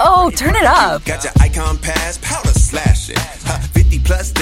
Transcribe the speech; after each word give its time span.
Oh, 0.00 0.30
turn 0.34 0.56
it 0.56 0.64
up. 0.64 1.02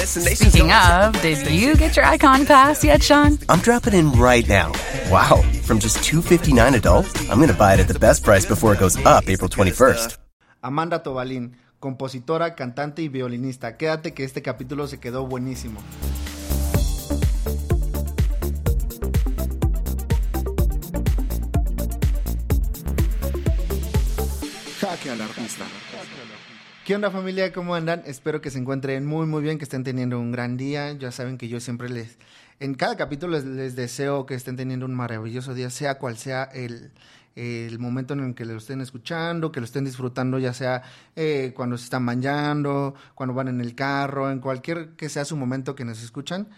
Speaking 0.06 0.72
of, 0.72 1.20
did 1.20 1.50
you 1.50 1.76
get 1.76 1.96
your 1.96 2.04
icon 2.06 2.46
pass 2.46 2.82
yet, 2.82 3.02
Sean? 3.02 3.38
I'm 3.48 3.60
dropping 3.60 3.94
in 3.94 4.12
right 4.12 4.48
now. 4.48 4.72
Wow, 5.10 5.42
from 5.62 5.78
just 5.78 6.02
259 6.04 6.74
adult, 6.74 7.06
I'm 7.30 7.36
going 7.38 7.48
to 7.48 7.54
buy 7.54 7.74
it 7.74 7.80
at 7.80 7.88
the 7.88 7.98
best 7.98 8.24
price 8.24 8.46
before 8.46 8.72
it 8.72 8.80
goes 8.80 8.96
up 9.04 9.28
April 9.28 9.50
21st. 9.50 10.16
Amanda 10.62 11.02
Tobalín, 11.02 11.56
compositora, 11.78 12.54
cantante 12.54 13.02
y 13.02 13.08
violinista. 13.08 13.76
Quédate 13.76 14.14
que 14.14 14.24
este 14.24 14.40
capítulo 14.40 14.86
se 14.86 14.98
quedó 14.98 15.26
buenísimo. 15.26 15.80
Jaque 25.04 25.10
al 25.10 25.20
artista. 25.20 25.64
¿Qué 26.84 26.94
onda 26.94 27.10
familia? 27.10 27.52
¿Cómo 27.52 27.74
andan? 27.74 28.02
Espero 28.06 28.40
que 28.40 28.50
se 28.50 28.58
encuentren 28.58 29.04
muy 29.06 29.26
muy 29.26 29.42
bien, 29.42 29.58
que 29.58 29.64
estén 29.64 29.84
teniendo 29.84 30.18
un 30.18 30.32
gran 30.32 30.56
día. 30.56 30.92
Ya 30.92 31.12
saben 31.12 31.36
que 31.36 31.48
yo 31.48 31.60
siempre 31.60 31.88
les, 31.88 32.18
en 32.58 32.74
cada 32.74 32.96
capítulo 32.96 33.38
les, 33.38 33.76
deseo 33.76 34.26
que 34.26 34.34
estén 34.34 34.56
teniendo 34.56 34.86
un 34.86 34.94
maravilloso 34.94 35.54
día, 35.54 35.70
sea 35.70 35.98
cual 35.98 36.16
sea 36.16 36.44
el, 36.44 36.90
momento 37.78 38.14
en 38.14 38.20
el 38.20 38.34
que 38.34 38.44
lo 38.44 38.56
estén 38.56 38.80
escuchando, 38.80 39.52
que 39.52 39.60
lo 39.60 39.66
estén 39.66 39.84
disfrutando, 39.84 40.38
ya 40.38 40.54
sea 40.54 40.82
eh, 41.16 41.52
cuando 41.54 41.76
se 41.76 41.84
están 41.84 42.06
bañando, 42.06 42.94
cuando 43.14 43.34
van 43.34 43.48
en 43.48 43.60
el 43.60 43.74
carro, 43.74 44.30
en 44.30 44.40
cualquier 44.40 44.90
que 44.96 45.08
sea 45.08 45.24
su 45.24 45.36
momento 45.36 45.74
que 45.74 45.84
nos 45.84 46.02
escuchan. 46.02 46.48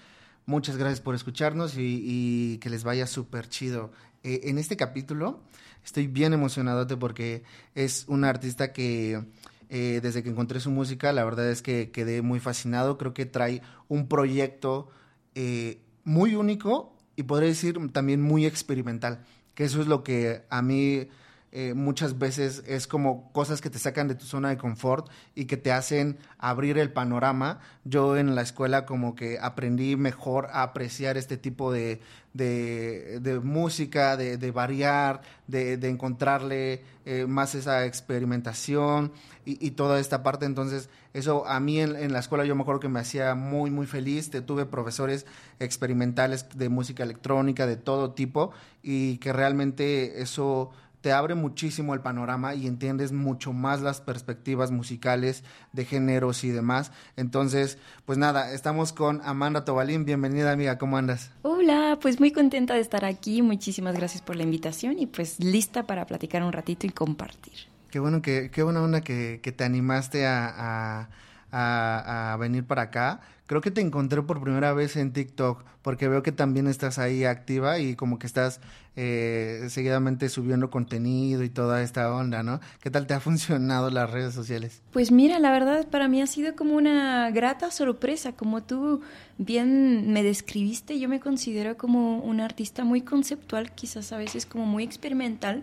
Muchas 0.44 0.76
gracias 0.76 1.00
por 1.00 1.14
escucharnos 1.14 1.74
y, 1.76 2.58
que 2.60 2.70
les 2.70 2.84
vaya 2.84 3.06
súper 3.06 3.48
chido. 3.48 3.92
Eh, 4.22 4.42
en 4.44 4.58
este 4.58 4.76
capítulo 4.76 5.40
estoy 5.86 6.08
bien 6.08 6.32
emocionado 6.32 6.86
porque 6.98 7.44
es 7.74 8.04
un 8.08 8.24
artista 8.24 8.72
que 8.72 9.24
eh, 9.68 10.00
desde 10.02 10.22
que 10.22 10.28
encontré 10.28 10.60
su 10.60 10.70
música, 10.70 11.12
la 11.12 11.24
verdad 11.24 11.48
es 11.48 11.62
que 11.62 11.90
quedé 11.92 12.22
muy 12.22 12.40
fascinado. 12.40 12.98
Creo 12.98 13.14
que 13.14 13.24
trae 13.24 13.62
un 13.88 14.08
proyecto 14.08 14.90
eh, 15.34 15.80
muy 16.04 16.34
único 16.34 16.96
y 17.14 17.22
podría 17.22 17.48
decir 17.48 17.78
también 17.92 18.20
muy 18.20 18.46
experimental, 18.46 19.24
que 19.54 19.64
eso 19.64 19.80
es 19.80 19.86
lo 19.86 20.02
que 20.02 20.44
a 20.50 20.60
mí 20.60 21.08
eh, 21.52 21.72
muchas 21.72 22.18
veces 22.18 22.62
es 22.66 22.86
como 22.86 23.32
cosas 23.32 23.62
que 23.62 23.70
te 23.70 23.78
sacan 23.78 24.08
de 24.08 24.14
tu 24.14 24.26
zona 24.26 24.50
de 24.50 24.58
confort 24.58 25.08
y 25.34 25.46
que 25.46 25.56
te 25.56 25.72
hacen 25.72 26.18
abrir 26.36 26.76
el 26.76 26.92
panorama. 26.92 27.60
Yo 27.84 28.16
en 28.16 28.34
la 28.34 28.42
escuela 28.42 28.84
como 28.84 29.14
que 29.14 29.38
aprendí 29.40 29.96
mejor 29.96 30.48
a 30.52 30.62
apreciar 30.62 31.16
este 31.16 31.38
tipo 31.38 31.72
de, 31.72 32.00
de, 32.36 33.40
música, 33.42 34.16
de, 34.16 34.50
variar, 34.50 35.22
de, 35.46 35.88
encontrarle 35.88 36.82
eh, 37.04 37.26
más 37.26 37.54
esa 37.54 37.86
experimentación 37.86 39.12
y, 39.44 39.70
toda 39.72 40.00
esta 40.00 40.22
parte. 40.22 40.44
Entonces, 40.46 40.88
eso 41.14 41.46
a 41.46 41.60
mí 41.60 41.80
en, 41.80 41.96
en, 41.96 42.12
la 42.12 42.18
escuela 42.18 42.44
yo 42.44 42.54
me 42.54 42.62
acuerdo 42.62 42.80
que 42.80 42.88
me 42.88 43.00
hacía 43.00 43.34
muy, 43.34 43.70
muy 43.70 43.86
feliz. 43.86 44.30
Tuve 44.44 44.66
profesores 44.66 45.26
experimentales 45.60 46.46
de 46.54 46.68
música 46.68 47.02
electrónica, 47.02 47.66
de 47.66 47.76
todo 47.76 48.12
tipo, 48.12 48.52
y 48.82 49.18
que 49.18 49.32
realmente 49.32 50.20
eso 50.20 50.70
te 51.06 51.12
abre 51.12 51.36
muchísimo 51.36 51.94
el 51.94 52.00
panorama 52.00 52.56
y 52.56 52.66
entiendes 52.66 53.12
mucho 53.12 53.52
más 53.52 53.80
las 53.80 54.00
perspectivas 54.00 54.72
musicales 54.72 55.44
de 55.72 55.84
géneros 55.84 56.42
y 56.42 56.48
demás. 56.48 56.90
Entonces, 57.14 57.78
pues 58.04 58.18
nada, 58.18 58.52
estamos 58.52 58.92
con 58.92 59.20
Amanda 59.24 59.64
Tobalín. 59.64 60.04
Bienvenida, 60.04 60.50
amiga, 60.50 60.78
¿cómo 60.78 60.98
andas? 60.98 61.30
Hola, 61.42 61.96
pues 62.02 62.18
muy 62.18 62.32
contenta 62.32 62.74
de 62.74 62.80
estar 62.80 63.04
aquí. 63.04 63.40
Muchísimas 63.40 63.94
gracias 63.94 64.20
por 64.20 64.34
la 64.34 64.42
invitación 64.42 64.98
y 64.98 65.06
pues 65.06 65.38
lista 65.38 65.84
para 65.84 66.06
platicar 66.06 66.42
un 66.42 66.52
ratito 66.52 66.88
y 66.88 66.90
compartir. 66.90 67.54
Qué 67.88 68.00
bueno 68.00 68.20
que, 68.20 68.50
qué 68.50 68.64
buena 68.64 68.82
onda 68.82 69.00
que, 69.00 69.38
que 69.40 69.52
te 69.52 69.62
animaste 69.62 70.26
a, 70.26 70.54
a, 70.56 71.08
a 71.52 72.36
venir 72.38 72.64
para 72.64 72.82
acá 72.82 73.20
creo 73.46 73.60
que 73.60 73.70
te 73.70 73.80
encontré 73.80 74.22
por 74.22 74.42
primera 74.42 74.72
vez 74.72 74.96
en 74.96 75.12
TikTok, 75.12 75.64
porque 75.82 76.08
veo 76.08 76.22
que 76.22 76.32
también 76.32 76.66
estás 76.66 76.98
ahí 76.98 77.24
activa 77.24 77.78
y 77.78 77.94
como 77.94 78.18
que 78.18 78.26
estás 78.26 78.60
eh, 78.96 79.66
seguidamente 79.68 80.28
subiendo 80.28 80.68
contenido 80.70 81.44
y 81.44 81.48
toda 81.48 81.82
esta 81.82 82.12
onda, 82.12 82.42
¿no? 82.42 82.60
¿Qué 82.80 82.90
tal 82.90 83.06
te 83.06 83.14
ha 83.14 83.20
funcionado 83.26 83.90
las 83.90 84.10
redes 84.10 84.34
sociales? 84.34 84.82
Pues 84.92 85.10
mira, 85.12 85.38
la 85.38 85.52
verdad 85.52 85.86
para 85.88 86.08
mí 86.08 86.20
ha 86.20 86.26
sido 86.26 86.56
como 86.56 86.74
una 86.74 87.30
grata 87.30 87.70
sorpresa, 87.70 88.32
como 88.32 88.62
tú 88.62 89.00
bien 89.38 90.12
me 90.12 90.22
describiste, 90.22 90.98
yo 90.98 91.08
me 91.08 91.20
considero 91.20 91.76
como 91.76 92.18
una 92.18 92.44
artista 92.44 92.84
muy 92.84 93.02
conceptual, 93.02 93.72
quizás 93.72 94.12
a 94.12 94.18
veces 94.18 94.44
como 94.44 94.66
muy 94.66 94.82
experimental, 94.82 95.62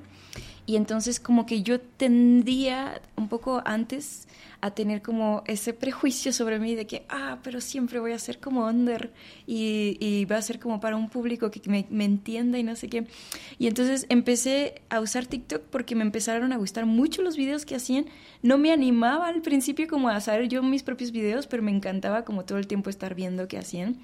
y 0.66 0.78
entonces 0.78 1.20
como 1.20 1.46
que 1.46 1.62
yo 1.62 1.80
tendía 1.82 3.02
un 3.18 3.28
poco 3.28 3.62
antes 3.66 4.28
a 4.62 4.72
tener 4.72 5.02
como 5.02 5.44
ese 5.46 5.74
prejuicio 5.74 6.32
sobre 6.32 6.58
mí 6.58 6.74
de 6.74 6.88
que, 6.88 7.06
ah, 7.10 7.40
pero 7.44 7.60
siempre 7.60 8.00
voy 8.00 8.14
a 8.14 8.20
ser 8.20 8.40
como 8.40 8.66
under 8.66 9.12
y, 9.46 9.98
y 10.00 10.24
va 10.24 10.38
a 10.38 10.42
ser 10.42 10.58
como 10.58 10.80
para 10.80 10.96
un 10.96 11.10
público 11.10 11.52
que 11.52 11.60
me, 11.70 11.86
me, 11.90 12.06
entienda 12.06 12.58
y 12.58 12.64
no 12.64 12.78
sé 12.78 12.88
qué. 12.88 13.06
Y 13.60 13.68
entonces 13.68 14.06
empecé 14.08 14.82
a 14.90 15.02
usar 15.02 15.26
TikTok 15.26 15.64
porque 15.64 15.96
me 15.96 16.04
empezaron 16.04 16.54
a 16.54 16.58
gustar 16.58 16.86
mucho 16.86 17.22
los 17.22 17.36
videos 17.36 17.66
que 17.66 17.76
hacían. 17.76 18.06
No 18.42 18.58
me 18.58 18.72
animaba 18.72 19.28
al 19.28 19.42
principio 19.42 19.86
como 19.90 20.08
a 20.08 20.16
hacer 20.16 20.48
yo 20.48 20.64
mis 20.64 20.82
propios 20.82 21.12
videos, 21.12 21.46
pero 21.46 21.62
me 21.62 21.72
encantaba 21.72 22.24
como 22.24 22.46
todo 22.46 22.58
el 22.58 22.68
tiempo 22.68 22.90
estar 22.90 23.16
viendo 23.16 23.50
qué 23.50 23.58
hacían. 23.58 23.98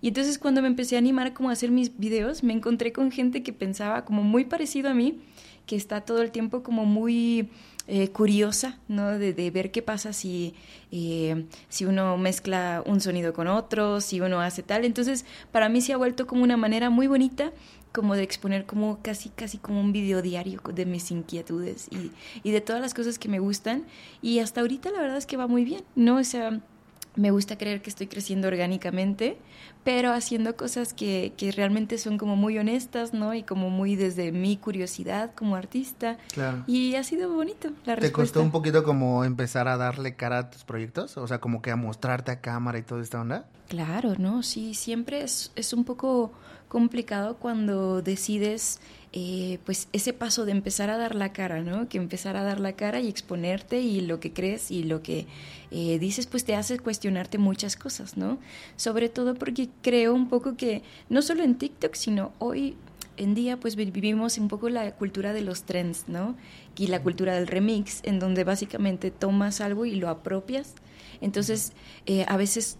Y 0.00 0.08
entonces 0.08 0.38
cuando 0.38 0.60
me 0.62 0.68
empecé 0.68 0.96
a 0.96 0.98
animar 0.98 1.32
como 1.32 1.48
a 1.48 1.54
hacer 1.54 1.70
mis 1.70 1.98
videos, 1.98 2.42
me 2.42 2.52
encontré 2.52 2.92
con 2.92 3.10
gente 3.10 3.42
que 3.42 3.52
pensaba 3.52 4.04
como 4.04 4.22
muy 4.22 4.44
parecido 4.44 4.90
a 4.90 4.94
mí, 4.94 5.18
que 5.66 5.76
está 5.76 6.02
todo 6.02 6.22
el 6.22 6.30
tiempo 6.30 6.62
como 6.62 6.84
muy 6.84 7.50
eh, 7.86 8.08
curiosa, 8.08 8.78
¿no? 8.88 9.18
De, 9.18 9.50
ver 9.50 9.70
qué 9.70 9.82
pasa 9.82 10.12
si, 10.12 10.54
eh, 10.90 11.44
si 11.68 11.84
uno 11.84 12.16
mezcla 12.16 12.82
un 12.86 13.00
sonido 13.00 13.34
con 13.34 13.46
otro, 13.46 14.00
si 14.00 14.20
uno 14.22 14.40
hace 14.40 14.62
tal. 14.62 14.84
Entonces, 14.84 15.26
para 15.52 15.68
mí 15.68 15.80
se 15.82 15.92
ha 15.92 15.98
vuelto 15.98 16.26
como 16.26 16.42
una 16.44 16.56
manera 16.56 16.88
muy 16.88 17.06
bonita 17.06 17.52
como 17.92 18.16
de 18.16 18.24
exponer 18.24 18.66
como 18.66 18.98
casi 19.02 19.28
casi 19.28 19.58
como 19.58 19.80
un 19.80 19.92
video 19.92 20.20
diario 20.20 20.60
de 20.74 20.84
mis 20.84 21.12
inquietudes 21.12 21.86
y, 21.92 22.10
y 22.42 22.50
de 22.50 22.60
todas 22.60 22.82
las 22.82 22.92
cosas 22.92 23.20
que 23.20 23.28
me 23.28 23.38
gustan 23.38 23.84
y 24.20 24.40
hasta 24.40 24.62
ahorita 24.62 24.90
la 24.90 25.00
verdad 25.00 25.16
es 25.16 25.26
que 25.26 25.36
va 25.36 25.46
muy 25.46 25.64
bien, 25.64 25.84
¿no? 25.94 26.16
O 26.16 26.24
sea, 26.24 26.60
me 27.16 27.30
gusta 27.30 27.56
creer 27.56 27.80
que 27.80 27.90
estoy 27.90 28.06
creciendo 28.06 28.48
orgánicamente, 28.48 29.38
pero 29.84 30.12
haciendo 30.12 30.56
cosas 30.56 30.92
que, 30.94 31.32
que, 31.36 31.52
realmente 31.52 31.98
son 31.98 32.18
como 32.18 32.36
muy 32.36 32.58
honestas, 32.58 33.14
¿no? 33.14 33.34
Y 33.34 33.42
como 33.42 33.70
muy 33.70 33.96
desde 33.96 34.32
mi 34.32 34.56
curiosidad 34.56 35.32
como 35.34 35.56
artista. 35.56 36.18
Claro. 36.32 36.64
Y 36.66 36.96
ha 36.96 37.04
sido 37.04 37.32
bonito 37.32 37.68
la 37.84 37.96
respuesta. 37.96 38.06
¿Te 38.06 38.12
costó 38.12 38.42
un 38.42 38.50
poquito 38.50 38.82
como 38.82 39.24
empezar 39.24 39.68
a 39.68 39.76
darle 39.76 40.16
cara 40.16 40.38
a 40.38 40.50
tus 40.50 40.64
proyectos? 40.64 41.16
O 41.16 41.26
sea, 41.26 41.40
como 41.40 41.62
que 41.62 41.70
a 41.70 41.76
mostrarte 41.76 42.32
a 42.32 42.40
cámara 42.40 42.78
y 42.78 42.82
toda 42.82 43.02
esta 43.02 43.20
onda. 43.20 43.46
Claro, 43.68 44.14
¿no? 44.18 44.42
Sí, 44.42 44.74
siempre 44.74 45.22
es, 45.22 45.52
es 45.54 45.72
un 45.72 45.84
poco 45.84 46.32
complicado 46.68 47.36
cuando 47.36 48.02
decides 48.02 48.80
eh, 49.16 49.60
pues 49.64 49.86
ese 49.92 50.12
paso 50.12 50.44
de 50.44 50.50
empezar 50.50 50.90
a 50.90 50.96
dar 50.96 51.14
la 51.14 51.32
cara, 51.32 51.62
¿no? 51.62 51.88
Que 51.88 51.98
empezar 51.98 52.36
a 52.36 52.42
dar 52.42 52.58
la 52.58 52.72
cara 52.72 52.98
y 52.98 53.06
exponerte 53.06 53.80
y 53.80 54.00
lo 54.00 54.18
que 54.18 54.32
crees 54.32 54.72
y 54.72 54.82
lo 54.82 55.04
que 55.04 55.28
eh, 55.70 56.00
dices, 56.00 56.26
pues 56.26 56.44
te 56.44 56.56
hace 56.56 56.80
cuestionarte 56.80 57.38
muchas 57.38 57.76
cosas, 57.76 58.16
¿no? 58.16 58.40
Sobre 58.74 59.08
todo 59.08 59.34
porque 59.34 59.68
creo 59.82 60.14
un 60.14 60.28
poco 60.28 60.56
que 60.56 60.82
no 61.10 61.22
solo 61.22 61.44
en 61.44 61.54
TikTok, 61.54 61.94
sino 61.94 62.32
hoy 62.40 62.76
en 63.16 63.36
día 63.36 63.60
pues 63.60 63.76
vivimos 63.76 64.36
un 64.36 64.48
poco 64.48 64.68
la 64.68 64.90
cultura 64.96 65.32
de 65.32 65.42
los 65.42 65.62
trends, 65.62 66.08
¿no? 66.08 66.34
Y 66.76 66.88
la 66.88 67.00
cultura 67.00 67.36
del 67.36 67.46
remix, 67.46 68.00
en 68.02 68.18
donde 68.18 68.42
básicamente 68.42 69.12
tomas 69.12 69.60
algo 69.60 69.86
y 69.86 69.94
lo 69.94 70.08
apropias. 70.08 70.74
Entonces, 71.20 71.72
eh, 72.06 72.24
a 72.26 72.36
veces 72.36 72.78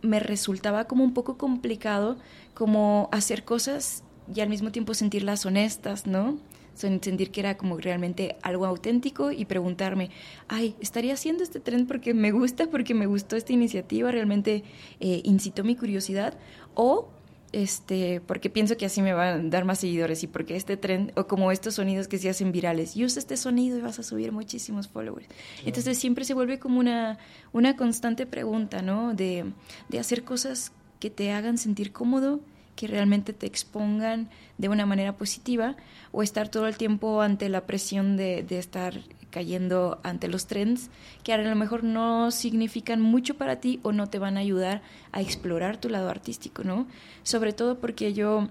me 0.00 0.20
resultaba 0.20 0.86
como 0.86 1.04
un 1.04 1.12
poco 1.12 1.36
complicado 1.36 2.16
como 2.54 3.10
hacer 3.12 3.44
cosas 3.44 4.04
y 4.34 4.40
al 4.40 4.48
mismo 4.48 4.72
tiempo 4.72 4.94
sentirlas 4.94 5.46
honestas, 5.46 6.06
¿no? 6.06 6.38
sentir 6.74 7.30
que 7.30 7.40
era 7.40 7.56
como 7.56 7.78
realmente 7.78 8.36
algo 8.42 8.66
auténtico 8.66 9.32
y 9.32 9.44
preguntarme, 9.44 10.10
ay, 10.48 10.74
¿estaría 10.80 11.14
haciendo 11.14 11.42
este 11.42 11.60
tren 11.60 11.86
porque 11.86 12.14
me 12.14 12.32
gusta, 12.32 12.68
porque 12.70 12.94
me 12.94 13.06
gustó 13.06 13.36
esta 13.36 13.52
iniciativa, 13.52 14.10
realmente 14.10 14.64
eh, 15.00 15.20
incitó 15.24 15.64
mi 15.64 15.76
curiosidad? 15.76 16.38
O 16.74 17.08
este, 17.52 18.20
porque 18.20 18.48
pienso 18.48 18.76
que 18.76 18.86
así 18.86 19.02
me 19.02 19.12
van 19.12 19.46
a 19.46 19.50
dar 19.50 19.64
más 19.64 19.80
seguidores 19.80 20.22
y 20.22 20.28
porque 20.28 20.54
este 20.56 20.76
tren, 20.76 21.12
o 21.16 21.26
como 21.26 21.50
estos 21.50 21.74
sonidos 21.74 22.06
que 22.06 22.18
se 22.18 22.30
hacen 22.30 22.52
virales, 22.52 22.96
y 22.96 23.04
usa 23.04 23.18
este 23.18 23.36
sonido 23.36 23.76
y 23.76 23.80
vas 23.80 23.98
a 23.98 24.02
subir 24.02 24.30
muchísimos 24.30 24.88
followers. 24.88 25.26
Entonces 25.64 25.98
siempre 25.98 26.24
se 26.24 26.34
vuelve 26.34 26.58
como 26.58 26.78
una, 26.78 27.18
una 27.52 27.76
constante 27.76 28.24
pregunta, 28.24 28.82
¿no? 28.82 29.14
De, 29.14 29.44
de 29.88 29.98
hacer 29.98 30.22
cosas 30.22 30.72
que 31.00 31.10
te 31.10 31.32
hagan 31.32 31.58
sentir 31.58 31.92
cómodo 31.92 32.40
que 32.80 32.86
realmente 32.86 33.34
te 33.34 33.44
expongan 33.44 34.30
de 34.56 34.70
una 34.70 34.86
manera 34.86 35.12
positiva 35.12 35.76
o 36.12 36.22
estar 36.22 36.48
todo 36.48 36.66
el 36.66 36.78
tiempo 36.78 37.20
ante 37.20 37.50
la 37.50 37.66
presión 37.66 38.16
de, 38.16 38.42
de 38.42 38.58
estar 38.58 38.94
cayendo 39.28 40.00
ante 40.02 40.28
los 40.28 40.46
trends 40.46 40.88
que 41.22 41.34
a 41.34 41.36
lo 41.36 41.54
mejor 41.56 41.84
no 41.84 42.30
significan 42.30 43.02
mucho 43.02 43.34
para 43.34 43.56
ti 43.56 43.80
o 43.82 43.92
no 43.92 44.08
te 44.08 44.18
van 44.18 44.38
a 44.38 44.40
ayudar 44.40 44.80
a 45.12 45.20
explorar 45.20 45.76
tu 45.76 45.90
lado 45.90 46.08
artístico, 46.08 46.64
¿no? 46.64 46.86
Sobre 47.22 47.52
todo 47.52 47.78
porque 47.80 48.14
yo, 48.14 48.48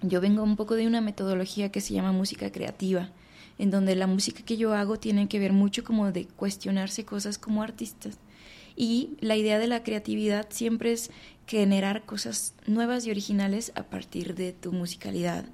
yo 0.00 0.22
vengo 0.22 0.42
un 0.42 0.56
poco 0.56 0.74
de 0.74 0.86
una 0.86 1.02
metodología 1.02 1.70
que 1.70 1.82
se 1.82 1.92
llama 1.92 2.12
música 2.12 2.50
creativa 2.50 3.10
en 3.58 3.70
donde 3.70 3.96
la 3.96 4.06
música 4.06 4.42
que 4.44 4.56
yo 4.56 4.72
hago 4.72 4.98
tiene 4.98 5.28
que 5.28 5.38
ver 5.38 5.52
mucho 5.52 5.84
como 5.84 6.10
de 6.10 6.24
cuestionarse 6.24 7.04
cosas 7.04 7.36
como 7.36 7.62
artistas. 7.62 8.16
Y 8.80 9.16
la 9.18 9.34
idea 9.34 9.58
de 9.58 9.66
la 9.66 9.82
creatividad 9.82 10.46
siempre 10.50 10.92
es 10.92 11.10
generar 11.48 12.04
cosas 12.04 12.54
nuevas 12.64 13.04
y 13.06 13.10
originales 13.10 13.72
a 13.74 13.82
partir 13.82 14.36
de 14.36 14.52
tu 14.52 14.70
musicalidad 14.70 15.46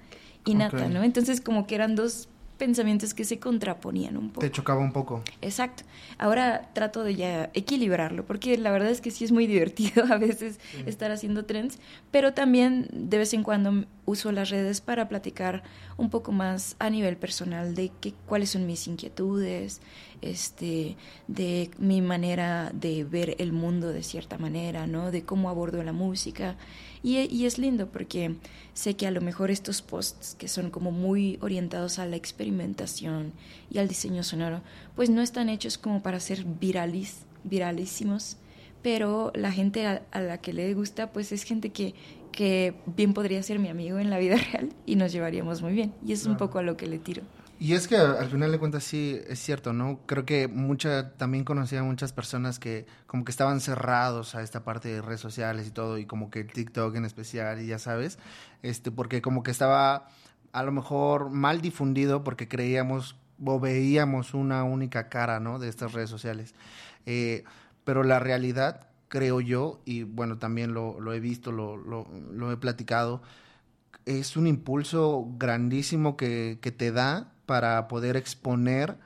innata, 0.44 0.88
¿no? 0.88 1.02
Entonces 1.02 1.40
como 1.40 1.66
que 1.66 1.74
eran 1.74 1.94
dos 1.94 2.28
pensamientos 2.58 3.14
que 3.14 3.24
se 3.24 3.38
contraponían 3.38 4.16
un 4.16 4.28
poco. 4.28 4.40
Te 4.40 4.50
chocaba 4.50 4.80
un 4.80 4.92
poco. 4.92 5.22
Exacto. 5.40 5.84
Ahora 6.18 6.70
trato 6.72 7.02
de 7.02 7.14
ya 7.14 7.50
equilibrarlo, 7.54 8.24
porque 8.26 8.56
la 8.58 8.70
verdad 8.70 8.90
es 8.90 9.00
que 9.00 9.10
sí 9.10 9.24
es 9.24 9.32
muy 9.32 9.46
divertido 9.54 10.04
a 10.04 10.18
veces 10.18 10.60
estar 10.86 11.10
haciendo 11.10 11.46
trends, 11.46 11.78
pero 12.10 12.34
también 12.34 12.88
de 12.92 13.18
vez 13.18 13.32
en 13.34 13.42
cuando 13.42 13.86
uso 14.04 14.32
las 14.32 14.50
redes 14.50 14.80
para 14.80 15.08
platicar 15.08 15.62
un 15.96 16.10
poco 16.10 16.30
más 16.30 16.76
a 16.78 16.90
nivel 16.90 17.16
personal 17.16 17.74
de 17.74 17.90
qué, 18.00 18.12
cuáles 18.26 18.50
son 18.50 18.66
mis 18.66 18.86
inquietudes, 18.86 19.80
este, 20.24 20.96
de 21.28 21.70
mi 21.78 22.00
manera 22.00 22.70
de 22.72 23.04
ver 23.04 23.36
el 23.38 23.52
mundo 23.52 23.92
de 23.92 24.02
cierta 24.02 24.38
manera, 24.38 24.86
¿no? 24.86 25.10
De 25.10 25.24
cómo 25.24 25.48
abordo 25.48 25.82
la 25.82 25.92
música. 25.92 26.56
Y, 27.02 27.18
y 27.18 27.44
es 27.44 27.58
lindo 27.58 27.88
porque 27.88 28.36
sé 28.72 28.96
que 28.96 29.06
a 29.06 29.10
lo 29.10 29.20
mejor 29.20 29.50
estos 29.50 29.82
posts 29.82 30.34
que 30.34 30.48
son 30.48 30.70
como 30.70 30.90
muy 30.90 31.38
orientados 31.42 31.98
a 31.98 32.06
la 32.06 32.16
experimentación 32.16 33.32
y 33.70 33.78
al 33.78 33.88
diseño 33.88 34.22
sonoro, 34.22 34.62
pues 34.96 35.10
no 35.10 35.20
están 35.20 35.48
hechos 35.48 35.76
como 35.76 36.02
para 36.02 36.18
ser 36.20 36.44
viralis, 36.44 37.26
viralísimos, 37.44 38.38
pero 38.82 39.32
la 39.34 39.52
gente 39.52 39.86
a, 39.86 40.02
a 40.10 40.20
la 40.20 40.38
que 40.38 40.52
le 40.52 40.72
gusta, 40.74 41.12
pues 41.12 41.32
es 41.32 41.42
gente 41.42 41.70
que, 41.70 41.94
que 42.32 42.74
bien 42.86 43.14
podría 43.14 43.42
ser 43.42 43.58
mi 43.58 43.68
amigo 43.68 43.98
en 43.98 44.10
la 44.10 44.18
vida 44.18 44.36
real 44.52 44.70
y 44.86 44.96
nos 44.96 45.12
llevaríamos 45.12 45.62
muy 45.62 45.72
bien. 45.72 45.92
Y 46.06 46.12
es 46.12 46.26
un 46.26 46.36
poco 46.36 46.58
a 46.58 46.62
lo 46.62 46.76
que 46.76 46.86
le 46.86 46.98
tiro. 46.98 47.22
Y 47.58 47.74
es 47.74 47.86
que 47.86 47.96
al 47.96 48.28
final 48.28 48.50
de 48.50 48.58
cuentas 48.58 48.84
sí 48.84 49.20
es 49.28 49.38
cierto, 49.38 49.72
¿no? 49.72 50.00
Creo 50.06 50.26
que 50.26 50.48
mucha, 50.48 51.12
también 51.16 51.44
conocía 51.44 51.80
a 51.80 51.82
muchas 51.84 52.12
personas 52.12 52.58
que 52.58 52.86
como 53.06 53.24
que 53.24 53.30
estaban 53.30 53.60
cerrados 53.60 54.34
a 54.34 54.42
esta 54.42 54.64
parte 54.64 54.88
de 54.88 55.00
redes 55.00 55.20
sociales 55.20 55.66
y 55.68 55.70
todo, 55.70 55.98
y 55.98 56.06
como 56.06 56.30
que 56.30 56.40
el 56.40 56.52
TikTok 56.52 56.96
en 56.96 57.04
especial, 57.04 57.60
y 57.60 57.66
ya 57.66 57.78
sabes, 57.78 58.18
este, 58.62 58.90
porque 58.90 59.22
como 59.22 59.42
que 59.42 59.52
estaba 59.52 60.08
a 60.52 60.62
lo 60.62 60.72
mejor 60.72 61.30
mal 61.30 61.60
difundido 61.60 62.24
porque 62.24 62.48
creíamos 62.48 63.16
o 63.44 63.60
veíamos 63.60 64.34
una 64.34 64.64
única 64.64 65.08
cara, 65.08 65.40
¿no? 65.40 65.58
De 65.58 65.68
estas 65.68 65.92
redes 65.92 66.10
sociales. 66.10 66.54
Eh, 67.06 67.44
pero 67.84 68.02
la 68.02 68.18
realidad, 68.18 68.88
creo 69.08 69.40
yo, 69.40 69.80
y 69.84 70.02
bueno, 70.04 70.38
también 70.38 70.74
lo, 70.74 71.00
lo 71.00 71.12
he 71.12 71.20
visto, 71.20 71.52
lo, 71.52 71.76
lo, 71.76 72.08
lo 72.32 72.52
he 72.52 72.56
platicado, 72.56 73.22
es 74.06 74.36
un 74.36 74.46
impulso 74.46 75.28
grandísimo 75.38 76.16
que, 76.16 76.58
que 76.60 76.72
te 76.72 76.92
da 76.92 77.33
para 77.46 77.88
poder 77.88 78.16
exponer, 78.16 78.96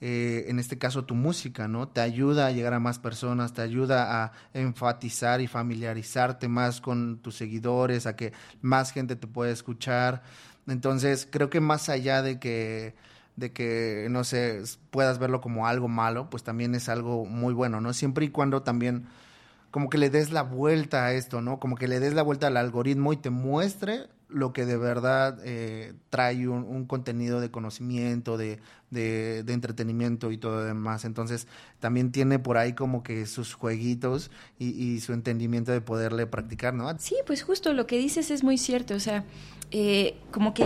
eh, 0.00 0.46
en 0.48 0.58
este 0.58 0.78
caso, 0.78 1.04
tu 1.04 1.14
música, 1.14 1.68
¿no? 1.68 1.88
Te 1.88 2.00
ayuda 2.00 2.46
a 2.46 2.52
llegar 2.52 2.74
a 2.74 2.80
más 2.80 2.98
personas, 2.98 3.52
te 3.52 3.62
ayuda 3.62 4.24
a 4.24 4.32
enfatizar 4.54 5.40
y 5.40 5.46
familiarizarte 5.46 6.48
más 6.48 6.80
con 6.80 7.18
tus 7.18 7.36
seguidores, 7.36 8.06
a 8.06 8.16
que 8.16 8.32
más 8.62 8.92
gente 8.92 9.16
te 9.16 9.26
pueda 9.26 9.50
escuchar. 9.50 10.22
Entonces, 10.66 11.26
creo 11.30 11.50
que 11.50 11.60
más 11.60 11.88
allá 11.88 12.22
de 12.22 12.38
que 12.38 12.94
de 13.38 13.52
que, 13.52 14.08
no 14.10 14.24
sé, 14.24 14.62
puedas 14.90 15.20
verlo 15.20 15.40
como 15.40 15.68
algo 15.68 15.86
malo, 15.86 16.28
pues 16.28 16.42
también 16.42 16.74
es 16.74 16.88
algo 16.88 17.24
muy 17.24 17.54
bueno, 17.54 17.80
¿no? 17.80 17.92
Siempre 17.92 18.24
y 18.26 18.30
cuando 18.30 18.62
también 18.62 19.06
como 19.70 19.90
que 19.90 19.98
le 19.98 20.10
des 20.10 20.32
la 20.32 20.42
vuelta 20.42 21.06
a 21.06 21.12
esto, 21.12 21.40
¿no? 21.40 21.60
Como 21.60 21.76
que 21.76 21.88
le 21.88 22.00
des 22.00 22.14
la 22.14 22.22
vuelta 22.22 22.48
al 22.48 22.56
algoritmo 22.56 23.12
y 23.12 23.16
te 23.16 23.30
muestre 23.30 24.08
lo 24.28 24.52
que 24.52 24.66
de 24.66 24.76
verdad 24.76 25.38
eh, 25.44 25.94
trae 26.10 26.48
un, 26.48 26.84
contenido 26.86 27.40
de 27.40 27.50
conocimiento, 27.50 28.36
de, 28.36 28.58
de, 28.90 29.42
de, 29.42 29.52
entretenimiento 29.52 30.30
y 30.30 30.38
todo 30.38 30.64
demás. 30.64 31.04
Entonces, 31.04 31.46
también 31.80 32.12
tiene 32.12 32.38
por 32.38 32.58
ahí 32.58 32.74
como 32.74 33.02
que 33.02 33.26
sus 33.26 33.54
jueguitos 33.54 34.30
y, 34.58 34.68
y, 34.68 35.00
su 35.00 35.12
entendimiento 35.12 35.72
de 35.72 35.80
poderle 35.80 36.26
practicar, 36.26 36.74
¿no? 36.74 36.96
Sí, 36.98 37.16
pues 37.26 37.42
justo 37.42 37.72
lo 37.72 37.86
que 37.86 37.98
dices 37.98 38.30
es 38.30 38.44
muy 38.44 38.58
cierto. 38.58 38.94
O 38.94 39.00
sea, 39.00 39.24
eh, 39.70 40.16
como 40.30 40.54
que 40.54 40.64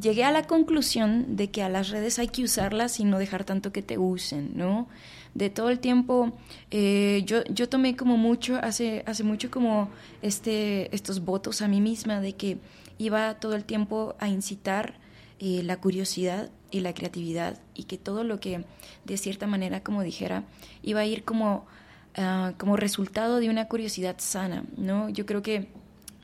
llegué 0.00 0.24
a 0.24 0.32
la 0.32 0.46
conclusión 0.46 1.36
de 1.36 1.50
que 1.50 1.62
a 1.62 1.68
las 1.68 1.90
redes 1.90 2.18
hay 2.18 2.28
que 2.28 2.42
usarlas 2.42 3.00
y 3.00 3.04
no 3.04 3.18
dejar 3.18 3.44
tanto 3.44 3.72
que 3.72 3.82
te 3.82 3.98
usen, 3.98 4.52
¿no? 4.54 4.88
De 5.34 5.50
todo 5.50 5.70
el 5.70 5.78
tiempo, 5.78 6.32
eh, 6.72 7.22
yo, 7.24 7.44
yo 7.44 7.68
tomé 7.68 7.96
como 7.96 8.16
mucho, 8.16 8.58
hace, 8.62 9.04
hace 9.06 9.22
mucho 9.22 9.50
como 9.50 9.88
este, 10.22 10.94
estos 10.94 11.24
votos 11.24 11.62
a 11.62 11.68
mí 11.68 11.80
misma 11.80 12.20
de 12.20 12.32
que 12.32 12.58
iba 13.00 13.34
todo 13.40 13.54
el 13.54 13.64
tiempo 13.64 14.14
a 14.20 14.28
incitar 14.28 14.94
eh, 15.38 15.62
la 15.64 15.78
curiosidad 15.78 16.50
y 16.70 16.80
la 16.80 16.92
creatividad 16.92 17.58
y 17.74 17.84
que 17.84 17.96
todo 17.96 18.24
lo 18.24 18.40
que 18.40 18.66
de 19.06 19.16
cierta 19.16 19.46
manera, 19.46 19.82
como 19.82 20.02
dijera, 20.02 20.44
iba 20.82 21.00
a 21.00 21.06
ir 21.06 21.24
como, 21.24 21.66
uh, 22.18 22.52
como 22.58 22.76
resultado 22.76 23.40
de 23.40 23.48
una 23.48 23.68
curiosidad 23.68 24.16
sana, 24.18 24.64
¿no? 24.76 25.08
Yo 25.08 25.24
creo 25.24 25.40
que 25.40 25.68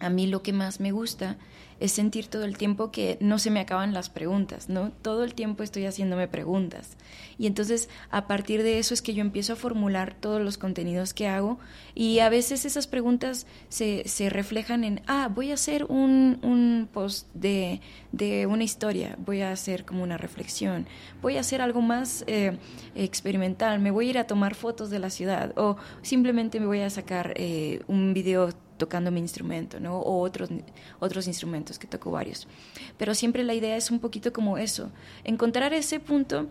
a 0.01 0.11
mí 0.11 0.27
lo 0.27 0.43
que 0.43 0.53
más 0.53 0.79
me 0.79 0.93
gusta 0.93 1.39
es 1.81 1.93
sentir 1.93 2.27
todo 2.27 2.45
el 2.45 2.57
tiempo 2.57 2.91
que 2.91 3.19
no 3.21 3.39
se 3.39 3.51
me 3.51 3.61
acaban 3.61 3.93
las 3.93 4.09
preguntas, 4.09 4.69
¿no? 4.69 4.93
Todo 5.03 5.25
el 5.25 5.35
tiempo 5.35 5.63
estoy 5.63 5.87
haciéndome 5.87 6.29
preguntas. 6.29 6.97
Y 7.39 7.47
entonces 7.47 7.89
a 8.11 8.27
partir 8.27 8.63
de 8.63 8.79
eso 8.79 8.95
es 8.95 9.03
que 9.03 9.15
yo 9.15 9.21
empiezo 9.21 9.53
a 9.53 9.57
formular 9.57 10.15
todos 10.19 10.41
los 10.41 10.59
contenidos 10.59 11.13
que 11.13 11.29
hago 11.29 11.59
y 11.95 12.21
a 12.21 12.29
veces 12.29 12.65
esas 12.65 12.87
preguntas 12.87 13.47
se, 13.69 14.03
se 14.07 14.31
reflejan 14.31 14.85
en, 14.85 15.03
ah, 15.07 15.29
voy 15.33 15.51
a 15.51 15.55
hacer 15.55 15.85
un, 15.85 16.39
un 16.43 16.89
post 16.93 17.29
de, 17.35 17.81
de, 18.13 18.47
una 18.47 18.65
historia, 18.65 19.17
voy 19.19 19.43
a 19.43 19.53
hacer 19.53 19.85
como 19.85 20.03
una 20.03 20.17
reflexión, 20.17 20.87
voy 21.21 21.37
a 21.37 21.41
hacer 21.41 21.61
algo 21.61 21.83
más 21.83 22.25
eh, 22.27 22.59
experimental, 22.95 23.81
me 23.81 23.91
voy 23.91 24.07
a 24.07 24.11
ir 24.11 24.19
a 24.19 24.27
tomar 24.27 24.55
fotos 24.55 24.91
de 24.91 24.99
la 24.99 25.11
ciudad 25.11 25.53
o 25.57 25.77
simplemente 26.03 26.61
me 26.61 26.67
voy 26.67 26.81
a 26.81 26.91
sacar 26.91 27.35
eh, 27.37 27.83
un 27.87 28.15
video 28.15 28.51
tocando 28.77 29.11
mi 29.11 29.21
instrumento, 29.21 29.81
¿no? 29.81 29.99
O 29.99 30.21
otros, 30.21 30.51
otros 31.01 31.27
instrumentos, 31.27 31.79
que 31.79 31.87
toco 31.87 32.11
varios. 32.11 32.47
Pero 32.99 33.15
siempre 33.15 33.45
la 33.45 33.55
idea 33.55 33.77
es 33.77 33.91
un 33.91 34.01
poquito 34.01 34.33
como 34.33 34.59
eso, 34.59 34.91
encontrar 35.25 35.73
ese 35.73 36.01
punto 36.01 36.47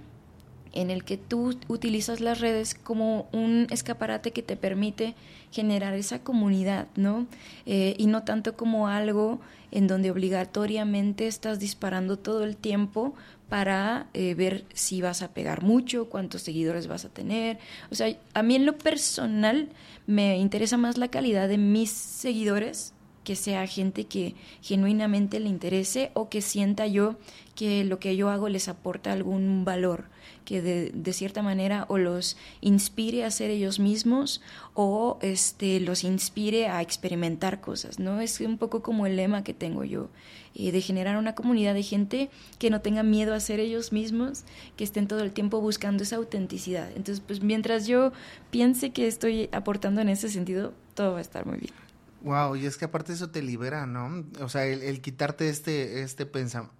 en 0.75 0.91
el 0.91 1.03
que 1.03 1.17
tú 1.17 1.57
utilizas 1.67 2.19
las 2.19 2.41
redes 2.41 2.75
como 2.75 3.27
un 3.31 3.67
escaparate 3.71 4.31
que 4.31 4.43
te 4.43 4.57
permite 4.57 5.15
generar 5.51 5.93
esa 5.93 6.19
comunidad, 6.19 6.87
¿no? 6.95 7.27
Eh, 7.65 7.95
y 7.97 8.07
no 8.07 8.23
tanto 8.23 8.55
como 8.55 8.87
algo 8.89 9.39
en 9.71 9.87
donde 9.87 10.11
obligatoriamente 10.11 11.27
estás 11.27 11.59
disparando 11.59 12.17
todo 12.17 12.43
el 12.43 12.57
tiempo 12.57 13.15
para 13.49 14.07
eh, 14.13 14.33
ver 14.33 14.65
si 14.73 15.01
vas 15.01 15.21
a 15.21 15.33
pegar 15.33 15.61
mucho, 15.61 16.09
cuántos 16.09 16.41
seguidores 16.41 16.87
vas 16.87 17.05
a 17.05 17.09
tener. 17.09 17.59
O 17.91 17.95
sea, 17.95 18.15
a 18.33 18.43
mí 18.43 18.55
en 18.55 18.65
lo 18.65 18.77
personal 18.77 19.69
me 20.07 20.37
interesa 20.37 20.77
más 20.77 20.97
la 20.97 21.09
calidad 21.09 21.47
de 21.47 21.57
mis 21.57 21.91
seguidores 21.91 22.93
que 23.23 23.35
sea 23.35 23.67
gente 23.67 24.05
que 24.05 24.35
genuinamente 24.61 25.39
le 25.39 25.49
interese 25.49 26.11
o 26.13 26.29
que 26.29 26.41
sienta 26.41 26.87
yo 26.87 27.15
que 27.55 27.83
lo 27.83 27.99
que 27.99 28.15
yo 28.15 28.29
hago 28.29 28.49
les 28.49 28.67
aporta 28.67 29.11
algún 29.11 29.65
valor, 29.65 30.05
que 30.45 30.61
de, 30.61 30.91
de, 30.93 31.13
cierta 31.13 31.41
manera 31.41 31.85
o 31.89 31.97
los 31.97 32.37
inspire 32.61 33.25
a 33.25 33.31
ser 33.31 33.49
ellos 33.49 33.79
mismos 33.79 34.41
o 34.73 35.17
este, 35.21 35.79
los 35.79 36.03
inspire 36.03 36.67
a 36.67 36.81
experimentar 36.81 37.59
cosas, 37.59 37.99
¿no? 37.99 38.21
Es 38.21 38.39
un 38.39 38.57
poco 38.57 38.81
como 38.81 39.07
el 39.07 39.17
lema 39.17 39.43
que 39.43 39.53
tengo 39.53 39.83
yo, 39.83 40.09
eh, 40.53 40.71
de 40.71 40.81
generar 40.81 41.17
una 41.17 41.35
comunidad 41.35 41.73
de 41.73 41.83
gente 41.83 42.29
que 42.59 42.69
no 42.69 42.81
tenga 42.81 43.03
miedo 43.03 43.33
a 43.33 43.39
ser 43.39 43.59
ellos 43.59 43.91
mismos, 43.91 44.43
que 44.77 44.83
estén 44.83 45.07
todo 45.07 45.21
el 45.21 45.33
tiempo 45.33 45.59
buscando 45.59 46.03
esa 46.03 46.17
autenticidad. 46.17 46.89
Entonces, 46.89 47.21
pues 47.25 47.41
mientras 47.41 47.87
yo 47.87 48.13
piense 48.51 48.91
que 48.91 49.07
estoy 49.07 49.49
aportando 49.51 50.01
en 50.01 50.09
ese 50.09 50.29
sentido, 50.29 50.73
todo 50.93 51.13
va 51.13 51.17
a 51.17 51.21
estar 51.21 51.45
muy 51.45 51.57
bien. 51.57 51.73
Wow, 52.21 52.55
y 52.55 52.65
es 52.65 52.77
que 52.77 52.85
aparte 52.85 53.13
eso 53.13 53.29
te 53.29 53.41
libera, 53.41 53.85
¿no? 53.85 54.25
O 54.41 54.49
sea, 54.49 54.65
el, 54.65 55.01
quitarte 55.01 55.49
este, 55.49 56.01
este 56.01 56.25
pensamiento, 56.25 56.75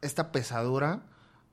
esta 0.00 0.32
pesadura, 0.32 1.02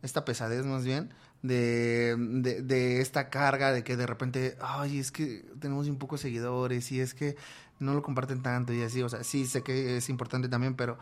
esta 0.03 0.25
pesadez 0.25 0.65
más 0.65 0.83
bien, 0.83 1.09
de, 1.41 2.15
de, 2.61 3.01
esta 3.01 3.29
carga 3.29 3.71
de 3.71 3.83
que 3.83 3.97
de 3.97 4.05
repente, 4.05 4.57
ay, 4.61 4.99
es 4.99 5.11
que 5.11 5.45
tenemos 5.59 5.87
un 5.87 5.97
poco 5.97 6.15
de 6.15 6.21
seguidores 6.21 6.91
y 6.91 6.99
es 6.99 7.13
que 7.13 7.35
no 7.79 7.93
lo 7.93 8.03
comparten 8.03 8.43
tanto 8.43 8.73
y 8.73 8.81
así, 8.83 9.01
o 9.01 9.09
sea, 9.09 9.23
sí 9.23 9.45
sé 9.45 9.63
que 9.63 9.97
es 9.97 10.09
importante 10.09 10.47
también, 10.49 10.75
pero 10.75 10.97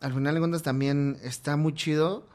al 0.00 0.12
final 0.12 0.34
de 0.34 0.40
cuentas 0.40 0.62
también 0.62 1.18
está 1.22 1.56
muy 1.56 1.74
chido. 1.74 2.26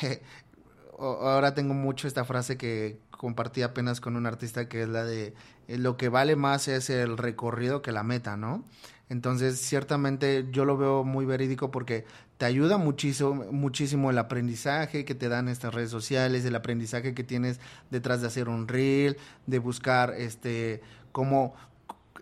Ahora 0.98 1.54
tengo 1.54 1.74
mucho 1.74 2.08
esta 2.08 2.24
frase 2.24 2.56
que 2.56 3.00
compartí 3.10 3.62
apenas 3.62 4.00
con 4.00 4.16
un 4.16 4.26
artista 4.26 4.68
que 4.68 4.82
es 4.82 4.88
la 4.88 5.04
de 5.04 5.34
lo 5.68 5.96
que 5.96 6.08
vale 6.08 6.34
más 6.34 6.66
es 6.68 6.90
el 6.90 7.18
recorrido 7.18 7.82
que 7.82 7.92
la 7.92 8.02
meta, 8.02 8.36
¿no? 8.36 8.64
Entonces, 9.08 9.60
ciertamente 9.60 10.46
yo 10.50 10.64
lo 10.64 10.76
veo 10.76 11.04
muy 11.04 11.24
verídico 11.24 11.70
porque 11.70 12.04
te 12.38 12.46
ayuda 12.46 12.78
muchísimo, 12.78 13.34
muchísimo 13.50 14.10
el 14.10 14.18
aprendizaje 14.18 15.04
que 15.04 15.16
te 15.16 15.28
dan 15.28 15.48
estas 15.48 15.74
redes 15.74 15.90
sociales, 15.90 16.44
el 16.44 16.54
aprendizaje 16.54 17.12
que 17.12 17.24
tienes 17.24 17.58
detrás 17.90 18.20
de 18.20 18.28
hacer 18.28 18.48
un 18.48 18.68
reel, 18.68 19.16
de 19.46 19.58
buscar 19.58 20.14
este 20.16 20.80
cómo 21.10 21.54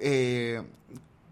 eh, 0.00 0.62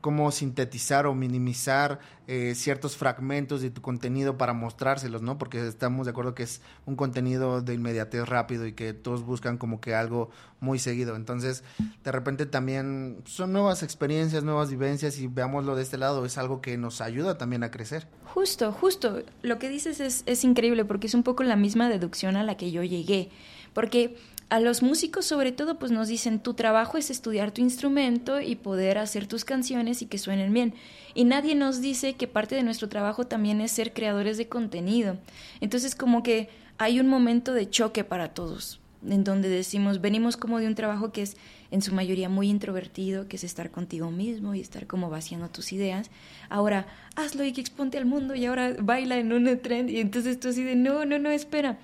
cómo 0.04 0.30
sintetizar 0.32 1.06
o 1.06 1.14
minimizar 1.14 1.98
eh, 2.26 2.52
ciertos 2.54 2.94
fragmentos 2.94 3.62
de 3.62 3.70
tu 3.70 3.80
contenido 3.80 4.36
para 4.36 4.52
mostrárselos, 4.52 5.22
¿no? 5.22 5.38
Porque 5.38 5.66
estamos 5.66 6.04
de 6.04 6.10
acuerdo 6.10 6.34
que 6.34 6.42
es 6.42 6.60
un 6.84 6.94
contenido 6.94 7.62
de 7.62 7.72
inmediatez 7.72 8.28
rápido 8.28 8.66
y 8.66 8.74
que 8.74 8.92
todos 8.92 9.24
buscan 9.24 9.56
como 9.56 9.80
que 9.80 9.94
algo 9.94 10.28
muy 10.60 10.78
seguido. 10.78 11.16
Entonces, 11.16 11.64
de 12.04 12.12
repente 12.12 12.44
también 12.44 13.22
son 13.24 13.54
nuevas 13.54 13.82
experiencias, 13.82 14.44
nuevas 14.44 14.68
vivencias 14.68 15.18
y 15.18 15.26
veámoslo 15.26 15.74
de 15.74 15.84
este 15.84 15.96
lado, 15.96 16.26
es 16.26 16.36
algo 16.36 16.60
que 16.60 16.76
nos 16.76 17.00
ayuda 17.00 17.38
también 17.38 17.64
a 17.64 17.70
crecer. 17.70 18.06
Justo, 18.26 18.72
justo. 18.72 19.22
Lo 19.40 19.58
que 19.58 19.70
dices 19.70 20.00
es, 20.00 20.22
es 20.26 20.44
increíble 20.44 20.84
porque 20.84 21.06
es 21.06 21.14
un 21.14 21.22
poco 21.22 21.44
la 21.44 21.56
misma 21.56 21.88
deducción 21.88 22.36
a 22.36 22.42
la 22.42 22.58
que 22.58 22.70
yo 22.70 22.82
llegué. 22.82 23.30
Porque 23.72 24.18
a 24.54 24.60
los 24.60 24.84
músicos 24.84 25.24
sobre 25.24 25.50
todo 25.50 25.80
pues 25.80 25.90
nos 25.90 26.06
dicen 26.06 26.38
tu 26.38 26.54
trabajo 26.54 26.96
es 26.96 27.10
estudiar 27.10 27.50
tu 27.50 27.60
instrumento 27.60 28.40
y 28.40 28.54
poder 28.54 28.98
hacer 28.98 29.26
tus 29.26 29.44
canciones 29.44 30.00
y 30.00 30.06
que 30.06 30.16
suenen 30.16 30.52
bien. 30.52 30.74
Y 31.12 31.24
nadie 31.24 31.56
nos 31.56 31.80
dice 31.80 32.12
que 32.12 32.28
parte 32.28 32.54
de 32.54 32.62
nuestro 32.62 32.88
trabajo 32.88 33.26
también 33.26 33.60
es 33.60 33.72
ser 33.72 33.92
creadores 33.92 34.38
de 34.38 34.46
contenido. 34.46 35.16
Entonces 35.60 35.96
como 35.96 36.22
que 36.22 36.50
hay 36.78 37.00
un 37.00 37.08
momento 37.08 37.52
de 37.52 37.68
choque 37.68 38.04
para 38.04 38.28
todos, 38.28 38.78
en 39.04 39.24
donde 39.24 39.48
decimos, 39.48 40.00
venimos 40.00 40.36
como 40.36 40.60
de 40.60 40.68
un 40.68 40.76
trabajo 40.76 41.10
que 41.10 41.22
es 41.22 41.36
en 41.72 41.82
su 41.82 41.92
mayoría 41.92 42.28
muy 42.28 42.48
introvertido, 42.48 43.26
que 43.26 43.34
es 43.34 43.42
estar 43.42 43.72
contigo 43.72 44.12
mismo 44.12 44.54
y 44.54 44.60
estar 44.60 44.86
como 44.86 45.10
vaciando 45.10 45.48
tus 45.48 45.72
ideas. 45.72 46.12
Ahora, 46.48 46.86
hazlo 47.16 47.42
y 47.42 47.52
que 47.52 47.60
exponte 47.60 47.98
al 47.98 48.06
mundo 48.06 48.36
y 48.36 48.46
ahora 48.46 48.76
baila 48.78 49.18
en 49.18 49.32
un 49.32 49.58
trend 49.58 49.90
y 49.90 49.98
entonces 49.98 50.38
tú 50.38 50.50
así 50.50 50.62
de, 50.62 50.76
no, 50.76 51.04
no, 51.04 51.18
no, 51.18 51.30
espera. 51.30 51.76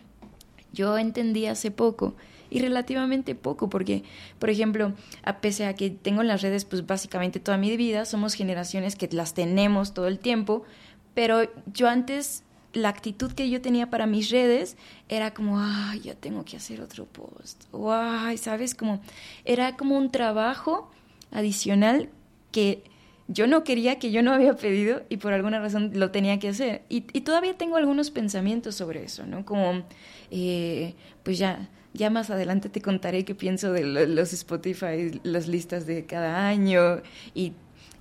Yo 0.73 0.97
entendí 0.99 1.47
hace 1.47 1.73
poco 1.73 2.15
y 2.51 2.61
relativamente 2.61 3.35
poco, 3.35 3.71
porque, 3.71 4.03
por 4.39 4.51
ejemplo, 4.51 4.93
a 5.23 5.41
pesar 5.41 5.69
a 5.69 5.75
que 5.75 5.91
tengo 5.91 6.21
en 6.21 6.29
las 6.29 6.43
redes, 6.43 6.65
pues 6.65 6.87
básicamente 6.87 7.41
toda 7.41 7.57
mi 7.57 7.77
vida, 7.77 8.05
somos 8.05 8.35
generaciones 8.35 8.97
que 8.97 9.09
las 9.13 9.35
tenemos 9.35 9.95
todo 9.95 10.09
el 10.09 10.19
tiempo, 10.19 10.65
pero 11.15 11.43
yo 11.73 11.89
antes 11.89 12.43
la 12.73 12.89
actitud 12.89 13.33
que 13.33 13.51
yo 13.51 13.61
tenía 13.61 13.91
para 13.91 14.07
mis 14.07 14.31
redes 14.31 14.77
era 15.09 15.33
como, 15.33 15.61
ay, 15.61 16.01
ya 16.01 16.15
tengo 16.15 16.45
que 16.45 16.57
hacer 16.57 16.81
otro 16.81 17.07
post, 17.07 17.65
o 17.73 17.93
ay, 17.93 18.37
¿sabes? 18.37 18.75
Como, 18.75 19.01
era 19.45 19.77
como 19.77 19.97
un 19.97 20.11
trabajo 20.11 20.91
adicional 21.33 22.09
que 22.53 22.85
yo 23.29 23.47
no 23.47 23.63
quería, 23.63 23.99
que 23.99 24.11
yo 24.11 24.23
no 24.23 24.33
había 24.33 24.57
pedido 24.57 25.03
y 25.09 25.19
por 25.19 25.33
alguna 25.33 25.61
razón 25.61 25.93
lo 25.95 26.11
tenía 26.11 26.39
que 26.41 26.49
hacer. 26.49 26.83
Y, 26.89 27.05
y 27.13 27.21
todavía 27.21 27.57
tengo 27.57 27.77
algunos 27.77 28.11
pensamientos 28.11 28.75
sobre 28.75 29.05
eso, 29.05 29.25
¿no? 29.25 29.45
Como, 29.45 29.85
eh, 30.33 30.95
pues 31.23 31.39
ya, 31.39 31.69
ya 31.93 32.11
más 32.11 32.31
adelante 32.31 32.69
te 32.69 32.81
contaré 32.81 33.25
qué 33.25 33.35
pienso 33.35 33.73
de 33.73 33.85
los 33.85 34.33
Spotify, 34.33 35.21
las 35.23 35.49
listas 35.49 35.87
de 35.87 36.07
cada 36.07 36.47
año 36.49 37.03
y 37.35 37.53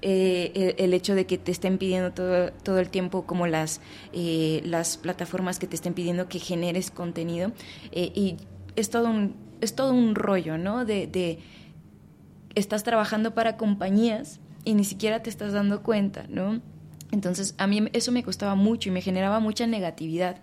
eh, 0.01 0.75
el, 0.77 0.93
hecho 0.93 1.13
de 1.13 1.25
que 1.25 1.38
te 1.38 1.51
estén 1.51 1.77
pidiendo 1.77 2.13
todo, 2.13 2.51
todo 2.51 2.79
el 2.79 2.89
tiempo 2.89 3.25
como 3.25 3.48
las, 3.48 3.81
eh, 4.13 4.62
las 4.63 4.98
plataformas 4.98 5.60
que 5.60 5.67
te 5.67 5.75
estén 5.75 5.93
pidiendo 5.93 6.29
que 6.29 6.39
generes 6.39 6.89
contenido. 6.89 7.51
Eh, 7.91 8.12
y 8.15 8.38
es 8.75 8.89
todo 8.89 9.10
un, 9.10 9.36
es 9.60 9.75
todo 9.75 9.93
un 9.93 10.15
rollo, 10.15 10.58
¿no? 10.58 10.86
De, 10.86 11.08
de, 11.08 11.39
estás 12.55 12.84
trabajando 12.84 13.34
para 13.34 13.58
compañías 13.58 14.39
y 14.63 14.74
ni 14.74 14.86
siquiera 14.86 15.22
te 15.22 15.29
estás 15.29 15.51
dando 15.51 15.84
cuenta, 15.84 16.25
¿no? 16.29 16.62
Entonces 17.12 17.55
a 17.58 17.67
mí 17.67 17.89
eso 17.91 18.12
me 18.12 18.24
costaba 18.24 18.55
mucho 18.55 18.89
y 18.89 18.91
me 18.93 19.01
generaba 19.01 19.39
mucha 19.39 19.67
negatividad. 19.67 20.38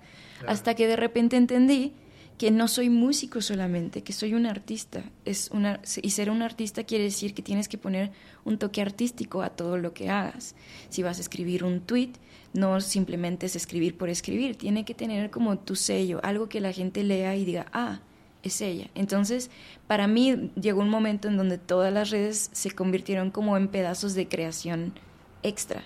Hasta 0.47 0.75
que 0.75 0.87
de 0.87 0.97
repente 0.97 1.37
entendí 1.39 1.95
que 2.39 2.51
no 2.51 2.69
soy 2.69 2.91
músico 2.91 3.41
solamente, 3.41 4.03
que 4.03 4.13
soy 4.13 4.35
un 4.35 4.47
artista. 4.47 5.03
Es 5.25 5.51
una, 5.53 5.81
y 6.03 6.11
ser 6.11 6.31
un 6.31 6.43
artista 6.43 6.85
quiere 6.85 7.05
decir 7.05 7.33
que 7.33 7.43
tienes 7.43 7.69
que 7.69 7.79
poner 7.79 8.11
un 8.45 8.59
toque 8.59 8.83
artístico 8.83 9.43
a 9.43 9.51
todo 9.51 9.79
lo 9.79 9.95
que 9.95 10.11
hagas. 10.11 10.55
Si 10.91 11.03
vas 11.03 11.19
a 11.19 11.23
escribir 11.23 11.65
un 11.65 11.81
tweet, 11.81 12.13
no 12.53 12.81
simplemente 12.81 13.47
es 13.47 13.57
escribir 13.57 13.97
por 13.97 14.11
escribir, 14.11 14.57
tiene 14.57 14.85
que 14.85 14.95
tener 14.95 15.31
como 15.31 15.59
tu 15.59 15.77
sello, 15.77 16.21
algo 16.23 16.49
que 16.49 16.61
la 16.61 16.73
gente 16.73 17.05
lea 17.05 17.37
y 17.37 17.45
diga, 17.45 17.67
ah, 17.73 18.01
es 18.43 18.61
ella. 18.61 18.89
Entonces, 18.95 19.51
para 19.87 20.07
mí 20.07 20.51
llegó 20.61 20.81
un 20.81 20.91
momento 20.91 21.29
en 21.29 21.37
donde 21.37 21.59
todas 21.59 21.93
las 21.93 22.11
redes 22.11 22.51
se 22.53 22.71
convirtieron 22.71 23.31
como 23.31 23.57
en 23.57 23.69
pedazos 23.69 24.15
de 24.15 24.29
creación 24.29 24.93
extra 25.43 25.85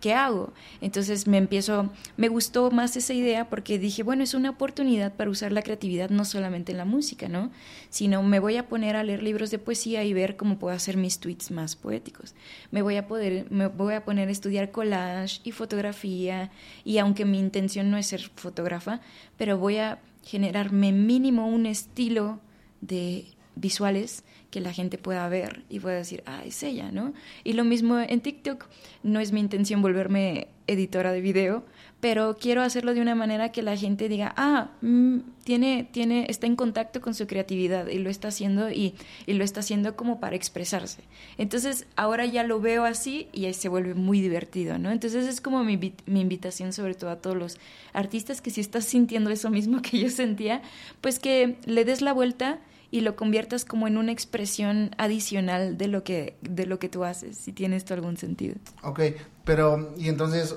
¿qué, 0.00 0.14
hago? 0.14 0.52
Entonces 0.80 1.26
me 1.26 1.38
empiezo, 1.38 1.90
me 2.16 2.28
gustó 2.28 2.70
más 2.70 2.96
esa 2.96 3.12
idea 3.12 3.48
porque 3.48 3.78
dije, 3.78 4.02
bueno, 4.02 4.22
es 4.22 4.34
una 4.34 4.50
oportunidad 4.50 5.12
para 5.12 5.30
usar 5.30 5.52
la 5.52 5.62
creatividad 5.62 6.10
no 6.10 6.24
solamente 6.24 6.72
en 6.72 6.78
la 6.78 6.84
música, 6.84 7.28
¿no? 7.28 7.50
Sino 7.90 8.22
me 8.22 8.38
voy 8.38 8.56
a 8.56 8.68
poner 8.68 8.96
a 8.96 9.04
leer 9.04 9.22
libros 9.22 9.50
de 9.50 9.58
poesía 9.58 10.04
y 10.04 10.12
ver 10.12 10.36
cómo 10.36 10.58
puedo 10.58 10.74
hacer 10.74 10.96
mis 10.96 11.18
tweets 11.18 11.50
más 11.50 11.76
poéticos. 11.76 12.34
Me 12.70 12.82
voy 12.82 12.96
a 12.96 13.06
poder, 13.06 13.46
me 13.50 13.66
voy 13.66 13.94
a 13.94 14.04
poner 14.04 14.28
a 14.28 14.32
estudiar 14.32 14.70
collage 14.70 15.40
y 15.44 15.52
fotografía 15.52 16.50
y 16.84 16.98
aunque 16.98 17.24
mi 17.24 17.38
intención 17.38 17.90
no 17.90 17.98
es 17.98 18.06
ser 18.06 18.30
fotógrafa, 18.36 19.00
pero 19.36 19.58
voy 19.58 19.76
a 19.76 20.00
generarme 20.22 20.92
mínimo 20.92 21.46
un 21.46 21.66
estilo 21.66 22.40
de 22.80 23.26
visuales 23.56 24.24
que 24.54 24.60
la 24.60 24.72
gente 24.72 24.98
pueda 24.98 25.28
ver 25.28 25.64
y 25.68 25.80
pueda 25.80 25.96
decir, 25.96 26.22
ah, 26.26 26.44
es 26.46 26.62
ella, 26.62 26.92
¿no? 26.92 27.12
Y 27.42 27.54
lo 27.54 27.64
mismo 27.64 27.98
en 27.98 28.20
TikTok, 28.20 28.66
no 29.02 29.18
es 29.18 29.32
mi 29.32 29.40
intención 29.40 29.82
volverme 29.82 30.46
editora 30.68 31.10
de 31.10 31.20
video, 31.20 31.64
pero 31.98 32.36
quiero 32.38 32.62
hacerlo 32.62 32.94
de 32.94 33.00
una 33.00 33.16
manera 33.16 33.50
que 33.50 33.62
la 33.62 33.76
gente 33.76 34.08
diga, 34.08 34.32
ah, 34.36 34.70
mm, 34.80 35.18
tiene, 35.42 35.88
tiene, 35.90 36.26
está 36.28 36.46
en 36.46 36.54
contacto 36.54 37.00
con 37.00 37.14
su 37.14 37.26
creatividad 37.26 37.88
y 37.88 37.98
lo 37.98 38.10
está 38.10 38.28
haciendo 38.28 38.70
y, 38.70 38.94
y, 39.26 39.32
lo 39.32 39.42
está 39.42 39.58
haciendo 39.58 39.96
como 39.96 40.20
para 40.20 40.36
expresarse. 40.36 41.02
Entonces 41.36 41.88
ahora 41.96 42.24
ya 42.24 42.44
lo 42.44 42.60
veo 42.60 42.84
así 42.84 43.26
y 43.32 43.46
ahí 43.46 43.54
se 43.54 43.68
vuelve 43.68 43.94
muy 43.94 44.20
divertido, 44.20 44.78
¿no? 44.78 44.92
Entonces 44.92 45.26
es 45.26 45.40
como 45.40 45.64
mi, 45.64 45.94
mi 46.06 46.20
invitación 46.20 46.72
sobre 46.72 46.94
todo 46.94 47.10
a 47.10 47.16
todos 47.16 47.36
los 47.36 47.58
artistas 47.92 48.40
que 48.40 48.50
si 48.50 48.60
estás 48.60 48.84
sintiendo 48.84 49.30
eso 49.30 49.50
mismo 49.50 49.82
que 49.82 49.98
yo 49.98 50.10
sentía, 50.10 50.62
pues 51.00 51.18
que 51.18 51.56
le 51.66 51.84
des 51.84 52.02
la 52.02 52.12
vuelta 52.12 52.60
y 52.94 53.00
lo 53.00 53.16
conviertas 53.16 53.64
como 53.64 53.88
en 53.88 53.96
una 53.96 54.12
expresión 54.12 54.92
adicional 54.98 55.76
de 55.76 55.88
lo 55.88 56.04
que, 56.04 56.36
de 56.42 56.64
lo 56.64 56.78
que 56.78 56.88
tú 56.88 57.02
haces, 57.02 57.36
si 57.36 57.52
tiene 57.52 57.74
esto 57.74 57.92
algún 57.92 58.16
sentido. 58.16 58.54
Ok, 58.84 59.00
pero 59.44 59.92
y 59.96 60.08
entonces, 60.08 60.54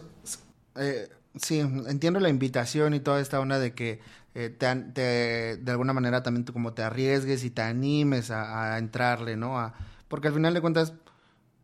eh, 0.76 1.10
sí, 1.36 1.58
entiendo 1.58 2.20
la 2.20 2.30
invitación 2.30 2.94
y 2.94 3.00
toda 3.00 3.22
esta 3.22 3.40
onda 3.40 3.58
de 3.58 3.74
que 3.74 4.02
eh, 4.36 4.52
te, 4.52 5.58
de 5.58 5.72
alguna 5.72 5.94
manera 5.94 6.22
también 6.22 6.46
tú 6.46 6.54
como 6.54 6.74
te 6.74 6.84
arriesgues 6.84 7.44
y 7.44 7.50
te 7.50 7.64
animes 7.64 8.30
a, 8.30 8.76
a 8.76 8.78
entrarle, 8.78 9.36
¿no? 9.36 9.58
A, 9.58 9.74
porque 10.08 10.28
al 10.28 10.36
final 10.36 10.54
de 10.54 10.62
cuentas 10.62 10.94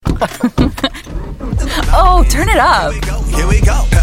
oh, 1.93 2.25
turn 2.31 2.49
it 2.49 2.57
up. 2.57 2.93
Here 3.31 3.45
we 3.45 3.61
go. 3.61 4.02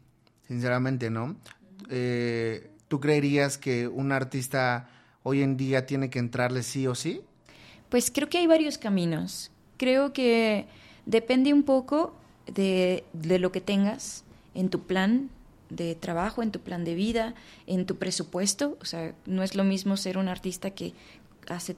sinceramente, 0.51 1.09
¿no? 1.09 1.37
Eh, 1.89 2.71
¿Tú 2.89 2.99
creerías 2.99 3.57
que 3.57 3.87
un 3.87 4.11
artista 4.11 4.89
hoy 5.23 5.43
en 5.43 5.55
día 5.55 5.85
tiene 5.85 6.09
que 6.09 6.19
entrarle 6.19 6.61
sí 6.61 6.87
o 6.87 6.93
sí? 6.93 7.21
Pues 7.87 8.11
creo 8.11 8.27
que 8.27 8.39
hay 8.39 8.47
varios 8.47 8.77
caminos. 8.77 9.49
Creo 9.77 10.11
que 10.11 10.65
depende 11.05 11.53
un 11.53 11.63
poco 11.63 12.13
de, 12.53 13.05
de 13.13 13.39
lo 13.39 13.53
que 13.53 13.61
tengas 13.61 14.25
en 14.53 14.67
tu 14.69 14.81
plan 14.81 15.29
de 15.69 15.95
trabajo, 15.95 16.43
en 16.43 16.51
tu 16.51 16.59
plan 16.59 16.83
de 16.83 16.95
vida, 16.95 17.33
en 17.65 17.85
tu 17.85 17.95
presupuesto. 17.95 18.77
O 18.81 18.85
sea, 18.85 19.15
no 19.25 19.43
es 19.43 19.55
lo 19.55 19.63
mismo 19.63 19.95
ser 19.95 20.17
un 20.17 20.27
artista 20.27 20.71
que 20.71 20.93
hace 21.47 21.77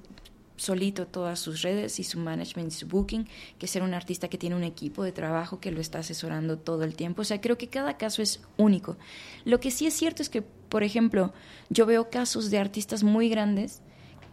solito 0.64 1.06
todas 1.06 1.40
sus 1.40 1.62
redes 1.62 2.00
y 2.00 2.04
su 2.04 2.20
management 2.20 2.72
y 2.72 2.76
su 2.76 2.88
booking, 2.88 3.28
que 3.60 3.68
ser 3.68 3.84
un 3.84 3.94
artista 3.94 4.30
que 4.30 4.38
tiene 4.38 4.56
un 4.56 4.64
equipo 4.64 5.04
de 5.04 5.12
trabajo 5.12 5.60
que 5.60 5.72
lo 5.72 5.82
está 5.82 6.00
asesorando 6.00 6.58
todo 6.58 6.84
el 6.84 6.96
tiempo. 6.96 7.22
O 7.22 7.26
sea, 7.26 7.42
creo 7.42 7.58
que 7.58 7.68
cada 7.68 7.98
caso 7.98 8.22
es 8.22 8.42
único. 8.58 8.98
Lo 9.46 9.60
que 9.60 9.72
sí 9.72 9.86
es 9.86 9.94
cierto 9.94 10.22
es 10.22 10.30
que, 10.30 10.42
por 10.42 10.84
ejemplo, 10.84 11.34
yo 11.70 11.86
veo 11.86 12.10
casos 12.10 12.50
de 12.50 12.58
artistas 12.58 13.04
muy 13.04 13.30
grandes 13.30 13.82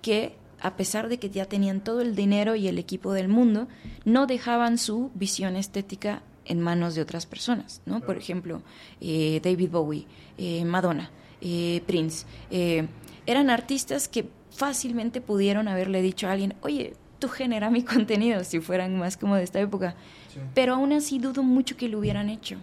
que 0.02 0.36
a 0.60 0.76
pesar 0.76 1.08
de 1.08 1.18
que 1.18 1.30
ya 1.30 1.46
tenían 1.46 1.82
todo 1.82 2.00
el 2.02 2.14
dinero 2.14 2.54
y 2.54 2.68
el 2.68 2.78
equipo 2.78 3.12
del 3.12 3.28
mundo, 3.28 3.66
no 4.04 4.26
dejaban 4.26 4.76
su 4.76 5.10
visión 5.14 5.56
estética 5.56 6.22
en 6.44 6.60
manos 6.60 6.94
de 6.94 7.02
otras 7.02 7.26
personas, 7.26 7.80
¿no? 7.86 8.00
Por 8.00 8.18
ejemplo, 8.18 8.62
eh, 9.00 9.40
David 9.42 9.70
Bowie, 9.70 10.06
eh, 10.36 10.64
Madonna, 10.64 11.10
eh, 11.40 11.82
Prince, 11.86 12.26
eran 13.26 13.50
artistas 13.50 14.08
que 14.08 14.28
fácilmente 14.50 15.20
pudieron 15.20 15.68
haberle 15.68 16.02
dicho 16.02 16.26
a 16.26 16.32
alguien, 16.32 16.54
oye, 16.62 16.94
genera 17.28 17.70
mi 17.70 17.82
contenido 17.84 18.44
si 18.44 18.60
fueran 18.60 18.98
más 18.98 19.16
como 19.16 19.36
de 19.36 19.42
esta 19.42 19.60
época. 19.60 19.94
Pero 20.54 20.74
aún 20.74 20.92
así 20.92 21.18
dudo 21.18 21.42
mucho 21.42 21.76
que 21.76 21.88
lo 21.88 21.98
hubieran 21.98 22.30
hecho. 22.30 22.56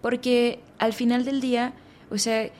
Porque 0.00 0.60
al 0.78 0.92
final 0.92 1.24
del 1.24 1.40
día, 1.40 1.74
o 2.10 2.18
sea, 2.18 2.50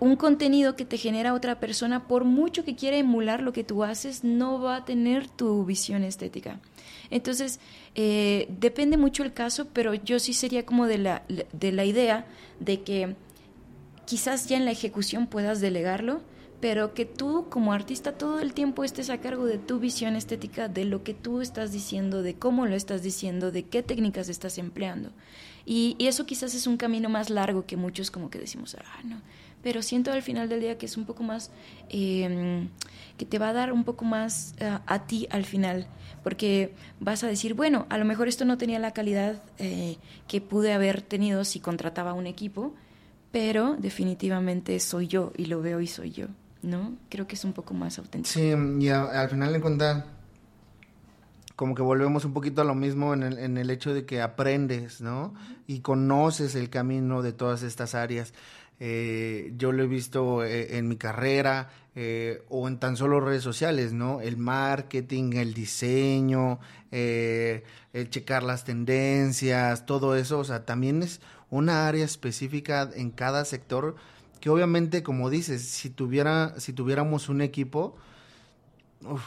un 0.00 0.16
contenido 0.16 0.74
que 0.74 0.84
te 0.84 0.98
genera 0.98 1.34
otra 1.34 1.60
persona, 1.60 2.08
por 2.08 2.24
mucho 2.24 2.64
que 2.64 2.74
quiera 2.74 2.96
emular 2.96 3.42
lo 3.42 3.52
que 3.52 3.62
tú 3.62 3.84
haces, 3.84 4.24
no 4.24 4.60
va 4.60 4.76
a 4.76 4.84
tener 4.84 5.28
tu 5.28 5.64
visión 5.64 6.02
estética. 6.02 6.60
Entonces, 7.10 7.60
eh, 7.94 8.48
depende 8.58 8.96
mucho 8.96 9.22
el 9.22 9.32
caso, 9.32 9.68
pero 9.72 9.94
yo 9.94 10.18
sí 10.18 10.32
sería 10.32 10.66
como 10.66 10.86
de 10.86 10.98
la, 10.98 11.22
de 11.52 11.72
la 11.72 11.84
idea 11.84 12.26
de 12.58 12.82
que 12.82 13.14
quizás 14.06 14.48
ya 14.48 14.56
en 14.56 14.64
la 14.64 14.72
ejecución 14.72 15.26
puedas 15.28 15.60
delegarlo, 15.60 16.22
pero 16.62 16.94
que 16.94 17.06
tú 17.06 17.46
como 17.50 17.72
artista 17.72 18.12
todo 18.12 18.38
el 18.38 18.54
tiempo 18.54 18.84
estés 18.84 19.10
a 19.10 19.18
cargo 19.18 19.46
de 19.46 19.58
tu 19.58 19.80
visión 19.80 20.14
estética, 20.14 20.68
de 20.68 20.84
lo 20.84 21.02
que 21.02 21.12
tú 21.12 21.40
estás 21.40 21.72
diciendo, 21.72 22.22
de 22.22 22.34
cómo 22.34 22.66
lo 22.66 22.76
estás 22.76 23.02
diciendo, 23.02 23.50
de 23.50 23.64
qué 23.64 23.82
técnicas 23.82 24.28
estás 24.28 24.58
empleando. 24.58 25.10
Y, 25.66 25.96
eso 25.98 26.24
quizás 26.24 26.54
es 26.54 26.68
un 26.68 26.76
camino 26.76 27.08
más 27.08 27.30
largo 27.30 27.66
que 27.66 27.76
muchos 27.76 28.12
como 28.12 28.30
que 28.30 28.38
decimos, 28.38 28.76
ah, 28.78 29.00
no. 29.02 29.20
Pero 29.60 29.82
siento 29.82 30.12
al 30.12 30.22
final 30.22 30.48
del 30.48 30.60
día 30.60 30.78
que 30.78 30.86
es 30.86 30.96
un 30.96 31.04
poco 31.04 31.24
más, 31.24 31.50
em, 31.88 32.68
que 33.18 33.26
te 33.26 33.40
va 33.40 33.48
a 33.48 33.52
dar 33.52 33.72
un 33.72 33.82
poco 33.82 34.04
más 34.04 34.54
eh, 34.58 34.78
a 34.86 35.06
ti 35.08 35.26
al 35.30 35.44
final, 35.44 35.88
porque 36.22 36.74
vas 37.00 37.24
a 37.24 37.26
decir, 37.26 37.54
bueno, 37.54 37.86
a 37.88 37.98
lo 37.98 38.04
mejor 38.04 38.28
esto 38.28 38.44
no 38.44 38.56
tenía 38.56 38.78
la 38.78 38.92
calidad 38.92 39.42
eh, 39.58 39.96
que 40.28 40.40
pude 40.40 40.72
haber 40.72 41.02
tenido 41.02 41.44
si 41.44 41.58
contrataba 41.58 42.14
un 42.14 42.28
equipo, 42.28 42.72
pero 43.32 43.76
definitivamente 43.78 44.78
soy 44.78 45.08
yo 45.08 45.32
y 45.36 45.46
lo 45.46 45.60
veo 45.60 45.80
y 45.80 45.88
soy 45.88 46.12
yo, 46.12 46.26
¿no? 46.62 46.94
Creo 47.08 47.26
que 47.26 47.34
es 47.34 47.44
un 47.44 47.52
poco 47.52 47.74
más 47.74 47.98
auténtico. 47.98 48.32
Sí, 48.32 48.52
y 48.80 48.88
al 48.88 49.28
final 49.28 49.52
de 49.52 49.60
cuentas 49.60 50.04
como 51.56 51.74
que 51.74 51.82
volvemos 51.82 52.24
un 52.24 52.32
poquito 52.32 52.62
a 52.62 52.64
lo 52.64 52.74
mismo 52.74 53.14
en 53.14 53.22
el, 53.22 53.38
en 53.38 53.58
el 53.58 53.70
hecho 53.70 53.94
de 53.94 54.04
que 54.04 54.20
aprendes, 54.20 55.00
¿no? 55.00 55.34
Y 55.66 55.80
conoces 55.80 56.54
el 56.54 56.70
camino 56.70 57.22
de 57.22 57.32
todas 57.32 57.62
estas 57.62 57.94
áreas. 57.94 58.32
Eh, 58.80 59.52
yo 59.56 59.70
lo 59.70 59.84
he 59.84 59.86
visto 59.86 60.42
eh, 60.42 60.78
en 60.78 60.88
mi 60.88 60.96
carrera 60.96 61.70
eh, 61.94 62.42
o 62.48 62.66
en 62.66 62.78
tan 62.78 62.96
solo 62.96 63.20
redes 63.20 63.44
sociales, 63.44 63.92
¿no? 63.92 64.20
El 64.20 64.38
marketing, 64.38 65.34
el 65.34 65.54
diseño, 65.54 66.58
el 66.90 67.62
checar 68.10 68.42
las 68.42 68.64
tendencias, 68.64 69.86
todo 69.86 70.16
eso, 70.16 70.40
o 70.40 70.44
sea, 70.44 70.64
también 70.64 71.04
es 71.04 71.20
una 71.48 71.86
área 71.86 72.04
específica 72.04 72.90
en 72.92 73.12
cada 73.12 73.44
sector 73.44 73.94
que 74.42 74.50
obviamente, 74.50 75.04
como 75.04 75.30
dices, 75.30 75.62
si 75.62 75.88
tuviera, 75.88 76.58
si 76.58 76.72
tuviéramos 76.72 77.28
un 77.28 77.42
equipo, 77.42 77.94
uf, 79.04 79.22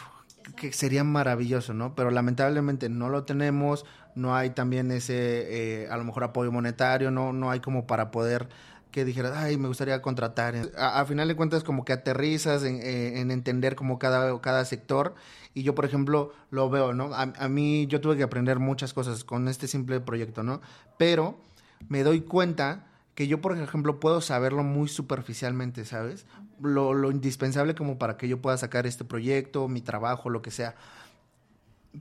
que 0.58 0.74
sería 0.74 1.06
maravilloso, 1.06 1.74
¿no? 1.74 1.96
Pero 1.96 2.12
lamentablemente 2.12 2.90
no 2.90 3.08
lo 3.08 3.24
tenemos, 3.24 3.86
no 4.14 4.36
hay 4.36 4.50
también 4.50 4.92
ese, 4.92 5.84
eh, 5.86 5.88
a 5.90 5.96
lo 5.96 6.04
mejor 6.04 6.26
apoyo 6.26 6.52
monetario, 6.52 7.12
no, 7.12 7.32
no 7.32 7.50
hay 7.50 7.62
como 7.62 7.88
para 7.88 8.12
poder 8.12 8.50
que 8.92 9.06
dijeras, 9.06 9.32
ay, 9.38 9.56
me 9.56 9.70
gustaría 9.70 10.02
contratar. 10.02 10.54
A, 10.78 11.06
final 11.06 11.30
de 11.30 11.36
cuentas 11.38 11.64
como 11.64 11.86
que 11.86 11.94
aterrizas 11.94 12.66
en, 12.66 12.82
eh, 12.82 13.22
en, 13.22 13.32
entender 13.32 13.78
como 13.78 13.98
cada, 14.00 14.38
cada 14.42 14.66
sector 14.66 15.16
y 15.54 15.64
yo, 15.64 15.76
por 15.76 15.86
ejemplo, 15.86 16.34
lo 16.50 16.70
veo, 16.70 16.94
¿no? 16.94 17.14
A, 17.14 17.22
a 17.22 17.48
mí 17.48 17.88
yo 17.88 18.02
tuve 18.02 18.18
que 18.18 18.24
aprender 18.24 18.60
muchas 18.60 18.94
cosas 18.94 19.24
con 19.24 19.48
este 19.48 19.70
simple 19.70 20.02
proyecto, 20.02 20.44
¿no? 20.44 20.60
Pero 20.98 21.40
me 21.88 22.04
doy 22.04 22.20
cuenta 22.20 22.88
que 23.16 23.28
yo, 23.28 23.42
por 23.42 23.58
ejemplo, 23.58 24.00
puedo 24.00 24.20
saberlo 24.20 24.62
muy 24.62 24.90
superficialmente, 24.90 25.86
¿sabes? 25.86 26.26
Lo, 26.62 27.10
indispensable 27.12 27.74
como 27.74 27.98
para 27.98 28.18
que 28.18 28.28
yo 28.28 28.42
pueda 28.42 28.58
sacar 28.58 28.86
este 28.86 29.06
proyecto, 29.06 29.70
mi 29.70 29.82
trabajo, 29.82 30.30
lo 30.30 30.42
que 30.42 30.52
sea. 30.52 30.76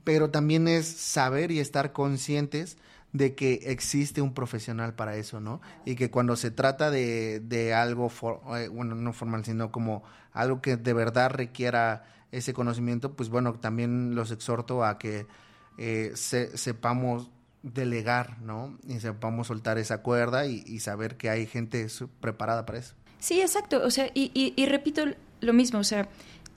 Pero 0.03 0.29
también 0.29 0.67
es 0.67 0.85
saber 0.85 1.51
y 1.51 1.59
estar 1.59 1.93
conscientes 1.93 2.77
de 3.13 3.33
que 3.33 3.61
existe 3.67 4.21
un 4.21 4.33
profesional 4.33 4.93
para 4.93 5.15
eso, 5.15 5.39
¿no? 5.39 5.61
Y 5.85 5.95
que 5.95 6.11
cuando 6.11 6.35
se 6.35 6.51
trata 6.51 6.91
de, 6.91 7.39
de 7.39 7.73
algo, 7.73 8.11
eh, 8.57 8.67
bueno, 8.67 8.95
no 8.95 9.13
formal, 9.13 9.45
sino 9.45 9.71
como 9.71 10.03
algo 10.33 10.61
que 10.61 10.75
de 10.75 10.93
verdad 10.93 11.31
requiera 11.31 12.03
ese 12.33 12.53
conocimiento, 12.53 13.15
pues 13.15 13.29
bueno, 13.29 13.53
también 13.53 14.15
los 14.15 14.31
exhorto 14.31 14.83
a 14.83 14.97
que 14.97 15.27
eh, 15.77 16.11
sepamos 16.15 17.29
delegar, 17.73 18.39
¿no? 18.41 18.77
Y 18.87 18.99
sepamos 18.99 19.47
soltar 19.47 19.77
esa 19.77 20.01
cuerda 20.01 20.45
y, 20.45 20.79
saber 20.79 21.17
que 21.17 21.29
hay 21.29 21.47
gente 21.47 21.87
preparada 22.21 22.65
para 22.65 22.79
eso. 22.79 22.93
Sí, 23.19 23.41
exacto. 23.41 23.81
O 23.83 23.89
sea, 23.89 24.09
y, 24.13 24.31
y, 24.33 24.65
repito 24.67 25.05
lo 25.41 25.53
mismo, 25.53 25.79
o 25.79 25.83
sea, 25.83 26.07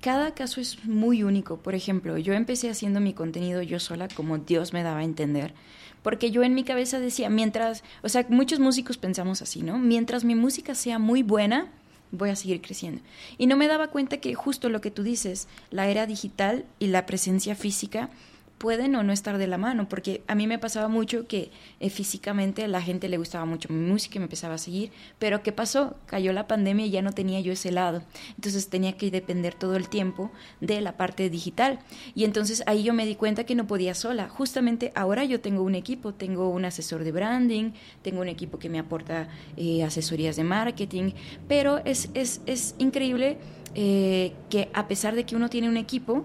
cada 0.03 0.35
caso 0.35 0.61
es 0.61 0.85
muy 0.85 1.23
único. 1.23 1.57
Por 1.57 1.75
ejemplo, 1.75 2.19
yo 2.19 2.35
empecé 2.35 2.69
haciendo 2.69 3.01
mi 3.01 3.15
contenido 3.15 3.63
yo 3.63 3.81
sola, 3.81 4.09
como 4.15 4.39
Dios 4.39 4.73
me 4.73 4.83
daba 4.83 5.01
a 5.01 5.05
entender, 5.05 5.55
porque 6.03 6.31
yo 6.31 6.43
en 6.43 6.55
mi 6.55 6.63
cabeza 6.63 7.01
decía, 7.01 7.31
mientras, 7.31 7.83
o 8.03 8.09
sea, 8.09 8.27
muchos 8.29 8.61
músicos 8.61 8.99
pensamos 8.99 9.41
así, 9.41 9.63
¿no? 9.63 9.79
Mientras 9.79 10.25
mi 10.25 10.35
música 10.35 10.75
sea 10.75 10.99
muy 10.99 11.23
buena, 11.23 11.73
voy 12.11 12.31
a 12.31 12.37
seguir 12.37 12.61
creciendo. 12.61 13.01
Y 13.39 13.47
no 13.47 13.57
me 13.57 13.67
daba 13.67 13.89
cuenta 13.89 14.19
que 14.19 14.35
justo 14.35 14.69
lo 14.69 14.83
que 14.83 14.91
tú 14.91 15.03
dices, 15.03 15.49
la 15.71 15.89
era 15.89 16.07
digital 16.07 16.67
y 16.79 16.89
la 16.89 17.07
presencia 17.07 17.55
física, 17.55 18.11
pueden 18.59 18.95
o 18.97 19.03
no 19.03 19.13
estar 19.13 19.39
de 19.39 19.47
la 19.47 19.57
mano, 19.57 19.89
porque 19.89 20.23
a 20.27 20.35
mí 20.35 20.47
me 20.47 20.59
pasaba 20.59 20.89
mucho 20.89 21.27
que 21.27 21.51
eh, 21.81 21.91
físicamente 21.91 22.65
a 22.65 22.69
la 22.69 22.83
gente 22.83 23.09
le 23.09 23.17
gustaba 23.17 23.45
mucho 23.45 23.73
mi 23.73 23.89
música 23.89 24.17
y 24.17 24.19
me 24.19 24.25
empezaba 24.25 24.55
a 24.55 24.59
seguir, 24.59 24.91
pero 25.19 25.43
¿qué 25.43 25.53
pasó? 25.53 25.97
Cayó 26.07 26.33
la 26.33 26.47
pandemia 26.49 26.87
y 26.87 26.91
ya 26.91 27.01
no 27.01 27.13
tenía 27.13 27.41
yo 27.41 27.53
ese 27.53 27.71
lado, 27.71 28.03
entonces 28.35 28.69
tenía 28.69 28.97
que 28.97 29.11
depender 29.11 29.55
todo 29.55 29.77
el 29.77 29.89
tiempo 29.89 30.31
de 30.61 30.81
la 30.81 30.97
parte 30.97 31.31
digital. 31.31 31.79
Y 32.15 32.25
entonces 32.25 32.63
ahí 32.67 32.83
yo 32.83 32.93
me 32.95 33.07
di 33.07 33.15
cuenta 33.15 33.45
que 33.45 33.55
no 33.55 33.67
podía 33.67 33.95
sola, 33.95 34.29
justamente 34.29 34.93
ahora 34.95 35.25
yo 35.25 35.41
tengo 35.41 35.63
un 35.63 35.75
equipo, 35.75 36.13
tengo 36.13 36.49
un 36.49 36.65
asesor 36.65 37.05
de 37.05 37.13
branding, 37.13 37.71
tengo 38.03 38.21
un 38.21 38.29
equipo 38.29 38.59
que 38.59 38.69
me 38.69 38.79
aporta 38.79 39.29
eh, 39.57 39.85
asesorías 39.85 40.37
de 40.37 40.45
marketing, 40.45 41.13
pero 41.47 41.79
es, 41.85 42.11
es, 42.15 42.41
es 42.47 42.75
increíble 42.79 43.39
eh, 43.75 44.33
que 44.51 44.69
a 44.75 44.89
pesar 44.89 45.15
de 45.15 45.25
que 45.25 45.37
uno 45.37 45.49
tiene 45.49 45.69
un 45.69 45.77
equipo, 45.77 46.25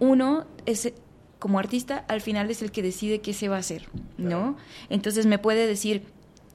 uno 0.00 0.46
es 0.66 0.92
como 1.40 1.58
artista 1.58 2.04
al 2.06 2.20
final 2.20 2.48
es 2.50 2.62
el 2.62 2.70
que 2.70 2.82
decide 2.82 3.20
qué 3.20 3.32
se 3.32 3.48
va 3.48 3.56
a 3.56 3.60
hacer, 3.60 3.88
¿no? 4.18 4.56
Entonces 4.90 5.26
me 5.26 5.38
puede 5.38 5.66
decir, 5.66 6.04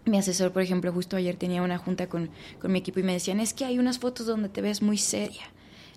mi 0.06 0.18
asesor, 0.18 0.52
por 0.54 0.62
ejemplo, 0.62 0.94
justo 0.94 1.18
ayer 1.18 1.36
tenía 1.36 1.62
una 1.62 1.78
junta 1.78 2.08
con, 2.08 2.30
con, 2.62 2.72
mi 2.72 2.80
equipo 2.80 3.00
y 3.00 3.04
me 3.04 3.14
decían, 3.14 3.40
es 3.40 3.54
que 3.54 3.66
hay 3.66 3.80
unas 3.80 4.00
fotos 4.00 4.28
donde 4.28 4.48
te 4.48 4.62
ves 4.62 4.82
muy 4.82 4.98
seria, 4.98 5.44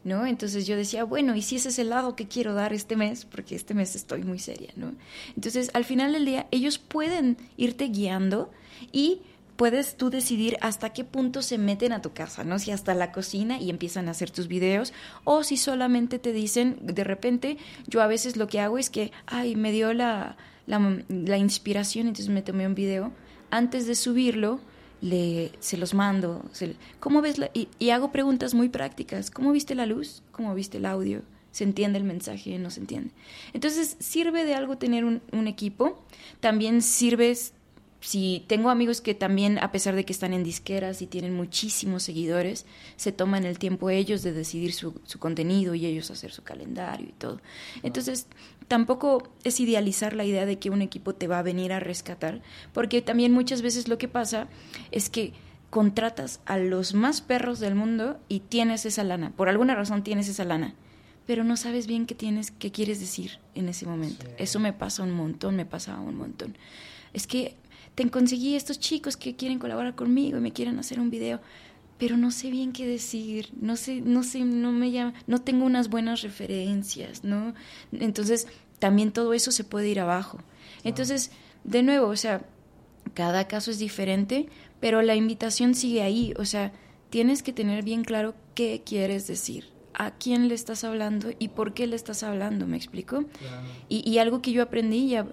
¿no? 0.02 0.26
Entonces 0.26 0.66
yo 0.66 0.76
decía, 0.76 1.04
bueno, 1.04 1.36
¿y 1.36 1.42
si 1.42 1.56
ese 1.56 1.68
es 1.68 1.78
el 1.78 1.90
lado 1.90 2.16
que 2.16 2.26
quiero 2.26 2.54
dar 2.54 2.72
este 2.72 2.96
mes? 2.96 3.26
Porque 3.26 3.54
este 3.54 3.74
mes 3.74 3.94
estoy 3.94 4.24
muy 4.24 4.38
seria, 4.38 4.70
¿no? 4.76 4.94
Entonces, 5.36 5.70
al 5.74 5.84
final 5.84 6.12
del 6.14 6.24
día, 6.24 6.46
ellos 6.50 6.78
pueden 6.78 7.36
irte 7.56 7.88
guiando 7.88 8.50
y 8.90 9.20
puedes 9.58 9.96
tú 9.96 10.08
decidir 10.08 10.56
hasta 10.60 10.92
qué 10.92 11.02
punto 11.02 11.42
se 11.42 11.58
meten 11.58 11.92
a 11.92 12.00
tu 12.00 12.12
casa, 12.12 12.44
¿no? 12.44 12.60
Si 12.60 12.70
hasta 12.70 12.94
la 12.94 13.10
cocina 13.10 13.60
y 13.60 13.70
empiezan 13.70 14.06
a 14.06 14.12
hacer 14.12 14.30
tus 14.30 14.46
videos 14.46 14.92
o 15.24 15.42
si 15.42 15.56
solamente 15.56 16.20
te 16.20 16.32
dicen, 16.32 16.78
de 16.80 17.02
repente, 17.02 17.58
yo 17.88 18.00
a 18.00 18.06
veces 18.06 18.36
lo 18.36 18.46
que 18.46 18.60
hago 18.60 18.78
es 18.78 18.88
que, 18.88 19.10
ay, 19.26 19.56
me 19.56 19.72
dio 19.72 19.92
la, 19.94 20.36
la, 20.68 21.38
inspiración, 21.38 22.06
entonces 22.06 22.32
me 22.32 22.40
tomé 22.40 22.68
un 22.68 22.76
video. 22.76 23.10
Antes 23.50 23.88
de 23.88 23.96
subirlo, 23.96 24.60
le, 25.00 25.50
se 25.58 25.76
los 25.76 25.92
mando. 25.92 26.48
¿Cómo 27.00 27.20
ves? 27.20 27.38
La, 27.38 27.50
y, 27.52 27.90
hago 27.90 28.12
preguntas 28.12 28.54
muy 28.54 28.68
prácticas. 28.68 29.28
¿Cómo 29.28 29.50
viste 29.50 29.74
la 29.74 29.86
luz? 29.86 30.22
¿Cómo 30.30 30.54
viste 30.54 30.76
el 30.76 30.86
audio? 30.86 31.22
¿Se 31.50 31.64
entiende 31.64 31.98
el 31.98 32.04
mensaje? 32.04 32.56
¿No 32.60 32.70
se 32.70 32.78
entiende? 32.78 33.10
Entonces, 33.52 33.96
sirve 33.98 34.44
de 34.44 34.54
algo 34.54 34.78
tener 34.78 35.04
un, 35.04 35.46
equipo. 35.48 36.00
También 36.38 36.80
sirve 36.80 37.36
si 38.00 38.44
tengo 38.46 38.70
amigos 38.70 39.00
que 39.00 39.14
también, 39.14 39.58
a 39.58 39.72
pesar 39.72 39.96
de 39.96 40.04
que 40.04 40.12
están 40.12 40.32
en 40.32 40.44
disqueras 40.44 41.02
y 41.02 41.06
tienen 41.06 41.34
muchísimos 41.34 42.04
seguidores, 42.04 42.64
se 42.96 43.10
toman 43.10 43.44
el 43.44 43.58
tiempo 43.58 43.90
ellos 43.90 44.22
de 44.22 44.32
decidir 44.32 44.72
su, 44.72 45.00
su 45.04 45.18
contenido 45.18 45.74
y 45.74 45.84
ellos 45.86 46.10
hacer 46.10 46.30
su 46.30 46.42
calendario 46.42 47.08
y 47.08 47.12
todo. 47.12 47.40
Entonces, 47.82 48.26
tampoco 48.68 49.28
es 49.42 49.58
idealizar 49.58 50.14
la 50.14 50.24
idea 50.24 50.46
de 50.46 50.58
que 50.58 50.70
un 50.70 50.82
equipo 50.82 51.14
te 51.14 51.26
va 51.26 51.40
a 51.40 51.42
venir 51.42 51.72
a 51.72 51.80
rescatar, 51.80 52.40
porque 52.72 53.02
también 53.02 53.32
muchas 53.32 53.62
veces 53.62 53.88
lo 53.88 53.98
que 53.98 54.08
pasa 54.08 54.48
es 54.92 55.10
que 55.10 55.32
contratas 55.70 56.40
a 56.46 56.56
los 56.56 56.94
más 56.94 57.20
perros 57.20 57.58
del 57.58 57.74
mundo 57.74 58.18
y 58.28 58.40
tienes 58.40 58.86
esa 58.86 59.04
lana. 59.04 59.32
Por 59.36 59.48
alguna 59.48 59.74
razón 59.74 60.02
tienes 60.02 60.28
esa 60.28 60.44
lana 60.44 60.74
pero 61.26 61.44
no 61.44 61.58
sabes 61.58 61.86
bien 61.86 62.06
qué 62.06 62.14
tienes, 62.14 62.50
qué 62.52 62.72
quieres 62.72 63.00
decir 63.00 63.38
en 63.54 63.68
ese 63.68 63.84
momento. 63.84 64.24
Eso 64.38 64.60
me 64.60 64.72
pasa 64.72 65.02
un 65.02 65.12
montón, 65.12 65.56
me 65.56 65.66
pasa 65.66 66.00
un 66.00 66.16
montón. 66.16 66.56
Es 67.12 67.26
que 67.26 67.54
te 67.98 68.08
conseguí 68.10 68.54
estos 68.54 68.78
chicos 68.78 69.16
que 69.16 69.34
quieren 69.34 69.58
colaborar 69.58 69.96
conmigo 69.96 70.38
y 70.38 70.40
me 70.40 70.52
quieren 70.52 70.78
hacer 70.78 71.00
un 71.00 71.10
video, 71.10 71.40
pero 71.98 72.16
no 72.16 72.30
sé 72.30 72.48
bien 72.48 72.72
qué 72.72 72.86
decir, 72.86 73.48
no 73.60 73.74
sé, 73.74 74.00
no 74.00 74.22
sé, 74.22 74.44
no 74.44 74.70
me 74.70 74.92
llama, 74.92 75.14
no 75.26 75.40
tengo 75.40 75.66
unas 75.66 75.90
buenas 75.90 76.22
referencias, 76.22 77.24
¿no? 77.24 77.54
Entonces, 77.90 78.46
también 78.78 79.10
todo 79.10 79.34
eso 79.34 79.50
se 79.50 79.64
puede 79.64 79.88
ir 79.88 79.98
abajo. 79.98 80.38
Entonces, 80.84 81.32
de 81.64 81.82
nuevo, 81.82 82.06
o 82.06 82.14
sea, 82.14 82.46
cada 83.14 83.48
caso 83.48 83.72
es 83.72 83.80
diferente, 83.80 84.48
pero 84.78 85.02
la 85.02 85.16
invitación 85.16 85.74
sigue 85.74 86.02
ahí, 86.02 86.34
o 86.38 86.44
sea, 86.44 86.70
tienes 87.10 87.42
que 87.42 87.52
tener 87.52 87.82
bien 87.82 88.04
claro 88.04 88.36
qué 88.54 88.82
quieres 88.86 89.26
decir 89.26 89.72
a 89.94 90.12
quién 90.12 90.46
le 90.46 90.54
estás 90.54 90.84
hablando 90.84 91.30
y 91.40 91.48
por 91.48 91.74
qué 91.74 91.88
le 91.88 91.96
estás 91.96 92.22
hablando, 92.22 92.68
¿me 92.68 92.76
explico? 92.76 93.24
Y, 93.88 94.08
y, 94.08 94.18
algo 94.18 94.40
que 94.40 94.52
yo 94.52 94.62
aprendí 94.62 95.08
ya 95.08 95.26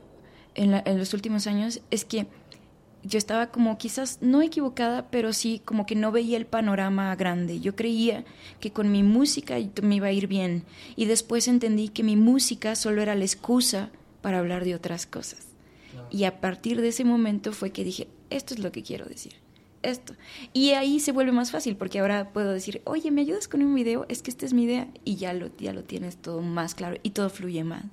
en, 0.56 0.74
en 0.74 0.98
los 0.98 1.14
últimos 1.14 1.46
años 1.46 1.82
es 1.92 2.06
que 2.06 2.26
yo 3.06 3.18
estaba 3.18 3.48
como 3.48 3.78
quizás 3.78 4.18
no 4.22 4.42
equivocada, 4.42 5.08
pero 5.12 5.32
sí 5.32 5.62
como 5.64 5.86
que 5.86 5.96
no 5.96 6.12
veía 6.12 6.38
el 6.38 6.46
panorama 6.46 7.16
grande. 7.16 7.60
Yo 7.60 7.76
creía 7.76 8.26
que 8.60 8.72
con 8.72 8.92
mi 8.92 9.04
música 9.04 9.58
me 9.82 9.96
iba 9.96 10.08
a 10.08 10.12
ir 10.12 10.28
bien 10.28 10.64
y 10.96 11.06
después 11.06 11.48
entendí 11.48 11.90
que 11.90 12.04
mi 12.04 12.16
música 12.16 12.76
solo 12.76 13.02
era 13.02 13.16
la 13.16 13.24
excusa 13.24 13.90
para 14.22 14.40
hablar 14.40 14.66
de 14.66 14.76
otras 14.76 15.06
cosas. 15.06 15.48
Y 16.10 16.26
a 16.26 16.42
partir 16.42 16.82
de 16.82 16.90
ese 16.90 17.04
momento 17.04 17.54
fue 17.54 17.72
que 17.72 17.84
dije, 17.84 18.08
esto 18.30 18.54
es 18.54 18.60
lo 18.60 18.72
que 18.72 18.84
quiero 18.84 19.06
decir. 19.06 19.34
Esto. 19.82 20.16
Y 20.52 20.72
ahí 20.72 21.00
se 21.00 21.12
vuelve 21.12 21.32
más 21.32 21.52
fácil 21.52 21.78
porque 21.78 22.00
ahora 22.00 22.34
puedo 22.34 22.52
decir, 22.52 22.82
oye, 22.86 23.12
¿me 23.12 23.22
ayudas 23.22 23.48
con 23.48 23.62
un 23.62 23.76
video? 23.76 24.08
Es 24.10 24.24
que 24.24 24.32
esta 24.32 24.46
es 24.46 24.54
mi 24.54 24.64
idea 24.64 24.88
y 25.04 25.18
ya 25.18 25.32
lo, 25.34 25.56
ya 25.58 25.74
lo 25.74 25.84
tienes 25.84 26.18
todo 26.18 26.42
más 26.42 26.74
claro 26.74 26.98
y 27.04 27.12
todo 27.12 27.30
fluye 27.30 27.64
más. 27.64 27.86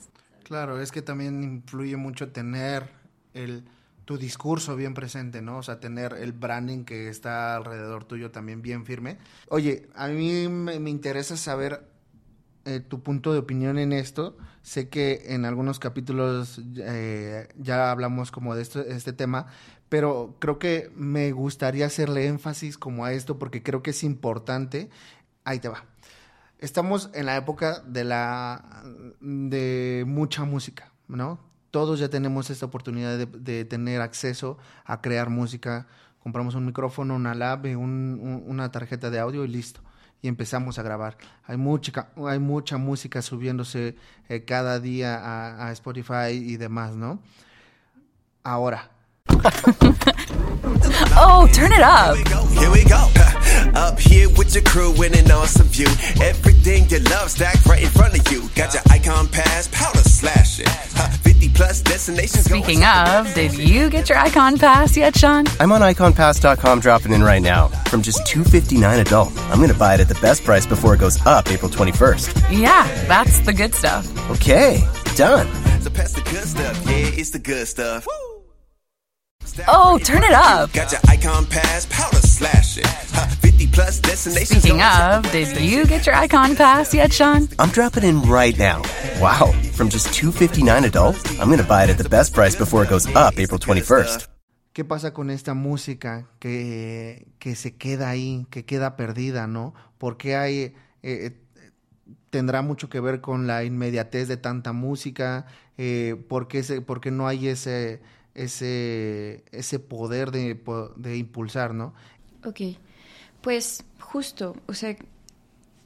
Claro, 0.44 0.80
es 0.80 0.90
que 0.90 1.02
también 1.02 1.42
influye 1.42 1.96
mucho 1.96 2.32
tener 2.32 2.88
el 3.34 3.64
tu 4.04 4.18
discurso 4.18 4.76
bien 4.76 4.94
presente, 4.94 5.42
¿no? 5.42 5.58
O 5.58 5.62
sea, 5.62 5.80
tener 5.80 6.14
el 6.14 6.32
branding 6.32 6.84
que 6.84 7.08
está 7.08 7.56
alrededor 7.56 8.04
tuyo 8.04 8.30
también 8.30 8.62
bien 8.62 8.84
firme. 8.84 9.18
Oye, 9.48 9.88
a 9.94 10.08
mí 10.08 10.48
me, 10.48 10.90
interesa 10.90 11.36
saber 11.36 11.88
eh, 12.64 12.80
tu 12.80 13.02
punto 13.02 13.32
de 13.32 13.38
opinión 13.38 13.78
en 13.78 13.92
esto. 13.92 14.36
Sé 14.62 14.88
que 14.88 15.22
en 15.26 15.44
algunos 15.44 15.78
capítulos 15.78 16.60
eh, 16.76 17.48
ya 17.56 17.90
hablamos 17.90 18.30
como 18.30 18.54
de 18.54 18.62
esto, 18.62 18.80
este 18.80 19.12
tema, 19.12 19.46
pero 19.88 20.36
creo 20.38 20.58
que 20.58 20.90
me 20.96 21.32
gustaría 21.32 21.86
hacerle 21.86 22.26
énfasis 22.26 22.78
como 22.78 23.04
a 23.04 23.12
esto 23.12 23.38
porque 23.38 23.62
creo 23.62 23.82
que 23.82 23.90
es 23.90 24.04
importante. 24.04 24.90
Ahí 25.44 25.58
te 25.58 25.68
va. 25.68 25.84
Estamos 26.58 27.10
en 27.14 27.26
la 27.26 27.36
época 27.36 27.80
de 27.80 28.04
la 28.04 28.84
de 29.20 30.04
mucha 30.06 30.44
música, 30.44 30.92
¿no? 31.08 31.51
Todos 31.72 31.98
ya 31.98 32.08
tenemos 32.08 32.50
esta 32.50 32.66
oportunidad 32.66 33.18
de, 33.18 33.64
tener 33.64 34.02
acceso 34.02 34.58
a 34.84 35.00
crear 35.00 35.30
música. 35.30 35.88
Compramos 36.22 36.54
un 36.54 36.66
micrófono, 36.66 37.16
una 37.16 37.34
lab, 37.34 37.64
una 37.64 38.70
tarjeta 38.70 39.10
de 39.10 39.18
audio 39.18 39.44
y 39.44 39.48
listo. 39.48 39.80
Y 40.20 40.28
empezamos 40.28 40.78
a 40.78 40.82
grabar. 40.82 41.16
Hay 41.44 41.56
mucha, 41.56 42.08
hay 42.28 42.38
mucha 42.38 42.76
música 42.76 43.22
subiéndose 43.22 43.96
eh, 44.28 44.44
cada 44.44 44.78
día 44.78 45.16
a, 45.16 45.66
a 45.66 45.72
Spotify 45.72 46.30
y 46.32 46.58
demás, 46.58 46.94
¿no? 46.94 47.20
Ahora, 48.44 48.90
oh, 51.16 51.48
turn 51.52 51.72
it 51.72 51.80
up. 51.80 52.16
Here 52.58 52.70
we 52.70 52.84
go. 52.84 53.08
Up 53.74 53.98
here 53.98 54.28
with 54.28 54.54
your 54.54 54.64
crew 54.64 54.92
in 55.02 55.16
an 55.16 55.30
awesome 55.30 55.66
view. 55.68 55.86
Everything 56.20 56.86
you 56.90 56.98
love 57.10 57.30
stacked 57.30 57.64
right 57.64 57.82
in 57.82 57.88
front 57.88 58.18
of 58.18 58.30
you. 58.30 58.48
Got 58.54 58.74
your 58.74 58.82
icon 58.90 59.28
pass, 59.28 59.68
powder 59.68 60.00
slash 60.00 60.60
it. 60.60 60.68
50 61.52 61.56
plus 61.56 61.80
destinations. 61.82 62.44
Speaking 62.44 62.84
of, 62.84 63.32
did 63.34 63.56
you 63.56 63.90
get 63.90 64.08
your 64.08 64.18
icon 64.18 64.58
pass 64.58 64.96
yet, 64.96 65.16
Sean? 65.16 65.44
I'm 65.60 65.72
on 65.72 65.80
iconpass.com 65.80 66.80
dropping 66.80 67.12
in 67.12 67.22
right 67.22 67.42
now. 67.42 67.68
From 67.88 68.02
just 68.02 68.26
259 68.26 69.00
adult. 69.00 69.36
I'm 69.50 69.58
going 69.58 69.70
to 69.70 69.78
buy 69.78 69.94
it 69.94 70.00
at 70.00 70.08
the 70.08 70.18
best 70.20 70.44
price 70.44 70.66
before 70.66 70.94
it 70.94 70.98
goes 70.98 71.24
up 71.26 71.50
April 71.50 71.70
21st. 71.70 72.58
Yeah, 72.60 72.86
that's 73.06 73.40
the 73.40 73.52
good 73.52 73.74
stuff. 73.74 74.06
Okay, 74.30 74.86
done. 75.16 75.46
So 75.80 75.90
pass 75.90 76.12
the 76.12 76.22
good 76.22 76.44
stuff. 76.44 76.84
Yeah, 76.86 77.10
it's 77.12 77.30
the 77.30 77.38
good 77.38 77.66
stuff. 77.68 78.06
Woo! 78.06 78.42
Oh, 79.68 79.98
turn 79.98 80.22
it 80.22 80.32
up. 80.32 80.72
Got 80.72 80.92
your 80.92 81.00
icon 81.08 81.46
pass, 81.46 81.86
powder 81.90 82.21
slash 82.42 82.78
it. 82.78 82.86
50 83.40 83.66
plus 83.68 84.00
destinations. 84.00 84.62
Speaking 84.62 84.82
of, 84.82 85.30
did 85.30 85.56
you 85.60 85.84
get 85.86 86.06
your 86.06 86.14
icon 86.14 86.56
pass 86.56 86.94
yet, 86.94 87.12
Sean? 87.12 87.48
I'm 87.58 87.70
dropping 87.70 88.04
in 88.04 88.22
right 88.22 88.56
now. 88.58 88.82
Wow, 89.20 89.52
from 89.72 89.88
just 89.88 90.12
259 90.14 90.84
adult, 90.84 91.16
I'm 91.38 91.46
going 91.46 91.58
to 91.58 91.64
buy 91.64 91.84
it 91.84 91.90
at 91.90 91.98
the 91.98 92.08
best 92.08 92.34
price 92.34 92.56
before 92.56 92.82
it 92.84 92.90
goes 92.90 93.06
up 93.14 93.38
April 93.38 93.58
21st. 93.58 94.28
¿Qué 94.72 94.84
pasa 94.84 95.12
con 95.12 95.28
esta 95.28 95.52
música 95.52 96.28
que, 96.38 97.28
que 97.38 97.54
se 97.54 97.76
queda 97.76 98.08
ahí, 98.08 98.46
que 98.50 98.64
queda 98.64 98.96
perdida, 98.96 99.46
no? 99.46 99.74
Porque 99.98 100.34
hay 100.34 100.56
eh, 100.62 100.74
eh, 101.02 101.38
tendrá 102.30 102.62
mucho 102.62 102.88
que 102.88 102.98
ver 102.98 103.20
con 103.20 103.46
la 103.46 103.64
inmediatez 103.64 104.28
de 104.28 104.38
tanta 104.38 104.72
música, 104.72 105.44
eh, 105.76 106.16
porque, 106.26 106.62
porque 106.86 107.10
no 107.10 107.28
hay 107.28 107.48
ese 107.48 108.00
ese, 108.34 109.44
ese 109.52 109.78
poder 109.78 110.30
de, 110.30 110.60
de 110.96 111.16
impulsar, 111.16 111.74
¿no? 111.74 111.94
Ok, 112.44 112.60
pues 113.40 113.84
justo, 114.00 114.56
o 114.66 114.74
sea, 114.74 114.96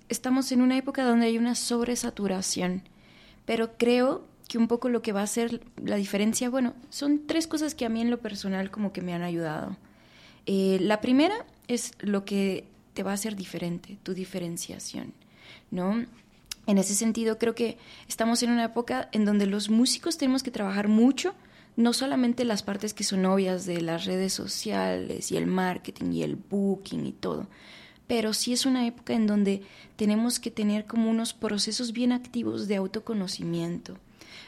estamos 0.09 0.53
en 0.53 0.63
una 0.63 0.77
época 0.77 1.05
donde 1.05 1.27
hay 1.27 1.39
una 1.39 1.55
sobresaturación, 1.55 2.83
pero 3.45 3.77
creo 3.77 4.25
que 4.49 4.59
un 4.59 4.69
poco 4.69 4.89
lo 4.89 5.03
que 5.03 5.13
va 5.13 5.23
a 5.23 5.27
ser 5.27 5.61
la 5.77 5.97
diferencia, 5.97 6.49
bueno, 6.49 6.75
son 6.89 7.27
tres 7.27 7.47
cosas 7.47 7.75
que 7.75 7.85
a 7.85 7.89
mí 7.89 8.01
en 8.01 8.11
lo 8.11 8.19
personal 8.19 8.71
como 8.71 8.93
que 8.93 9.03
me 9.03 9.13
han 9.13 9.23
ayudado. 9.23 9.77
Eh, 10.47 10.79
la 10.81 11.01
primera 11.01 11.45
es 11.67 11.93
lo 11.99 12.25
que 12.25 12.65
te 12.95 13.03
va 13.03 13.11
a 13.11 13.15
hacer 13.15 13.37
diferente, 13.37 13.99
tu 14.03 14.15
diferenciación, 14.15 15.13
¿no? 15.71 16.07
En 16.67 16.79
ese 16.79 16.95
sentido, 16.95 17.39
creo 17.39 17.55
que 17.55 17.79
estamos 18.09 18.43
en 18.43 18.51
una 18.51 18.65
época 18.65 19.09
en 19.13 19.25
donde 19.25 19.47
los 19.47 19.69
músicos 19.69 20.17
tenemos 20.17 20.43
que 20.43 20.51
trabajar 20.51 20.89
mucho 20.89 21.35
no 21.77 21.93
solamente 21.93 22.45
las 22.45 22.63
partes 22.63 22.95
que 22.95 23.05
son 23.05 23.25
obvias 23.27 23.67
de 23.67 23.81
las 23.83 24.07
redes 24.07 24.33
sociales 24.33 25.31
y 25.31 25.37
el 25.37 25.47
marketing 25.47 26.13
y 26.13 26.23
el 26.23 26.37
booking 26.37 27.07
y 27.07 27.13
todo, 27.13 27.47
pero 28.07 28.33
sí 28.33 28.53
es 28.53 28.67
una 28.67 28.87
época 28.87 29.13
en 29.13 29.27
donde 29.27 29.63
tenemos 29.97 30.41
que 30.41 30.51
tener 30.51 30.87
como 30.87 31.11
unos 31.11 31.35
procesos 31.35 31.93
bien 31.93 32.13
activos 32.13 32.69
de 32.69 32.77
autoconocimiento. 32.77 33.99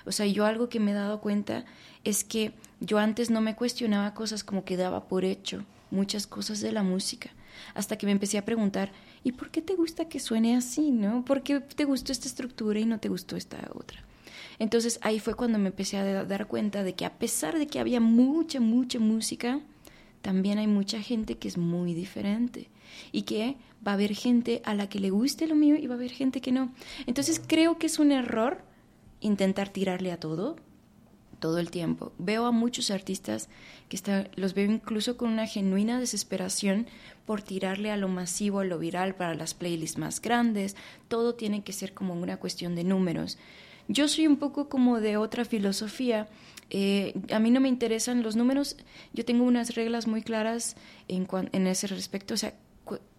O 0.07 0.13
sea, 0.13 0.27
yo 0.27 0.47
algo 0.47 0.69
que 0.69 0.81
me 0.81 0.93
he 0.93 0.95
dado 0.95 1.21
cuenta 1.21 1.65
es 2.05 2.25
que 2.25 2.53
yo 2.81 2.99
antes 2.99 3.31
no 3.31 3.41
me 3.41 3.57
cuestionaba 3.57 4.15
cosas 4.15 4.45
como 4.45 4.65
que 4.65 4.77
daba 4.77 5.09
por 5.09 5.25
hecho 5.25 5.65
muchas 5.91 6.27
cosas 6.27 6.61
de 6.61 6.73
la 6.73 6.83
música, 6.83 7.31
hasta 7.75 7.97
que 7.97 8.07
me 8.07 8.13
empecé 8.13 8.39
a 8.39 8.45
preguntar, 8.45 8.93
¿y 9.25 9.33
por 9.33 9.51
qué 9.51 9.63
te 9.63 9.75
gusta 9.75 10.09
que 10.09 10.21
suene 10.21 10.57
así, 10.57 10.91
no? 10.91 11.25
¿Por 11.25 11.43
qué 11.43 11.61
te 11.61 11.85
gustó 11.85 12.13
esta 12.13 12.29
estructura 12.29 12.79
y 12.79 12.87
no 12.87 13.01
te 13.01 13.09
gustó 13.09 13.37
esta 13.37 13.59
otra? 13.75 14.08
Entonces 14.59 14.99
ahí 15.03 15.21
fue 15.21 15.35
cuando 15.35 15.59
me 15.59 15.69
empecé 15.69 15.97
a 15.97 16.25
dar 16.25 16.47
cuenta 16.47 16.83
de 16.83 16.95
que 16.95 17.05
a 17.05 17.19
pesar 17.19 17.59
de 17.59 17.67
que 17.67 17.81
había 17.81 18.01
mucha, 18.01 18.61
mucha 18.61 18.99
música, 18.99 19.61
también 20.23 20.59
hay 20.59 20.67
mucha 20.67 21.01
gente 21.01 21.39
que 21.39 21.49
es 21.49 21.57
muy 21.57 21.95
diferente 21.95 22.69
y 23.13 23.23
que 23.23 23.57
va 23.87 23.93
a 23.93 23.95
haber 23.95 24.15
gente 24.15 24.61
a 24.65 24.75
la 24.75 24.89
que 24.89 24.99
le 24.99 25.11
guste 25.11 25.47
lo 25.47 25.55
mío 25.55 25.77
y 25.77 25.87
va 25.87 25.95
a 25.95 25.99
haber 25.99 26.11
gente 26.11 26.41
que 26.41 26.53
no. 26.53 26.73
Entonces 27.07 27.41
creo 27.45 27.79
que 27.79 27.87
es 27.87 27.99
un 27.99 28.13
error 28.13 28.63
intentar 29.21 29.69
tirarle 29.69 30.13
a 30.13 30.21
todo 30.21 30.57
todo 31.39 31.59
el 31.59 31.71
tiempo. 31.71 32.13
Veo 32.19 32.47
a 32.47 32.53
muchos 32.53 32.91
artistas 32.91 33.49
que 33.89 33.97
está, 33.97 34.29
los 34.35 34.55
veo 34.55 34.71
incluso 34.71 35.17
con 35.17 35.31
una 35.31 35.47
genuina 35.47 36.01
desesperación 36.01 36.87
por 37.27 37.43
tirarle 37.43 37.91
a 37.91 37.97
lo 37.97 38.09
masivo, 38.09 38.61
a 38.61 38.65
lo 38.65 38.79
viral, 38.79 39.15
para 39.15 39.35
las 39.35 39.55
playlists 39.55 39.99
más 39.99 40.21
grandes. 40.21 40.77
Todo 41.09 41.35
tiene 41.35 41.63
que 41.63 41.73
ser 41.73 41.95
como 41.95 42.15
una 42.15 42.39
cuestión 42.39 42.75
de 42.75 42.85
números. 42.85 43.39
Yo 43.89 44.07
soy 44.07 44.27
un 44.27 44.37
poco 44.37 44.69
como 44.69 45.01
de 45.01 45.17
otra 45.17 45.45
filosofía. 45.45 46.29
Eh, 46.71 47.15
a 47.33 47.39
mí 47.39 47.51
no 47.51 47.61
me 47.61 47.69
interesan 47.69 48.23
los 48.23 48.37
números. 48.37 48.77
Yo 49.15 49.25
tengo 49.25 49.45
unas 49.45 49.75
reglas 49.75 50.07
muy 50.07 50.23
claras 50.23 50.77
en, 51.09 51.27
en 51.53 51.67
ese 51.67 51.87
respecto. 51.87 52.35
O 52.35 52.37
sea, 52.37 52.55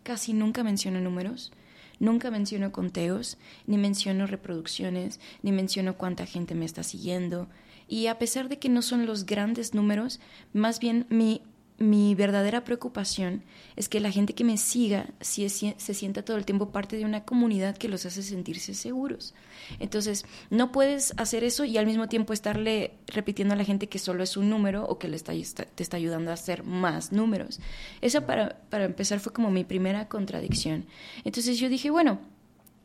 casi 0.03 0.33
nunca 0.33 0.63
menciono 0.63 1.01
números. 1.01 1.51
Nunca 1.99 2.31
menciono 2.31 2.71
conteos, 2.71 3.37
ni 3.67 3.77
menciono 3.77 4.25
reproducciones, 4.25 5.19
ni 5.43 5.51
menciono 5.51 5.97
cuánta 5.97 6.25
gente 6.25 6.55
me 6.55 6.65
está 6.65 6.81
siguiendo. 6.81 7.49
Y 7.89 8.07
a 8.07 8.17
pesar 8.17 8.47
de 8.47 8.57
que 8.57 8.69
no 8.69 8.81
son 8.81 9.05
los 9.05 9.25
grandes 9.25 9.73
números, 9.73 10.21
más 10.53 10.79
bien 10.79 11.07
mi 11.09 11.41
mi 11.79 12.13
verdadera 12.13 12.63
preocupación 12.63 13.43
es 13.75 13.87
que 13.87 13.99
la 13.99 14.11
gente 14.11 14.33
que 14.33 14.43
me 14.43 14.57
siga 14.57 15.07
si 15.21 15.47
se 15.49 15.93
sienta 15.93 16.23
todo 16.23 16.37
el 16.37 16.45
tiempo 16.45 16.71
parte 16.71 16.97
de 16.97 17.05
una 17.05 17.23
comunidad 17.23 17.77
que 17.77 17.87
los 17.87 18.05
hace 18.05 18.21
sentirse 18.21 18.73
seguros. 18.73 19.33
Entonces, 19.79 20.25
no 20.49 20.71
puedes 20.71 21.13
hacer 21.17 21.43
eso 21.43 21.63
y 21.63 21.77
al 21.77 21.85
mismo 21.85 22.07
tiempo 22.07 22.33
estarle 22.33 22.91
repitiendo 23.07 23.53
a 23.53 23.57
la 23.57 23.63
gente 23.63 23.87
que 23.87 23.99
solo 23.99 24.23
es 24.23 24.35
un 24.35 24.49
número 24.49 24.85
o 24.85 24.99
que 24.99 25.07
le 25.07 25.15
está, 25.15 25.33
te 25.33 25.83
está 25.83 25.97
ayudando 25.97 26.31
a 26.31 26.35
hacer 26.35 26.63
más 26.63 27.11
números. 27.11 27.59
Esa 28.01 28.25
para, 28.25 28.59
para 28.69 28.85
empezar 28.85 29.19
fue 29.19 29.31
como 29.31 29.49
mi 29.49 29.63
primera 29.63 30.07
contradicción. 30.07 30.85
Entonces 31.23 31.57
yo 31.59 31.69
dije, 31.69 31.89
bueno, 31.89 32.19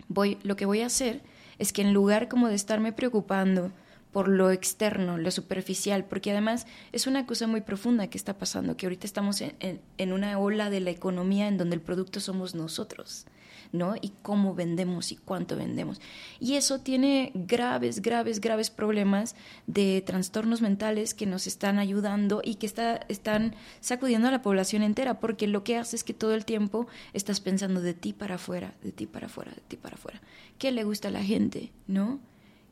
voy, 0.08 0.38
lo 0.42 0.56
que 0.56 0.66
voy 0.66 0.82
a 0.82 0.86
hacer 0.86 1.22
es 1.58 1.72
que 1.72 1.82
en 1.82 1.92
lugar 1.92 2.28
como 2.28 2.48
de 2.48 2.54
estarme 2.54 2.92
preocupando 2.92 3.72
por 4.14 4.28
lo 4.28 4.52
externo, 4.52 5.18
lo 5.18 5.32
superficial, 5.32 6.04
porque 6.04 6.30
además 6.30 6.68
es 6.92 7.08
una 7.08 7.26
cosa 7.26 7.48
muy 7.48 7.62
profunda 7.62 8.06
que 8.06 8.16
está 8.16 8.38
pasando, 8.38 8.76
que 8.76 8.86
ahorita 8.86 9.08
estamos 9.08 9.40
en, 9.40 10.12
una 10.12 10.38
ola 10.38 10.70
de 10.70 10.78
la 10.78 10.90
economía 10.90 11.48
en 11.48 11.58
donde 11.58 11.74
el 11.74 11.82
producto 11.82 12.20
somos 12.20 12.54
nosotros. 12.54 13.26
¿no? 13.72 13.96
Y 14.00 14.12
cómo 14.22 14.54
vendemos 14.54 15.10
y 15.10 15.16
cuánto 15.16 15.56
vendemos. 15.56 16.00
Y 16.38 16.54
eso 16.54 16.78
tiene 16.78 17.32
graves, 17.34 18.02
graves, 18.02 18.40
graves 18.40 18.70
problemas 18.70 19.34
de 19.66 20.00
trastornos 20.06 20.62
mentales 20.62 21.12
que 21.12 21.26
nos 21.26 21.48
están 21.48 21.80
ayudando 21.80 22.40
y 22.44 22.54
que 22.54 22.66
está, 22.66 23.00
están 23.08 23.56
sacudiendo 23.80 24.28
a 24.28 24.30
la 24.30 24.42
población 24.42 24.84
entera, 24.84 25.18
porque 25.18 25.48
lo 25.48 25.64
que 25.64 25.76
hace 25.76 25.96
es 25.96 26.04
que 26.04 26.14
todo 26.14 26.34
el 26.34 26.44
tiempo 26.44 26.86
estás 27.14 27.40
pensando 27.40 27.80
de 27.80 27.94
ti 27.94 28.12
para 28.12 28.36
afuera, 28.36 28.74
de 28.84 28.92
ti 28.92 29.06
para 29.06 29.26
afuera, 29.26 29.50
de 29.50 29.62
ti 29.66 29.76
para 29.76 29.96
afuera. 29.96 30.20
¿Qué 30.56 30.70
le 30.70 30.84
gusta 30.84 31.08
a 31.08 31.10
la 31.10 31.24
gente, 31.24 31.72
no? 31.88 32.20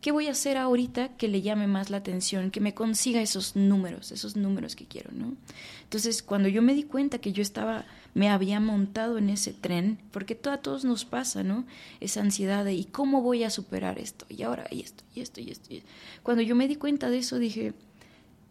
¿Qué 0.03 0.11
voy 0.11 0.27
a 0.27 0.33
hacer 0.33 0.57
ahorita 0.57 1.17
que 1.17 1.29
le 1.29 1.43
llame 1.43 1.69
más 1.69 1.89
la 1.89 1.99
atención, 1.99 2.51
que 2.51 2.61
me 2.61 2.75
consiga 2.75 3.23
esos 3.23 3.55
números, 3.55 4.11
esos 4.11 4.35
números 4.35 4.75
que 4.75 4.85
quiero, 4.85 5.13
¿no? 5.13 5.37
Entonces, 5.85 6.25
cuando 6.25 6.49
yo 6.49 6.61
me 6.61 6.75
di 6.75 6.83
cuenta 6.83 7.19
que 7.19 7.33
yo 7.33 7.41
estaba, 7.41 7.85
me 8.13 8.29
había 8.29 8.59
montado 8.59 9.17
en 9.17 9.31
ese 9.31 9.53
tren, 9.53 10.01
porque 10.11 10.35
todo, 10.35 10.55
a 10.55 10.59
todos 10.59 10.85
nos 10.85 11.05
pasa, 11.05 11.45
¿no? 11.45 11.65
Esa 12.01 12.21
ansiedad 12.21 12.65
de, 12.65 12.75
¿y 12.75 12.85
cómo 12.85 13.23
voy 13.23 13.45
a 13.45 13.51
superar 13.51 14.01
esto? 14.01 14.27
Y 14.29 14.43
ahora, 14.43 14.67
y 14.73 14.81
esto, 14.81 15.05
y 15.15 15.21
esto, 15.21 15.41
y 15.41 15.53
esto. 15.53 15.73
Y 15.73 15.77
esto. 15.77 15.89
Cuando 16.25 16.43
yo 16.43 16.57
me 16.57 16.67
di 16.67 16.75
cuenta 16.75 17.09
de 17.09 17.19
eso, 17.19 17.39
dije, 17.39 17.73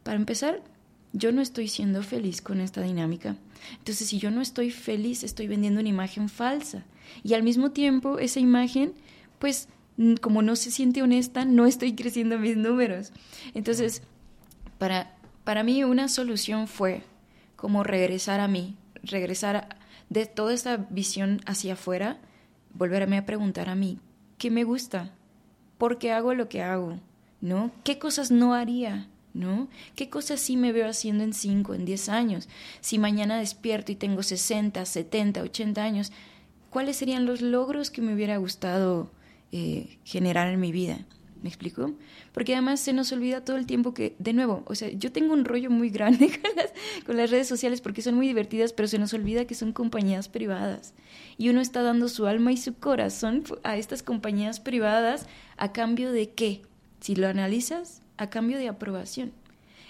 para 0.04 0.16
empezar, 0.16 0.64
yo 1.12 1.34
no 1.34 1.42
estoy 1.42 1.68
siendo 1.68 2.02
feliz 2.02 2.42
con 2.42 2.62
esta 2.62 2.82
dinámica. 2.82 3.36
Entonces, 3.78 4.08
si 4.08 4.20
yo 4.20 4.32
no 4.32 4.40
estoy 4.40 4.72
feliz, 4.72 5.22
estoy 5.26 5.48
vendiendo 5.48 5.82
una 5.82 5.90
imagen 5.90 6.30
falsa. 6.30 6.86
Y 7.26 7.34
al 7.34 7.44
mismo 7.44 7.72
tiempo, 7.72 8.20
esa 8.20 8.40
imagen, 8.40 8.94
pues 9.38 9.68
como 10.21 10.41
no 10.41 10.56
se 10.56 10.71
siente 10.71 11.01
honesta, 11.01 11.45
no 11.45 11.65
estoy 11.65 11.95
creciendo 11.95 12.39
mis 12.39 12.58
números. 12.58 13.12
Entonces, 13.54 14.01
para, 14.77 15.15
para 15.43 15.63
mí 15.63 15.84
una 15.84 16.08
solución 16.08 16.67
fue 16.67 17.04
como 17.56 17.84
regresar 17.84 18.39
a 18.39 18.47
mí, 18.47 18.75
regresar 19.04 19.77
de 20.10 20.25
toda 20.25 20.54
esta 20.54 20.77
visión 20.77 21.41
hacia 21.45 21.73
afuera, 21.73 22.19
volverme 22.73 23.17
a 23.17 23.25
preguntar 23.25 23.69
a 23.69 23.75
mí, 23.75 23.99
¿qué 24.38 24.49
me 24.49 24.63
gusta? 24.63 25.13
¿Por 25.77 25.99
qué 25.99 26.12
hago 26.12 26.34
lo 26.34 26.49
que 26.49 26.62
hago? 26.62 26.99
¿No? 27.39 27.71
¿Qué 27.84 27.99
cosas 27.99 28.32
no 28.32 28.54
haría? 28.54 29.08
¿No? 29.34 29.67
¿Qué 29.95 30.10
cosas 30.10 30.39
sí 30.39 30.58
me 30.58 30.71
veo 30.71 30.88
haciendo 30.88 31.23
en 31.23 31.34
5, 31.34 31.73
en 31.73 31.86
10 31.86 32.10
años? 32.10 32.49
Si 32.82 32.99
mañana 32.99 33.39
despierto 33.39 33.91
y 33.91 33.95
tengo 33.95 34.23
60, 34.23 34.84
70, 34.86 35.41
80 35.41 35.84
años, 35.84 36.12
¿cuáles 36.69 36.97
serían 36.97 37.25
los 37.25 37.41
logros 37.41 37.91
que 37.91 38.01
me 38.01 38.13
hubiera 38.13 38.38
gustado 38.38 39.10
eh, 39.52 39.98
generar 40.04 40.48
en 40.48 40.60
mi 40.60 40.72
vida. 40.72 41.06
¿Me 41.42 41.50
explico? 41.50 41.94
Porque 42.34 42.54
además 42.54 42.80
se 42.80 42.94
nos 42.94 43.12
olvida 43.12 43.44
todo 43.44 43.58
el 43.58 43.66
tiempo 43.66 43.96
que, 43.96 44.16
de 44.20 44.32
nuevo, 44.32 44.64
o 44.68 44.76
sea, 44.76 44.90
yo 44.90 45.12
tengo 45.12 45.34
un 45.34 45.44
rollo 45.44 45.72
muy 45.72 45.90
grande 45.90 46.28
con 46.42 46.56
las, 46.56 46.74
con 47.04 47.18
las, 47.18 47.32
redes 47.32 47.48
sociales 47.48 47.82
porque 47.82 48.04
son 48.04 48.14
muy 48.14 48.28
divertidas, 48.28 48.74
pero 48.74 48.88
se 48.88 49.00
nos 49.00 49.14
olvida 49.14 49.46
que 49.46 49.56
son 49.56 49.74
compañías 49.74 50.30
privadas. 50.30 50.94
Y 51.40 51.50
uno 51.50 51.60
está 51.60 51.82
dando 51.82 52.10
su 52.10 52.28
alma 52.28 52.52
y 52.52 52.58
su 52.58 52.76
corazón 52.76 53.44
a 53.64 53.76
estas 53.78 54.04
compañías 54.04 54.60
privadas 54.60 55.26
a 55.58 55.72
cambio 55.72 56.12
de 56.12 56.30
qué? 56.30 56.62
Si 57.00 57.16
lo 57.16 57.28
analizas, 57.28 58.04
a 58.18 58.30
cambio 58.30 58.60
de 58.60 58.68
aprobación. 58.68 59.32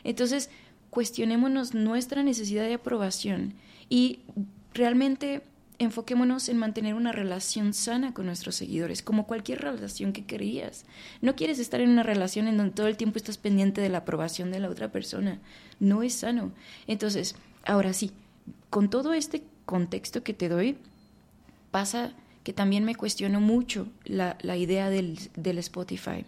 Entonces, 0.05 0.49
cuestionémonos 0.89 1.73
nuestra 1.73 2.23
necesidad 2.23 2.63
de 2.63 2.75
aprobación 2.75 3.55
y 3.89 4.19
realmente 4.73 5.41
enfoquémonos 5.81 6.47
en 6.47 6.57
mantener 6.57 6.93
una 6.93 7.11
relación 7.11 7.73
sana 7.73 8.13
con 8.13 8.27
nuestros 8.27 8.55
seguidores, 8.55 9.01
como 9.01 9.25
cualquier 9.25 9.61
relación 9.61 10.13
que 10.13 10.25
querías. 10.25 10.85
No 11.21 11.35
quieres 11.35 11.57
estar 11.57 11.81
en 11.81 11.89
una 11.89 12.03
relación 12.03 12.47
en 12.47 12.57
donde 12.57 12.75
todo 12.75 12.87
el 12.87 12.97
tiempo 12.97 13.17
estás 13.17 13.39
pendiente 13.39 13.81
de 13.81 13.89
la 13.89 13.99
aprobación 13.99 14.51
de 14.51 14.59
la 14.59 14.69
otra 14.69 14.91
persona. 14.91 15.39
No 15.79 16.03
es 16.03 16.13
sano. 16.13 16.51
Entonces, 16.85 17.35
ahora 17.65 17.93
sí, 17.93 18.11
con 18.69 18.91
todo 18.91 19.13
este 19.13 19.43
contexto 19.65 20.23
que 20.23 20.35
te 20.35 20.49
doy, 20.49 20.77
pasa 21.71 22.13
que 22.43 22.53
también 22.53 22.83
me 22.83 22.95
cuestiono 22.95 23.41
mucho 23.41 23.87
la, 24.05 24.35
idea 24.55 24.91
del, 24.91 25.17
Spotify. 25.57 26.25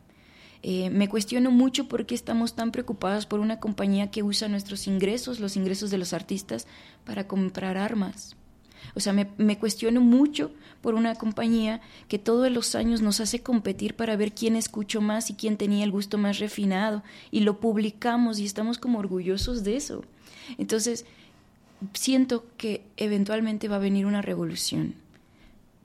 Eh, 0.63 0.89
me 0.89 1.09
cuestiono 1.09 1.51
mucho 1.51 1.87
por 1.87 2.07
qué 2.07 2.15
estamos 2.15 2.55
tan 2.55 2.71
preocupados 2.71 3.27
por 3.27 3.39
una 3.39 3.59
compañía 3.59 4.09
que 4.09 4.23
usa 4.23 4.47
nuestros 4.47 4.87
ingresos, 4.87 5.39
los 5.39 5.57
ingresos 5.57 5.91
de 5.91 5.99
los 5.99 6.13
artistas, 6.13 6.65
para 7.05 7.27
comprar 7.27 7.77
armas. 7.77 8.35
O 8.95 8.99
sea, 8.99 9.13
me, 9.13 9.57
cuestiono 9.57 10.01
mucho 10.01 10.51
por 10.81 10.95
una 10.95 11.15
compañía 11.15 11.81
que 12.07 12.19
todos 12.19 12.51
los 12.51 12.75
años 12.75 13.01
nos 13.01 13.19
hace 13.19 13.41
competir 13.41 13.95
para 13.95 14.15
ver 14.15 14.33
quién 14.33 14.55
escuchó 14.55 15.01
más 15.01 15.29
y 15.29 15.33
quién 15.33 15.57
tenía 15.57 15.83
el 15.83 15.91
gusto 15.91 16.17
más 16.17 16.39
refinado 16.39 17.03
y 17.31 17.41
lo 17.41 17.59
publicamos 17.59 18.39
y 18.39 18.45
estamos 18.45 18.77
como 18.77 18.99
orgullosos 18.99 19.63
de 19.63 19.77
eso. 19.77 20.03
Entonces, 20.57 21.05
siento 21.93 22.45
que 22.57 22.83
eventualmente 22.97 23.67
va 23.67 23.77
a 23.77 23.79
venir 23.79 24.05
una 24.05 24.21
revolución, 24.21 24.95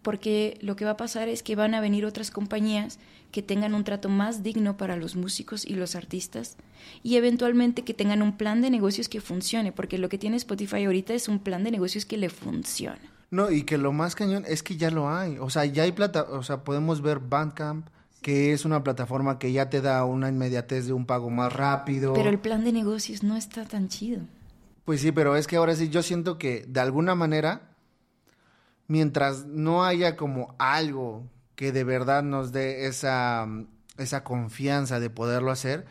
porque 0.08 0.56
lo 0.62 0.74
que 0.74 0.86
va 0.86 0.92
a 0.92 0.96
pasar 0.96 1.28
es 1.28 1.42
que 1.42 1.54
van 1.54 1.74
a 1.74 1.82
venir 1.82 2.06
otras 2.06 2.30
compañías 2.30 2.98
que 3.30 3.42
tengan 3.42 3.74
un 3.74 3.84
trato 3.84 4.08
más 4.08 4.42
digno 4.42 4.78
para 4.78 4.96
los 4.96 5.16
músicos 5.16 5.66
y 5.66 5.74
los 5.74 5.94
artistas 5.94 6.56
y 7.02 7.16
eventualmente 7.16 7.84
que 7.84 7.92
tengan 7.92 8.22
un 8.22 8.38
plan 8.38 8.62
de 8.62 8.70
negocios 8.70 9.10
que 9.10 9.20
funcione, 9.20 9.70
porque 9.70 9.98
lo 9.98 10.08
que 10.08 10.16
tiene 10.16 10.38
Spotify 10.38 10.86
ahorita 10.86 11.12
es 11.12 11.28
un 11.28 11.40
plan 11.40 11.62
de 11.62 11.72
negocios 11.72 12.06
que 12.06 12.16
le 12.16 12.30
funciona. 12.30 13.02
No, 13.30 13.50
y 13.50 13.64
que 13.64 13.76
lo 13.76 13.92
más 13.92 14.14
cañón 14.14 14.46
es 14.48 14.62
que 14.62 14.78
ya 14.78 14.90
lo 14.90 15.10
hay, 15.10 15.36
o 15.36 15.50
sea, 15.50 15.66
ya 15.66 15.82
hay 15.82 15.92
plata, 15.92 16.22
o 16.22 16.42
sea, 16.42 16.64
podemos 16.64 17.02
ver 17.02 17.18
Bandcamp, 17.18 17.86
que 18.22 18.54
es 18.54 18.64
una 18.64 18.82
plataforma 18.82 19.38
que 19.38 19.52
ya 19.52 19.68
te 19.68 19.82
da 19.82 20.06
una 20.06 20.30
inmediatez 20.30 20.86
de 20.86 20.94
un 20.94 21.04
pago 21.04 21.28
más 21.28 21.52
rápido. 21.52 22.14
Pero 22.14 22.30
el 22.30 22.38
plan 22.38 22.64
de 22.64 22.72
negocios 22.72 23.22
no 23.22 23.36
está 23.36 23.66
tan 23.66 23.88
chido. 23.88 24.22
Pues 24.86 25.02
sí, 25.02 25.12
pero 25.12 25.36
es 25.36 25.46
que 25.46 25.56
ahora 25.56 25.76
sí 25.76 25.90
yo 25.90 26.02
siento 26.02 26.38
que 26.38 26.64
de 26.66 26.80
alguna 26.80 27.14
manera 27.14 27.76
mientras 28.88 29.46
no 29.46 29.84
haya 29.84 30.16
como 30.16 30.54
algo 30.58 31.22
que 31.54 31.72
de 31.72 31.84
verdad 31.84 32.22
nos 32.22 32.52
dé 32.52 32.86
esa, 32.86 33.46
esa 33.98 34.24
confianza 34.24 34.98
de 34.98 35.10
poderlo 35.10 35.50
hacer, 35.50 35.86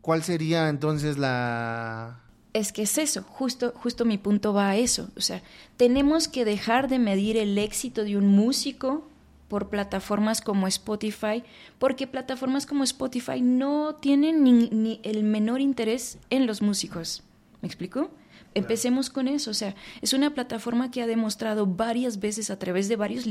¿cuál 0.00 0.22
sería 0.22 0.68
entonces 0.68 1.18
la... 1.18 2.18
Es 2.54 2.72
que 2.72 2.82
es 2.82 2.98
eso, 2.98 3.22
justo, 3.22 3.72
justo 3.76 4.04
mi 4.04 4.18
punto 4.18 4.52
va 4.52 4.70
a 4.70 4.76
eso. 4.76 5.08
O 5.16 5.20
sea, 5.20 5.42
tenemos 5.76 6.28
que 6.28 6.44
dejar 6.44 6.88
de 6.88 6.98
medir 6.98 7.36
el 7.36 7.56
éxito 7.56 8.04
de 8.04 8.16
un 8.16 8.28
músico 8.28 9.08
por 9.48 9.68
plataformas 9.68 10.40
como 10.40 10.66
Spotify, 10.66 11.44
porque 11.78 12.06
plataformas 12.06 12.66
como 12.66 12.84
Spotify 12.84 13.40
no 13.40 13.96
tienen 13.96 14.44
ni, 14.44 14.68
ni 14.70 15.00
el 15.02 15.24
menor 15.24 15.60
interés 15.60 16.18
en 16.30 16.46
los 16.46 16.62
músicos. 16.62 17.22
¿Me 17.62 17.68
explico? 17.68 18.10
Empecemos 18.54 19.08
con 19.10 19.28
eso, 19.28 19.50
o 19.50 19.54
sea, 19.54 19.74
es 20.02 20.12
una 20.12 20.34
plataforma 20.34 20.90
que 20.90 21.02
ha 21.02 21.06
demostrado 21.06 21.66
varias 21.66 22.20
veces 22.20 22.50
a 22.50 22.58
través 22.58 22.88
de 22.88 22.96
varios 22.96 23.26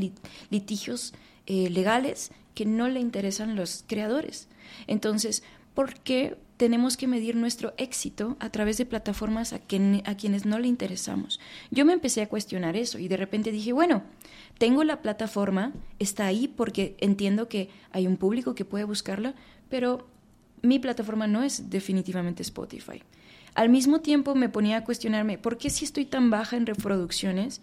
litigios 0.49 1.13
eh, 1.45 1.69
legales 1.69 2.31
que 2.55 2.65
no 2.65 2.87
le 2.89 2.99
interesan 2.99 3.55
los 3.55 3.83
creadores. 3.87 4.47
Entonces, 4.87 5.43
¿por 5.73 5.99
qué 5.99 6.37
tenemos 6.57 6.97
que 6.97 7.07
medir 7.07 7.35
nuestro 7.35 7.73
éxito 7.77 8.35
a 8.39 8.49
través 8.49 8.77
de 8.77 8.85
plataformas 8.85 9.53
a, 9.53 9.57
a 9.57 10.15
quienes 10.15 10.45
no 10.45 10.59
le 10.59 10.67
interesamos? 10.67 11.39
Yo 11.71 11.85
me 11.85 11.93
empecé 11.93 12.21
a 12.21 12.29
cuestionar 12.29 12.75
eso 12.75 12.99
y 12.99 13.07
de 13.07 13.17
repente 13.17 13.51
dije, 13.51 13.73
bueno, 13.73 14.03
tengo 14.57 14.83
la 14.83 15.01
plataforma, 15.01 15.73
está 15.99 16.25
ahí 16.25 16.47
porque 16.47 16.95
entiendo 16.99 17.47
que 17.47 17.69
hay 17.91 18.07
un 18.07 18.17
público 18.17 18.53
que 18.53 18.65
puede 18.65 18.83
buscarla, 18.83 19.35
pero 19.69 20.07
mi 20.61 20.79
plataforma 20.79 21.27
no 21.27 21.43
es 21.43 21.69
definitivamente 21.69 22.43
Spotify. 22.43 23.01
Al 23.53 23.69
mismo 23.69 23.99
tiempo 23.99 24.33
me 24.33 24.49
ponía 24.49 24.77
a 24.77 24.83
cuestionarme, 24.83 25.37
¿por 25.37 25.57
qué 25.57 25.69
si 25.69 25.85
estoy 25.85 26.05
tan 26.05 26.29
baja 26.29 26.55
en 26.55 26.65
reproducciones? 26.65 27.61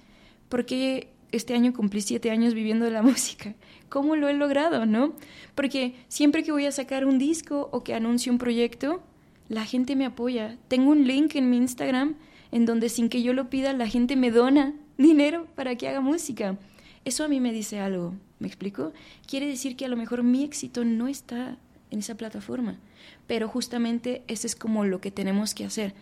¿Por 0.48 0.66
qué 0.66 1.08
este 1.32 1.54
año 1.54 1.72
cumplí 1.72 2.02
siete 2.02 2.30
años 2.30 2.54
viviendo 2.54 2.84
de 2.84 2.90
la 2.90 3.02
música? 3.10 3.54
¿Cómo 3.88 4.16
lo 4.16 4.28
he 4.28 4.34
logrado, 4.34 4.86
no? 4.86 5.14
Porque 5.54 5.94
siempre 6.08 6.42
que 6.42 6.52
voy 6.52 6.66
a 6.66 6.72
sacar 6.72 7.06
un 7.06 7.18
disco 7.18 7.68
o 7.72 7.82
que 7.84 7.94
anuncio 7.94 8.30
un 8.32 8.38
proyecto, 8.38 9.02
la 9.48 9.64
gente 9.64 9.96
me 9.96 10.04
apoya. 10.04 10.58
Tengo 10.68 10.90
un 10.90 11.06
link 11.06 11.34
en 11.36 11.48
mi 11.48 11.56
Instagram 11.56 12.16
en 12.52 12.66
donde 12.66 12.88
sin 12.88 13.08
que 13.08 13.22
yo 13.22 13.32
lo 13.32 13.48
pida 13.50 13.72
la 13.72 13.88
gente 13.88 14.16
me 14.16 14.30
dona 14.30 14.74
dinero 14.98 15.46
para 15.54 15.76
que 15.76 15.88
haga 15.88 16.00
música. 16.00 16.58
Eso 17.04 17.24
a 17.24 17.28
mí 17.28 17.40
me 17.40 17.52
dice 17.52 17.80
algo, 17.80 18.14
¿me 18.38 18.46
explico? 18.46 18.92
Quiere 19.26 19.46
decir 19.46 19.76
que 19.76 19.86
a 19.86 19.88
lo 19.88 19.96
mejor 19.96 20.22
mi 20.22 20.44
éxito 20.44 20.84
no 20.84 21.08
está 21.08 21.56
en 21.90 22.00
esa 22.00 22.16
plataforma. 22.16 22.78
Pero 23.26 23.48
justamente 23.48 24.22
eso 24.28 24.46
es 24.46 24.56
como 24.56 24.84
lo 24.84 25.00
que 25.00 25.10
tenemos 25.10 25.54
que 25.54 25.64
hacer. 25.64 25.94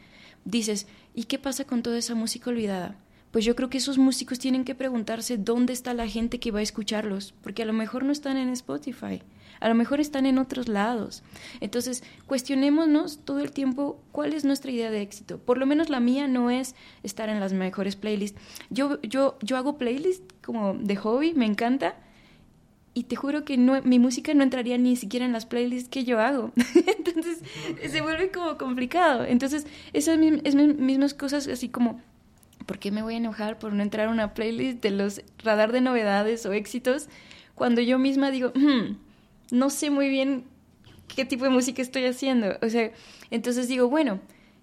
Dices, 0.44 0.86
¿y 1.14 1.24
qué 1.24 1.38
pasa 1.38 1.64
con 1.64 1.82
toda 1.82 1.98
esa 1.98 2.14
música 2.14 2.50
olvidada? 2.50 2.96
Pues 3.32 3.44
yo 3.44 3.54
creo 3.54 3.68
que 3.68 3.78
esos 3.78 3.98
músicos 3.98 4.38
tienen 4.38 4.64
que 4.64 4.74
preguntarse 4.74 5.36
dónde 5.36 5.72
está 5.72 5.92
la 5.92 6.08
gente 6.08 6.40
que 6.40 6.52
va 6.52 6.60
a 6.60 6.62
escucharlos, 6.62 7.34
porque 7.42 7.62
a 7.62 7.66
lo 7.66 7.72
mejor 7.72 8.04
no 8.04 8.12
están 8.12 8.36
en 8.36 8.48
Spotify, 8.48 9.20
a 9.60 9.68
lo 9.68 9.74
mejor 9.74 10.00
están 10.00 10.24
en 10.24 10.38
otros 10.38 10.68
lados. 10.68 11.22
Entonces, 11.60 12.02
cuestionémonos 12.26 13.18
todo 13.24 13.40
el 13.40 13.50
tiempo 13.50 14.00
cuál 14.12 14.32
es 14.32 14.44
nuestra 14.44 14.70
idea 14.70 14.90
de 14.90 15.02
éxito. 15.02 15.38
Por 15.38 15.58
lo 15.58 15.66
menos 15.66 15.90
la 15.90 16.00
mía 16.00 16.28
no 16.28 16.50
es 16.50 16.74
estar 17.02 17.28
en 17.28 17.40
las 17.40 17.52
mejores 17.52 17.96
playlists. 17.96 18.40
Yo, 18.70 19.00
yo, 19.02 19.38
yo 19.42 19.56
hago 19.56 19.76
playlists 19.76 20.24
como 20.42 20.74
de 20.74 20.96
hobby, 20.96 21.34
me 21.34 21.44
encanta, 21.44 21.96
y 22.96 23.04
te 23.04 23.14
juro 23.14 23.44
que 23.44 23.58
no, 23.58 23.82
mi 23.82 23.98
música 23.98 24.32
no 24.32 24.42
entraría 24.42 24.78
ni 24.78 24.96
siquiera 24.96 25.26
en 25.26 25.32
las 25.32 25.44
playlists 25.44 25.90
que 25.90 26.04
yo 26.04 26.18
hago. 26.18 26.52
Entonces 26.98 27.40
se 27.90 28.00
vuelve 28.00 28.30
como 28.30 28.56
complicado. 28.56 29.22
Entonces 29.26 29.66
esas 29.92 30.16
mismas 30.16 31.12
cosas 31.12 31.46
así 31.46 31.68
como, 31.68 32.00
¿por 32.64 32.78
qué 32.78 32.90
me 32.90 33.02
voy 33.02 33.12
a 33.12 33.18
enojar 33.18 33.58
por 33.58 33.74
no 33.74 33.82
entrar 33.82 34.08
a 34.08 34.10
una 34.10 34.32
playlist 34.32 34.82
de 34.82 34.92
los 34.92 35.20
radar 35.44 35.72
de 35.72 35.82
novedades 35.82 36.46
o 36.46 36.54
éxitos 36.54 37.10
cuando 37.54 37.82
yo 37.82 37.98
misma 37.98 38.30
digo, 38.30 38.52
hmm, 38.54 38.96
no 39.50 39.68
sé 39.68 39.90
muy 39.90 40.08
bien 40.08 40.44
qué 41.14 41.26
tipo 41.26 41.44
de 41.44 41.50
música 41.50 41.82
estoy 41.82 42.06
haciendo? 42.06 42.56
O 42.62 42.70
sea, 42.70 42.92
entonces 43.30 43.68
digo, 43.68 43.90
bueno, 43.90 44.20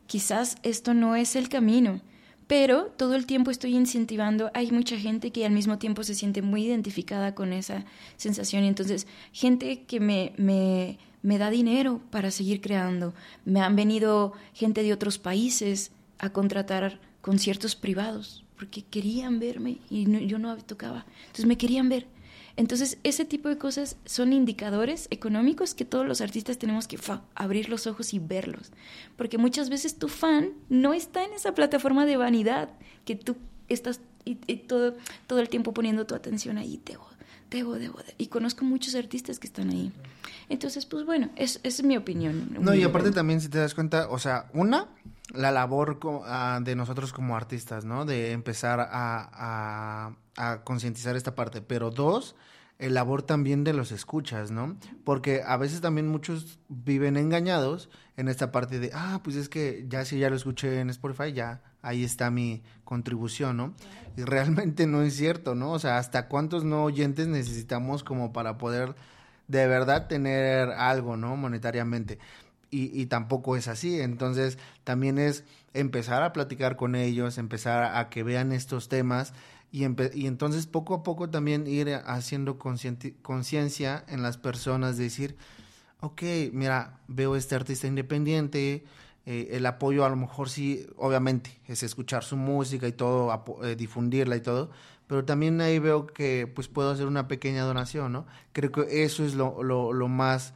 quizás 0.08 0.56
esto 0.64 0.96
no 0.96 1.16
es 1.16 1.36
el 1.36 1.50
camino 1.50 2.02
pero 2.48 2.86
todo 2.98 3.16
el 3.16 3.26
tiempo 3.26 3.52
estoy 3.52 3.76
incentivando, 3.76 4.52
hay 4.54 4.72
mucha 4.72 4.98
gente 4.98 5.32
que 5.32 5.46
al 5.46 5.52
mismo 5.52 5.78
tiempo 5.78 6.04
se 6.04 6.16
siente 6.16 6.42
muy 6.42 6.66
identificada 6.66 7.36
con 7.36 7.54
esa 7.54 7.86
sensación. 8.18 8.64
Y 8.64 8.68
entonces 8.68 9.08
gente 9.32 9.84
que 9.84 10.00
me, 10.00 10.34
me, 10.38 10.98
me 11.22 11.38
da 11.38 11.50
dinero 11.50 12.02
para 12.10 12.32
seguir 12.32 12.62
creando, 12.62 13.14
me 13.46 13.62
han 13.62 13.76
venido 13.76 14.34
gente 14.54 14.84
de 14.84 14.94
otros 14.94 15.18
países 15.18 15.92
a 16.20 16.30
contratar 16.30 17.00
conciertos 17.22 17.76
privados 17.76 18.44
porque 18.56 18.84
querían 18.84 19.40
verme 19.40 19.78
y 19.90 20.06
yo 20.28 20.40
no 20.40 20.56
tocaba, 20.58 21.06
entonces 21.22 21.46
me 21.46 21.58
querían 21.58 21.90
ver 21.90 22.08
entonces, 22.56 23.00
ese 23.04 23.26
tipo 23.26 23.50
de 23.50 23.58
cosas 23.58 23.98
son 24.06 24.32
indicadores 24.32 25.08
económicos 25.10 25.74
que 25.74 25.86
todos 25.86 26.06
los 26.06 26.22
artistas 26.22 26.60
tenemos 26.60 26.88
que 26.88 27.00
abrir 27.34 27.70
los 27.70 27.88
ojos 27.88 28.14
y 28.14 28.20
verlos. 28.20 28.72
Porque 29.18 29.40
muchas 29.40 29.70
veces 29.70 29.98
tu 29.98 30.08
fan 30.08 30.52
no 30.70 30.94
está 30.94 31.24
en 31.24 31.34
esa 31.34 31.56
plataforma 31.56 32.06
de 32.06 32.18
vanidad 32.18 32.70
que 33.06 33.16
tú 33.16 33.38
estás 33.70 34.02
y, 34.26 34.36
todo, 34.36 34.96
todo 35.28 35.40
el 35.40 35.50
tiempo 35.50 35.74
poniendo 35.74 36.06
tu 36.06 36.14
atención 36.16 36.58
ahí. 36.58 36.80
Debo, 36.86 37.08
debo, 37.50 37.76
debo. 37.76 38.00
Y 38.18 38.28
conozco 38.28 38.66
muchos 38.66 38.94
artistas 38.96 39.40
que 39.40 39.48
están 39.48 39.70
ahí. 39.72 39.92
Entonces, 40.48 40.86
pues 40.86 41.06
bueno, 41.06 41.30
es, 41.36 41.60
es 41.64 41.84
mi 41.84 41.98
opinión. 41.98 42.56
No, 42.60 42.74
y 42.76 42.84
aparte 42.84 43.12
también, 43.12 43.42
si 43.42 43.50
te 43.50 43.58
das 43.58 43.74
cuenta, 43.74 44.10
o 44.10 44.20
sea, 44.20 44.50
una, 44.54 44.90
la 45.34 45.52
labor 45.52 46.00
ah, 46.26 46.60
de 46.64 46.76
nosotros 46.76 47.12
como 47.12 47.36
artistas, 47.36 47.84
¿no? 47.84 48.06
De 48.06 48.32
empezar 48.32 48.80
a, 48.80 48.88
a, 49.34 50.16
concientizar 50.64 51.16
esta 51.16 51.36
parte. 51.36 51.62
Pero 51.62 51.92
dos, 51.92 52.36
el 52.80 52.94
labor 52.94 53.24
también 53.24 53.64
de 53.64 53.74
los 53.74 53.92
escuchas, 53.92 54.52
¿no? 54.52 54.78
Porque 55.04 55.42
a 55.46 55.58
veces 55.58 55.82
también 55.82 56.08
muchos 56.08 56.60
viven 56.70 57.18
engañados 57.18 57.90
en 58.18 58.28
esta 58.28 58.52
parte 58.52 58.80
de, 58.80 58.92
ah, 58.94 59.22
pues 59.24 59.36
es 59.36 59.50
que 59.50 59.86
ya 59.88 60.06
si 60.06 60.20
ya 60.20 60.30
lo 60.30 60.36
escuché 60.36 60.80
en 60.80 60.90
Spotify, 60.90 61.34
ya 61.34 61.62
ahí 61.82 62.04
está 62.04 62.32
mi 62.32 62.64
contribución, 62.84 63.58
¿no? 63.58 63.74
Y 64.18 64.24
realmente 64.24 64.88
no 64.88 65.02
es 65.02 65.16
cierto, 65.16 65.56
¿no? 65.56 65.72
O 65.72 65.80
sea, 65.80 65.98
¿hasta 65.98 66.28
cuántos 66.28 66.64
no 66.64 66.84
oyentes 66.84 67.28
necesitamos 67.28 68.04
como 68.04 68.34
para 68.34 68.58
poder 68.58 68.96
de 69.48 69.68
verdad 69.68 70.08
tener 70.08 70.70
algo, 70.70 71.18
¿no? 71.18 71.36
Monetariamente 71.36 72.20
y, 72.74 73.06
tampoco 73.06 73.56
es 73.56 73.68
así. 73.68 74.02
Entonces, 74.02 74.58
también 74.84 75.20
es 75.20 75.44
empezar 75.74 76.24
a 76.24 76.34
platicar 76.34 76.76
con 76.76 76.96
ellos, 76.96 77.38
empezar 77.38 77.96
a 77.96 78.10
que 78.10 78.24
vean 78.24 78.52
estos 78.52 78.90
temas 78.90 79.34
y, 79.74 79.86
y 80.14 80.28
entonces 80.28 80.68
poco 80.68 80.94
a 80.94 81.02
poco 81.02 81.32
también 81.32 81.66
ir 81.66 81.90
haciendo 82.06 82.60
conciencia 82.60 84.06
en 84.08 84.22
las 84.22 84.38
personas, 84.38 84.98
decir, 84.98 85.36
ok, 86.00 86.22
mira, 86.52 87.00
veo 87.08 87.36
este 87.36 87.56
artista 87.56 87.88
independiente, 87.88 88.86
eh, 89.26 89.48
el 89.50 89.66
apoyo 89.66 90.06
a 90.06 90.10
lo 90.10 90.16
mejor 90.16 90.52
sí, 90.52 90.86
obviamente, 90.96 91.60
es 91.66 91.82
escuchar 91.82 92.24
su 92.24 92.38
música 92.38 92.88
y 92.88 92.92
todo, 92.92 93.34
eh, 93.64 93.76
difundirla 93.76 94.36
y 94.36 94.42
todo, 94.42 94.70
pero 95.08 95.26
también 95.26 95.60
ahí 95.60 95.80
veo 95.80 96.06
que 96.06 96.46
pues 96.46 96.68
puedo 96.68 96.92
hacer 96.92 97.08
una 97.08 97.28
pequeña 97.28 97.64
donación, 97.64 98.12
¿no? 98.12 98.28
Creo 98.52 98.72
que 98.72 99.04
eso 99.04 99.26
es 99.26 99.34
lo, 99.34 99.64
lo, 99.64 99.92
lo 99.92 100.08
más 100.08 100.54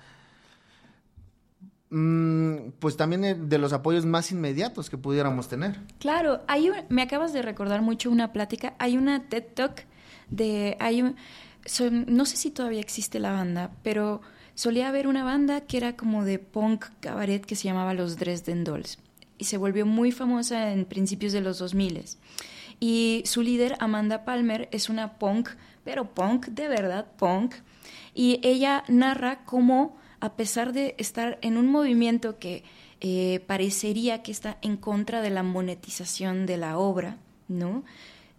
pues 1.90 2.98
también 2.98 3.50
de 3.50 3.58
los 3.58 3.72
apoyos 3.72 4.06
más 4.06 4.32
inmediatos 4.32 4.90
que 4.90 4.98
pudiéramos 4.98 5.48
tener. 5.48 5.80
Claro, 6.00 6.42
hay 6.48 6.70
me 6.90 7.02
acabas 7.02 7.32
de 7.32 7.42
recordar 7.42 7.82
mucho 7.82 8.12
una 8.12 8.34
plática, 8.34 8.76
hay 8.78 8.98
una 8.98 9.30
TED 9.30 9.46
Talk 9.54 9.86
de, 10.30 10.76
hay 10.80 11.16
no 12.08 12.26
sé 12.26 12.38
si 12.38 12.52
todavía 12.52 12.82
existe 12.82 13.20
la 13.20 13.32
banda, 13.32 13.72
pero 13.84 14.22
solía 14.56 14.90
haber 14.90 15.08
una 15.08 15.24
banda 15.24 15.62
que 15.62 15.78
era 15.78 15.96
como 15.96 16.26
de 16.26 16.40
punk 16.40 16.86
cabaret 17.00 17.46
que 17.46 17.56
se 17.56 17.66
llamaba 17.66 17.94
los 17.94 18.18
Dresden 18.18 18.64
Dolls 18.64 19.00
y 19.38 19.46
se 19.46 19.58
volvió 19.58 19.86
muy 19.86 20.12
famosa 20.12 20.72
en 20.74 20.86
principios 20.86 21.32
de 21.32 21.42
los 21.42 21.60
2000 21.60 22.04
y 22.80 23.24
su 23.26 23.42
líder 23.42 23.76
Amanda 23.80 24.24
Palmer 24.26 24.68
es 24.72 24.90
una 24.90 25.18
punk, 25.20 25.50
pero 25.84 26.14
punk 26.14 26.48
de 26.48 26.68
verdad 26.68 27.08
punk 27.18 27.56
y 28.14 28.40
ella 28.44 28.84
narra 28.88 29.46
cómo 29.46 29.98
a 30.20 30.36
pesar 30.36 30.74
de 30.74 30.96
estar 30.98 31.38
en 31.42 31.58
un 31.58 31.68
movimiento 31.68 32.40
que 32.40 32.64
eh, 33.00 33.42
parecería 33.46 34.24
que 34.24 34.32
está 34.32 34.58
en 34.62 34.78
contra 34.78 35.22
de 35.22 35.30
la 35.30 35.44
monetización 35.44 36.46
de 36.46 36.58
la 36.58 36.78
obra, 36.78 37.18
¿no? 37.48 37.84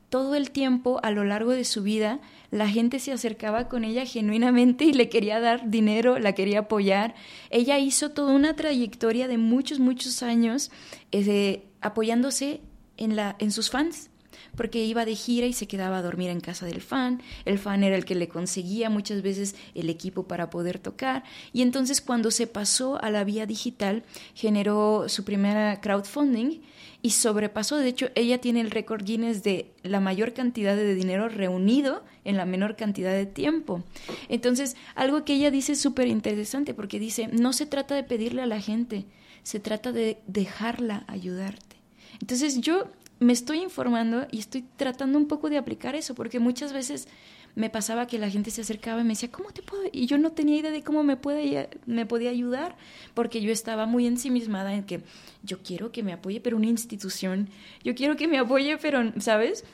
Todo 0.09 0.35
el 0.35 0.51
tiempo, 0.51 1.01
a 1.03 1.11
lo 1.11 1.23
largo 1.25 1.53
de 1.53 1.65
su 1.65 1.83
vida, 1.83 2.19
la 2.51 2.67
gente 2.69 2.99
se 2.99 3.13
acercaba 3.13 3.69
con 3.69 3.85
ella 3.85 4.07
genuinamente 4.07 4.85
y 4.85 4.93
le 4.95 5.11
quería 5.11 5.39
dar 5.39 5.71
dinero, 5.71 6.19
la 6.19 6.33
quería 6.33 6.61
apoyar. 6.61 7.15
Ella 7.51 7.79
hizo 7.79 8.11
toda 8.11 8.33
una 8.33 8.57
trayectoria 8.57 9.29
de 9.29 9.37
muchos, 9.37 9.81
muchos 9.81 10.23
años 10.23 10.71
eh, 11.13 11.67
apoyándose 11.83 12.63
en, 12.97 13.17
la, 13.17 13.37
en 13.39 13.53
sus 13.53 13.71
fans, 13.71 14.11
porque 14.59 14.85
iba 14.85 15.05
de 15.05 15.15
gira 15.15 15.47
y 15.47 15.53
se 15.53 15.69
quedaba 15.69 15.99
a 15.99 16.03
dormir 16.03 16.31
en 16.31 16.41
casa 16.41 16.67
del 16.67 16.83
fan, 16.83 17.23
el 17.45 17.61
fan 17.61 17.85
era 17.85 17.95
el 17.97 18.05
que 18.05 18.17
le 18.17 18.27
conseguía 18.27 18.91
muchas 18.91 19.23
veces 19.23 19.55
el 19.77 19.89
equipo 19.89 20.25
para 20.25 20.51
poder 20.51 20.81
tocar, 20.81 21.23
y 21.53 21.63
entonces 21.63 22.01
cuando 22.01 22.33
se 22.33 22.49
pasó 22.49 23.03
a 23.03 23.09
la 23.11 23.23
vía 23.23 23.47
digital, 23.47 24.03
generó 24.35 25.09
su 25.09 25.25
primera 25.25 25.81
crowdfunding 25.81 26.61
y 27.03 27.11
sobrepasó, 27.11 27.77
de 27.77 27.87
hecho, 27.87 28.09
ella 28.17 28.41
tiene 28.41 28.61
el 28.61 28.73
récord 28.73 29.05
Guinness 29.05 29.45
de 29.45 29.71
la 29.85 30.01
mayor 30.01 30.35
cantidad 30.35 30.75
de 30.75 30.97
dinero 30.97 31.29
reunido 31.29 32.03
en 32.25 32.37
la 32.37 32.45
menor 32.45 32.75
cantidad 32.75 33.13
de 33.13 33.27
tiempo. 33.27 33.85
Entonces, 34.29 34.75
algo 34.97 35.25
que 35.25 35.35
ella 35.35 35.53
dice 35.53 35.73
es 35.73 35.81
súper 35.81 36.09
interesante 36.09 36.75
porque 36.75 36.99
dice, 36.99 37.29
no 37.29 37.53
se 37.53 37.67
trata 37.67 37.95
de 37.95 38.03
pedirle 38.03 38.43
a 38.43 38.47
la 38.47 38.61
gente, 38.61 39.05
se 39.45 39.61
trata 39.61 39.93
de 39.93 40.19
dejarla 40.27 41.05
ayudarte. 41.07 41.79
Entonces 42.21 42.61
yo 42.61 42.89
me 43.21 43.33
estoy 43.33 43.61
informando 43.61 44.27
y 44.31 44.39
estoy 44.39 44.65
tratando 44.77 45.19
un 45.19 45.27
poco 45.27 45.51
de 45.51 45.59
aplicar 45.59 45.95
eso, 45.95 46.15
porque 46.15 46.39
muchas 46.39 46.73
veces 46.73 47.09
me 47.55 47.71
pasaba 47.71 48.07
que 48.07 48.19
la 48.19 48.31
gente 48.31 48.51
se 48.51 48.61
acercaba 48.61 49.01
y 49.01 49.05
me 49.05 49.11
decía, 49.11 49.31
¿cómo 49.33 49.51
te 49.51 49.63
puedo? 49.63 49.83
Y 49.93 50.07
yo 50.07 50.19
no 50.19 50.31
tenía 50.31 50.59
idea 50.59 50.71
de 50.71 50.83
cómo 50.83 51.03
me, 51.03 51.17
puede, 51.17 51.69
me 51.87 52.07
podía 52.07 52.31
ayudar, 52.31 52.77
porque 53.15 53.41
yo 53.41 53.51
estaba 53.51 53.87
muy 53.87 54.07
ensimismada 54.07 54.75
en 54.75 54.85
que 54.85 55.03
yo 55.43 55.63
quiero 55.63 55.91
que 55.91 56.03
me 56.03 56.13
apoye, 56.13 56.41
pero 56.41 56.57
una 56.57 56.67
institución, 56.67 57.49
yo 57.83 57.95
quiero 57.95 58.17
que 58.17 58.29
me 58.29 58.39
apoye, 58.39 58.79
pero, 58.79 59.13
¿sabes? 59.21 59.65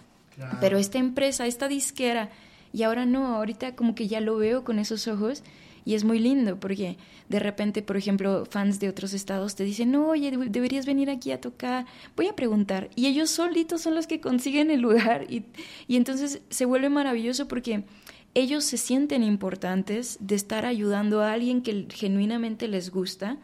Pero 0.61 0.79
esta 0.79 0.99
empresa, 0.99 1.47
esta 1.47 1.69
disquera, 1.69 2.31
y 2.73 2.83
ahora 2.83 3.07
no, 3.07 3.27
ahorita 3.37 3.77
como 3.77 3.95
que 3.95 4.09
ya 4.09 4.21
lo 4.21 4.37
veo 4.37 4.65
con 4.65 4.79
esos 4.79 5.07
ojos 5.07 5.43
y 5.85 5.95
es 5.95 6.05
muy 6.05 6.19
lindo 6.19 6.59
porque 6.59 6.97
de 7.29 7.39
repente, 7.39 7.83
por 7.83 7.97
ejemplo, 7.97 8.47
fans 8.51 8.81
de 8.81 8.89
otros 8.89 9.13
estados 9.13 9.55
te 9.55 9.65
dicen, 9.65 9.91
no, 9.91 10.09
oye, 10.09 10.31
deberías 10.49 10.87
venir 10.87 11.11
aquí 11.11 11.31
a 11.33 11.41
tocar, 11.41 11.87
voy 12.17 12.29
a 12.29 12.37
preguntar. 12.37 12.91
Y 12.97 13.07
ellos 13.07 13.31
solitos 13.31 13.83
son 13.83 13.95
los 13.95 14.07
que 14.07 14.21
consiguen 14.21 14.71
el 14.71 14.81
lugar 14.81 15.27
y, 15.31 15.45
y 15.87 15.97
entonces 15.97 16.41
se 16.51 16.65
vuelve 16.65 16.89
maravilloso 16.89 17.49
porque 17.49 17.85
ellos 18.35 18.65
se 18.65 18.79
sienten 18.79 19.23
importantes 19.23 20.19
de 20.21 20.35
estar 20.35 20.67
ayudando 20.67 21.23
a 21.23 21.33
alguien 21.33 21.63
que 21.63 21.87
genuinamente 21.91 22.67
les 22.67 22.91
gusta. 22.91 23.39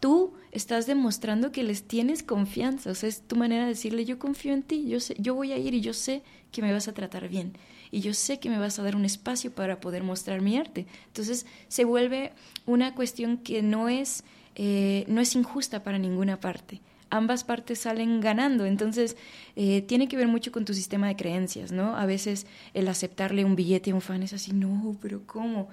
Tú 0.00 0.34
estás 0.52 0.86
demostrando 0.86 1.50
que 1.50 1.62
les 1.62 1.84
tienes 1.84 2.22
confianza, 2.22 2.90
o 2.90 2.94
sea, 2.94 3.08
es 3.08 3.22
tu 3.22 3.36
manera 3.36 3.62
de 3.62 3.70
decirle, 3.70 4.04
yo 4.04 4.18
confío 4.18 4.52
en 4.52 4.62
ti, 4.62 4.86
yo, 4.86 5.00
sé, 5.00 5.16
yo 5.18 5.34
voy 5.34 5.52
a 5.52 5.58
ir 5.58 5.72
y 5.72 5.80
yo 5.80 5.94
sé 5.94 6.22
que 6.52 6.60
me 6.60 6.72
vas 6.72 6.88
a 6.88 6.92
tratar 6.92 7.28
bien 7.28 7.54
y 7.94 8.00
yo 8.00 8.12
sé 8.12 8.40
que 8.40 8.50
me 8.50 8.58
vas 8.58 8.80
a 8.80 8.82
dar 8.82 8.96
un 8.96 9.04
espacio 9.04 9.52
para 9.52 9.78
poder 9.78 10.02
mostrar 10.02 10.40
mi 10.42 10.56
arte. 10.56 10.84
Entonces 11.06 11.46
se 11.68 11.84
vuelve 11.84 12.32
una 12.66 12.92
cuestión 12.92 13.36
que 13.36 13.62
no 13.62 13.88
es, 13.88 14.24
eh, 14.56 15.04
no 15.06 15.20
es 15.20 15.36
injusta 15.36 15.84
para 15.84 15.96
ninguna 15.96 16.40
parte. 16.40 16.80
Ambas 17.10 17.44
partes 17.44 17.78
salen 17.78 18.20
ganando, 18.20 18.66
entonces 18.66 19.16
eh, 19.54 19.82
tiene 19.82 20.08
que 20.08 20.16
ver 20.16 20.26
mucho 20.26 20.50
con 20.50 20.64
tu 20.64 20.74
sistema 20.74 21.06
de 21.06 21.14
creencias, 21.14 21.70
¿no? 21.70 21.96
A 21.96 22.04
veces 22.04 22.48
el 22.72 22.88
aceptarle 22.88 23.44
un 23.44 23.54
billete 23.54 23.92
a 23.92 23.94
un 23.94 24.00
fan 24.00 24.24
es 24.24 24.32
así, 24.32 24.52
no, 24.52 24.96
pero 25.00 25.24
¿cómo? 25.24 25.68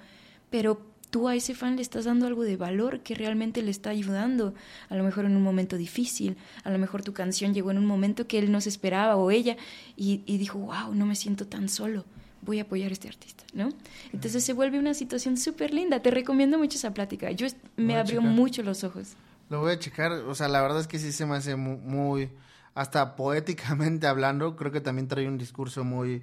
Pero 0.48 0.91
tú 1.12 1.28
a 1.28 1.34
ese 1.36 1.54
fan 1.54 1.76
le 1.76 1.82
estás 1.82 2.06
dando 2.06 2.26
algo 2.26 2.42
de 2.42 2.56
valor 2.56 3.00
que 3.00 3.14
realmente 3.14 3.60
le 3.60 3.70
está 3.70 3.90
ayudando, 3.90 4.54
a 4.88 4.96
lo 4.96 5.04
mejor 5.04 5.26
en 5.26 5.36
un 5.36 5.42
momento 5.42 5.76
difícil, 5.76 6.38
a 6.64 6.70
lo 6.70 6.78
mejor 6.78 7.02
tu 7.02 7.12
canción 7.12 7.52
llegó 7.52 7.70
en 7.70 7.76
un 7.76 7.84
momento 7.84 8.26
que 8.26 8.38
él 8.38 8.50
no 8.50 8.62
se 8.62 8.70
esperaba 8.70 9.16
o 9.16 9.30
ella 9.30 9.58
y, 9.94 10.22
dijo, 10.38 10.58
wow, 10.58 10.94
no 10.94 11.04
me 11.04 11.14
siento 11.14 11.46
tan 11.46 11.68
solo, 11.68 12.06
voy 12.40 12.60
a 12.60 12.62
apoyar 12.62 12.88
a 12.88 12.94
este 12.94 13.08
artista, 13.08 13.44
¿no? 13.52 13.68
Entonces 14.14 14.42
se 14.42 14.54
vuelve 14.54 14.78
una 14.78 14.94
situación 14.94 15.36
súper 15.36 15.74
linda, 15.74 16.00
te 16.00 16.10
recomiendo 16.10 16.56
mucho 16.56 16.78
esa 16.78 16.94
plática, 16.94 17.30
yo 17.30 17.46
me 17.76 17.96
abrió 17.96 18.22
mucho 18.22 18.62
los 18.62 18.82
ojos. 18.82 19.12
Lo 19.50 19.60
voy 19.60 19.72
a 19.72 19.78
checar, 19.78 20.12
o 20.12 20.34
sea, 20.34 20.48
la 20.48 20.62
verdad 20.62 20.80
es 20.80 20.86
que 20.86 20.98
sí 20.98 21.12
se 21.12 21.26
me 21.26 21.36
hace 21.36 21.56
muy, 21.56 22.30
hasta 22.74 23.16
poéticamente 23.16 24.06
hablando, 24.06 24.56
creo 24.56 24.72
que 24.72 24.80
también 24.80 25.08
trae 25.08 25.28
un 25.28 25.36
discurso 25.36 25.84
muy 25.84 26.22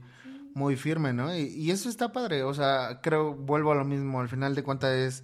muy 0.59 0.75
firme, 0.75 1.13
¿no? 1.13 1.33
Y, 1.33 1.43
y 1.43 1.71
eso 1.71 1.89
está 1.89 2.11
padre, 2.11 2.43
o 2.43 2.53
sea, 2.53 2.99
creo, 3.01 3.33
vuelvo 3.33 3.71
a 3.71 3.75
lo 3.75 3.85
mismo, 3.85 4.19
al 4.19 4.27
final 4.27 4.53
de 4.55 4.63
cuentas 4.63 4.91
es 4.91 5.23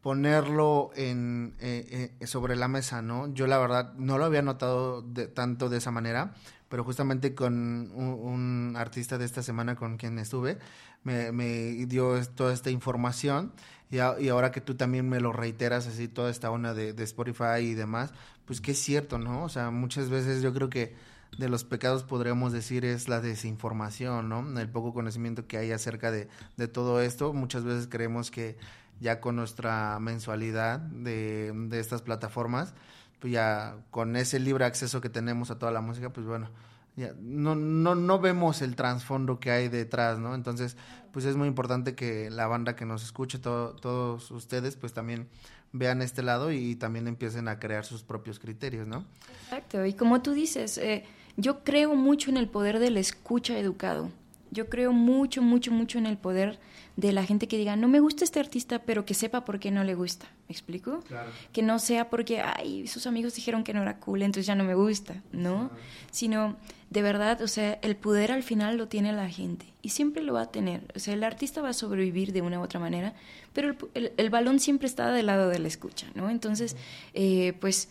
ponerlo 0.00 0.92
en, 0.94 1.54
eh, 1.58 2.14
eh, 2.20 2.26
sobre 2.28 2.54
la 2.54 2.68
mesa, 2.68 3.02
¿no? 3.02 3.34
Yo 3.34 3.48
la 3.48 3.58
verdad 3.58 3.92
no 3.94 4.18
lo 4.18 4.24
había 4.24 4.40
notado 4.40 5.02
de, 5.02 5.26
tanto 5.26 5.68
de 5.68 5.78
esa 5.78 5.90
manera, 5.90 6.32
pero 6.68 6.84
justamente 6.84 7.34
con 7.34 7.90
un, 7.92 8.70
un 8.70 8.76
artista 8.76 9.18
de 9.18 9.24
esta 9.24 9.42
semana 9.42 9.74
con 9.74 9.96
quien 9.96 10.20
estuve, 10.20 10.58
me, 11.02 11.32
me 11.32 11.86
dio 11.86 12.24
toda 12.36 12.54
esta 12.54 12.70
información 12.70 13.52
y, 13.90 13.98
a, 13.98 14.14
y, 14.20 14.28
ahora 14.28 14.52
que 14.52 14.60
tú 14.60 14.76
también 14.76 15.08
me 15.08 15.18
lo 15.18 15.32
reiteras 15.32 15.88
así, 15.88 16.06
toda 16.06 16.30
esta 16.30 16.52
onda 16.52 16.72
de, 16.72 16.92
de 16.92 17.02
Spotify 17.02 17.62
y 17.62 17.74
demás, 17.74 18.12
pues 18.44 18.60
que 18.60 18.72
es 18.72 18.78
cierto, 18.78 19.18
¿no? 19.18 19.42
O 19.42 19.48
sea, 19.48 19.72
muchas 19.72 20.08
veces 20.08 20.40
yo 20.40 20.54
creo 20.54 20.70
que 20.70 20.94
de 21.38 21.48
los 21.48 21.64
pecados 21.64 22.02
podríamos 22.02 22.52
decir 22.52 22.84
es 22.84 23.08
la 23.08 23.20
desinformación, 23.20 24.28
¿no? 24.28 24.58
El 24.58 24.68
poco 24.68 24.94
conocimiento 24.94 25.46
que 25.46 25.58
hay 25.58 25.72
acerca 25.72 26.10
de, 26.10 26.28
de 26.56 26.68
todo 26.68 27.00
esto. 27.00 27.32
Muchas 27.32 27.64
veces 27.64 27.88
creemos 27.90 28.30
que 28.30 28.56
ya 29.00 29.20
con 29.20 29.36
nuestra 29.36 29.98
mensualidad 30.00 30.78
de, 30.78 31.52
de 31.54 31.80
estas 31.80 32.02
plataformas, 32.02 32.74
pues 33.20 33.32
ya 33.32 33.76
con 33.90 34.16
ese 34.16 34.38
libre 34.38 34.64
acceso 34.64 35.00
que 35.00 35.10
tenemos 35.10 35.50
a 35.50 35.58
toda 35.58 35.72
la 35.72 35.80
música, 35.80 36.10
pues 36.10 36.26
bueno, 36.26 36.50
ya 36.96 37.12
no, 37.20 37.54
no, 37.54 37.94
no 37.94 38.18
vemos 38.18 38.62
el 38.62 38.74
trasfondo 38.74 39.38
que 39.38 39.50
hay 39.50 39.68
detrás, 39.68 40.18
¿no? 40.18 40.34
Entonces, 40.34 40.78
pues 41.12 41.26
es 41.26 41.36
muy 41.36 41.48
importante 41.48 41.94
que 41.94 42.30
la 42.30 42.46
banda 42.46 42.74
que 42.74 42.86
nos 42.86 43.04
escuche, 43.04 43.38
todo, 43.38 43.74
todos 43.74 44.30
ustedes, 44.30 44.76
pues 44.76 44.94
también 44.94 45.28
vean 45.72 46.00
este 46.00 46.22
lado 46.22 46.50
y 46.50 46.76
también 46.76 47.06
empiecen 47.06 47.48
a 47.48 47.58
crear 47.58 47.84
sus 47.84 48.02
propios 48.02 48.38
criterios, 48.38 48.86
¿no? 48.86 49.04
Exacto, 49.44 49.84
y 49.84 49.92
como 49.92 50.22
tú 50.22 50.32
dices, 50.32 50.78
eh, 50.78 51.04
yo 51.36 51.64
creo 51.64 51.94
mucho 51.94 52.30
en 52.30 52.36
el 52.36 52.48
poder 52.48 52.78
del 52.78 52.96
escucha 52.96 53.58
educado. 53.58 54.10
Yo 54.50 54.68
creo 54.68 54.92
mucho, 54.92 55.42
mucho, 55.42 55.72
mucho 55.72 55.98
en 55.98 56.06
el 56.06 56.16
poder 56.16 56.58
de 56.96 57.12
la 57.12 57.24
gente 57.24 57.46
que 57.46 57.58
diga, 57.58 57.76
no 57.76 57.88
me 57.88 58.00
gusta 58.00 58.24
este 58.24 58.40
artista, 58.40 58.78
pero 58.80 59.04
que 59.04 59.12
sepa 59.12 59.44
por 59.44 59.60
qué 59.60 59.70
no 59.70 59.84
le 59.84 59.94
gusta. 59.94 60.26
¿Me 60.48 60.52
explico? 60.52 61.00
Claro. 61.08 61.30
Que 61.52 61.62
no 61.62 61.78
sea 61.78 62.08
porque, 62.08 62.40
ay, 62.40 62.86
sus 62.86 63.06
amigos 63.06 63.34
dijeron 63.34 63.64
que 63.64 63.74
no 63.74 63.82
era 63.82 63.98
cool, 63.98 64.22
entonces 64.22 64.46
ya 64.46 64.54
no 64.54 64.64
me 64.64 64.74
gusta, 64.74 65.22
¿no? 65.30 65.70
Sino, 66.10 66.56
de 66.88 67.02
verdad, 67.02 67.42
o 67.42 67.48
sea, 67.48 67.74
el 67.82 67.96
poder 67.96 68.32
al 68.32 68.42
final 68.42 68.78
lo 68.78 68.88
tiene 68.88 69.12
la 69.12 69.28
gente 69.28 69.66
y 69.82 69.90
siempre 69.90 70.22
lo 70.22 70.34
va 70.34 70.42
a 70.42 70.50
tener. 70.50 70.90
O 70.94 70.98
sea, 70.98 71.12
el 71.12 71.24
artista 71.24 71.60
va 71.60 71.70
a 71.70 71.74
sobrevivir 71.74 72.32
de 72.32 72.40
una 72.40 72.60
u 72.60 72.62
otra 72.62 72.80
manera, 72.80 73.12
pero 73.52 73.70
el, 73.70 73.76
el, 73.92 74.12
el 74.16 74.30
balón 74.30 74.58
siempre 74.58 74.86
está 74.86 75.10
del 75.10 75.26
lado 75.26 75.50
de 75.50 75.58
la 75.58 75.68
escucha, 75.68 76.06
¿no? 76.14 76.30
Entonces, 76.30 76.76
eh, 77.12 77.52
pues, 77.60 77.90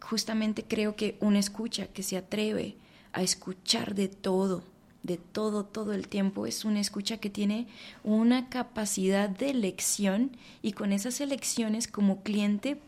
justamente 0.00 0.64
creo 0.64 0.94
que 0.94 1.16
una 1.20 1.38
escucha 1.38 1.86
que 1.86 2.02
se 2.02 2.18
atreve 2.18 2.76
a 3.12 3.22
escuchar 3.22 3.94
de 3.94 4.08
todo, 4.08 4.62
de 5.02 5.16
todo, 5.16 5.64
todo 5.64 5.92
el 5.92 6.08
tiempo. 6.08 6.46
Es 6.46 6.64
una 6.64 6.80
escucha 6.80 7.18
que 7.18 7.30
tiene 7.30 7.66
una 8.04 8.48
capacidad 8.48 9.28
de 9.28 9.50
elección 9.50 10.36
y 10.62 10.72
con 10.72 10.92
esas 10.92 11.20
elecciones 11.20 11.88
como 11.88 12.22
cliente, 12.22 12.78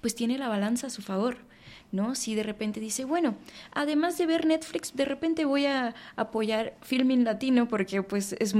pues 0.00 0.14
tiene 0.14 0.38
la 0.38 0.48
balanza 0.48 0.88
a 0.88 0.90
su 0.90 1.02
favor. 1.02 1.38
¿No? 1.90 2.14
Si 2.14 2.34
de 2.34 2.42
repente 2.42 2.80
dice, 2.80 3.04
bueno, 3.04 3.34
además 3.70 4.16
de 4.16 4.24
ver 4.24 4.46
Netflix, 4.46 4.96
de 4.96 5.04
repente 5.04 5.44
voy 5.44 5.66
a 5.66 5.94
apoyar 6.16 6.74
Filming 6.80 7.24
Latino 7.24 7.68
porque 7.68 8.02
pues 8.02 8.34
es, 8.38 8.54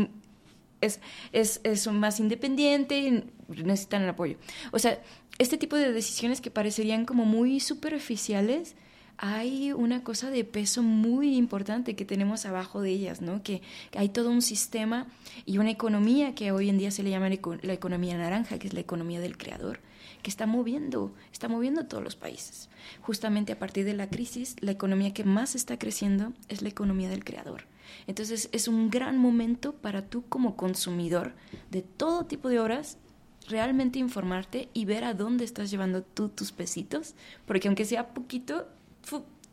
es, 0.82 1.00
es, 1.32 1.60
es 1.64 1.86
más 1.86 2.20
independiente 2.20 2.98
y 2.98 3.24
necesitan 3.48 4.02
el 4.02 4.10
apoyo. 4.10 4.36
O 4.70 4.78
sea, 4.78 5.00
este 5.38 5.56
tipo 5.56 5.76
de 5.76 5.92
decisiones 5.92 6.42
que 6.42 6.50
parecerían 6.50 7.06
como 7.06 7.24
muy 7.24 7.58
superficiales, 7.58 8.74
hay 9.18 9.72
una 9.72 10.02
cosa 10.02 10.30
de 10.30 10.44
peso 10.44 10.82
muy 10.82 11.36
importante 11.36 11.94
que 11.94 12.04
tenemos 12.04 12.44
abajo 12.46 12.80
de 12.80 12.90
ellas, 12.90 13.20
¿no? 13.20 13.42
Que, 13.42 13.62
hay 13.96 14.08
todo 14.08 14.30
un 14.30 14.42
sistema 14.42 15.06
y 15.46 15.58
una 15.58 15.70
economía 15.70 16.34
que 16.34 16.52
hoy 16.52 16.68
en 16.68 16.78
día 16.78 16.90
se 16.90 17.02
le 17.02 17.10
llama 17.10 17.28
la 17.28 17.72
economía 17.72 18.16
naranja, 18.16 18.58
que 18.58 18.66
es 18.66 18.74
la 18.74 18.80
economía 18.80 19.20
del 19.20 19.36
creador, 19.36 19.80
que 20.22 20.30
está 20.30 20.46
moviendo, 20.46 21.14
está 21.32 21.48
moviendo 21.48 21.86
todos 21.86 22.02
los 22.02 22.16
países. 22.16 22.68
Justamente 23.00 23.52
a 23.52 23.58
partir 23.58 23.84
de 23.84 23.94
la 23.94 24.08
crisis, 24.08 24.56
la 24.60 24.72
economía 24.72 25.14
que 25.14 25.24
más 25.24 25.54
está 25.54 25.78
creciendo 25.78 26.32
es 26.48 26.62
la 26.62 26.68
economía 26.68 27.08
del 27.08 27.24
creador. 27.24 27.66
Entonces 28.06 28.48
es 28.52 28.68
un 28.68 28.90
gran 28.90 29.18
momento 29.18 29.74
para 29.74 30.06
tú 30.06 30.24
como 30.28 30.56
consumidor 30.56 31.34
de 31.70 31.82
todo 31.82 32.26
tipo 32.26 32.48
de 32.48 32.60
obras 32.60 32.98
realmente 33.48 33.98
informarte 33.98 34.68
y 34.72 34.84
ver 34.84 35.04
a 35.04 35.14
dónde 35.14 35.44
estás 35.44 35.70
llevando 35.70 36.02
tú 36.02 36.28
tus 36.28 36.52
pesitos, 36.52 37.14
porque 37.46 37.68
aunque 37.68 37.84
sea 37.84 38.14
poquito, 38.14 38.68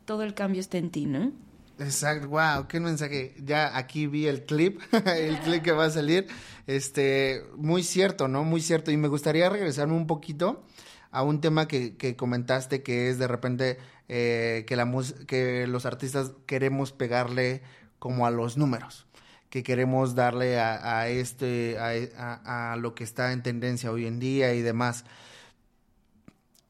todo 0.04 0.22
el 0.22 0.34
cambio 0.34 0.60
está 0.60 0.78
en 0.78 0.90
ti, 0.90 1.06
¿no? 1.06 1.32
Exacto, 1.78 2.28
wow, 2.28 2.68
qué 2.68 2.78
mensaje. 2.78 3.34
Ya 3.42 3.76
aquí 3.76 4.06
vi 4.06 4.26
el 4.26 4.44
clip, 4.44 4.80
el 5.06 5.38
clip 5.40 5.62
que 5.62 5.72
va 5.72 5.86
a 5.86 5.90
salir. 5.90 6.26
Este, 6.66 7.42
muy 7.56 7.82
cierto, 7.82 8.28
¿no? 8.28 8.44
Muy 8.44 8.60
cierto. 8.60 8.90
Y 8.90 8.98
me 8.98 9.08
gustaría 9.08 9.48
regresarme 9.48 9.94
un 9.94 10.06
poquito 10.06 10.62
a 11.10 11.22
un 11.22 11.40
tema 11.40 11.66
que, 11.66 12.16
comentaste, 12.16 12.82
que 12.82 13.08
es 13.08 13.18
de 13.18 13.26
repente 13.26 13.78
eh, 14.08 14.64
que, 14.68 14.76
la 14.76 14.90
que 15.26 15.66
los 15.66 15.86
artistas 15.86 16.32
queremos 16.46 16.92
pegarle 16.92 17.62
como 17.98 18.26
a 18.26 18.30
los 18.30 18.58
números, 18.58 19.06
que 19.48 19.62
queremos 19.62 20.14
darle 20.14 20.60
a, 20.60 21.08
este, 21.08 21.78
a 21.78 22.76
lo 22.78 22.94
que 22.94 23.04
está 23.04 23.32
en 23.32 23.42
tendencia 23.42 23.90
hoy 23.90 24.06
en 24.06 24.20
día 24.20 24.54
y 24.54 24.60
demás. 24.60 25.04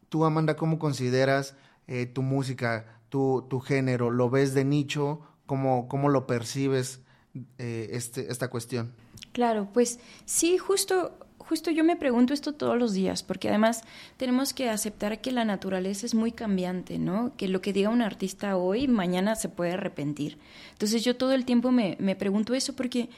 Tú, 0.08 0.24
Amanda, 0.24 0.56
¿cómo 0.56 0.78
consideras 0.78 1.54
eh, 1.91 2.07
tu 2.07 2.22
música, 2.22 2.86
tu, 3.09 3.45
tu, 3.51 3.59
género? 3.59 4.11
¿Lo 4.11 4.30
ves 4.30 4.55
de 4.55 4.64
nicho? 4.64 5.22
¿Cómo, 5.45 5.88
cómo 5.88 6.09
lo 6.09 6.24
percibes 6.24 7.01
eh, 7.59 7.88
este, 7.91 8.30
esta 8.30 8.49
cuestión? 8.49 8.93
Claro, 9.32 9.68
pues 9.72 9.99
sí, 10.24 10.57
justo, 10.57 11.18
justo 11.38 11.72
yo 11.72 11.82
me 11.82 11.97
pregunto 11.97 12.32
esto 12.32 12.55
todos 12.55 12.78
los 12.78 12.93
días, 12.93 13.24
porque 13.24 13.49
además 13.49 13.82
tenemos 14.16 14.55
que 14.55 14.70
aceptar 14.70 15.20
que 15.20 15.32
la 15.32 15.45
naturaleza 15.45 16.07
es 16.07 16.14
muy 16.14 16.30
cambiante, 16.30 17.01
¿no? 17.01 17.32
Que 17.36 17.49
lo 17.49 17.61
que 17.61 17.72
diga 17.72 17.91
un 17.91 18.03
artista 18.03 18.57
hoy, 18.57 18.86
mañana 18.86 19.34
se 19.34 19.49
puede 19.49 19.72
arrepentir. 19.72 20.38
Entonces 20.70 21.03
yo 21.03 21.16
todo 21.16 21.32
el 21.32 21.45
tiempo 21.45 21.72
me, 21.72 21.97
me 21.99 22.14
pregunto 22.14 22.55
eso 22.55 22.76
porque 22.76 23.11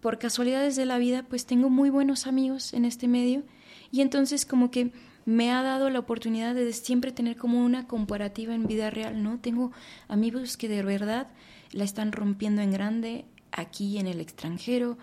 por 0.00 0.20
casualidades 0.20 0.76
de 0.76 0.86
la 0.86 0.98
vida, 0.98 1.24
pues 1.28 1.46
tengo 1.46 1.68
muy 1.68 1.90
buenos 1.90 2.28
amigos 2.28 2.74
en 2.74 2.84
este 2.84 3.08
medio 3.08 3.42
y 3.90 4.02
entonces 4.02 4.46
como 4.46 4.70
que 4.70 4.92
me 5.28 5.52
ha 5.52 5.62
dado 5.62 5.90
la 5.90 5.98
oportunidad 5.98 6.54
de 6.54 6.72
siempre 6.72 7.12
tener 7.12 7.36
como 7.36 7.62
una 7.62 7.86
comparativa 7.86 8.54
en 8.54 8.66
vida 8.66 8.88
real, 8.88 9.22
¿no? 9.22 9.38
Tengo 9.38 9.72
amigos 10.08 10.56
que 10.56 10.68
de 10.68 10.82
verdad 10.82 11.26
la 11.70 11.84
están 11.84 12.12
rompiendo 12.12 12.62
en 12.62 12.70
grande 12.70 13.26
aquí 13.52 13.98
en 13.98 14.06
el 14.06 14.22
extranjero, 14.22 14.96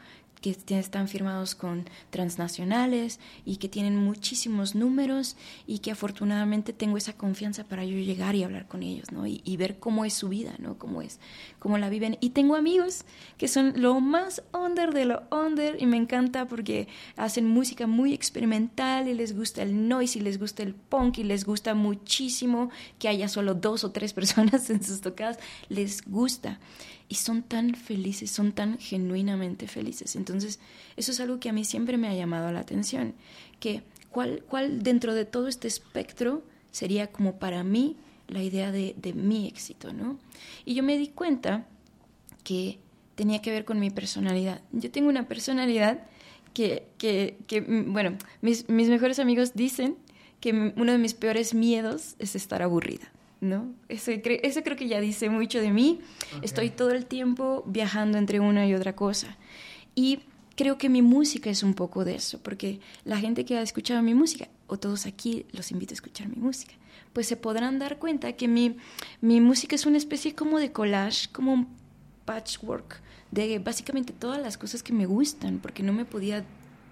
que 0.54 0.78
están 0.78 1.08
firmados 1.08 1.56
con 1.56 1.86
transnacionales 2.10 3.20
y 3.46 3.58
que 3.58 3.70
tienen 3.70 3.96
muchísimos 3.96 4.76
números 4.76 5.38
y 5.66 5.80
que 5.80 5.92
afortunadamente 5.92 6.74
tengo 6.74 6.98
esa 6.98 7.14
confianza 7.14 7.64
para 7.64 7.86
yo 7.86 7.98
llegar 7.98 8.36
y 8.36 8.44
hablar 8.44 8.68
con 8.68 8.84
ellos, 8.84 9.12
¿no? 9.12 9.26
Y, 9.26 9.42
y, 9.44 9.58
ver 9.58 9.80
cómo 9.80 10.06
es 10.06 10.14
su 10.14 10.30
vida, 10.30 10.56
¿no? 10.60 10.78
Cómo 10.78 11.02
es, 11.02 11.20
cómo 11.60 11.78
la 11.78 11.90
viven. 11.90 12.18
Y 12.22 12.32
tengo 12.32 12.56
amigos 12.56 13.06
que 13.38 13.48
son 13.48 13.74
lo 13.76 14.00
más 14.00 14.44
under 14.54 14.94
de 14.94 15.06
lo 15.06 15.24
under 15.32 15.82
y 15.82 15.86
me 15.86 15.98
encanta 15.98 16.48
porque 16.48 16.88
hacen 17.16 17.48
música 17.48 17.88
muy 17.88 18.14
experimental 18.14 19.08
y 19.08 19.14
les 19.14 19.36
gusta 19.36 19.64
el 19.64 19.88
noise 19.88 20.20
y 20.20 20.22
les 20.22 20.40
gusta 20.40 20.64
el 20.64 20.76
punk 20.76 21.20
y 21.20 21.24
les 21.24 21.46
gusta 21.46 21.74
muchísimo 21.74 22.70
que 23.00 23.08
haya 23.08 23.28
solo 23.30 23.56
dos 23.56 23.84
o 23.84 23.92
tres 23.92 24.14
personas 24.20 24.70
en 24.70 24.84
sus 24.84 25.02
tocadas, 25.02 25.40
les 25.70 26.04
gusta 26.06 26.60
y 27.08 27.16
son 27.16 27.44
tan 27.44 27.76
felices, 27.76 28.32
son 28.32 28.52
tan 28.52 28.78
genuinamente 28.80 29.68
felices. 29.68 30.16
Entonces, 30.16 30.60
eso 30.98 31.12
es 31.12 31.20
algo 31.20 31.40
que 31.40 31.50
a 31.50 31.54
mí 31.54 31.66
siempre 31.66 31.98
me 31.98 32.08
ha 32.08 32.14
llamado 32.14 32.52
la 32.52 32.60
atención, 32.60 33.14
que 33.60 33.84
cuál, 34.10 34.44
cuál 34.48 34.82
dentro 34.82 35.14
de 35.14 35.26
todo 35.26 35.48
este 35.48 35.68
espectro 35.68 36.44
sería 36.72 37.08
como 37.08 37.38
para 37.38 37.64
mí 37.64 37.96
la 38.28 38.42
idea 38.42 38.72
de, 38.72 38.96
de 38.98 39.14
mi 39.14 39.48
éxito, 39.48 39.94
¿no? 39.94 40.18
Y 40.66 40.74
yo 40.74 40.84
me 40.84 40.98
di 40.98 41.10
cuenta 41.10 41.68
que 42.44 42.80
tenía 43.16 43.42
que 43.42 43.52
ver 43.52 43.66
con 43.66 43.80
mi 43.80 43.92
personalidad. 43.92 44.62
Yo 44.72 44.92
tengo 44.92 45.10
una 45.10 45.28
personalidad 45.28 46.06
que, 46.54 46.88
que, 46.98 47.38
que 47.48 47.62
bueno, 47.62 48.18
mis, 48.42 48.68
mis 48.70 48.90
mejores 48.90 49.20
amigos 49.20 49.54
dicen 49.54 49.98
que 50.40 50.74
uno 50.76 50.92
de 50.92 50.98
mis 50.98 51.14
peores 51.14 51.54
miedos 51.54 52.16
es 52.20 52.36
estar 52.36 52.62
aburrida. 52.62 53.12
¿No? 53.42 53.74
Ese, 53.90 54.22
ese, 54.44 54.64
creo 54.64 54.78
que 54.78 54.88
ya 54.88 55.00
dice 55.00 55.30
mucho 55.30 55.60
de 55.60 55.72
mí. 55.72 56.00
Okay. 56.28 56.40
Estoy 56.44 56.70
todo 56.70 56.92
el 56.92 57.06
tiempo 57.06 57.64
viajando 57.68 58.18
entre 58.18 58.40
una 58.40 58.68
y 58.68 58.74
otra 58.74 58.96
cosa. 58.96 59.38
Y 59.94 60.20
creo 60.56 60.78
que 60.78 60.90
mi 60.90 61.02
música 61.02 61.50
es 61.50 61.64
un 61.64 61.74
poco 61.74 62.06
de 62.06 62.16
eso, 62.16 62.40
porque 62.42 62.80
la 63.04 63.18
gente 63.18 63.46
que 63.46 63.58
ha 63.58 63.62
escuchado 63.62 64.02
mi 64.02 64.14
música, 64.14 64.48
o 64.68 64.78
todos 64.78 65.06
aquí 65.06 65.46
los 65.52 65.72
invito 65.72 65.94
a 65.94 65.96
escuchar 65.96 66.28
mi 66.28 66.38
música, 66.38 66.74
pues 67.14 67.28
se 67.28 67.38
podrán 67.38 67.80
dar 67.80 67.98
cuenta 67.98 68.34
que 68.34 68.48
mi, 68.48 68.78
mi 69.22 69.40
música 69.42 69.76
es 69.76 69.86
una 69.86 69.98
especie 69.98 70.36
como 70.36 70.60
de 70.60 70.72
collage, 70.72 71.30
como 71.32 71.54
un 71.54 71.68
patchwork 72.26 73.02
de 73.32 73.60
básicamente 73.60 74.14
todas 74.14 74.42
las 74.42 74.58
cosas 74.58 74.84
que 74.84 74.94
me 74.94 75.06
gustan, 75.06 75.60
porque 75.60 75.84
no 75.84 75.94
me 75.94 76.06
podía 76.06 76.44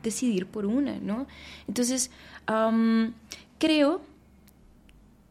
decidir 0.02 0.46
por 0.46 0.66
una, 0.66 1.00
¿no? 1.00 1.28
Entonces, 1.68 2.12
um, 2.50 3.14
creo 3.60 4.02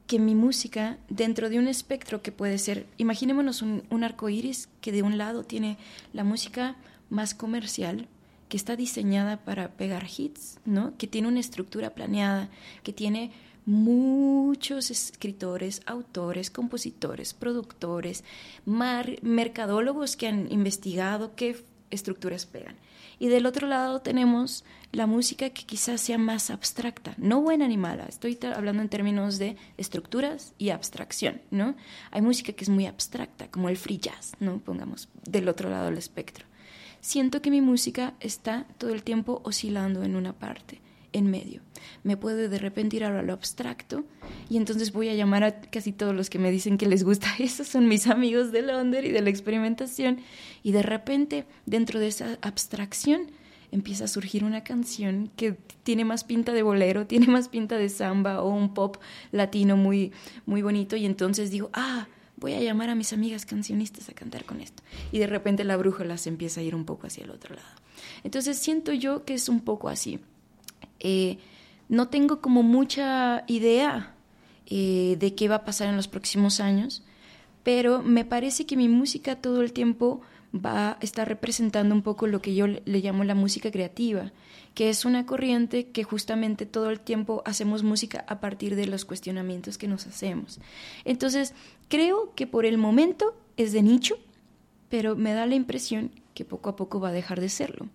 que 0.07 0.19
mi 0.19 0.35
música, 0.35 0.99
dentro 1.09 1.49
de 1.49 1.59
un 1.59 1.69
espectro 1.69 2.23
que 2.23 2.33
puede 2.33 2.59
ser, 2.59 2.87
imaginémonos 2.99 3.63
un, 3.63 4.05
arco 4.05 4.29
iris 4.29 4.69
que 4.81 4.93
de 4.93 5.03
un 5.03 5.19
lado 5.19 5.45
tiene 5.45 5.79
la 6.13 6.25
música 6.25 6.77
más 7.09 7.35
comercial, 7.35 8.09
que 8.49 8.57
está 8.57 8.77
diseñada 8.77 9.39
para 9.45 9.73
pegar 9.73 10.07
hits, 10.07 10.59
¿no? 10.67 10.97
Que 10.99 11.07
tiene 11.07 11.29
una 11.29 11.41
estructura 11.41 11.95
planeada, 11.95 12.51
que 12.83 12.93
tiene 12.93 13.33
muchos 13.65 14.91
escritores, 14.91 15.81
autores, 15.87 16.51
compositores, 16.51 17.33
productores, 17.33 18.25
mercadólogos 18.67 20.17
que 20.17 20.29
han 20.29 20.51
investigado 20.53 21.35
qué 21.35 21.65
estructuras 21.91 22.45
pegan. 22.45 22.77
Y 23.19 23.29
del 23.29 23.47
otro 23.47 23.67
lado 23.67 24.01
tenemos 24.01 24.65
la 24.93 25.07
música 25.07 25.51
que 25.51 25.65
quizás 25.65 26.01
sea 26.01 26.19
más 26.19 26.51
abstracta, 26.51 27.15
no 27.17 27.41
buena 27.41 27.67
ni 27.67 27.77
mala, 27.77 28.05
estoy 28.05 28.39
hablando 28.55 28.83
en 28.83 28.89
términos 28.89 29.39
de 29.39 29.57
estructuras 29.79 30.53
y 30.59 30.69
abstracción, 30.71 31.41
¿no? 31.51 31.77
Hay 32.11 32.21
música 32.21 32.53
que 32.53 32.65
es 32.65 32.69
muy 32.69 32.87
abstracta, 32.87 33.51
como 33.51 33.69
el 33.69 33.79
free 33.79 33.99
jazz, 33.99 34.33
¿no? 34.39 34.59
Pongamos 34.59 35.09
del 35.25 35.49
otro 35.49 35.71
lado 35.71 35.87
del 35.87 35.99
espectro 35.99 36.47
siento 37.03 37.43
que 37.43 37.51
mi 37.51 37.61
música 37.61 38.15
está 38.21 38.65
todo 38.79 38.95
el 38.95 39.03
tiempo 39.03 39.43
oscilando 39.45 40.05
en 40.05 40.17
una 40.17 40.33
parte, 40.33 40.81
en 41.13 41.31
medio. 41.31 41.61
Me 42.05 42.17
puedo 42.17 42.49
de 42.49 42.59
repente 42.59 42.97
ir 42.97 43.05
a 43.05 43.23
lo 43.23 43.33
abstracto 43.33 44.05
y 44.49 44.57
entonces 44.57 44.93
voy 44.93 45.09
a 45.09 45.15
llamar 45.15 45.45
a 45.45 45.61
casi 45.61 45.93
todos 45.93 46.15
los 46.15 46.31
que 46.31 46.39
me 46.39 46.51
dicen 46.51 46.79
que 46.79 46.87
les 46.87 47.05
gusta 47.05 47.29
eso, 47.39 47.65
son 47.65 47.89
mis 47.89 48.07
amigos 48.07 48.53
de 48.53 48.63
Londres 48.63 49.05
y 49.05 49.11
de 49.11 49.23
la 49.23 49.31
experimentación 49.31 50.21
y 50.63 50.73
de 50.73 50.83
repente 50.83 51.47
dentro 51.67 52.01
de 52.01 52.09
esa 52.09 52.39
abstracción 52.41 53.31
empieza 53.71 54.05
a 54.05 54.09
surgir 54.09 54.45
una 54.45 54.65
canción 54.65 55.31
que 55.35 55.57
tiene 55.83 56.05
más 56.05 56.25
pinta 56.25 56.53
de 56.53 56.63
bolero, 56.63 57.07
tiene 57.09 57.27
más 57.27 57.49
pinta 57.49 57.79
de 57.79 57.89
samba 57.89 58.43
o 58.43 58.51
un 58.51 58.75
pop 58.75 58.97
latino 59.31 59.77
muy 59.77 60.13
muy 60.47 60.63
bonito 60.63 60.97
y 60.97 61.07
entonces 61.07 61.51
digo, 61.51 61.71
"Ah, 61.73 62.07
voy 62.43 62.55
a 62.55 62.61
llamar 62.61 62.91
a 62.91 62.95
mis 62.95 63.13
amigas 63.13 63.47
cancionistas 63.47 64.09
a 64.09 64.15
cantar 64.15 64.45
con 64.45 64.61
esto. 64.61 64.83
Y 65.13 65.21
de 65.21 65.29
repente 65.29 65.63
la 65.65 65.77
brújula 65.77 66.19
se 66.19 66.29
empieza 66.29 66.61
a 66.61 66.65
ir 66.65 66.75
un 66.75 66.85
poco 66.85 67.07
hacia 67.07 67.25
el 67.25 67.31
otro 67.31 67.55
lado. 67.55 67.69
Entonces 68.25 68.59
siento 68.59 68.93
yo 68.93 69.25
que 69.25 69.35
es 69.35 69.49
un 69.49 69.61
poco 69.61 69.89
así. 69.89 70.19
Eh, 71.03 71.39
no 71.89 72.09
tengo 72.09 72.41
como 72.41 72.63
mucha 72.63 73.45
idea 73.49 74.15
eh, 74.67 75.17
de 75.19 75.35
qué 75.35 75.49
va 75.49 75.57
a 75.57 75.65
pasar 75.65 75.89
en 75.89 75.97
los 75.97 76.09
próximos 76.09 76.61
años, 76.61 77.03
pero 77.63 78.03
me 78.03 78.25
parece 78.25 78.65
que 78.65 78.77
mi 78.79 78.89
música 78.89 79.37
todo 79.37 79.61
el 79.61 79.73
tiempo 79.73 80.23
va 80.55 80.93
a 80.93 80.99
estar 81.01 81.29
representando 81.29 81.95
un 81.95 82.03
poco 82.03 82.27
lo 82.27 82.41
que 82.41 82.55
yo 82.55 82.67
le 82.67 83.01
llamo 83.01 83.25
la 83.25 83.35
música 83.35 83.71
creativa, 83.71 84.33
que 84.75 84.89
es 84.89 85.05
una 85.05 85.27
corriente 85.27 85.89
que 85.89 86.05
justamente 86.05 86.67
todo 86.67 86.91
el 86.91 87.01
tiempo 87.01 87.43
hacemos 87.45 87.83
música 87.83 88.25
a 88.29 88.41
partir 88.41 88.77
de 88.77 88.87
los 88.87 89.05
cuestionamientos 89.05 89.77
que 89.77 89.89
nos 89.89 90.07
hacemos. 90.07 90.61
Entonces, 91.05 91.55
creo 91.89 92.33
que 92.35 92.47
por 92.47 92.65
el 92.65 92.79
momento 92.79 93.35
es 93.57 93.73
de 93.73 93.83
nicho, 93.83 94.17
pero 94.89 95.17
me 95.17 95.35
da 95.35 95.47
la 95.47 95.55
impresión 95.57 96.11
que 96.35 96.45
poco 96.45 96.71
a 96.71 96.77
poco 96.77 97.01
va 97.01 97.09
a 97.09 97.13
dejar 97.13 97.41
de 97.41 97.49
serlo, 97.49 97.89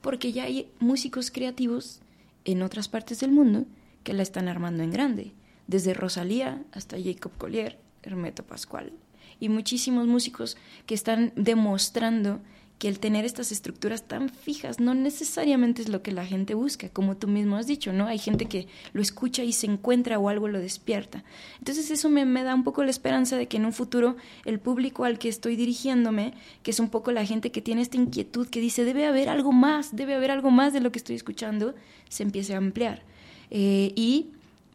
porque 0.00 0.32
ya 0.32 0.44
hay 0.44 0.70
músicos 0.78 1.30
creativos 1.30 2.00
en 2.44 2.62
otras 2.62 2.88
partes 2.88 3.20
del 3.20 3.32
mundo 3.32 3.66
que 4.02 4.12
la 4.12 4.22
están 4.22 4.48
armando 4.48 4.82
en 4.82 4.90
grande, 4.90 5.32
desde 5.66 5.94
Rosalía 5.94 6.62
hasta 6.72 6.96
Jacob 7.00 7.32
Collier, 7.38 7.78
Hermeto 8.02 8.42
Pascual, 8.42 8.92
y 9.38 9.48
muchísimos 9.48 10.06
músicos 10.06 10.56
que 10.86 10.94
están 10.94 11.32
demostrando 11.36 12.40
que 12.80 12.88
el 12.88 12.98
tener 12.98 13.26
estas 13.26 13.52
estructuras 13.52 14.04
tan 14.04 14.30
fijas 14.30 14.80
no 14.80 14.94
necesariamente 14.94 15.82
es 15.82 15.90
lo 15.90 16.02
que 16.02 16.12
la 16.12 16.24
gente 16.24 16.54
busca, 16.54 16.88
como 16.88 17.14
tú 17.14 17.28
mismo 17.28 17.56
has 17.56 17.66
dicho, 17.66 17.92
¿no? 17.92 18.06
Hay 18.06 18.18
gente 18.18 18.46
que 18.46 18.68
lo 18.94 19.02
escucha 19.02 19.44
y 19.44 19.52
se 19.52 19.66
encuentra 19.66 20.18
o 20.18 20.30
algo 20.30 20.48
lo 20.48 20.58
despierta. 20.58 21.22
Entonces 21.58 21.90
eso 21.90 22.08
me, 22.08 22.24
me, 22.24 22.42
da 22.42 22.54
un 22.54 22.64
poco 22.64 22.82
la 22.82 22.88
esperanza 22.88 23.36
de 23.36 23.48
que 23.48 23.58
en 23.58 23.66
un 23.66 23.74
futuro 23.74 24.16
el 24.46 24.60
público 24.60 25.04
al 25.04 25.18
que 25.18 25.28
estoy 25.28 25.56
dirigiéndome, 25.56 26.32
que 26.62 26.70
es 26.70 26.80
un 26.80 26.88
poco 26.88 27.12
la 27.12 27.26
gente 27.26 27.52
que 27.52 27.60
tiene 27.60 27.82
esta 27.82 27.98
inquietud, 27.98 28.48
que 28.48 28.62
dice, 28.62 28.82
debe 28.86 29.04
haber 29.04 29.28
algo 29.28 29.52
más, 29.52 29.94
debe 29.94 30.14
haber 30.14 30.30
algo 30.30 30.50
más 30.50 30.72
de 30.72 30.80
lo 30.80 30.90
que 30.90 31.00
estoy 31.00 31.16
escuchando, 31.16 31.74
se 32.08 32.22
empiece 32.22 32.54
a 32.54 32.56
ampliar. 32.56 33.02
Eh, 33.50 33.92
y 33.94 34.28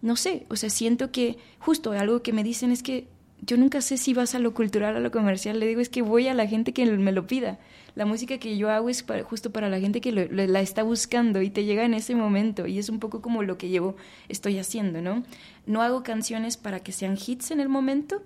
no 0.04 0.16
sé, 0.16 0.46
o 0.52 0.58
sea, 0.58 0.70
siento 0.70 1.12
que 1.12 1.40
justo 1.58 1.92
algo 1.94 2.22
que 2.22 2.34
me 2.34 2.44
dicen 2.44 2.72
es 2.72 2.84
que 2.84 3.08
yo 3.46 3.58
nunca 3.58 3.82
sé 3.82 3.98
si 3.98 4.14
vas 4.14 4.36
a 4.36 4.40
lo 4.40 4.54
cultural 4.54 4.96
a 4.96 5.00
lo 5.00 5.12
comercial, 5.12 5.60
le 5.60 5.68
digo 5.68 5.82
es 5.82 5.90
que 5.90 6.02
voy 6.02 6.28
a 6.28 6.34
la 6.34 6.48
gente 6.48 6.74
que 6.74 6.86
me 6.86 7.12
lo 7.12 7.28
pida 7.28 7.60
la 7.96 8.06
música 8.06 8.38
que 8.38 8.58
yo 8.58 8.70
hago 8.70 8.90
es 8.90 9.04
para, 9.04 9.24
justo 9.24 9.52
para 9.52 9.70
la 9.70 9.80
gente 9.80 10.02
que 10.02 10.12
la 10.12 10.60
está 10.60 10.84
buscando 10.84 11.42
y 11.42 11.50
te 11.50 11.64
llega 11.64 11.86
en 11.86 11.94
ese 11.94 12.14
momento 12.14 12.68
y 12.68 12.78
es 12.78 12.90
un 12.90 13.00
poco 13.00 13.22
como 13.22 13.42
lo 13.42 13.58
que 13.58 13.70
llevo, 13.70 13.96
estoy 14.28 14.60
haciendo, 14.60 15.02
¿no? 15.02 15.24
No 15.66 15.82
hago 15.82 16.04
canciones 16.04 16.58
para 16.58 16.82
que 16.82 16.92
sean 16.92 17.18
hits 17.18 17.52
en 17.52 17.62
el 17.62 17.70
momento, 17.70 18.22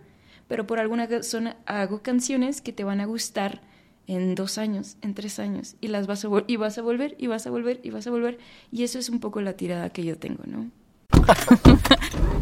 pero 0.48 0.66
por 0.66 0.80
alguna 0.80 1.06
razón 1.06 1.54
hago 1.68 2.02
canciones 2.02 2.62
que 2.62 2.74
te 2.74 2.84
van 2.84 3.00
a 3.00 3.06
gustar 3.06 3.62
en 4.08 4.34
dos 4.34 4.58
años, 4.58 4.98
en 5.04 5.14
tres 5.14 5.38
años, 5.38 5.76
y 5.82 5.90
las 5.90 6.08
vas 6.08 6.26
a, 6.26 6.30
y 6.48 6.56
vas 6.56 6.80
a 6.80 6.82
volver, 6.82 7.16
y 7.20 7.28
vas 7.28 7.46
a 7.46 7.52
volver, 7.52 7.80
y 7.84 7.92
vas 7.92 8.08
a 8.08 8.10
volver, 8.10 8.40
y 8.72 8.82
eso 8.84 8.98
es 8.98 9.10
un 9.10 9.20
poco 9.20 9.40
la 9.40 9.54
tirada 9.54 9.92
que 9.92 10.04
yo 10.04 10.18
tengo, 10.18 10.44
¿no? 10.48 10.72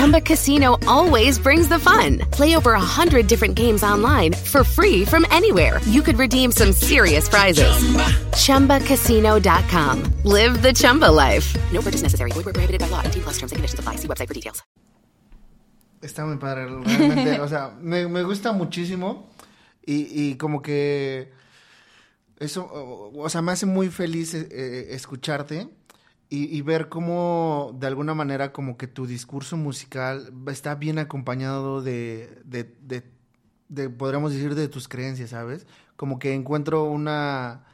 Chumba 0.00 0.22
Casino 0.22 0.78
always 0.88 1.38
brings 1.38 1.68
the 1.68 1.78
fun. 1.78 2.20
Play 2.30 2.56
over 2.56 2.72
a 2.72 2.80
hundred 2.80 3.26
different 3.26 3.54
games 3.54 3.82
online 3.82 4.32
for 4.32 4.64
free 4.64 5.04
from 5.04 5.26
anywhere. 5.30 5.78
You 5.84 6.00
could 6.00 6.18
redeem 6.18 6.52
some 6.52 6.72
serious 6.72 7.28
prizes. 7.28 7.70
Chumba. 8.40 8.80
ChumbaCasino.com. 8.80 9.96
Live 10.24 10.62
the 10.62 10.72
Chumba 10.72 11.04
life. 11.04 11.54
No 11.70 11.82
purchase 11.82 12.00
necessary. 12.00 12.30
Void 12.32 12.46
where 12.46 12.54
prohibited 12.54 12.80
by 12.80 12.88
law. 12.88 13.02
18 13.04 13.24
plus 13.24 13.34
terms 13.36 13.52
and 13.52 13.58
conditions 13.58 13.78
apply. 13.78 13.96
See 13.96 14.08
website 14.08 14.26
for 14.26 14.32
details. 14.32 14.62
Está 16.00 16.24
muy 16.24 16.38
padre, 16.38 16.64
realmente. 16.64 17.38
o 17.38 17.46
sea, 17.46 17.76
me, 17.78 18.08
me 18.08 18.22
gusta 18.22 18.52
muchísimo 18.52 19.28
y, 19.84 20.08
y, 20.08 20.36
como 20.36 20.62
que 20.62 21.30
eso, 22.38 22.62
o, 22.64 23.12
o, 23.22 23.28
sea, 23.28 23.42
me 23.42 23.52
hace 23.52 23.66
muy 23.66 23.90
feliz 23.90 24.32
eh, 24.32 24.94
escucharte 24.94 25.68
y, 26.32 26.62
ver 26.62 26.88
cómo 26.88 27.76
de 27.80 27.88
alguna 27.88 28.14
manera 28.14 28.52
como 28.52 28.76
que 28.76 28.86
tu 28.86 29.06
discurso 29.06 29.56
musical 29.56 30.32
está 30.46 30.76
bien 30.76 31.00
acompañado 31.00 31.82
de, 31.82 32.40
de, 32.44 32.72
de, 32.82 33.02
de 33.68 33.90
podríamos 33.90 34.32
decir, 34.32 34.54
de 34.54 34.68
tus 34.68 34.86
creencias, 34.86 35.30
¿sabes? 35.30 35.66
Como 35.96 36.20
que 36.20 36.32
encuentro 36.32 36.84
una, 36.84 37.64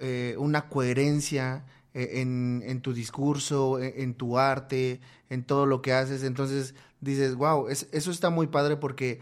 eh, 0.00 0.36
una 0.38 0.68
coherencia 0.68 1.64
eh, 1.94 2.20
en, 2.20 2.62
en, 2.66 2.82
tu 2.82 2.92
discurso, 2.92 3.78
en, 3.80 3.94
en, 3.96 4.14
tu 4.14 4.38
arte, 4.38 5.00
en 5.30 5.44
todo 5.44 5.64
lo 5.64 5.80
que 5.80 5.94
haces. 5.94 6.24
Entonces 6.24 6.74
dices, 7.00 7.36
wow, 7.36 7.68
es, 7.68 7.88
eso 7.92 8.10
está 8.10 8.28
muy 8.28 8.48
padre 8.48 8.76
porque 8.76 9.20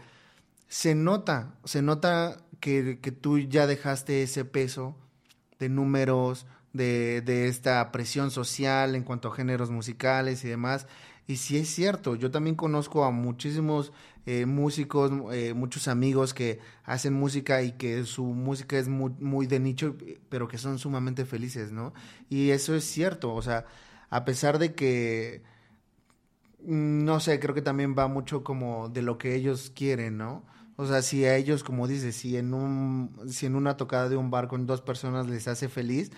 se 0.67 0.93
nota, 0.93 1.55
se 1.63 1.81
nota 1.81 2.43
que, 2.59 2.99
que 3.01 3.13
tú 3.13 3.39
ya 3.39 3.65
dejaste 3.65 4.23
ese 4.23 4.43
peso 4.43 4.97
de 5.57 5.69
números, 5.69 6.45
de, 6.73 7.21
de, 7.21 7.47
esta 7.47 7.91
presión 7.91 8.31
social 8.31 8.95
en 8.95 9.03
cuanto 9.03 9.29
a 9.29 9.35
géneros 9.35 9.69
musicales 9.69 10.43
y 10.43 10.49
demás. 10.49 10.87
Y 11.27 11.37
sí 11.37 11.57
es 11.57 11.69
cierto, 11.69 12.15
yo 12.15 12.31
también 12.31 12.55
conozco 12.55 13.03
a 13.03 13.11
muchísimos 13.11 13.91
eh, 14.29 14.45
músicos, 14.45 15.09
eh, 15.31 15.53
muchos 15.53 15.87
amigos 15.87 16.33
que 16.33 16.59
hacen 16.83 17.13
música 17.13 17.61
y 17.63 17.71
que 17.71 18.03
su 18.03 18.25
música 18.25 18.77
es 18.77 18.89
muy, 18.89 19.13
muy 19.21 19.47
de 19.47 19.61
nicho, 19.61 19.95
pero 20.27 20.49
que 20.49 20.57
son 20.57 20.79
sumamente 20.79 21.23
felices, 21.23 21.71
¿no? 21.71 21.93
Y 22.29 22.49
eso 22.49 22.75
es 22.75 22.83
cierto, 22.83 23.33
o 23.33 23.41
sea, 23.41 23.65
a 24.09 24.25
pesar 24.25 24.59
de 24.59 24.75
que, 24.75 25.43
no 26.59 27.21
sé, 27.21 27.39
creo 27.39 27.55
que 27.55 27.61
también 27.61 27.95
va 27.97 28.09
mucho 28.09 28.43
como 28.43 28.89
de 28.89 29.01
lo 29.01 29.17
que 29.17 29.33
ellos 29.33 29.71
quieren, 29.73 30.17
¿no? 30.17 30.43
O 30.75 30.85
sea, 30.85 31.01
si 31.01 31.23
a 31.23 31.37
ellos, 31.37 31.63
como 31.63 31.87
dices, 31.87 32.15
si 32.17 32.35
en, 32.35 32.53
un, 32.53 33.17
si 33.29 33.45
en 33.45 33.55
una 33.55 33.77
tocada 33.77 34.09
de 34.09 34.17
un 34.17 34.29
bar 34.29 34.49
con 34.49 34.67
dos 34.67 34.81
personas 34.81 35.27
les 35.27 35.47
hace 35.47 35.69
feliz, 35.69 36.11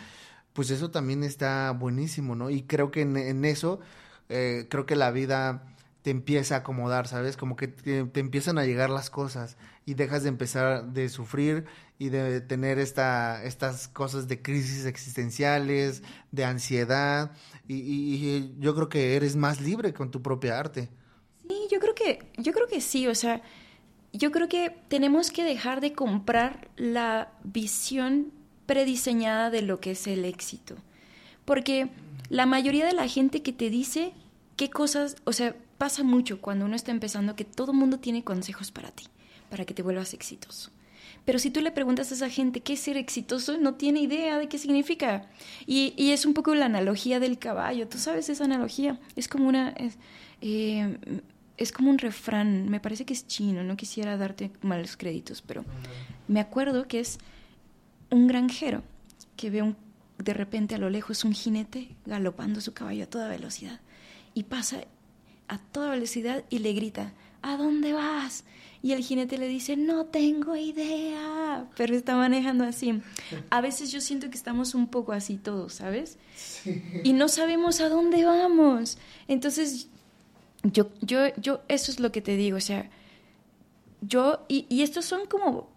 pues 0.60 0.72
eso 0.72 0.92
también 0.92 1.24
está 1.24 1.72
buenísimo, 1.72 2.36
¿no? 2.36 2.50
Y 2.50 2.64
creo 2.64 2.92
que 2.92 3.00
en, 3.00 3.46
eso, 3.46 3.80
eh, 4.28 4.68
creo 4.70 4.86
que 4.86 4.98
la 4.98 5.10
vida 5.10 5.74
te 6.02 6.10
empieza 6.12 6.56
a 6.56 6.58
acomodar, 6.58 7.08
¿sabes? 7.08 7.38
Como 7.38 7.56
que 7.56 7.70
te, 7.70 8.00
empiezan 8.20 8.58
a 8.58 8.66
llegar 8.66 8.90
las 8.90 9.10
cosas 9.10 9.56
y 9.86 9.94
dejas 9.94 10.24
de 10.24 10.28
empezar 10.28 10.92
de 10.92 11.08
sufrir 11.08 11.64
y 11.98 12.10
de 12.10 12.42
tener 12.42 12.78
esta, 12.78 13.42
estas 13.46 13.88
cosas 13.88 14.28
de 14.28 14.42
crisis 14.42 14.84
existenciales, 14.86 16.04
de 16.34 16.44
ansiedad, 16.44 17.32
y, 17.66 17.76
y- 17.76 18.16
y 18.28 18.56
yo 18.60 18.76
creo 18.76 18.90
que 18.90 19.16
eres 19.16 19.38
más 19.38 19.62
libre 19.62 19.94
con 19.94 20.12
tu 20.12 20.22
propia 20.22 20.60
arte. 20.60 20.90
Sí, 21.48 21.56
yo 21.72 21.80
creo 21.80 21.96
que, 21.96 22.34
yo 22.36 22.52
creo 22.52 22.68
que 22.68 22.82
sí, 22.82 23.08
o 23.08 23.16
sea, 23.16 23.42
yo 24.12 24.30
creo 24.34 24.50
que 24.50 24.76
tenemos 24.90 25.32
que 25.32 25.46
dejar 25.46 25.80
de 25.80 25.94
comprar 25.94 26.68
la 26.76 27.32
visión 27.46 28.34
prediseñada 28.70 29.50
de 29.50 29.64
lo 29.64 29.80
que 29.80 29.92
es 29.92 30.06
el 30.06 30.26
éxito. 30.26 30.76
Porque 31.44 31.90
la 32.30 32.46
mayoría 32.46 32.86
de 32.86 32.94
la 32.94 33.08
gente 33.08 33.42
que 33.42 33.52
te 33.52 33.72
dice 33.72 34.14
qué 34.58 34.70
cosas, 34.70 35.16
o 35.24 35.34
sea, 35.34 35.56
pasa 35.80 36.04
mucho 36.04 36.40
cuando 36.40 36.66
uno 36.66 36.76
está 36.76 36.92
empezando 36.92 37.36
que 37.36 37.46
todo 37.46 37.74
mundo 37.74 37.98
tiene 37.98 38.24
consejos 38.24 38.70
para 38.70 38.92
ti, 38.92 39.06
para 39.50 39.66
que 39.66 39.74
te 39.74 39.82
vuelvas 39.82 40.14
exitoso. 40.14 40.70
Pero 41.26 41.40
si 41.40 41.50
tú 41.50 41.62
le 41.62 41.72
preguntas 41.72 42.12
a 42.12 42.14
esa 42.14 42.30
gente 42.30 42.60
qué 42.60 42.74
es 42.74 42.80
ser 42.80 42.96
exitoso, 42.96 43.58
no 43.58 43.74
tiene 43.74 44.02
idea 44.02 44.38
de 44.38 44.48
qué 44.48 44.60
significa. 44.60 45.28
Y, 45.66 45.96
y 45.98 46.12
es 46.12 46.28
un 46.28 46.36
poco 46.36 46.54
la 46.54 46.66
analogía 46.66 47.20
del 47.20 47.40
caballo. 47.40 47.88
¿Tú 47.88 47.98
sabes 47.98 48.30
esa 48.30 48.46
analogía? 48.46 49.00
Es 49.16 49.28
como 49.28 49.50
una... 49.50 49.70
Es, 49.70 49.98
eh, 50.42 50.96
es 51.58 51.72
como 51.72 51.90
un 51.90 51.98
refrán, 51.98 52.70
me 52.70 52.80
parece 52.80 53.04
que 53.04 53.14
es 53.14 53.26
chino, 53.26 53.64
no 53.64 53.76
quisiera 53.76 54.16
darte 54.16 54.52
malos 54.62 54.96
créditos, 54.96 55.42
pero 55.42 55.66
me 56.28 56.40
acuerdo 56.40 56.88
que 56.88 57.02
es 57.02 57.20
un 58.10 58.28
granjero 58.28 58.84
que 59.36 59.50
ve 59.50 59.62
un, 59.62 59.76
de 60.18 60.34
repente 60.34 60.76
a 60.76 60.78
lo 60.78 60.90
lejos 60.90 61.24
un 61.24 61.34
jinete 61.34 61.96
galopando 62.06 62.62
su 62.62 62.74
caballo 62.74 63.04
a 63.04 63.10
toda 63.10 63.30
velocidad 63.30 63.80
y 64.34 64.44
pasa 64.44 64.82
a 65.48 65.58
toda 65.58 65.92
velocidad 65.92 66.44
y 66.50 66.60
le 66.60 66.74
grita, 66.74 67.14
¿a 67.42 67.58
dónde 67.58 67.94
vas? 67.94 68.44
Y 68.82 68.94
el 68.94 69.04
jinete 69.04 69.38
le 69.38 69.48
dice, 69.48 69.76
no 69.76 70.06
tengo 70.06 70.56
idea, 70.56 71.68
pero 71.76 71.96
está 71.96 72.16
manejando 72.16 72.64
así. 72.64 73.02
A 73.50 73.60
veces 73.60 73.92
yo 73.92 74.00
siento 74.00 74.30
que 74.30 74.38
estamos 74.38 74.74
un 74.74 74.88
poco 74.88 75.12
así 75.12 75.38
todos, 75.38 75.74
¿sabes? 75.74 76.18
Y 77.04 77.12
no 77.12 77.28
sabemos 77.28 77.82
a 77.82 77.90
dónde 77.90 78.24
vamos. 78.24 78.98
Entonces, 79.28 79.90
yo, 80.64 80.92
yo, 81.02 81.36
yo, 81.36 81.62
eso 81.68 81.92
es 81.92 82.00
lo 82.00 82.12
que 82.14 82.22
te 82.22 82.38
digo, 82.38 82.58
o 82.58 82.62
sea, 82.62 82.90
yo, 84.02 84.46
y, 84.48 84.66
y 84.70 84.84
estos 84.84 85.04
son 85.04 85.26
como 85.26 85.70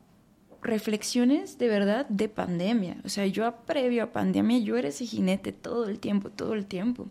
reflexiones 0.63 1.59
de 1.59 1.69
verdad 1.69 2.07
de 2.09 2.29
pandemia. 2.29 2.97
O 3.05 3.09
sea, 3.09 3.27
yo 3.27 3.47
a 3.47 3.57
previo 3.65 4.05
a 4.05 4.13
pandemia, 4.13 4.59
yo 4.59 4.77
era 4.77 4.89
ese 4.89 5.07
jinete 5.07 5.53
todo 5.53 5.89
el 5.89 5.99
tiempo, 5.99 6.31
todo 6.31 6.55
el 6.55 6.67
tiempo. 6.67 7.09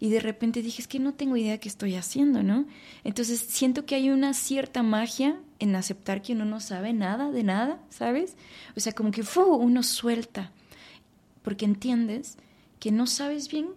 Y 0.00 0.08
de 0.08 0.20
repente 0.20 0.62
dije, 0.62 0.82
es 0.82 0.88
que 0.88 0.98
no 0.98 1.12
tengo 1.12 1.36
idea 1.36 1.58
qué 1.58 1.68
estoy 1.68 1.94
haciendo, 1.94 2.42
¿no? 2.42 2.66
Entonces 3.04 3.38
siento 3.40 3.84
que 3.84 3.94
hay 3.94 4.10
una 4.10 4.32
cierta 4.32 4.82
magia 4.82 5.38
en 5.58 5.76
aceptar 5.76 6.22
que 6.22 6.32
uno 6.32 6.46
no 6.46 6.58
sabe 6.58 6.92
nada 6.94 7.30
de 7.30 7.44
nada, 7.44 7.80
¿sabes? 7.90 8.34
O 8.76 8.80
sea, 8.80 8.92
como 8.92 9.10
que 9.10 9.22
¡fu! 9.22 9.42
uno 9.42 9.82
suelta, 9.82 10.52
porque 11.42 11.66
entiendes 11.66 12.38
que 12.78 12.90
no 12.90 13.06
sabes 13.06 13.50
bien 13.50 13.68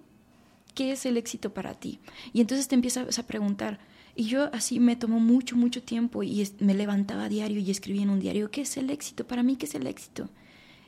qué 0.73 0.93
es 0.93 1.05
el 1.05 1.17
éxito 1.17 1.53
para 1.53 1.73
ti. 1.73 1.99
Y 2.31 2.39
entonces 2.39 2.69
te 2.69 2.75
empiezas 2.75 3.19
a 3.19 3.27
preguntar, 3.27 3.79
y 4.15 4.25
yo 4.25 4.49
así 4.53 4.79
me 4.79 4.95
tomó 4.95 5.19
mucho, 5.19 5.55
mucho 5.55 5.81
tiempo 5.81 6.23
y 6.23 6.47
me 6.59 6.73
levantaba 6.73 7.25
a 7.25 7.29
diario 7.29 7.59
y 7.59 7.71
escribía 7.71 8.03
en 8.03 8.11
un 8.11 8.19
diario, 8.19 8.51
¿qué 8.51 8.61
es 8.61 8.77
el 8.77 8.89
éxito? 8.89 9.25
Para 9.25 9.41
mí, 9.41 9.55
¿qué 9.55 9.65
es 9.65 9.75
el 9.75 9.87
éxito? 9.87 10.29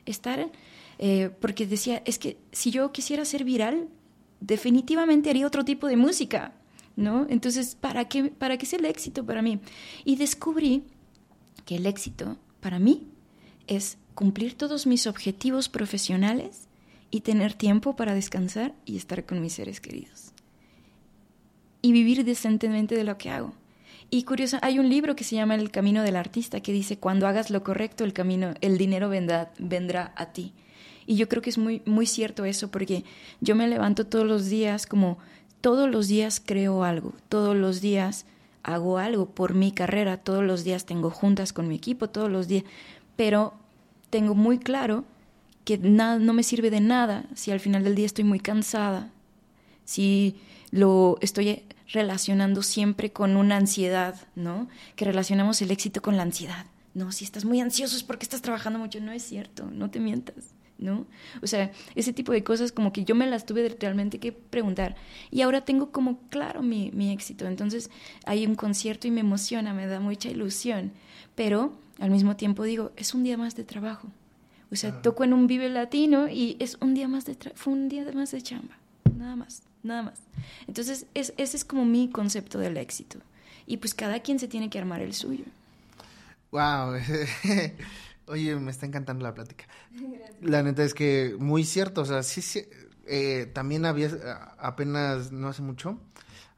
Estar, 0.04 0.50
eh, 0.98 1.30
porque 1.40 1.66
decía, 1.66 2.02
es 2.04 2.18
que 2.18 2.38
si 2.52 2.70
yo 2.70 2.92
quisiera 2.92 3.24
ser 3.24 3.42
viral, 3.44 3.88
definitivamente 4.40 5.30
haría 5.30 5.46
otro 5.46 5.64
tipo 5.64 5.88
de 5.88 5.96
música, 5.96 6.52
¿no? 6.94 7.26
Entonces, 7.28 7.74
¿para 7.74 8.06
qué, 8.06 8.24
¿para 8.24 8.56
qué 8.58 8.66
es 8.66 8.72
el 8.74 8.84
éxito 8.84 9.26
para 9.26 9.42
mí? 9.42 9.58
Y 10.04 10.16
descubrí 10.16 10.84
que 11.64 11.76
el 11.76 11.86
éxito 11.86 12.36
para 12.60 12.78
mí 12.78 13.08
es 13.66 13.98
cumplir 14.14 14.54
todos 14.54 14.86
mis 14.86 15.08
objetivos 15.08 15.68
profesionales 15.68 16.68
y 17.10 17.22
tener 17.22 17.54
tiempo 17.54 17.96
para 17.96 18.14
descansar 18.14 18.74
y 18.84 18.96
estar 18.96 19.26
con 19.26 19.40
mis 19.40 19.54
seres 19.54 19.80
queridos. 19.80 20.32
Y 21.86 21.92
vivir 21.92 22.24
decentemente 22.24 22.96
de 22.96 23.04
lo 23.04 23.16
que 23.16 23.30
hago. 23.30 23.52
Y 24.10 24.24
curioso, 24.24 24.58
hay 24.60 24.80
un 24.80 24.88
libro 24.88 25.14
que 25.14 25.22
se 25.22 25.36
llama 25.36 25.54
El 25.54 25.70
camino 25.70 26.02
del 26.02 26.16
artista 26.16 26.60
que 26.60 26.72
dice, 26.72 26.98
cuando 26.98 27.28
hagas 27.28 27.48
lo 27.48 27.62
correcto, 27.62 28.02
el 28.02 28.12
camino, 28.12 28.54
el 28.60 28.76
dinero 28.76 29.08
vendrá, 29.08 29.52
vendrá 29.60 30.12
a 30.16 30.32
ti. 30.32 30.52
Y 31.06 31.14
yo 31.14 31.28
creo 31.28 31.42
que 31.42 31.50
es 31.50 31.58
muy, 31.58 31.82
muy 31.84 32.06
cierto 32.06 32.44
eso, 32.44 32.72
porque 32.72 33.04
yo 33.40 33.54
me 33.54 33.68
levanto 33.68 34.04
todos 34.04 34.26
los 34.26 34.46
días 34.46 34.84
como 34.84 35.18
todos 35.60 35.88
los 35.88 36.08
días 36.08 36.42
creo 36.44 36.82
algo, 36.82 37.12
todos 37.28 37.54
los 37.54 37.80
días 37.80 38.26
hago 38.64 38.98
algo 38.98 39.26
por 39.26 39.54
mi 39.54 39.70
carrera, 39.70 40.16
todos 40.16 40.42
los 40.42 40.64
días 40.64 40.86
tengo 40.86 41.10
juntas 41.10 41.52
con 41.52 41.68
mi 41.68 41.76
equipo, 41.76 42.10
todos 42.10 42.32
los 42.32 42.48
días, 42.48 42.64
pero 43.14 43.54
tengo 44.10 44.34
muy 44.34 44.58
claro 44.58 45.04
que 45.64 45.78
nada, 45.78 46.18
no 46.18 46.32
me 46.32 46.42
sirve 46.42 46.70
de 46.70 46.80
nada 46.80 47.26
si 47.36 47.52
al 47.52 47.60
final 47.60 47.84
del 47.84 47.94
día 47.94 48.06
estoy 48.06 48.24
muy 48.24 48.40
cansada, 48.40 49.12
si 49.84 50.34
lo 50.70 51.18
estoy 51.20 51.62
relacionando 51.92 52.62
siempre 52.62 53.12
con 53.12 53.36
una 53.36 53.56
ansiedad, 53.56 54.16
¿no? 54.34 54.68
Que 54.96 55.04
relacionamos 55.04 55.62
el 55.62 55.70
éxito 55.70 56.02
con 56.02 56.16
la 56.16 56.22
ansiedad. 56.22 56.66
No, 56.94 57.12
si 57.12 57.24
estás 57.24 57.44
muy 57.44 57.60
ansioso 57.60 57.96
es 57.96 58.02
porque 58.02 58.24
estás 58.24 58.42
trabajando 58.42 58.78
mucho, 58.78 59.00
no 59.00 59.12
es 59.12 59.22
cierto, 59.22 59.70
no 59.70 59.90
te 59.90 60.00
mientas. 60.00 60.54
¿no? 60.78 61.06
O 61.42 61.46
sea, 61.46 61.72
ese 61.94 62.12
tipo 62.12 62.32
de 62.32 62.44
cosas 62.44 62.70
como 62.70 62.92
que 62.92 63.02
yo 63.02 63.14
me 63.14 63.26
las 63.26 63.46
tuve 63.46 63.74
realmente 63.80 64.18
que 64.18 64.30
preguntar. 64.32 64.94
Y 65.30 65.40
ahora 65.40 65.64
tengo 65.64 65.90
como 65.90 66.18
claro 66.28 66.60
mi, 66.62 66.90
mi 66.92 67.12
éxito. 67.12 67.46
Entonces 67.46 67.88
hay 68.26 68.46
un 68.46 68.56
concierto 68.56 69.08
y 69.08 69.10
me 69.10 69.20
emociona, 69.20 69.72
me 69.72 69.86
da 69.86 70.00
mucha 70.00 70.28
ilusión. 70.28 70.92
Pero 71.34 71.72
al 71.98 72.10
mismo 72.10 72.36
tiempo 72.36 72.62
digo, 72.62 72.92
es 72.96 73.14
un 73.14 73.24
día 73.24 73.38
más 73.38 73.56
de 73.56 73.64
trabajo. 73.64 74.08
O 74.70 74.76
sea, 74.76 75.00
toco 75.00 75.24
en 75.24 75.32
un 75.32 75.46
Vive 75.46 75.70
Latino 75.70 76.28
y 76.28 76.56
es 76.58 76.76
un 76.82 76.92
día 76.92 77.08
más 77.08 77.24
de 77.24 77.38
tra- 77.38 77.52
fue 77.54 77.72
un 77.72 77.88
día 77.88 78.04
más 78.12 78.32
de 78.32 78.42
chamba. 78.42 78.76
Nada 79.16 79.34
más, 79.34 79.62
nada 79.86 80.02
más. 80.02 80.18
Entonces, 80.66 81.06
es, 81.14 81.32
ese 81.36 81.56
es 81.56 81.64
como 81.64 81.84
mi 81.84 82.10
concepto 82.10 82.58
del 82.58 82.76
éxito. 82.76 83.18
Y 83.66 83.78
pues 83.78 83.94
cada 83.94 84.20
quien 84.20 84.38
se 84.38 84.48
tiene 84.48 84.70
que 84.70 84.78
armar 84.78 85.00
el 85.00 85.14
suyo. 85.14 85.44
Wow. 86.50 86.96
Oye, 88.26 88.56
me 88.56 88.70
está 88.70 88.86
encantando 88.86 89.24
la 89.24 89.34
plática. 89.34 89.66
La 90.40 90.62
neta 90.62 90.84
es 90.84 90.94
que 90.94 91.36
muy 91.38 91.64
cierto, 91.64 92.02
o 92.02 92.04
sea, 92.04 92.22
sí, 92.22 92.42
sí, 92.42 92.64
eh, 93.06 93.50
también 93.52 93.84
había 93.84 94.10
apenas 94.58 95.30
no 95.30 95.48
hace 95.48 95.62
mucho 95.62 95.98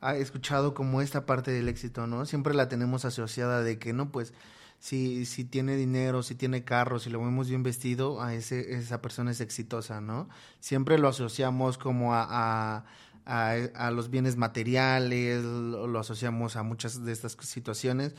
ha 0.01 0.17
escuchado 0.17 0.75
como 0.75 1.03
esta 1.03 1.27
parte 1.27 1.51
del 1.51 1.69
éxito, 1.69 2.07
¿no? 2.07 2.25
Siempre 2.27 2.55
la 2.55 2.69
tenemos 2.69 3.05
asociada 3.05 3.63
de 3.63 3.79
que 3.79 3.93
no, 3.93 4.11
pues 4.11 4.33
si 4.79 5.27
si 5.27 5.45
tiene 5.45 5.77
dinero, 5.77 6.23
si 6.23 6.35
tiene 6.37 6.65
carro, 6.65 6.99
si 7.01 7.11
lo 7.11 7.19
vemos 7.21 7.49
bien 7.49 7.63
vestido, 7.65 8.23
a 8.23 8.35
ese 8.35 8.75
esa 8.75 9.03
persona 9.03 9.33
es 9.33 9.41
exitosa, 9.41 10.01
¿no? 10.01 10.29
Siempre 10.61 10.99
lo 10.99 11.09
asociamos 11.09 11.79
como 11.79 12.15
a, 12.15 12.27
a 12.31 12.85
a, 13.29 13.91
los 13.91 14.09
bienes 14.09 14.37
materiales, 14.37 15.45
lo, 15.45 15.99
asociamos 15.99 16.57
a 16.57 16.63
muchas 16.63 17.05
de 17.05 17.13
estas 17.13 17.37
situaciones 17.41 18.15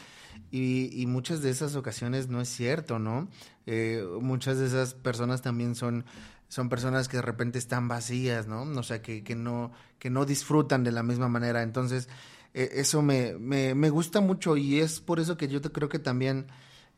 y, 0.52 1.02
y 1.02 1.08
muchas 1.08 1.42
de 1.42 1.50
esas 1.50 1.76
ocasiones 1.76 2.28
no 2.28 2.42
es 2.42 2.50
cierto, 2.50 3.00
¿no? 3.00 3.28
Eh, 3.66 4.06
muchas 4.22 4.60
de 4.60 4.68
esas 4.68 4.94
personas 4.94 5.42
también 5.42 5.74
son, 5.74 6.06
son 6.48 6.70
personas 6.70 7.08
que 7.08 7.18
de 7.18 7.24
repente 7.24 7.58
están 7.58 7.88
vacías, 7.88 8.48
¿no? 8.48 8.62
O 8.62 8.84
sea, 8.84 9.02
que, 9.02 9.24
que, 9.24 9.36
no, 9.36 9.72
que 9.98 10.12
no 10.12 10.26
disfrutan 10.26 10.84
de 10.84 10.92
la 10.92 11.02
misma 11.02 11.28
manera. 11.28 11.64
Entonces, 11.64 12.08
eh, 12.54 12.70
eso 12.74 13.02
me, 13.02 13.34
me, 13.34 13.74
me 13.74 13.90
gusta 13.90 14.22
mucho 14.22 14.58
y 14.58 14.80
es 14.80 15.00
por 15.00 15.20
eso 15.20 15.38
que 15.38 15.48
yo 15.48 15.60
te 15.60 15.72
creo 15.72 15.90
que 15.90 16.00
también 16.00 16.46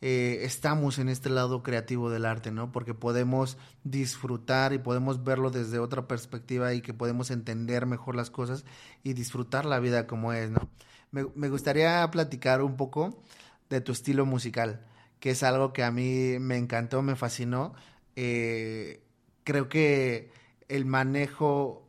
eh, 0.01 0.39
estamos 0.43 0.97
en 0.99 1.09
este 1.09 1.29
lado 1.29 1.63
creativo 1.63 2.09
del 2.09 2.25
arte, 2.25 2.51
¿no? 2.51 2.71
Porque 2.71 2.93
podemos 2.93 3.57
disfrutar 3.83 4.73
y 4.73 4.79
podemos 4.79 5.23
verlo 5.23 5.51
desde 5.51 5.79
otra 5.79 6.07
perspectiva 6.07 6.73
y 6.73 6.81
que 6.81 6.93
podemos 6.93 7.31
entender 7.31 7.85
mejor 7.85 8.15
las 8.15 8.29
cosas 8.31 8.65
y 9.03 9.13
disfrutar 9.13 9.65
la 9.65 9.79
vida 9.79 10.07
como 10.07 10.33
es, 10.33 10.49
¿no? 10.51 10.69
Me, 11.11 11.49
gustaría 11.49 12.09
platicar 12.09 12.61
un 12.61 12.77
poco 12.77 13.21
de 13.69 13.81
tu 13.81 13.91
estilo 13.91 14.25
musical, 14.25 14.85
que 15.19 15.31
es 15.31 15.43
algo 15.43 15.73
que 15.73 15.83
a 15.83 15.91
mí 15.91 16.37
me 16.39 16.57
encantó, 16.57 17.01
me 17.01 17.15
fascinó. 17.15 17.73
Eh, 18.15 19.03
creo 19.43 19.69
que 19.69 20.31
el 20.69 20.85
manejo, 20.85 21.85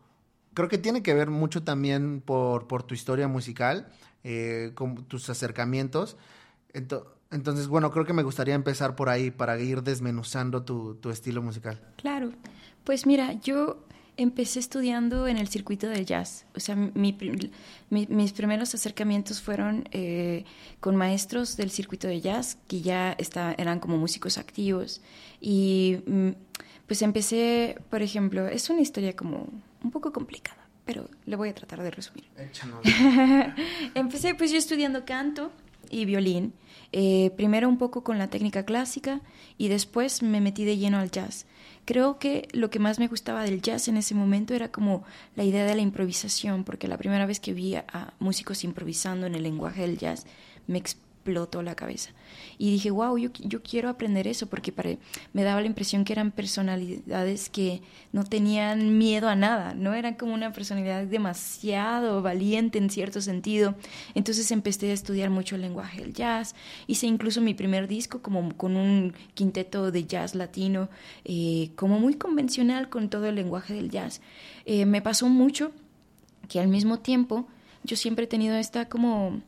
creo 0.55 0.69
que 0.69 0.79
tiene 0.79 1.03
que 1.03 1.15
ver 1.15 1.31
mucho 1.31 1.63
también 1.65 2.21
por, 2.21 2.67
por 2.69 2.83
tu 2.83 2.95
historia 2.95 3.29
musical, 3.29 3.89
eh, 4.25 4.73
con 4.75 5.05
tus 5.07 5.31
acercamientos. 5.31 6.17
Ento- 6.75 7.07
entonces, 7.33 7.67
bueno, 7.69 7.91
creo 7.91 8.05
que 8.05 8.13
me 8.13 8.23
gustaría 8.23 8.55
empezar 8.55 8.95
por 8.95 9.09
ahí 9.09 9.31
para 9.31 9.59
ir 9.59 9.83
desmenuzando 9.83 10.63
tu, 10.63 10.95
tu 10.97 11.11
estilo 11.11 11.43
musical. 11.43 11.81
Claro, 11.97 12.33
pues 12.85 13.07
mira, 13.07 13.33
yo 13.41 13.85
empecé 14.19 14.59
estudiando 14.61 15.27
en 15.27 15.39
el 15.39 15.49
circuito 15.49 15.89
del 15.89 16.05
jazz. 16.05 16.45
O 16.55 16.61
sea, 16.61 16.77
mi 16.77 17.17
mis 17.91 18.33
primeros 18.33 18.75
acercamientos 18.75 19.41
fueron 19.41 19.89
eh, 19.93 20.45
con 20.81 20.97
maestros 20.97 21.57
del 21.57 21.71
circuito 21.71 22.07
de 22.09 22.21
jazz 22.21 22.59
que 22.69 22.83
ya 22.83 23.13
está- 23.13 23.55
eran 23.57 23.81
como 23.81 23.97
músicos 23.97 24.37
activos. 24.39 25.01
Y 25.41 25.99
mm, 26.07 26.29
pues 26.87 27.01
empecé, 27.03 27.79
por 27.91 28.03
ejemplo, 28.03 28.47
es 28.47 28.69
una 28.69 28.83
historia 28.83 29.17
como 29.17 29.49
un 29.83 29.91
poco 29.91 30.13
complicada, 30.13 30.67
pero 30.85 31.09
le 31.25 31.37
voy 31.37 31.49
a 31.49 31.55
tratar 31.55 31.83
de 31.83 31.91
resumir. 31.91 32.25
Empecé 33.95 34.35
pues 34.35 34.51
yo 34.53 34.59
estudiando 34.59 35.05
canto 35.05 35.51
y 35.91 36.05
violín, 36.05 36.53
eh, 36.93 37.33
primero 37.37 37.69
un 37.69 37.79
poco 37.79 38.05
con 38.05 38.19
la 38.19 38.29
técnica 38.29 38.65
clásica 38.65 39.21
y 39.59 39.69
después 39.69 40.23
me 40.23 40.41
metí 40.41 40.65
de 40.65 40.77
lleno 40.77 40.99
al 40.99 41.11
jazz. 41.11 41.47
Creo 41.85 42.19
que 42.19 42.49
lo 42.53 42.71
que 42.71 42.79
más 42.79 42.99
me 42.99 43.09
gustaba 43.09 43.43
del 43.43 43.61
jazz 43.61 43.89
en 43.89 43.97
ese 43.97 44.15
momento 44.15 44.55
era 44.55 44.71
como 44.71 45.03
la 45.35 45.43
idea 45.43 45.65
de 45.65 45.75
la 45.75 45.83
improvisación, 45.83 46.65
porque 46.65 46.89
la 46.89 46.99
primera 46.99 47.27
vez 47.27 47.41
que 47.41 47.55
vi 47.55 47.75
a 47.75 48.13
músicos 48.21 48.63
improvisando 48.63 49.27
en 49.27 49.35
el 49.35 49.43
lenguaje 49.43 49.83
del 49.83 49.99
jazz 49.99 50.27
me 50.67 50.79
explotó 51.23 51.63
la 51.63 51.77
cabeza. 51.77 52.11
Y 52.59 52.73
dije, 52.73 52.91
wow, 52.91 53.17
yo, 53.17 53.31
yo 53.39 53.63
quiero 53.63 53.89
aprender 53.89 54.27
eso, 54.27 54.49
porque 54.49 54.99
me 55.33 55.45
daba 55.45 55.61
la 55.61 55.67
impresión 55.69 56.05
que 56.05 56.13
eran 56.13 56.33
personalidades 56.33 57.49
que 57.49 57.81
no 58.13 58.25
tenían 58.25 58.99
miedo 58.99 59.29
a 59.29 59.37
nada, 59.37 59.75
¿no? 59.75 59.95
Eran 59.95 60.15
como 60.15 60.35
una 60.35 60.53
personalidad 60.53 61.05
demasiado 61.05 62.23
valiente 62.23 62.79
en 62.79 62.91
cierto 62.91 63.21
sentido. 63.21 63.77
Entonces 64.15 64.51
empecé 64.51 64.91
a 64.91 64.95
estudiar 64.95 65.31
mucho 65.31 65.55
el 65.55 65.63
lenguaje 65.63 66.01
del 66.01 66.13
jazz. 66.13 66.55
Hice 66.89 67.07
incluso 67.07 67.41
mi 67.41 67.55
primer 67.55 67.87
disco 67.87 68.21
como 68.21 68.57
con 68.57 68.77
un 68.77 69.15
quinteto 69.35 69.93
de 69.93 70.05
jazz 70.05 70.35
latino, 70.35 70.89
eh, 71.25 71.71
como 71.77 72.01
muy 72.01 72.15
convencional 72.15 72.89
con 72.89 73.09
todo 73.11 73.27
el 73.27 73.37
lenguaje 73.37 73.75
del 73.75 73.91
jazz. 73.91 74.21
Eh, 74.65 74.87
me 74.87 75.03
pasó 75.03 75.29
mucho 75.29 75.71
que 76.49 76.59
al 76.59 76.69
mismo 76.69 76.99
tiempo 76.99 77.47
yo 77.85 77.97
siempre 77.97 78.25
he 78.25 78.29
tenido 78.29 78.57
esta 78.57 78.89
como 78.89 79.41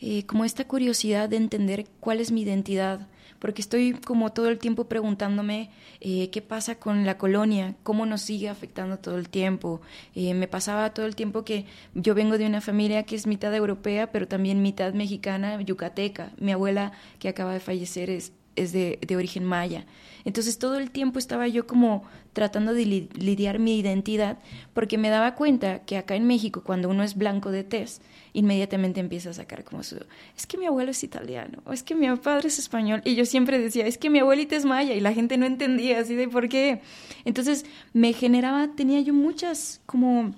eh, 0.00 0.24
como 0.26 0.44
esta 0.44 0.66
curiosidad 0.66 1.28
de 1.28 1.36
entender 1.36 1.86
cuál 2.00 2.20
es 2.20 2.32
mi 2.32 2.42
identidad, 2.42 3.08
porque 3.38 3.62
estoy 3.62 3.94
como 3.94 4.32
todo 4.32 4.48
el 4.48 4.58
tiempo 4.58 4.84
preguntándome 4.84 5.70
eh, 6.00 6.30
qué 6.30 6.42
pasa 6.42 6.76
con 6.76 7.04
la 7.04 7.18
colonia, 7.18 7.74
cómo 7.82 8.06
nos 8.06 8.20
sigue 8.20 8.48
afectando 8.48 8.98
todo 8.98 9.16
el 9.18 9.28
tiempo. 9.28 9.80
Eh, 10.14 10.34
me 10.34 10.46
pasaba 10.46 10.94
todo 10.94 11.06
el 11.06 11.16
tiempo 11.16 11.44
que 11.44 11.66
yo 11.94 12.14
vengo 12.14 12.38
de 12.38 12.46
una 12.46 12.60
familia 12.60 13.04
que 13.04 13.16
es 13.16 13.26
mitad 13.26 13.54
europea, 13.54 14.12
pero 14.12 14.28
también 14.28 14.62
mitad 14.62 14.92
mexicana, 14.92 15.60
yucateca. 15.62 16.32
Mi 16.38 16.52
abuela, 16.52 16.92
que 17.18 17.28
acaba 17.28 17.54
de 17.54 17.60
fallecer, 17.60 18.10
es, 18.10 18.32
es 18.62 18.72
de, 18.72 18.98
de 19.06 19.16
origen 19.16 19.44
maya. 19.44 19.86
Entonces 20.24 20.58
todo 20.58 20.78
el 20.78 20.90
tiempo 20.90 21.18
estaba 21.18 21.48
yo 21.48 21.66
como 21.66 22.04
tratando 22.32 22.74
de 22.74 22.84
lidiar 22.84 23.58
mi 23.58 23.78
identidad 23.78 24.38
porque 24.74 24.98
me 24.98 25.08
daba 25.08 25.34
cuenta 25.34 25.80
que 25.80 25.96
acá 25.96 26.14
en 26.14 26.26
México 26.26 26.62
cuando 26.64 26.88
uno 26.88 27.02
es 27.02 27.16
blanco 27.16 27.50
de 27.50 27.64
tez, 27.64 28.00
inmediatamente 28.32 29.00
empieza 29.00 29.30
a 29.30 29.34
sacar 29.34 29.64
como 29.64 29.82
su, 29.82 29.96
es 30.36 30.46
que 30.46 30.56
mi 30.56 30.66
abuelo 30.66 30.90
es 30.90 31.02
italiano, 31.02 31.62
o 31.64 31.72
es 31.72 31.82
que 31.82 31.94
mi 31.94 32.08
padre 32.16 32.48
es 32.48 32.58
español, 32.58 33.02
y 33.04 33.14
yo 33.14 33.26
siempre 33.26 33.58
decía, 33.58 33.86
es 33.86 33.98
que 33.98 34.10
mi 34.10 34.20
abuelita 34.20 34.56
es 34.56 34.64
maya, 34.64 34.94
y 34.94 35.00
la 35.00 35.12
gente 35.12 35.36
no 35.36 35.46
entendía 35.46 35.98
así 35.98 36.14
de 36.14 36.28
por 36.28 36.48
qué. 36.48 36.80
Entonces 37.24 37.64
me 37.92 38.12
generaba, 38.12 38.68
tenía 38.74 39.00
yo 39.00 39.14
muchas 39.14 39.80
como 39.86 40.34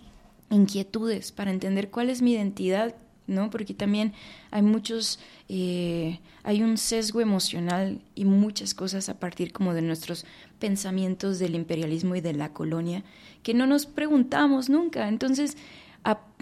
inquietudes 0.51 1.33
para 1.33 1.51
entender 1.51 1.91
cuál 1.91 2.11
es 2.11 2.23
mi 2.23 2.33
identidad, 2.33 2.95
¿no? 3.27 3.51
Porque 3.51 3.75
también 3.75 4.13
hay 4.51 4.63
muchos, 4.63 5.19
eh, 5.49 6.21
hay 6.43 6.63
un 6.63 6.79
sesgo 6.79 7.21
emocional 7.21 8.01
y 8.15 8.25
muchas 8.25 8.75
cosas 8.75 9.09
a 9.09 9.19
partir 9.19 9.53
como 9.53 9.75
de 9.75 9.83
nuestros 9.83 10.25
pensamientos 10.59 11.39
del 11.39 11.55
imperialismo 11.55 12.17
y 12.17 12.21
de 12.21 12.35
la 12.35 12.53
colonia 12.53 13.05
que 13.43 13.55
no 13.55 13.67
nos 13.67 13.87
preguntamos 13.87 14.69
nunca. 14.69 15.09
Entonces, 15.09 15.57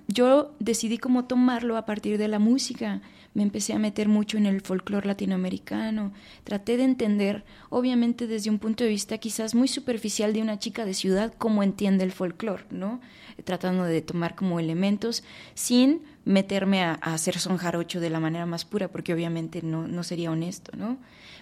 yo 0.09 0.55
decidí 0.59 0.99
como 0.99 1.26
tomarlo 1.26 1.76
a 1.76 1.87
partir 1.87 2.18
de 2.18 2.28
la 2.28 2.39
música. 2.39 3.01
Me 3.33 3.45
empecé 3.45 3.74
a 3.74 3.78
meter 3.78 4.09
mucho 4.09 4.39
en 4.39 4.47
el 4.47 4.61
folclore 4.61 5.07
latinoamericano. 5.07 6.12
Traté 6.43 6.76
de 6.76 6.83
entender, 6.83 7.45
obviamente 7.68 8.26
desde 8.26 8.51
un 8.51 8.59
punto 8.59 8.83
de 8.83 8.91
vista 8.91 9.18
quizás 9.18 9.55
muy 9.55 9.68
superficial 9.68 10.33
de 10.33 10.43
una 10.43 10.59
chica 10.59 10.85
de 10.85 10.95
ciudad, 10.95 11.33
cómo 11.39 11.62
entiende 11.62 12.03
el 12.03 12.11
folclore, 12.11 12.64
¿no? 12.70 13.01
Tratando 13.45 13.85
de 13.85 14.03
tomar 14.03 14.35
como 14.35 14.59
elementos 14.59 15.22
sin 15.55 16.03
meterme 16.25 16.83
a, 16.83 16.95
hacer 16.95 17.39
son 17.39 17.57
jarocho 17.57 18.01
de 18.01 18.11
la 18.11 18.21
manera 18.21 18.47
más 18.47 18.64
pura, 18.64 18.89
porque 18.89 19.12
obviamente 19.12 19.62
no, 19.62 19.89
no 19.89 20.03
sería 20.03 20.31
honesto, 20.31 20.73
¿no? 20.77 20.99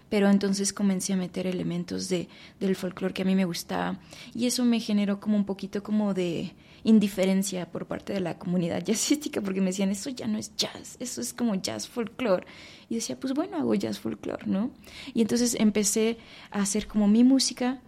Pero 0.08 0.30
entonces 0.30 0.72
comencé 0.72 1.12
a 1.12 1.16
meter 1.16 1.46
elementos 1.46 2.08
de, 2.08 2.28
del 2.60 2.76
folclore 2.76 3.12
que 3.12 3.22
a 3.22 3.26
mí 3.26 3.34
me 3.34 3.44
gustaba 3.44 3.98
y 4.34 4.46
eso 4.46 4.64
me 4.64 4.80
generó 4.80 5.20
como 5.20 5.36
un 5.36 5.44
poquito 5.44 5.82
como 5.82 6.14
de 6.14 6.54
indiferencia 6.84 7.70
por 7.70 7.86
parte 7.86 8.12
de 8.12 8.20
la 8.20 8.38
comunidad 8.38 8.82
jazzística, 8.84 9.40
porque 9.40 9.60
me 9.60 9.66
decían, 9.66 9.90
eso 9.90 10.10
ya 10.10 10.26
no 10.26 10.38
es 10.38 10.54
jazz, 10.56 10.96
eso 11.00 11.20
es 11.20 11.34
como 11.34 11.54
jazz 11.54 11.88
folclore. 11.88 12.46
Y 12.88 12.94
decía, 12.94 13.20
pues 13.20 13.34
bueno, 13.34 13.58
hago 13.58 13.74
jazz 13.74 13.98
folclore, 13.98 14.46
¿no? 14.46 14.70
Y 15.12 15.20
entonces 15.20 15.54
empecé 15.58 16.16
a 16.50 16.62
hacer 16.62 16.86
como 16.86 17.06
mi 17.06 17.24
música, 17.24 17.80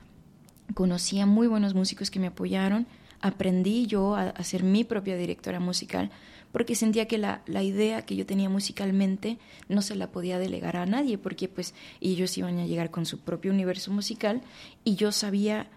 conocí 0.74 1.20
a 1.20 1.26
muy 1.26 1.46
buenos 1.46 1.74
músicos 1.74 2.10
que 2.10 2.20
me 2.20 2.26
apoyaron, 2.26 2.86
aprendí 3.22 3.86
yo 3.86 4.14
a, 4.14 4.24
a 4.28 4.44
ser 4.44 4.62
mi 4.62 4.84
propia 4.84 5.16
directora 5.16 5.60
musical, 5.60 6.10
porque 6.52 6.74
sentía 6.74 7.06
que 7.06 7.18
la, 7.18 7.42
la, 7.46 7.62
idea 7.62 8.02
que 8.02 8.16
yo 8.16 8.26
tenía 8.26 8.48
musicalmente 8.48 9.38
no 9.68 9.82
se 9.82 9.94
la 9.94 10.10
podía 10.10 10.38
delegar 10.38 10.76
a 10.76 10.86
nadie, 10.86 11.18
porque 11.18 11.48
pues 11.48 11.74
ellos 12.00 12.36
iban 12.38 12.58
a 12.58 12.66
llegar 12.66 12.90
con 12.90 13.06
su 13.06 13.20
propio 13.20 13.52
universo 13.52 13.90
musical 13.90 14.42
y 14.84 14.96
yo 14.96 15.12
sabía 15.12 15.68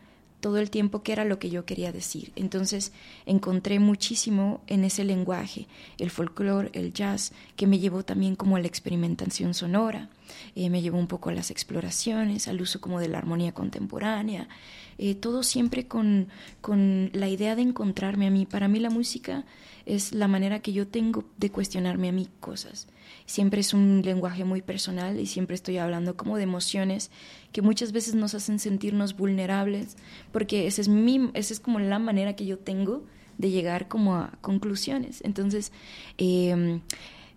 todo 0.44 0.58
el 0.58 0.70
tiempo 0.70 1.04
qué 1.04 1.14
era 1.14 1.24
lo 1.24 1.40
que 1.40 1.50
yo 1.50 1.66
quería 1.66 1.94
decir. 1.94 2.34
Entonces 2.36 2.92
encontré 3.26 3.80
muchísimo 3.80 4.62
en 4.68 4.84
ese 4.84 5.06
lenguaje, 5.06 5.68
el 5.98 6.12
folclore, 6.12 6.70
el 6.74 6.92
jazz, 6.92 7.32
que 7.56 7.66
me 7.66 7.80
llevó 7.80 8.04
también 8.04 8.36
como 8.36 8.58
a 8.58 8.60
la 8.60 8.68
experimentación 8.68 9.54
sonora, 9.54 10.10
eh, 10.56 10.70
me 10.70 10.82
llevó 10.82 11.00
un 11.00 11.08
poco 11.08 11.30
a 11.30 11.34
las 11.34 11.50
exploraciones, 11.50 12.50
al 12.50 12.62
uso 12.62 12.82
como 12.82 13.00
de 13.00 13.08
la 13.08 13.20
armonía 13.20 13.54
contemporánea, 13.54 14.50
eh, 14.98 15.16
todo 15.16 15.44
siempre 15.44 15.88
con, 15.88 16.28
con 16.62 17.10
la 17.14 17.30
idea 17.30 17.56
de 17.56 17.62
encontrarme 17.62 18.28
a 18.28 18.32
mí. 18.32 18.46
Para 18.46 18.68
mí 18.68 18.80
la 18.80 18.90
música 18.90 19.46
es 19.86 20.14
la 20.14 20.28
manera 20.28 20.60
que 20.60 20.74
yo 20.74 20.88
tengo 20.88 21.26
de 21.38 21.50
cuestionarme 21.50 22.10
a 22.10 22.12
mí 22.12 22.30
cosas. 22.40 22.88
Siempre 23.26 23.62
es 23.62 23.74
un 23.74 24.02
lenguaje 24.04 24.46
muy 24.46 24.62
personal 24.62 25.20
y 25.20 25.26
siempre 25.26 25.56
estoy 25.56 25.78
hablando 25.78 26.16
como 26.16 26.38
de 26.38 26.44
emociones 26.44 27.12
que 27.52 27.62
muchas 27.62 27.92
veces 27.92 28.16
nos 28.16 28.34
hacen 28.34 28.60
sentirnos 28.60 29.16
vulnerables, 29.16 29.98
porque 30.32 30.68
esa 30.68 30.82
es, 30.82 30.88
mi, 30.88 31.30
esa 31.34 31.54
es 31.54 31.60
como 31.60 31.80
la 31.80 32.00
manera 32.00 32.36
que 32.36 32.46
yo 32.46 32.58
tengo 32.58 33.04
de 33.38 33.50
llegar 33.50 33.88
como 33.88 34.16
a 34.16 34.32
conclusiones. 34.42 35.22
Entonces, 35.24 35.72
em, 36.18 36.82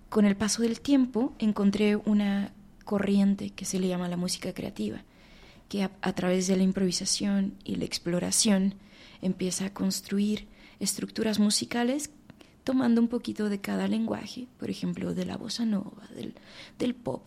con 0.09 0.25
el 0.25 0.37
paso 0.37 0.63
del 0.63 0.81
tiempo 0.81 1.35
encontré 1.39 1.97
una 1.97 2.53
corriente 2.85 3.51
que 3.51 3.65
se 3.65 3.79
le 3.79 3.89
llama 3.89 4.09
la 4.09 4.17
música 4.17 4.53
creativa, 4.53 5.03
que 5.69 5.83
a 5.83 6.13
través 6.13 6.47
de 6.47 6.57
la 6.57 6.63
improvisación 6.63 7.55
y 7.65 7.77
la 7.77 7.85
exploración 7.85 8.75
empieza 9.23 9.67
a 9.67 9.73
construir 9.73 10.47
estructuras 10.81 11.39
musicales 11.39 12.11
tomando 12.67 13.01
un 13.01 13.07
poquito 13.07 13.49
de 13.49 13.61
cada 13.61 13.87
lenguaje, 13.87 14.49
por 14.59 14.71
ejemplo, 14.71 15.15
de 15.15 15.25
la 15.25 15.37
bossa 15.37 15.65
nova, 15.65 16.03
del, 16.79 16.95
pop. 16.97 17.23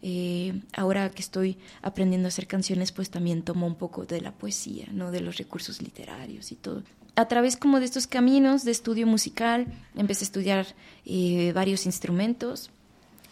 Eh, 0.00 0.62
ahora 0.72 1.10
que 1.10 1.20
estoy 1.20 1.58
aprendiendo 1.82 2.26
a 2.26 2.30
hacer 2.30 2.46
canciones, 2.46 2.90
pues 2.90 3.10
también 3.10 3.42
tomo 3.42 3.66
un 3.66 3.74
poco 3.74 4.06
de 4.06 4.22
la 4.22 4.32
poesía, 4.32 4.86
¿no? 4.90 5.10
de 5.10 5.20
los 5.20 5.36
recursos 5.36 5.82
literarios 5.82 6.52
y 6.52 6.54
todo. 6.54 6.84
A 7.16 7.28
través 7.28 7.58
como 7.58 7.80
de 7.80 7.84
estos 7.84 8.06
caminos 8.06 8.64
de 8.64 8.70
estudio 8.70 9.06
musical, 9.06 9.66
empecé 9.94 10.24
a 10.24 10.28
estudiar 10.28 10.66
eh, 11.04 11.52
varios 11.52 11.84
instrumentos, 11.84 12.70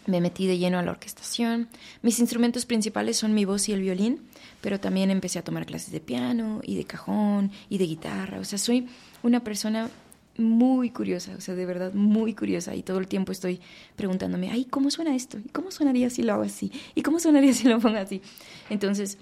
me 0.05 0.21
metí 0.21 0.45
de 0.45 0.59
lleno 0.59 0.77
a 0.77 0.83
la 0.83 0.91
orquestación. 0.91 1.69
Mis 2.01 2.19
instrumentos 2.19 2.65
principales 2.65 3.17
son 3.17 3.33
mi 3.33 3.45
voz 3.45 3.67
y 3.67 3.73
el 3.73 3.81
violín, 3.81 4.21
pero 4.67 4.81
también 4.81 5.11
empecé 5.11 5.39
a 5.39 5.43
tomar 5.45 5.65
clases 5.65 5.93
de 5.93 6.01
piano 6.01 6.59
y 6.61 6.75
de 6.75 6.83
cajón 6.83 7.51
y 7.69 7.77
de 7.77 7.85
guitarra. 7.85 8.37
O 8.41 8.43
sea, 8.43 8.59
soy 8.59 8.89
una 9.23 9.41
persona 9.41 9.89
muy 10.37 10.89
curiosa, 10.89 11.35
o 11.37 11.39
sea, 11.39 11.55
de 11.55 11.65
verdad 11.65 11.93
muy 11.93 12.33
curiosa 12.33 12.75
y 12.75 12.83
todo 12.83 12.97
el 12.97 13.07
tiempo 13.07 13.31
estoy 13.31 13.61
preguntándome, 13.95 14.51
ay, 14.51 14.65
¿cómo 14.65 14.91
suena 14.91 15.15
esto? 15.15 15.37
¿Y 15.39 15.47
cómo 15.47 15.71
sonaría 15.71 16.09
si 16.09 16.21
lo 16.21 16.33
hago 16.33 16.43
así? 16.43 16.69
¿Y 16.95 17.01
cómo 17.01 17.21
sonaría 17.21 17.53
si 17.53 17.65
lo 17.65 17.79
pongo 17.79 17.97
así? 17.97 18.21
Entonces, 18.69 19.17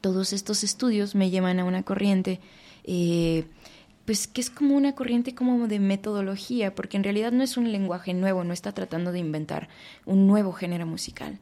todos 0.00 0.32
estos 0.32 0.62
estudios 0.62 1.16
me 1.16 1.28
llevan 1.28 1.58
a 1.58 1.64
una 1.64 1.82
corriente, 1.82 2.38
eh, 2.84 3.46
pues 4.04 4.28
que 4.28 4.40
es 4.40 4.48
como 4.48 4.76
una 4.76 4.94
corriente 4.94 5.34
como 5.34 5.66
de 5.66 5.80
metodología, 5.80 6.76
porque 6.76 6.98
en 6.98 7.02
realidad 7.02 7.32
no 7.32 7.42
es 7.42 7.56
un 7.56 7.72
lenguaje 7.72 8.14
nuevo, 8.14 8.44
no 8.44 8.52
está 8.52 8.70
tratando 8.70 9.10
de 9.10 9.18
inventar 9.18 9.68
un 10.06 10.28
nuevo 10.28 10.52
género 10.52 10.86
musical, 10.86 11.40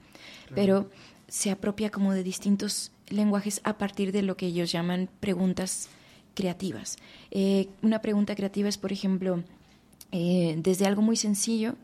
pero 0.55 0.89
se 1.29 1.51
apropia 1.51 1.91
como 1.91 2.15
de 2.15 2.23
distintos 2.23 2.93
lenguajes 3.09 3.61
a 3.65 3.79
partir 3.79 4.13
de 4.13 4.23
lo 4.23 4.37
que 4.37 4.47
ellos 4.47 4.73
llaman 4.73 5.09
preguntas 5.21 5.89
creativas. 6.35 6.97
Eh, 7.31 7.69
una 7.83 8.01
pregunta 8.01 8.35
creativa 8.35 8.69
es, 8.69 8.79
por 8.79 8.93
ejemplo, 8.93 9.43
eh, 10.13 10.55
desde 10.59 10.87
algo 10.87 11.03
muy 11.03 11.17
sencillo, 11.17 11.75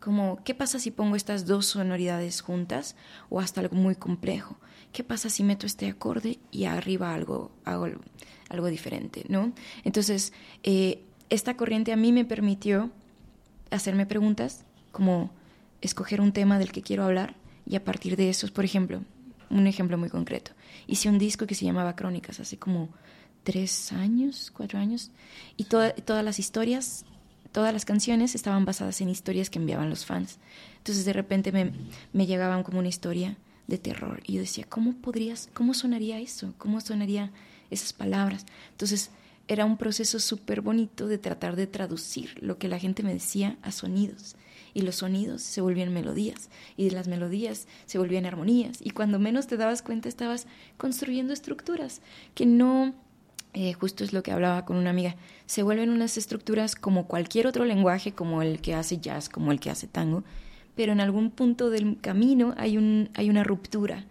como 0.00 0.42
¿qué 0.44 0.54
pasa 0.54 0.78
si 0.78 0.90
pongo 0.90 1.16
estas 1.16 1.46
dos 1.46 1.66
sonoridades 1.66 2.40
juntas? 2.40 2.96
O 3.30 3.40
hasta 3.40 3.60
algo 3.60 3.76
muy 3.76 3.94
complejo. 3.94 4.56
¿Qué 4.92 5.04
pasa 5.04 5.30
si 5.30 5.42
meto 5.42 5.64
este 5.64 5.88
acorde 5.88 6.38
y 6.50 6.64
arriba 6.64 7.14
algo, 7.14 7.52
algo, 7.64 7.88
algo 8.50 8.66
diferente? 8.66 9.24
¿no? 9.28 9.52
Entonces, 9.84 10.32
eh, 10.64 11.02
esta 11.30 11.56
corriente 11.56 11.92
a 11.92 11.96
mí 11.96 12.12
me 12.12 12.24
permitió 12.24 12.90
hacerme 13.70 14.04
preguntas 14.04 14.64
como 14.90 15.30
escoger 15.80 16.20
un 16.20 16.32
tema 16.32 16.58
del 16.58 16.72
que 16.72 16.82
quiero 16.82 17.04
hablar 17.04 17.36
y 17.66 17.76
a 17.76 17.84
partir 17.84 18.16
de 18.16 18.28
eso, 18.28 18.46
por 18.48 18.64
ejemplo, 18.64 19.02
un 19.52 19.66
ejemplo 19.66 19.96
muy 19.98 20.08
concreto. 20.08 20.52
Hice 20.86 21.08
un 21.08 21.18
disco 21.18 21.46
que 21.46 21.54
se 21.54 21.64
llamaba 21.64 21.94
Crónicas 21.96 22.40
hace 22.40 22.58
como 22.58 22.88
tres 23.44 23.92
años, 23.92 24.50
cuatro 24.54 24.78
años, 24.78 25.10
y 25.56 25.64
toda- 25.64 25.92
todas 25.94 26.24
las 26.24 26.38
historias, 26.38 27.04
todas 27.52 27.72
las 27.72 27.84
canciones 27.84 28.34
estaban 28.34 28.64
basadas 28.64 29.00
en 29.00 29.08
historias 29.08 29.50
que 29.50 29.58
enviaban 29.58 29.90
los 29.90 30.04
fans. 30.06 30.38
Entonces 30.78 31.04
de 31.04 31.12
repente 31.12 31.52
me, 31.52 31.72
me 32.12 32.26
llegaban 32.26 32.62
como 32.62 32.78
una 32.78 32.88
historia 32.88 33.36
de 33.66 33.78
terror 33.78 34.22
y 34.26 34.34
yo 34.34 34.40
decía, 34.40 34.64
¿cómo 34.68 34.94
podrías, 34.96 35.48
cómo 35.54 35.74
sonaría 35.74 36.18
eso? 36.18 36.54
¿Cómo 36.58 36.80
sonaría 36.80 37.30
esas 37.70 37.92
palabras? 37.92 38.46
Entonces 38.72 39.10
era 39.48 39.64
un 39.64 39.76
proceso 39.76 40.18
súper 40.20 40.60
bonito 40.60 41.08
de 41.08 41.18
tratar 41.18 41.56
de 41.56 41.66
traducir 41.66 42.38
lo 42.42 42.58
que 42.58 42.68
la 42.68 42.78
gente 42.78 43.02
me 43.02 43.12
decía 43.12 43.56
a 43.62 43.72
sonidos. 43.72 44.36
Y 44.74 44.82
los 44.82 44.96
sonidos 44.96 45.42
se 45.42 45.60
volvían 45.60 45.92
melodías, 45.92 46.50
y 46.76 46.90
las 46.90 47.08
melodías 47.08 47.66
se 47.86 47.98
volvían 47.98 48.26
armonías. 48.26 48.78
Y 48.80 48.90
cuando 48.90 49.18
menos 49.18 49.46
te 49.46 49.56
dabas 49.56 49.82
cuenta 49.82 50.08
estabas 50.08 50.46
construyendo 50.76 51.32
estructuras 51.32 52.00
que 52.34 52.46
no, 52.46 52.94
eh, 53.54 53.74
justo 53.74 54.04
es 54.04 54.12
lo 54.12 54.22
que 54.22 54.32
hablaba 54.32 54.64
con 54.64 54.76
una 54.76 54.90
amiga, 54.90 55.16
se 55.46 55.62
vuelven 55.62 55.90
unas 55.90 56.16
estructuras 56.16 56.74
como 56.74 57.06
cualquier 57.06 57.46
otro 57.46 57.64
lenguaje, 57.64 58.12
como 58.12 58.42
el 58.42 58.60
que 58.60 58.74
hace 58.74 58.98
jazz, 58.98 59.28
como 59.28 59.52
el 59.52 59.60
que 59.60 59.70
hace 59.70 59.86
tango, 59.86 60.24
pero 60.74 60.92
en 60.92 61.00
algún 61.00 61.30
punto 61.30 61.70
del 61.70 61.98
camino 62.00 62.54
hay, 62.56 62.78
un, 62.78 63.10
hay 63.14 63.28
una 63.28 63.44
ruptura, 63.44 64.06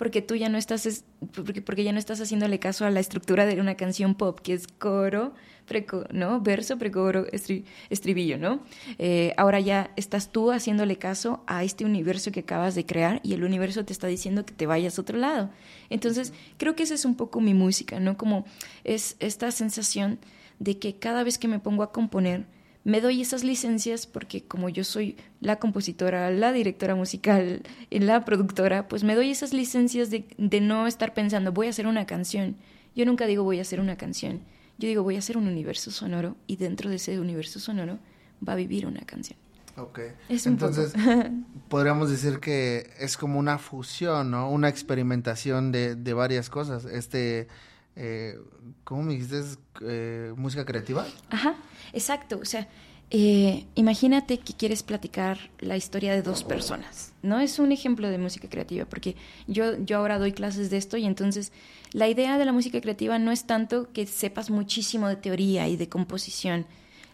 porque 0.00 0.22
tú 0.22 0.34
ya 0.34 0.48
no 0.48 0.56
estás, 0.56 0.86
es- 0.86 1.04
porque, 1.34 1.60
porque 1.60 1.84
ya 1.84 1.92
no 1.92 1.98
estás 1.98 2.22
haciéndole 2.22 2.58
caso 2.58 2.86
a 2.86 2.90
la 2.90 3.00
estructura 3.00 3.44
de 3.44 3.60
una 3.60 3.74
canción 3.74 4.14
pop, 4.14 4.40
que 4.40 4.54
es 4.54 4.66
coro, 4.66 5.34
preco, 5.66 6.06
¿no? 6.10 6.40
Verso, 6.40 6.78
precoro, 6.78 7.26
estri- 7.26 7.64
estribillo, 7.90 8.38
¿no? 8.38 8.62
Eh, 8.98 9.34
ahora 9.36 9.60
ya 9.60 9.90
estás 9.96 10.32
tú 10.32 10.52
haciéndole 10.52 10.96
caso 10.96 11.44
a 11.46 11.64
este 11.64 11.84
universo 11.84 12.32
que 12.32 12.40
acabas 12.40 12.74
de 12.74 12.86
crear 12.86 13.20
y 13.22 13.34
el 13.34 13.44
universo 13.44 13.84
te 13.84 13.92
está 13.92 14.06
diciendo 14.06 14.46
que 14.46 14.54
te 14.54 14.64
vayas 14.64 14.96
a 14.98 15.02
otro 15.02 15.18
lado. 15.18 15.50
Entonces, 15.90 16.32
creo 16.56 16.74
que 16.74 16.84
esa 16.84 16.94
es 16.94 17.04
un 17.04 17.14
poco 17.14 17.42
mi 17.42 17.52
música, 17.52 18.00
¿no? 18.00 18.16
Como 18.16 18.46
es 18.84 19.16
esta 19.20 19.50
sensación 19.50 20.18
de 20.60 20.78
que 20.78 20.98
cada 20.98 21.24
vez 21.24 21.36
que 21.36 21.46
me 21.46 21.58
pongo 21.58 21.82
a 21.82 21.92
componer, 21.92 22.46
me 22.84 23.00
doy 23.00 23.20
esas 23.20 23.44
licencias 23.44 24.06
porque 24.06 24.42
como 24.42 24.68
yo 24.68 24.84
soy 24.84 25.16
la 25.40 25.56
compositora, 25.56 26.30
la 26.30 26.52
directora 26.52 26.94
musical, 26.94 27.62
y 27.90 27.98
la 27.98 28.24
productora, 28.24 28.88
pues 28.88 29.04
me 29.04 29.14
doy 29.14 29.30
esas 29.30 29.52
licencias 29.52 30.10
de, 30.10 30.26
de 30.38 30.60
no 30.60 30.86
estar 30.86 31.12
pensando, 31.12 31.52
voy 31.52 31.66
a 31.66 31.70
hacer 31.70 31.86
una 31.86 32.06
canción. 32.06 32.56
Yo 32.94 33.04
nunca 33.04 33.26
digo 33.26 33.44
voy 33.44 33.58
a 33.58 33.62
hacer 33.62 33.80
una 33.80 33.96
canción. 33.96 34.40
Yo 34.78 34.88
digo 34.88 35.02
voy 35.02 35.16
a 35.16 35.18
hacer 35.18 35.36
un 35.36 35.46
universo 35.46 35.90
sonoro 35.90 36.36
y 36.46 36.56
dentro 36.56 36.88
de 36.88 36.96
ese 36.96 37.20
universo 37.20 37.60
sonoro 37.60 37.98
va 38.46 38.54
a 38.54 38.56
vivir 38.56 38.86
una 38.86 39.02
canción. 39.02 39.38
Ok. 39.76 40.00
Es 40.28 40.46
un 40.46 40.52
Entonces, 40.52 40.92
poco. 40.92 41.30
podríamos 41.68 42.10
decir 42.10 42.40
que 42.40 42.90
es 42.98 43.16
como 43.16 43.38
una 43.38 43.58
fusión, 43.58 44.30
¿no? 44.30 44.50
Una 44.50 44.68
experimentación 44.68 45.70
de, 45.72 45.94
de 45.94 46.12
varias 46.14 46.50
cosas. 46.50 46.84
Este, 46.86 47.48
eh, 47.96 48.38
¿cómo 48.84 49.02
me 49.02 49.14
dijiste? 49.14 49.40
¿Es, 49.40 49.58
eh, 49.82 50.32
¿Música 50.36 50.64
creativa? 50.64 51.06
Ajá, 51.30 51.56
exacto. 51.92 52.38
O 52.40 52.44
sea, 52.44 52.68
eh, 53.12 53.66
imagínate 53.74 54.38
que 54.38 54.54
quieres 54.54 54.84
platicar 54.84 55.50
la 55.58 55.76
historia 55.76 56.12
de 56.12 56.22
dos 56.22 56.44
personas. 56.44 57.12
No 57.22 57.40
es 57.40 57.58
un 57.58 57.72
ejemplo 57.72 58.08
de 58.08 58.18
música 58.18 58.48
creativa, 58.48 58.84
porque 58.84 59.16
yo, 59.48 59.76
yo 59.84 59.98
ahora 59.98 60.18
doy 60.18 60.32
clases 60.32 60.70
de 60.70 60.76
esto 60.76 60.96
y 60.96 61.06
entonces 61.06 61.52
la 61.92 62.08
idea 62.08 62.38
de 62.38 62.44
la 62.44 62.52
música 62.52 62.80
creativa 62.80 63.18
no 63.18 63.32
es 63.32 63.46
tanto 63.46 63.92
que 63.92 64.06
sepas 64.06 64.50
muchísimo 64.50 65.08
de 65.08 65.16
teoría 65.16 65.66
y 65.66 65.76
de 65.76 65.88
composición. 65.88 66.66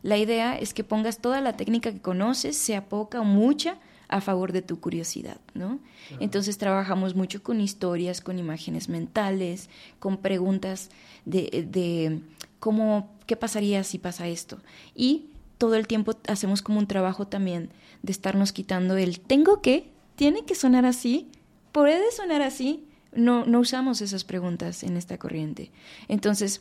La 0.02 0.18
idea 0.18 0.58
es 0.58 0.74
que 0.74 0.84
pongas 0.84 1.18
toda 1.18 1.40
la 1.40 1.56
técnica 1.56 1.90
que 1.90 2.00
conoces, 2.02 2.56
sea 2.58 2.88
poca 2.88 3.20
o 3.22 3.24
mucha, 3.24 3.78
a 4.08 4.20
favor 4.20 4.52
de 4.52 4.62
tu 4.62 4.80
curiosidad, 4.80 5.40
¿no? 5.54 5.80
Entonces 6.20 6.58
trabajamos 6.58 7.14
mucho 7.14 7.42
con 7.42 7.60
historias, 7.60 8.20
con 8.20 8.38
imágenes 8.38 8.88
mentales, 8.88 9.68
con 9.98 10.18
preguntas 10.18 10.90
de, 11.24 11.66
de 11.68 12.20
cómo, 12.58 13.10
qué 13.26 13.36
pasaría 13.36 13.82
si 13.84 13.98
pasa 13.98 14.28
esto. 14.28 14.58
Y 14.94 15.26
todo 15.58 15.74
el 15.74 15.86
tiempo 15.86 16.14
hacemos 16.28 16.62
como 16.62 16.78
un 16.78 16.86
trabajo 16.86 17.26
también 17.26 17.70
de 18.02 18.12
estarnos 18.12 18.52
quitando 18.52 18.96
el 18.96 19.20
tengo 19.20 19.60
que, 19.62 19.90
tiene 20.14 20.44
que 20.44 20.54
sonar 20.54 20.86
así, 20.86 21.28
puede 21.72 22.12
sonar 22.12 22.42
así. 22.42 22.84
No, 23.12 23.46
no 23.46 23.60
usamos 23.60 24.02
esas 24.02 24.24
preguntas 24.24 24.82
en 24.82 24.96
esta 24.96 25.16
corriente. 25.16 25.70
Entonces, 26.06 26.60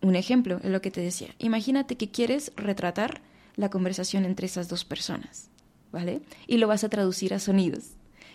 un 0.00 0.16
ejemplo 0.16 0.58
es 0.62 0.70
lo 0.70 0.80
que 0.80 0.90
te 0.90 1.02
decía. 1.02 1.34
Imagínate 1.38 1.96
que 1.96 2.10
quieres 2.10 2.52
retratar 2.56 3.20
la 3.56 3.70
conversación 3.70 4.24
entre 4.24 4.46
esas 4.46 4.68
dos 4.68 4.84
personas, 4.84 5.50
¿vale? 5.92 6.20
Y 6.46 6.58
lo 6.58 6.68
vas 6.68 6.84
a 6.84 6.88
traducir 6.88 7.34
a 7.34 7.38
sonidos. 7.38 7.90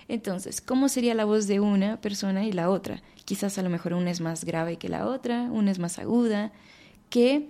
Entonces, 0.07 0.61
¿cómo 0.61 0.89
sería 0.89 1.15
la 1.15 1.25
voz 1.25 1.47
de 1.47 1.59
una 1.59 2.01
persona 2.01 2.45
y 2.45 2.51
la 2.51 2.69
otra? 2.69 3.01
Quizás 3.25 3.57
a 3.57 3.61
lo 3.61 3.69
mejor 3.69 3.93
una 3.93 4.11
es 4.11 4.19
más 4.19 4.43
grave 4.43 4.77
que 4.77 4.89
la 4.89 5.07
otra, 5.07 5.43
una 5.43 5.71
es 5.71 5.79
más 5.79 5.99
aguda. 5.99 6.51
¿Qué 7.09 7.47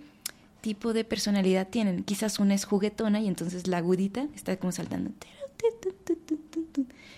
tipo 0.61 0.93
de 0.93 1.03
personalidad 1.03 1.69
tienen? 1.69 2.03
Quizás 2.03 2.37
una 2.39 2.53
es 2.53 2.65
juguetona 2.65 3.19
y 3.19 3.27
entonces 3.27 3.67
la 3.67 3.77
agudita 3.77 4.27
está 4.35 4.57
como 4.57 4.71
saltando. 4.71 5.11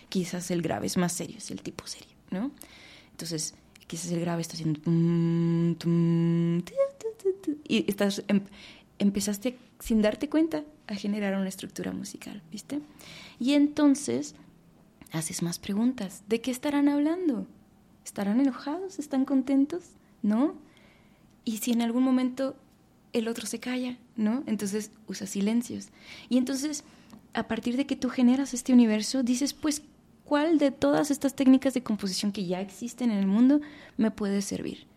Quizás 0.10 0.52
el 0.52 0.62
grave 0.62 0.88
es 0.88 0.98
más 0.98 1.12
serio, 1.12 1.38
es 1.38 1.52
el 1.52 1.62
tipo 1.62 1.88
serio, 1.88 2.16
¿no? 2.30 2.52
Entonces, 3.12 3.56
quizás 3.88 4.12
el 4.12 4.22
grave 4.22 4.42
está 4.42 4.54
haciendo... 4.54 4.80
Y 7.68 7.90
estás, 7.90 8.24
em- 8.28 8.44
empezaste 9.00 9.58
sin 9.84 10.02
darte 10.02 10.30
cuenta 10.30 10.64
a 10.88 10.96
generar 10.96 11.36
una 11.36 11.50
estructura 11.50 11.92
musical, 11.92 12.42
¿viste? 12.50 12.80
Y 13.38 13.52
entonces 13.52 14.34
haces 15.12 15.44
más 15.44 15.60
preguntas. 15.60 16.24
¿De 16.30 16.40
qué 16.40 16.52
estarán 16.52 16.88
hablando? 16.88 17.48
¿Estarán 18.06 18.40
enojados? 18.40 18.98
¿Están 18.98 19.26
contentos? 19.26 19.84
¿No? 20.22 20.56
Y 21.44 21.58
si 21.58 21.74
en 21.74 21.82
algún 21.82 22.02
momento 22.02 22.56
el 23.12 23.28
otro 23.28 23.46
se 23.46 23.60
calla, 23.60 23.98
¿no? 24.16 24.44
Entonces 24.46 24.90
usa 25.10 25.28
silencios. 25.28 25.90
Y 26.30 26.38
entonces, 26.38 26.86
a 27.34 27.50
partir 27.50 27.76
de 27.76 27.86
que 27.86 27.98
tú 27.98 28.08
generas 28.08 28.54
este 28.54 28.72
universo, 28.72 29.22
dices, 29.22 29.54
pues, 29.54 29.82
¿cuál 30.24 30.60
de 30.60 30.72
todas 30.72 31.12
estas 31.12 31.36
técnicas 31.36 31.74
de 31.74 31.84
composición 31.84 32.32
que 32.32 32.46
ya 32.46 32.62
existen 32.62 33.12
en 33.12 33.18
el 33.18 33.28
mundo 33.28 33.60
me 33.98 34.12
puede 34.12 34.42
servir? 34.42 34.88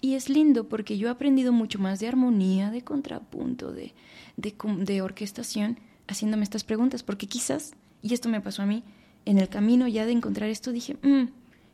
Y 0.00 0.14
es 0.14 0.28
lindo 0.28 0.68
porque 0.68 0.96
yo 0.96 1.08
he 1.08 1.10
aprendido 1.10 1.52
mucho 1.52 1.78
más 1.78 2.00
de 2.00 2.08
armonía, 2.08 2.70
de 2.70 2.82
contrapunto, 2.82 3.72
de, 3.72 3.92
de, 4.36 4.54
de 4.78 5.02
orquestación, 5.02 5.78
haciéndome 6.08 6.44
estas 6.44 6.64
preguntas, 6.64 7.02
porque 7.02 7.26
quizás, 7.26 7.74
y 8.02 8.14
esto 8.14 8.28
me 8.28 8.40
pasó 8.40 8.62
a 8.62 8.66
mí, 8.66 8.82
en 9.26 9.38
el 9.38 9.48
camino 9.48 9.86
ya 9.86 10.06
de 10.06 10.12
encontrar 10.12 10.48
esto 10.48 10.72
dije, 10.72 10.96
"Mm, 11.02 11.28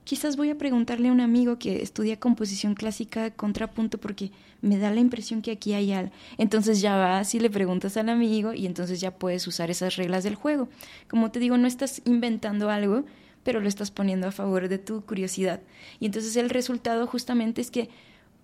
quizás 0.07 0.37
voy 0.37 0.51
a 0.51 0.59
preguntarle 0.59 1.09
a 1.09 1.12
un 1.12 1.20
amigo 1.20 1.59
que 1.59 1.83
estudia 1.83 2.18
composición 2.18 2.74
clásica, 2.74 3.31
contrapunto, 3.31 3.99
porque 3.99 4.31
me 4.61 4.79
da 4.79 4.91
la 4.93 5.01
impresión 5.01 5.43
que 5.43 5.51
aquí 5.51 5.74
hay 5.74 5.93
algo. 5.93 6.12
Entonces 6.39 6.81
ya 6.81 6.97
vas 6.97 7.35
y 7.35 7.41
le 7.41 7.51
preguntas 7.51 7.97
al 7.97 8.09
amigo 8.09 8.53
y 8.55 8.66
entonces 8.66 9.01
ya 9.01 9.18
puedes 9.18 9.47
usar 9.47 9.70
esas 9.70 9.97
reglas 9.97 10.22
del 10.24 10.37
juego. 10.37 10.68
Como 11.09 11.31
te 11.31 11.41
digo, 11.41 11.57
no 11.59 11.66
estás 11.66 12.03
inventando 12.05 12.70
algo, 12.70 13.05
pero 13.43 13.61
lo 13.61 13.68
estás 13.68 13.91
poniendo 13.91 14.29
a 14.29 14.33
favor 14.33 14.68
de 14.68 14.79
tu 14.79 15.03
curiosidad. 15.03 15.61
Y 15.99 16.07
entonces 16.07 16.37
el 16.37 16.51
resultado 16.51 17.07
justamente 17.07 17.61
es 17.61 17.70
que 17.70 17.89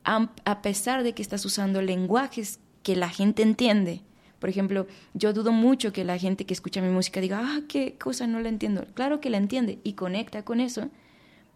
a, 0.04 0.62
pesar 0.62 1.02
de 1.02 1.12
que 1.14 1.22
estás 1.22 1.44
usando 1.44 1.82
lenguajes 1.82 2.58
que 2.82 2.96
la 2.96 3.08
gente 3.08 3.42
entiende, 3.42 4.02
por 4.38 4.48
ejemplo, 4.48 4.86
yo 5.14 5.32
dudo 5.32 5.52
mucho 5.52 5.92
que 5.92 6.04
la 6.04 6.18
gente 6.18 6.44
que 6.46 6.52
escucha 6.54 6.80
mi 6.82 6.88
música 6.88 7.20
diga, 7.20 7.40
ah, 7.44 7.60
qué 7.68 7.96
cosa 7.96 8.26
no 8.26 8.40
la 8.40 8.48
entiendo. 8.48 8.84
Claro 8.94 9.20
que 9.20 9.30
la 9.30 9.36
entiende 9.36 9.78
y 9.84 9.92
conecta 9.92 10.44
con 10.44 10.58
eso, 10.58 10.88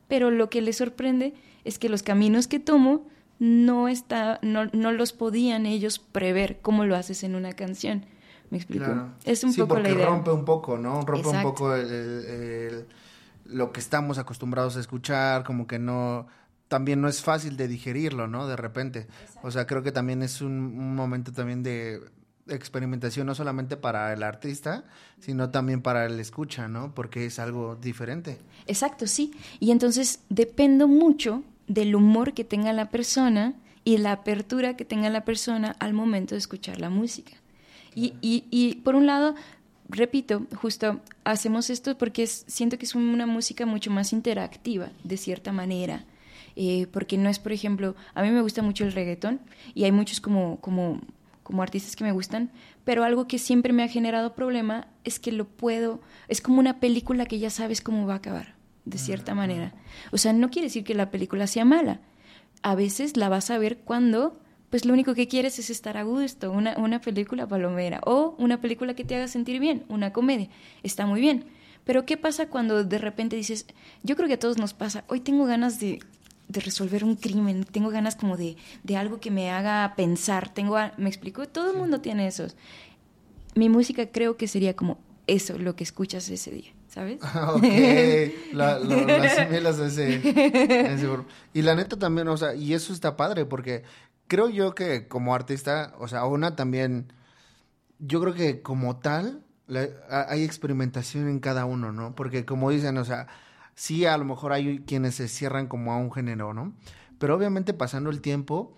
pero 0.06 0.30
lo 0.30 0.48
que 0.50 0.62
le 0.62 0.72
sorprende 0.72 1.34
es 1.64 1.80
que 1.80 1.88
los 1.88 2.04
caminos 2.04 2.46
que 2.46 2.60
tomo 2.60 3.08
no, 3.40 3.88
está, 3.88 4.38
no, 4.42 4.66
no 4.72 4.92
los 4.92 5.12
podían 5.12 5.66
ellos 5.66 5.98
prever 5.98 6.60
como 6.62 6.84
lo 6.84 6.94
haces 6.94 7.24
en 7.24 7.34
una 7.34 7.52
canción. 7.54 8.06
¿Me 8.50 8.58
explico? 8.58 8.84
Claro. 8.84 9.08
Es 9.24 9.42
un 9.42 9.52
sí, 9.52 9.60
poco 9.60 9.74
porque 9.74 9.88
la 9.88 9.94
idea. 9.96 10.06
rompe 10.06 10.30
un 10.30 10.44
poco, 10.44 10.78
¿no? 10.78 11.00
Rompe 11.00 11.26
Exacto. 11.26 11.48
un 11.48 11.54
poco 11.54 11.74
el- 11.74 11.90
el- 11.90 12.24
el- 12.24 12.86
lo 13.46 13.72
que 13.72 13.80
estamos 13.80 14.18
acostumbrados 14.18 14.76
a 14.76 14.80
escuchar, 14.80 15.42
como 15.42 15.66
que 15.66 15.80
no, 15.80 16.28
también 16.68 17.00
no 17.00 17.08
es 17.08 17.22
fácil 17.22 17.56
de 17.56 17.68
digerirlo, 17.68 18.26
¿no? 18.26 18.46
De 18.46 18.56
repente. 18.56 19.06
O 19.42 19.50
sea, 19.50 19.66
creo 19.66 19.82
que 19.82 19.92
también 19.92 20.22
es 20.22 20.40
un, 20.40 20.52
un 20.52 20.94
momento 20.94 21.32
también 21.32 21.62
de 21.62 22.00
experimentación, 22.48 23.26
no 23.26 23.34
solamente 23.34 23.76
para 23.76 24.12
el 24.12 24.22
artista, 24.22 24.84
sino 25.20 25.50
también 25.50 25.82
para 25.82 26.06
el 26.06 26.18
escucha, 26.20 26.68
¿no? 26.68 26.94
Porque 26.94 27.26
es 27.26 27.38
algo 27.38 27.76
diferente. 27.76 28.38
Exacto, 28.66 29.06
sí. 29.06 29.32
Y 29.60 29.70
entonces 29.72 30.20
dependo 30.28 30.86
mucho 30.88 31.42
del 31.66 31.94
humor 31.94 32.34
que 32.34 32.44
tenga 32.44 32.72
la 32.72 32.88
persona 32.90 33.54
y 33.84 33.98
la 33.98 34.12
apertura 34.12 34.76
que 34.76 34.84
tenga 34.84 35.10
la 35.10 35.24
persona 35.24 35.74
al 35.80 35.92
momento 35.92 36.34
de 36.34 36.38
escuchar 36.38 36.80
la 36.80 36.90
música. 36.90 37.32
Y, 37.94 38.14
y, 38.20 38.44
y 38.50 38.76
por 38.76 38.94
un 38.94 39.06
lado, 39.06 39.34
repito, 39.88 40.46
justo 40.54 41.00
hacemos 41.24 41.70
esto 41.70 41.96
porque 41.98 42.22
es- 42.24 42.44
siento 42.46 42.78
que 42.78 42.84
es 42.84 42.94
una 42.94 43.26
música 43.26 43.66
mucho 43.66 43.90
más 43.90 44.12
interactiva, 44.12 44.90
de 45.02 45.16
cierta 45.16 45.50
manera. 45.52 46.04
Eh, 46.58 46.86
porque 46.90 47.18
no 47.18 47.28
es, 47.28 47.38
por 47.38 47.52
ejemplo, 47.52 47.94
a 48.14 48.22
mí 48.22 48.30
me 48.30 48.40
gusta 48.40 48.62
mucho 48.62 48.84
el 48.84 48.92
reggaetón 48.92 49.40
y 49.74 49.84
hay 49.84 49.92
muchos 49.92 50.22
como, 50.22 50.58
como, 50.60 51.02
como 51.42 51.62
artistas 51.62 51.96
que 51.96 52.04
me 52.04 52.12
gustan, 52.12 52.50
pero 52.84 53.04
algo 53.04 53.28
que 53.28 53.38
siempre 53.38 53.74
me 53.74 53.82
ha 53.82 53.88
generado 53.88 54.34
problema 54.34 54.88
es 55.04 55.20
que 55.20 55.32
lo 55.32 55.46
puedo, 55.46 56.00
es 56.28 56.40
como 56.40 56.58
una 56.58 56.80
película 56.80 57.26
que 57.26 57.38
ya 57.38 57.50
sabes 57.50 57.82
cómo 57.82 58.06
va 58.06 58.14
a 58.14 58.16
acabar, 58.16 58.54
de 58.86 58.96
cierta 58.96 59.34
manera. 59.34 59.74
O 60.12 60.18
sea, 60.18 60.32
no 60.32 60.50
quiere 60.50 60.68
decir 60.68 60.82
que 60.82 60.94
la 60.94 61.10
película 61.10 61.46
sea 61.46 61.66
mala, 61.66 62.00
a 62.62 62.74
veces 62.74 63.18
la 63.18 63.28
vas 63.28 63.50
a 63.50 63.58
ver 63.58 63.78
cuando 63.78 64.40
pues 64.70 64.84
lo 64.84 64.94
único 64.94 65.14
que 65.14 65.28
quieres 65.28 65.58
es 65.58 65.68
estar 65.68 65.96
a 65.96 66.02
gusto, 66.04 66.50
una, 66.50 66.76
una 66.78 67.00
película 67.00 67.46
palomera 67.46 68.00
o 68.04 68.34
una 68.38 68.60
película 68.60 68.94
que 68.94 69.04
te 69.04 69.14
haga 69.14 69.28
sentir 69.28 69.60
bien, 69.60 69.84
una 69.88 70.12
comedia, 70.12 70.48
está 70.82 71.06
muy 71.06 71.20
bien. 71.20 71.44
Pero 71.84 72.04
¿qué 72.04 72.16
pasa 72.16 72.48
cuando 72.48 72.82
de 72.82 72.98
repente 72.98 73.36
dices, 73.36 73.66
yo 74.02 74.16
creo 74.16 74.26
que 74.26 74.34
a 74.34 74.38
todos 74.38 74.58
nos 74.58 74.74
pasa, 74.74 75.04
hoy 75.06 75.20
tengo 75.20 75.44
ganas 75.44 75.78
de, 75.78 76.00
de 76.48 76.60
resolver 76.60 77.02
un 77.04 77.16
crimen, 77.16 77.64
tengo 77.64 77.90
ganas 77.90 78.14
como 78.16 78.36
de, 78.36 78.56
de 78.84 78.96
algo 78.96 79.18
que 79.20 79.30
me 79.30 79.50
haga 79.50 79.94
pensar, 79.96 80.52
tengo, 80.52 80.76
a- 80.76 80.92
me 80.96 81.08
explico, 81.08 81.46
todo 81.48 81.72
el 81.72 81.76
mundo 81.78 82.00
tiene 82.00 82.26
esos. 82.26 82.56
Mi 83.54 83.68
música 83.68 84.06
creo 84.12 84.36
que 84.36 84.46
sería 84.48 84.76
como 84.76 84.98
eso, 85.26 85.58
lo 85.58 85.74
que 85.74 85.82
escuchas 85.84 86.28
ese 86.28 86.50
día, 86.52 86.72
¿sabes? 86.88 87.18
ok, 87.48 87.62
la, 88.52 88.78
lo, 88.78 88.96
a 89.80 89.86
ese. 89.86 90.20
Y 91.52 91.62
la 91.62 91.74
neta 91.74 91.96
también, 91.98 92.28
o 92.28 92.36
sea, 92.36 92.54
y 92.54 92.74
eso 92.74 92.92
está 92.92 93.16
padre 93.16 93.44
porque 93.44 93.82
creo 94.28 94.48
yo 94.48 94.74
que 94.74 95.08
como 95.08 95.34
artista, 95.34 95.94
o 95.98 96.06
sea, 96.08 96.24
una 96.26 96.54
también, 96.54 97.12
yo 97.98 98.20
creo 98.20 98.34
que 98.34 98.62
como 98.62 98.96
tal, 98.98 99.42
la- 99.66 99.88
hay 100.28 100.44
experimentación 100.44 101.28
en 101.28 101.40
cada 101.40 101.64
uno, 101.64 101.92
¿no? 101.92 102.14
Porque 102.14 102.44
como 102.44 102.70
dicen, 102.70 102.98
o 102.98 103.04
sea, 103.04 103.26
sí, 103.76 104.06
a 104.06 104.18
lo 104.18 104.24
mejor 104.24 104.52
hay 104.52 104.80
quienes 104.80 105.14
se 105.14 105.28
cierran 105.28 105.68
como 105.68 105.92
a 105.92 105.98
un 105.98 106.10
género, 106.12 106.52
¿no? 106.52 106.74
Pero 107.18 107.36
obviamente 107.36 107.72
pasando 107.72 108.10
el 108.10 108.20
tiempo, 108.20 108.74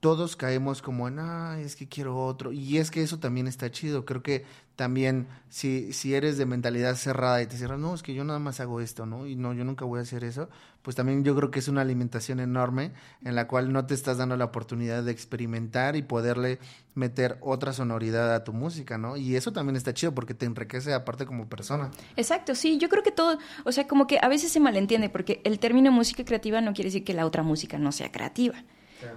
todos 0.00 0.34
caemos 0.34 0.80
como 0.80 1.08
en, 1.08 1.18
ah, 1.18 1.58
es 1.60 1.76
que 1.76 1.86
quiero 1.86 2.24
otro. 2.24 2.52
Y 2.52 2.78
es 2.78 2.90
que 2.90 3.02
eso 3.02 3.18
también 3.18 3.46
está 3.46 3.70
chido. 3.70 4.06
Creo 4.06 4.22
que 4.22 4.46
también 4.74 5.28
si, 5.50 5.92
si 5.92 6.14
eres 6.14 6.38
de 6.38 6.46
mentalidad 6.46 6.94
cerrada 6.96 7.42
y 7.42 7.46
te 7.46 7.58
cierras, 7.58 7.78
no, 7.78 7.94
es 7.94 8.02
que 8.02 8.14
yo 8.14 8.24
nada 8.24 8.38
más 8.38 8.60
hago 8.60 8.80
esto, 8.80 9.04
¿no? 9.04 9.26
Y 9.26 9.36
no, 9.36 9.52
yo 9.52 9.62
nunca 9.62 9.84
voy 9.84 9.98
a 9.98 10.02
hacer 10.02 10.24
eso. 10.24 10.48
Pues 10.80 10.96
también 10.96 11.22
yo 11.22 11.36
creo 11.36 11.50
que 11.50 11.58
es 11.58 11.68
una 11.68 11.82
alimentación 11.82 12.40
enorme 12.40 12.92
en 13.22 13.34
la 13.34 13.46
cual 13.46 13.74
no 13.74 13.84
te 13.84 13.92
estás 13.92 14.16
dando 14.16 14.38
la 14.38 14.46
oportunidad 14.46 15.02
de 15.02 15.12
experimentar 15.12 15.96
y 15.96 16.02
poderle 16.02 16.60
meter 16.94 17.36
otra 17.42 17.74
sonoridad 17.74 18.34
a 18.34 18.42
tu 18.42 18.54
música, 18.54 18.96
¿no? 18.96 19.18
Y 19.18 19.36
eso 19.36 19.52
también 19.52 19.76
está 19.76 19.92
chido 19.92 20.14
porque 20.14 20.32
te 20.32 20.46
enriquece 20.46 20.94
aparte 20.94 21.26
como 21.26 21.46
persona. 21.46 21.90
Exacto, 22.16 22.54
sí, 22.54 22.78
yo 22.78 22.88
creo 22.88 23.02
que 23.02 23.12
todo, 23.12 23.38
o 23.66 23.72
sea, 23.72 23.86
como 23.86 24.06
que 24.06 24.18
a 24.22 24.28
veces 24.28 24.50
se 24.50 24.60
malentiende 24.60 25.10
porque 25.10 25.42
el 25.44 25.58
término 25.58 25.92
música 25.92 26.24
creativa 26.24 26.62
no 26.62 26.72
quiere 26.72 26.88
decir 26.88 27.04
que 27.04 27.12
la 27.12 27.26
otra 27.26 27.42
música 27.42 27.78
no 27.78 27.92
sea 27.92 28.10
creativa. 28.10 28.64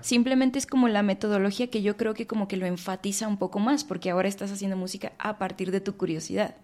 Simplemente 0.02 0.60
es 0.60 0.66
como 0.66 0.88
la 0.88 1.04
metodología 1.04 1.68
que 1.68 1.82
yo 1.82 1.98
creo 1.98 2.14
que 2.14 2.28
como 2.28 2.48
que 2.48 2.58
lo 2.58 2.66
enfatiza 2.66 3.28
un 3.28 3.38
poco 3.38 3.60
más, 3.60 3.84
porque 3.84 4.10
ahora 4.10 4.28
estás 4.28 4.52
haciendo 4.52 4.78
música 4.78 5.14
a 5.18 5.38
partir 5.38 5.72
de 5.72 5.82
tu 5.82 5.98
curiosidad, 5.98 6.56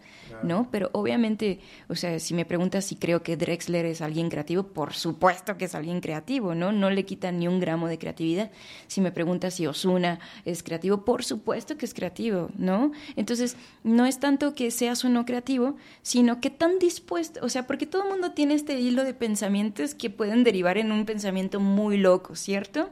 ¿no? 0.44 0.70
Pero 0.72 0.90
obviamente, 0.94 1.60
o 1.88 1.96
sea, 1.96 2.20
si 2.20 2.34
me 2.34 2.46
preguntas 2.46 2.86
si 2.86 2.96
creo 2.96 3.24
que 3.24 3.38
Drexler 3.38 3.86
es 3.86 4.02
alguien 4.02 4.30
creativo, 4.30 4.64
por 4.64 4.94
supuesto 4.94 5.58
que 5.58 5.66
es 5.66 5.76
alguien 5.76 6.02
creativo, 6.02 6.56
¿no? 6.56 6.72
No 6.72 6.90
le 6.90 7.06
quita 7.06 7.32
ni 7.32 7.48
un 7.48 7.60
gramo 7.60 7.88
de 7.88 7.98
creatividad. 7.98 8.52
Si 8.88 9.02
me 9.02 9.12
preguntas 9.12 9.56
si 9.56 9.68
Osuna 9.68 10.20
es 10.46 10.64
creativo, 10.64 11.06
por 11.06 11.24
supuesto 11.24 11.78
que 11.78 11.86
es 11.86 11.94
creativo, 11.94 12.50
¿no? 12.58 12.92
Entonces, 13.16 13.58
no 13.84 14.06
es 14.06 14.20
tanto 14.20 14.56
que 14.56 14.72
seas 14.72 15.04
o 15.06 15.10
no 15.10 15.26
creativo, 15.26 15.76
sino 16.02 16.40
que 16.40 16.50
tan 16.50 16.80
dispuesto, 16.80 17.40
o 17.44 17.50
sea, 17.50 17.68
porque 17.68 17.86
todo 17.86 18.04
el 18.04 18.10
mundo 18.10 18.32
tiene 18.32 18.54
este 18.54 18.80
hilo 18.80 19.04
de 19.04 19.14
pensamientos 19.14 19.96
que 19.96 20.10
pueden 20.10 20.44
derivar 20.44 20.78
en 20.78 20.92
un 20.92 21.06
pensamiento 21.06 21.60
muy 21.60 21.98
loco, 21.98 22.36
¿cierto? 22.36 22.90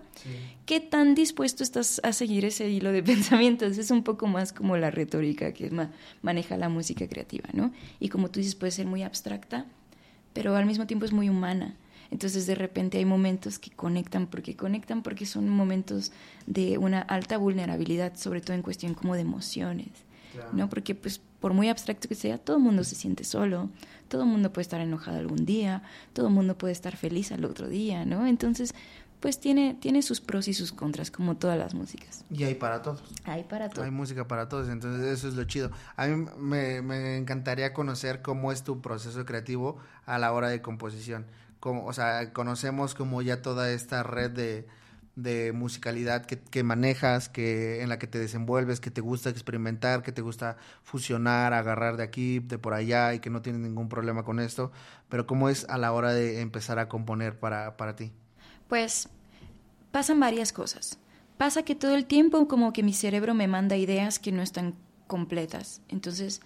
¿Qué 0.68 0.80
tan 0.82 1.16
dispuesto 1.16 1.64
estás 1.64 2.00
a 2.04 2.12
seguir 2.14 2.46
ese 2.46 2.70
hilo 2.70 2.92
de 2.92 3.02
pensamientos? 3.14 3.78
Es 3.80 3.90
un 3.90 4.04
poco 4.04 4.28
más 4.28 4.54
como 4.54 4.78
la 4.78 4.92
retórica 4.92 5.54
que 5.54 5.72
ma- 5.72 5.92
maneja 6.22 6.58
la 6.58 6.70
música 6.70 7.08
creativa, 7.08 7.50
¿no? 7.54 7.72
Y 8.00 8.10
como 8.10 8.30
tú 8.30 8.40
dices, 8.40 8.54
puede 8.56 8.72
ser 8.72 8.86
muy 8.86 9.02
abstracta, 9.02 9.66
pero 10.34 10.56
al 10.56 10.66
mismo 10.66 10.86
tiempo 10.86 11.06
es 11.06 11.14
muy 11.14 11.30
humana. 11.30 11.76
Entonces 12.12 12.46
de 12.48 12.56
repente 12.56 12.98
hay 13.00 13.06
momentos 13.06 13.60
que 13.60 13.72
conectan, 13.72 14.28
porque 14.28 14.56
conectan 14.56 15.04
porque 15.04 15.26
son 15.26 15.50
momentos 15.50 16.12
de 16.46 16.78
una 16.78 17.02
alta 17.02 17.38
vulnerabilidad, 17.38 18.16
sobre 18.18 18.42
todo 18.42 18.54
en 18.56 18.62
cuestión 18.62 18.94
como 18.94 19.16
de 19.16 19.22
emociones, 19.22 19.90
¿no? 20.54 20.70
Porque 20.70 20.96
pues 20.96 21.20
por 21.40 21.54
muy 21.54 21.70
abstracto 21.70 22.08
que 22.10 22.16
sea, 22.16 22.38
todo 22.38 22.58
el 22.58 22.64
mundo 22.64 22.84
se 22.84 22.96
siente 22.96 23.24
solo, 23.26 23.70
todo 24.10 24.24
el 24.24 24.30
mundo 24.30 24.54
puede 24.54 24.64
estar 24.64 24.82
enojado 24.82 25.18
algún 25.18 25.46
día, 25.46 25.84
todo 26.14 26.28
el 26.28 26.34
mundo 26.34 26.58
puede 26.58 26.74
estar 26.74 26.96
feliz 26.96 27.32
al 27.32 27.46
otro 27.46 27.68
día, 27.70 28.06
¿no? 28.06 28.26
Entonces 28.26 28.74
pues 29.20 29.40
tiene, 29.40 29.76
tiene 29.80 30.02
sus 30.02 30.22
pros 30.22 30.48
y 30.48 30.54
sus 30.54 30.72
contras, 30.72 31.10
como 31.10 31.38
todas 31.38 31.58
las 31.58 31.74
músicas. 31.74 32.24
Y 32.30 32.44
hay 32.44 32.56
para 32.56 32.82
todos. 32.82 33.04
Hay 33.26 33.44
para 33.44 33.70
todo. 33.70 33.84
Hay 33.84 33.92
música 33.92 34.28
para 34.28 34.48
todos, 34.48 34.70
entonces 34.70 35.06
eso 35.06 35.28
es 35.28 35.34
lo 35.34 35.44
chido. 35.46 35.72
A 35.96 36.08
mí 36.08 36.26
me, 36.38 36.82
me 36.82 37.18
encantaría 37.18 37.74
conocer 37.74 38.22
cómo 38.22 38.52
es 38.52 38.64
tu 38.64 38.82
proceso 38.82 39.26
creativo 39.26 39.78
a 40.06 40.20
la 40.20 40.32
hora 40.34 40.50
de 40.50 40.62
composición. 40.62 41.26
Como, 41.60 41.86
o 41.86 41.94
sea, 41.94 42.32
conocemos 42.34 42.94
como 42.94 43.22
ya 43.24 43.42
toda 43.42 43.72
esta 43.72 44.04
red 44.04 44.30
de, 44.30 44.68
de 45.16 45.52
musicalidad 45.52 46.28
que, 46.28 46.40
que 46.40 46.62
manejas, 46.62 47.28
que 47.28 47.82
en 47.82 47.90
la 47.90 47.98
que 47.98 48.06
te 48.06 48.20
desenvuelves, 48.20 48.80
que 48.80 48.92
te 48.92 49.02
gusta 49.02 49.32
experimentar, 49.32 50.04
que 50.04 50.12
te 50.12 50.22
gusta 50.22 50.58
fusionar, 50.84 51.54
agarrar 51.54 51.98
de 51.98 52.04
aquí, 52.04 52.38
de 52.38 52.60
por 52.60 52.76
allá 52.76 53.16
y 53.16 53.20
que 53.20 53.32
no 53.32 53.42
tienes 53.42 53.62
ningún 53.62 53.90
problema 53.90 54.24
con 54.24 54.40
esto. 54.40 54.72
Pero 55.10 55.26
cómo 55.26 55.50
es 55.50 55.66
a 55.70 55.80
la 55.80 55.92
hora 55.92 56.14
de 56.14 56.42
empezar 56.42 56.78
a 56.78 56.88
componer 56.88 57.40
para, 57.40 57.78
para 57.78 57.96
ti. 57.96 58.14
Pues 58.68 59.10
pasan 59.92 60.20
varias 60.20 60.52
cosas. 60.52 61.00
Pasa 61.38 61.64
que 61.64 61.76
todo 61.76 61.96
el 61.96 62.06
tiempo 62.06 62.48
como 62.48 62.74
que 62.74 62.84
mi 62.84 62.94
cerebro 62.94 63.34
me 63.34 63.48
manda 63.48 63.78
ideas 63.78 64.20
que 64.20 64.32
no 64.32 64.42
están 64.42 64.76
completas. 65.08 65.82
Entonces, 65.88 66.42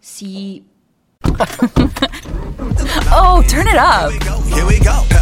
si 0.00 0.64
Oh, 3.14 3.44
turn 3.48 3.66
it 3.66 3.76
up. 3.76 4.12
Here 4.52 4.66
we 4.66 4.78
go. 4.80 5.04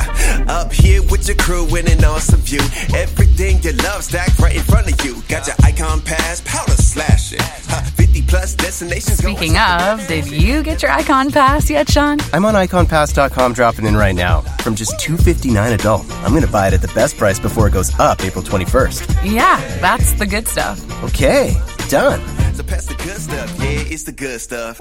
Up 0.48 0.72
here 0.72 1.02
with 1.02 1.26
your 1.28 1.36
crew 1.36 1.66
in 1.76 1.86
an 1.88 2.04
awesome 2.04 2.40
view. 2.40 2.60
Everything 2.94 3.62
you 3.62 3.72
love 3.84 4.02
stacked 4.02 4.38
right 4.38 4.56
in 4.56 4.62
front 4.62 4.90
of 4.90 5.04
you. 5.04 5.22
Got 5.28 5.46
your 5.46 5.56
icon 5.62 6.00
pass, 6.00 6.40
powder 6.40 6.72
slash 6.72 7.32
it. 7.32 7.40
Huh, 7.42 7.82
50 7.82 8.22
plus 8.22 8.54
destinations. 8.54 9.20
going 9.20 9.36
Speaking 9.36 9.56
of, 9.58 10.06
did 10.08 10.26
you 10.26 10.62
get 10.62 10.82
your 10.82 10.90
icon 10.90 11.30
pass 11.30 11.70
yet, 11.70 11.88
Sean? 11.88 12.18
I'm 12.32 12.44
on 12.44 12.54
iconpass.com 12.54 13.52
dropping 13.52 13.86
in 13.86 13.96
right 13.96 14.14
now. 14.14 14.40
From 14.62 14.74
just 14.74 14.98
$2.59 14.98 15.74
adult, 15.74 16.10
I'm 16.24 16.30
going 16.30 16.44
to 16.44 16.50
buy 16.50 16.68
it 16.68 16.74
at 16.74 16.82
the 16.82 16.92
best 16.94 17.16
price 17.16 17.38
before 17.38 17.68
it 17.68 17.72
goes 17.72 17.96
up 17.98 18.22
April 18.24 18.42
21st. 18.44 19.30
Yeah, 19.32 19.56
that's 19.80 20.12
the 20.14 20.26
good 20.26 20.48
stuff. 20.48 20.80
Okay, 21.04 21.56
done. 21.88 22.20
So 22.54 22.62
pass 22.62 22.86
the 22.86 22.94
good 22.94 23.18
stuff. 23.20 23.54
Yeah, 23.58 23.84
it's 23.86 24.04
the 24.04 24.12
good 24.12 24.40
stuff. 24.40 24.80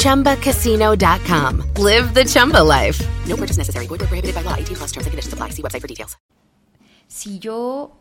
ChumbaCasino.com. 0.00 1.74
Live 1.82 2.12
the 2.12 2.24
Chumba 2.24 2.62
life. 2.62 3.00
No 3.26 3.36
purchase 3.36 3.56
necessary. 3.56 3.86
Void 3.86 4.00
prohibited 4.00 4.34
by 4.34 4.42
law. 4.42 4.56
18 4.58 4.76
plus 4.76 4.92
terms 4.92 5.06
and 5.06 5.12
conditions 5.12 5.32
apply. 5.32 5.50
See 5.50 5.62
website 5.62 5.80
for 5.80 5.88
details. 5.88 6.16
si 7.10 7.40
yo 7.40 7.98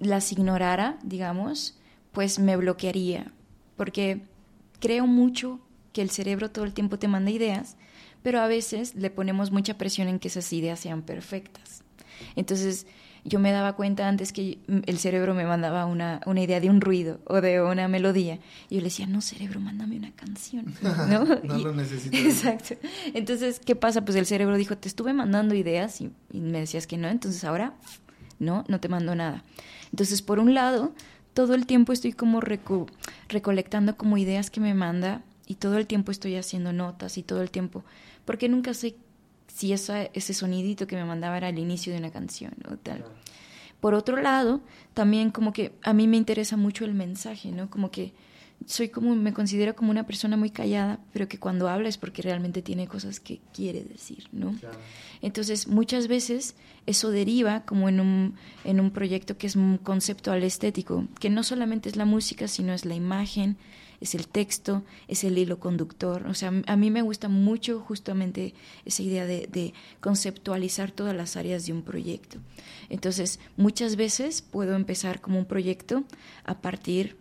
las 0.00 0.32
ignorara, 0.32 0.98
digamos, 1.04 1.78
pues 2.10 2.40
me 2.40 2.56
bloquearía, 2.56 3.32
porque 3.76 4.22
creo 4.80 5.06
mucho 5.06 5.60
que 5.92 6.02
el 6.02 6.10
cerebro 6.10 6.50
todo 6.50 6.64
el 6.64 6.74
tiempo 6.74 6.98
te 6.98 7.06
manda 7.06 7.30
ideas, 7.30 7.76
pero 8.22 8.40
a 8.40 8.48
veces 8.48 8.96
le 8.96 9.10
ponemos 9.10 9.52
mucha 9.52 9.78
presión 9.78 10.08
en 10.08 10.18
que 10.18 10.28
esas 10.28 10.52
ideas 10.52 10.80
sean 10.80 11.02
perfectas. 11.02 11.84
Entonces, 12.34 12.86
yo 13.24 13.38
me 13.38 13.52
daba 13.52 13.74
cuenta 13.74 14.08
antes 14.08 14.32
que 14.32 14.58
el 14.86 14.98
cerebro 14.98 15.32
me 15.34 15.44
mandaba 15.44 15.86
una, 15.86 16.20
una 16.26 16.40
idea 16.40 16.58
de 16.60 16.68
un 16.70 16.80
ruido 16.80 17.20
o 17.26 17.40
de 17.40 17.62
una 17.62 17.86
melodía. 17.86 18.40
Y 18.68 18.74
yo 18.76 18.80
le 18.80 18.84
decía, 18.86 19.06
no, 19.06 19.20
cerebro, 19.20 19.60
mándame 19.60 19.96
una 19.96 20.10
canción. 20.12 20.74
No, 21.08 21.24
No 21.44 21.58
Y- 21.58 21.62
lo 21.62 21.72
necesito. 21.72 22.16
Exacto. 22.16 22.74
Entonces, 23.14 23.60
¿qué 23.64 23.76
pasa? 23.76 24.04
Pues 24.04 24.16
el 24.16 24.26
cerebro 24.26 24.56
dijo, 24.56 24.76
te 24.76 24.88
estuve 24.88 25.12
mandando 25.12 25.54
ideas 25.54 26.00
y, 26.00 26.10
y 26.32 26.40
me 26.40 26.58
decías 26.60 26.86
que 26.86 26.96
no, 26.98 27.08
entonces 27.08 27.44
ahora 27.44 27.74
no, 28.38 28.64
no 28.68 28.80
te 28.80 28.88
mando 28.88 29.14
nada. 29.14 29.44
Entonces, 29.90 30.20
por 30.22 30.38
un 30.40 30.54
lado, 30.54 30.92
todo 31.32 31.54
el 31.54 31.66
tiempo 31.66 31.92
estoy 31.92 32.12
como 32.12 32.40
reco- 32.40 32.90
recolectando 33.28 33.96
como 33.96 34.18
ideas 34.18 34.50
que 34.50 34.60
me 34.60 34.74
manda 34.74 35.22
y 35.46 35.54
todo 35.56 35.78
el 35.78 35.86
tiempo 35.86 36.10
estoy 36.10 36.36
haciendo 36.36 36.72
notas 36.72 37.18
y 37.18 37.22
todo 37.22 37.40
el 37.42 37.50
tiempo, 37.50 37.84
porque 38.24 38.48
nunca 38.48 38.74
sé 38.74 38.96
si 39.52 39.72
esa, 39.72 40.04
ese 40.04 40.32
sonidito 40.32 40.86
que 40.86 40.96
me 40.96 41.04
mandaba 41.04 41.36
era 41.36 41.48
el 41.50 41.58
inicio 41.58 41.92
de 41.92 41.98
una 41.98 42.10
canción 42.10 42.54
o 42.70 42.76
tal. 42.76 43.04
Por 43.80 43.94
otro 43.94 44.16
lado, 44.16 44.60
también 44.94 45.30
como 45.30 45.52
que 45.52 45.72
a 45.82 45.92
mí 45.92 46.06
me 46.06 46.16
interesa 46.16 46.56
mucho 46.56 46.84
el 46.84 46.94
mensaje, 46.94 47.50
¿no? 47.52 47.68
Como 47.68 47.90
que 47.90 48.14
soy 48.66 48.88
como, 48.88 49.14
me 49.14 49.32
considero 49.32 49.74
como 49.74 49.90
una 49.90 50.06
persona 50.06 50.36
muy 50.36 50.50
callada, 50.50 51.00
pero 51.12 51.28
que 51.28 51.38
cuando 51.38 51.68
habla 51.68 51.88
es 51.88 51.98
porque 51.98 52.22
realmente 52.22 52.62
tiene 52.62 52.86
cosas 52.86 53.20
que 53.20 53.40
quiere 53.52 53.82
decir, 53.82 54.28
¿no? 54.32 54.54
Entonces, 55.20 55.66
muchas 55.66 56.06
veces 56.06 56.54
eso 56.86 57.10
deriva 57.10 57.64
como 57.64 57.88
en 57.88 58.00
un, 58.00 58.34
en 58.64 58.80
un 58.80 58.90
proyecto 58.90 59.36
que 59.36 59.48
es 59.48 59.56
un 59.56 59.78
conceptual 59.78 60.44
estético, 60.44 61.08
que 61.20 61.28
no 61.28 61.42
solamente 61.42 61.88
es 61.88 61.96
la 61.96 62.04
música, 62.04 62.48
sino 62.48 62.72
es 62.72 62.84
la 62.84 62.94
imagen, 62.94 63.56
es 64.02 64.14
el 64.14 64.26
texto, 64.26 64.82
es 65.08 65.24
el 65.24 65.38
hilo 65.38 65.60
conductor. 65.60 66.26
O 66.26 66.34
sea, 66.34 66.52
a 66.66 66.76
mí 66.76 66.90
me 66.90 67.02
gusta 67.02 67.28
mucho 67.28 67.80
justamente 67.80 68.52
esa 68.84 69.02
idea 69.02 69.24
de, 69.26 69.48
de 69.50 69.72
conceptualizar 70.00 70.90
todas 70.90 71.14
las 71.14 71.36
áreas 71.36 71.64
de 71.66 71.72
un 71.72 71.82
proyecto. 71.82 72.38
Entonces, 72.88 73.38
muchas 73.56 73.96
veces 73.96 74.42
puedo 74.42 74.74
empezar 74.74 75.20
como 75.20 75.38
un 75.38 75.46
proyecto 75.46 76.04
a 76.44 76.60
partir 76.60 77.16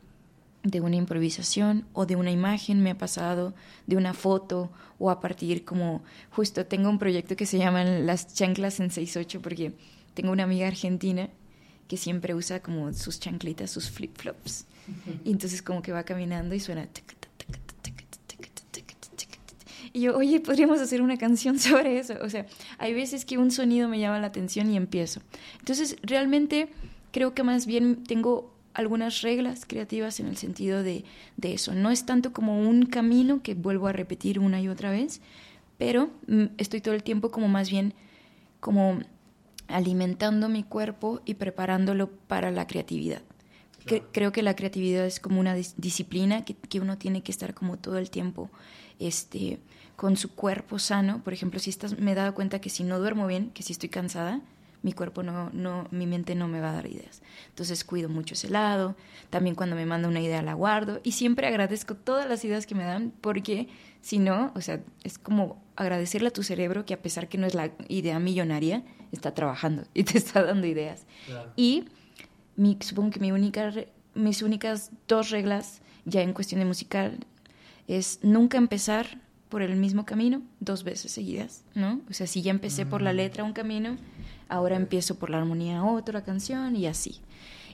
de 0.63 0.81
una 0.81 0.95
improvisación 0.95 1.85
o 1.93 2.05
de 2.05 2.15
una 2.15 2.31
imagen 2.31 2.83
me 2.83 2.91
ha 2.91 2.97
pasado, 2.97 3.53
de 3.87 3.97
una 3.97 4.13
foto 4.13 4.71
o 4.99 5.09
a 5.09 5.19
partir 5.19 5.65
como 5.65 6.03
justo 6.31 6.65
tengo 6.65 6.89
un 6.89 6.99
proyecto 6.99 7.35
que 7.35 7.45
se 7.45 7.57
llama 7.57 7.83
Las 7.83 8.33
chanclas 8.33 8.79
en 8.79 8.89
6-8 8.89 9.39
porque 9.41 9.73
tengo 10.13 10.31
una 10.31 10.43
amiga 10.43 10.67
argentina 10.67 11.29
que 11.91 11.97
siempre 11.97 12.33
usa 12.33 12.61
como 12.61 12.93
sus 12.93 13.19
chanclitas, 13.19 13.69
sus 13.69 13.91
flip-flops. 13.91 14.63
Y 15.25 15.31
entonces 15.31 15.61
como 15.61 15.81
que 15.81 15.91
va 15.91 16.03
caminando 16.03 16.55
y 16.55 16.61
suena... 16.61 16.87
Y 19.91 19.99
yo, 19.99 20.15
oye, 20.15 20.39
podríamos 20.39 20.79
hacer 20.79 21.01
una 21.01 21.17
canción 21.17 21.59
sobre 21.59 21.99
eso. 21.99 22.13
O 22.21 22.29
sea, 22.29 22.45
hay 22.77 22.93
veces 22.93 23.25
que 23.25 23.37
un 23.37 23.51
sonido 23.51 23.89
me 23.89 23.99
llama 23.99 24.19
la 24.19 24.27
atención 24.27 24.71
y 24.71 24.77
empiezo. 24.77 25.19
Entonces, 25.59 25.97
realmente 26.01 26.69
creo 27.11 27.33
que 27.33 27.43
más 27.43 27.65
bien 27.65 28.05
tengo 28.05 28.55
algunas 28.73 29.21
reglas 29.21 29.65
creativas 29.65 30.21
en 30.21 30.27
el 30.27 30.37
sentido 30.37 30.83
de, 30.83 31.03
de, 31.35 31.53
eso. 31.53 31.73
No 31.73 31.91
es 31.91 32.05
tanto 32.05 32.31
como 32.31 32.61
un 32.61 32.85
camino 32.85 33.43
que 33.43 33.53
vuelvo 33.53 33.87
a 33.87 33.91
repetir 33.91 34.39
una 34.39 34.61
y 34.61 34.69
otra 34.69 34.91
vez, 34.91 35.19
pero 35.77 36.09
mm, 36.27 36.45
estoy 36.57 36.79
todo 36.79 36.93
el 36.93 37.03
tiempo 37.03 37.31
como 37.31 37.49
más 37.49 37.69
bien 37.69 37.93
como 38.61 39.01
alimentando 39.71 40.49
mi 40.49 40.63
cuerpo 40.63 41.21
y 41.25 41.35
preparándolo 41.35 42.09
para 42.09 42.51
la 42.51 42.67
creatividad. 42.67 43.21
creo 44.11 44.31
que 44.31 44.43
la 44.43 44.55
creatividad 44.55 45.05
es 45.05 45.19
como 45.19 45.39
una 45.39 45.55
disciplina 45.55 46.45
que, 46.45 46.55
que, 46.55 46.79
uno 46.79 46.97
tiene 46.97 47.23
que 47.23 47.31
estar 47.31 47.53
como 47.53 47.77
todo 47.77 47.97
el 47.97 48.09
tiempo 48.09 48.49
este, 48.99 49.59
con 49.95 50.17
su 50.17 50.35
cuerpo 50.35 50.79
sano. 50.79 51.23
Por 51.23 51.33
ejemplo, 51.33 51.59
si 51.59 51.69
estás, 51.69 51.97
me 51.99 52.11
he 52.11 52.15
dado 52.15 52.33
cuenta 52.33 52.61
que 52.61 52.69
si 52.69 52.83
no 52.83 52.99
duermo 52.99 53.27
bien, 53.27 53.49
que 53.51 53.63
si 53.63 53.73
estoy 53.73 53.89
cansada, 53.89 54.41
mi 54.83 54.93
cuerpo 54.93 55.23
no, 55.23 55.49
no, 55.53 55.87
mi 55.91 56.07
mente 56.07 56.35
no 56.35 56.47
me 56.47 56.59
va 56.59 56.71
a 56.71 56.73
dar 56.73 56.87
ideas. 56.87 57.21
Entonces 57.49 57.83
cuido 57.83 58.09
mucho 58.09 58.33
ese 58.33 58.49
lado, 58.49 58.95
también 59.29 59.55
cuando 59.55 59.75
me 59.75 59.85
manda 59.85 60.07
una 60.07 60.21
idea 60.21 60.41
la 60.41 60.53
guardo 60.53 60.99
y 61.03 61.11
siempre 61.11 61.47
agradezco 61.47 61.95
todas 61.95 62.27
las 62.27 62.43
ideas 62.45 62.65
que 62.65 62.75
me 62.75 62.83
dan 62.83 63.13
porque 63.21 63.67
si 64.01 64.17
no, 64.17 64.51
o 64.55 64.61
sea, 64.61 64.81
es 65.03 65.17
como 65.17 65.61
agradecerle 65.75 66.29
a 66.29 66.33
tu 66.33 66.43
cerebro 66.43 66.85
que 66.85 66.93
a 66.93 67.01
pesar 67.01 67.27
que 67.29 67.37
no 67.37 67.45
es 67.45 67.53
la 67.53 67.71
idea 67.87 68.19
millonaria, 68.19 68.83
está 69.11 69.33
trabajando 69.33 69.83
y 69.93 70.03
te 70.03 70.17
está 70.17 70.43
dando 70.43 70.67
ideas. 70.67 71.05
Y 71.55 71.85
mi, 72.55 72.77
supongo 72.81 73.11
que 73.11 73.19
mi 73.19 73.31
única, 73.31 73.71
mis 74.13 74.41
únicas 74.41 74.91
dos 75.07 75.29
reglas 75.29 75.81
ya 76.05 76.21
en 76.21 76.33
cuestión 76.33 76.59
de 76.59 76.65
musical 76.65 77.17
es 77.87 78.19
nunca 78.21 78.57
empezar 78.57 79.19
por 79.49 79.61
el 79.61 79.75
mismo 79.75 80.05
camino 80.05 80.41
dos 80.61 80.83
veces 80.83 81.11
seguidas, 81.11 81.65
¿no? 81.75 81.99
O 82.09 82.13
sea, 82.13 82.25
si 82.25 82.41
ya 82.41 82.51
empecé 82.51 82.85
por 82.85 83.01
la 83.01 83.11
mm. 83.11 83.15
letra 83.17 83.43
un 83.43 83.51
camino, 83.51 83.97
ahora 84.47 84.77
empiezo 84.77 85.15
por 85.15 85.29
la 85.29 85.37
armonía 85.39 85.83
otra 85.83 86.23
canción 86.23 86.75
y 86.75 86.87
así. 86.87 87.19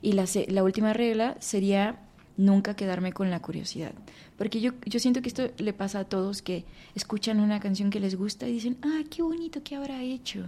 Y 0.02 0.14
la, 0.14 0.26
la 0.48 0.64
última 0.64 0.94
regla 0.94 1.38
sería 1.40 2.00
nunca 2.36 2.76
quedarme 2.76 3.14
con 3.14 3.30
la 3.30 3.42
curiosidad. 3.42 3.94
Porque 4.38 4.62
yo, 4.62 4.72
yo 4.86 5.00
siento 5.00 5.22
que 5.22 5.30
esto 5.30 5.50
le 5.58 5.74
pasa 5.74 6.00
a 6.00 6.04
todos 6.06 6.42
que 6.42 6.66
escuchan 6.96 7.40
una 7.40 7.60
canción 7.60 7.90
que 7.90 8.00
les 8.00 8.16
gusta 8.16 8.48
y 8.48 8.54
dicen, 8.54 8.78
ah, 8.84 9.02
qué 9.10 9.22
bonito, 9.22 9.62
¿qué 9.64 9.76
habrá 9.76 10.02
hecho? 10.02 10.46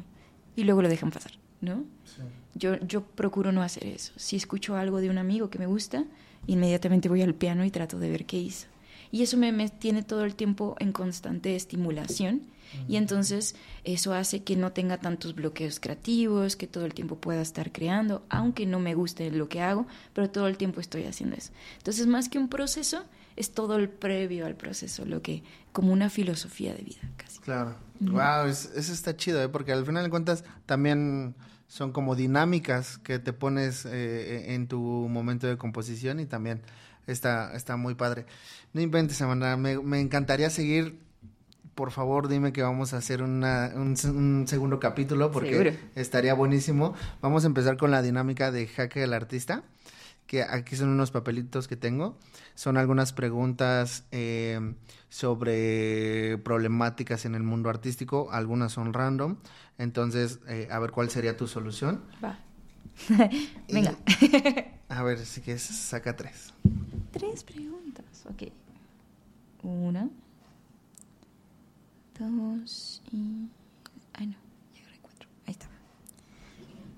Y 0.55 0.63
luego 0.63 0.81
lo 0.81 0.89
dejan 0.89 1.11
pasar, 1.11 1.33
¿no? 1.61 1.83
Yo, 2.55 2.77
yo 2.79 3.03
procuro 3.03 3.51
no 3.51 3.61
hacer 3.61 3.85
eso. 3.85 4.13
Si 4.17 4.35
escucho 4.35 4.75
algo 4.75 4.99
de 4.99 5.09
un 5.09 5.17
amigo 5.17 5.49
que 5.49 5.59
me 5.59 5.67
gusta, 5.67 6.03
inmediatamente 6.47 7.09
voy 7.09 7.21
al 7.21 7.35
piano 7.35 7.63
y 7.63 7.71
trato 7.71 7.99
de 7.99 8.09
ver 8.09 8.25
qué 8.25 8.37
hizo. 8.37 8.67
Y 9.11 9.23
eso 9.23 9.37
me, 9.37 9.51
me 9.51 9.69
tiene 9.69 10.03
todo 10.03 10.25
el 10.25 10.35
tiempo 10.35 10.75
en 10.79 10.91
constante 10.91 11.55
estimulación 11.55 12.43
y 12.87 12.97
entonces 12.97 13.55
eso 13.83 14.13
hace 14.13 14.43
que 14.43 14.55
no 14.55 14.71
tenga 14.71 14.97
tantos 14.97 15.35
bloqueos 15.35 15.79
creativos, 15.79 16.55
que 16.55 16.67
todo 16.67 16.85
el 16.85 16.93
tiempo 16.93 17.15
pueda 17.15 17.41
estar 17.41 17.71
creando, 17.71 18.23
aunque 18.29 18.65
no 18.65 18.79
me 18.79 18.93
guste 18.93 19.31
lo 19.31 19.49
que 19.49 19.61
hago, 19.61 19.87
pero 20.13 20.29
todo 20.29 20.47
el 20.47 20.57
tiempo 20.57 20.79
estoy 20.81 21.05
haciendo 21.05 21.35
eso. 21.35 21.51
Entonces, 21.77 22.07
más 22.07 22.29
que 22.29 22.37
un 22.37 22.47
proceso, 22.47 23.03
es 23.39 23.51
todo 23.53 23.77
el 23.77 23.89
previo 23.89 24.45
al 24.45 24.55
proceso, 24.55 25.05
lo 25.05 25.21
que 25.21 25.43
como 25.71 25.93
una 25.93 26.09
filosofía 26.09 26.73
de 26.73 26.83
vida 26.83 27.01
casi. 27.17 27.39
Claro. 27.39 27.75
Wow, 28.01 28.45
eso 28.47 28.69
está 28.75 29.15
chido, 29.15 29.41
¿eh? 29.41 29.49
porque 29.49 29.71
al 29.71 29.85
final 29.85 30.03
de 30.03 30.09
cuentas 30.09 30.43
también 30.65 31.35
son 31.67 31.91
como 31.91 32.15
dinámicas 32.15 32.97
que 32.97 33.19
te 33.19 33.33
pones 33.33 33.85
eh, 33.85 34.53
en 34.53 34.67
tu 34.67 34.79
momento 34.79 35.47
de 35.47 35.57
composición 35.57 36.19
y 36.19 36.25
también 36.25 36.61
está, 37.07 37.53
está 37.55 37.77
muy 37.77 37.95
padre. 37.95 38.25
No 38.73 38.81
inventes, 38.81 39.21
Amanda, 39.21 39.55
me, 39.57 39.79
me 39.79 39.99
encantaría 40.01 40.49
seguir 40.49 40.99
por 41.79 41.91
favor 41.91 42.27
dime 42.27 42.51
que 42.51 42.61
vamos 42.61 42.93
a 42.93 42.97
hacer 42.97 43.23
una, 43.23 43.71
un, 43.73 43.95
segundo 44.49 44.81
capítulo 44.81 45.31
porque 45.31 45.79
estaría 45.95 46.33
buenísimo. 46.33 46.93
Vamos 47.21 47.45
a 47.45 47.47
empezar 47.47 47.77
con 47.77 47.89
la 47.89 48.01
dinámica 48.01 48.51
de 48.51 48.67
Jaque 48.67 48.99
del 48.99 49.13
Artista, 49.13 49.63
que 50.29 50.43
aquí 50.43 50.75
son 50.75 50.89
unos 50.89 51.09
papelitos 51.09 51.67
que 51.67 51.75
tengo. 51.75 52.15
Son 52.53 52.77
algunas 52.77 53.13
preguntas 53.13 54.03
eh, 54.11 54.75
sobre 55.09 56.37
problemáticas 56.37 57.25
en 57.25 57.33
el 57.33 57.41
mundo 57.41 57.67
artístico, 57.67 58.31
algunas 58.31 58.71
son 58.73 58.93
random. 58.93 59.37
Entonces, 59.79 60.39
eh, 60.47 60.67
a 60.69 60.77
ver 60.77 60.91
cuál 60.91 61.09
sería 61.09 61.35
tu 61.35 61.47
solución. 61.47 62.03
Va. 62.23 62.37
Venga. 63.73 63.97
a 64.89 65.01
ver, 65.01 65.25
si 65.25 65.41
quieres, 65.41 65.63
saca 65.63 66.15
tres. 66.15 66.53
Tres 67.11 67.43
preguntas, 67.43 68.05
ok. 68.29 68.53
Una 69.63 70.09
dos 72.19 73.01
y... 73.11 73.47
Ay, 74.13 74.27
no, 74.27 74.35
ya 74.75 74.81
agarré 74.83 74.99
cuatro. 75.01 75.27
Ahí 75.47 75.53
está. 75.53 75.67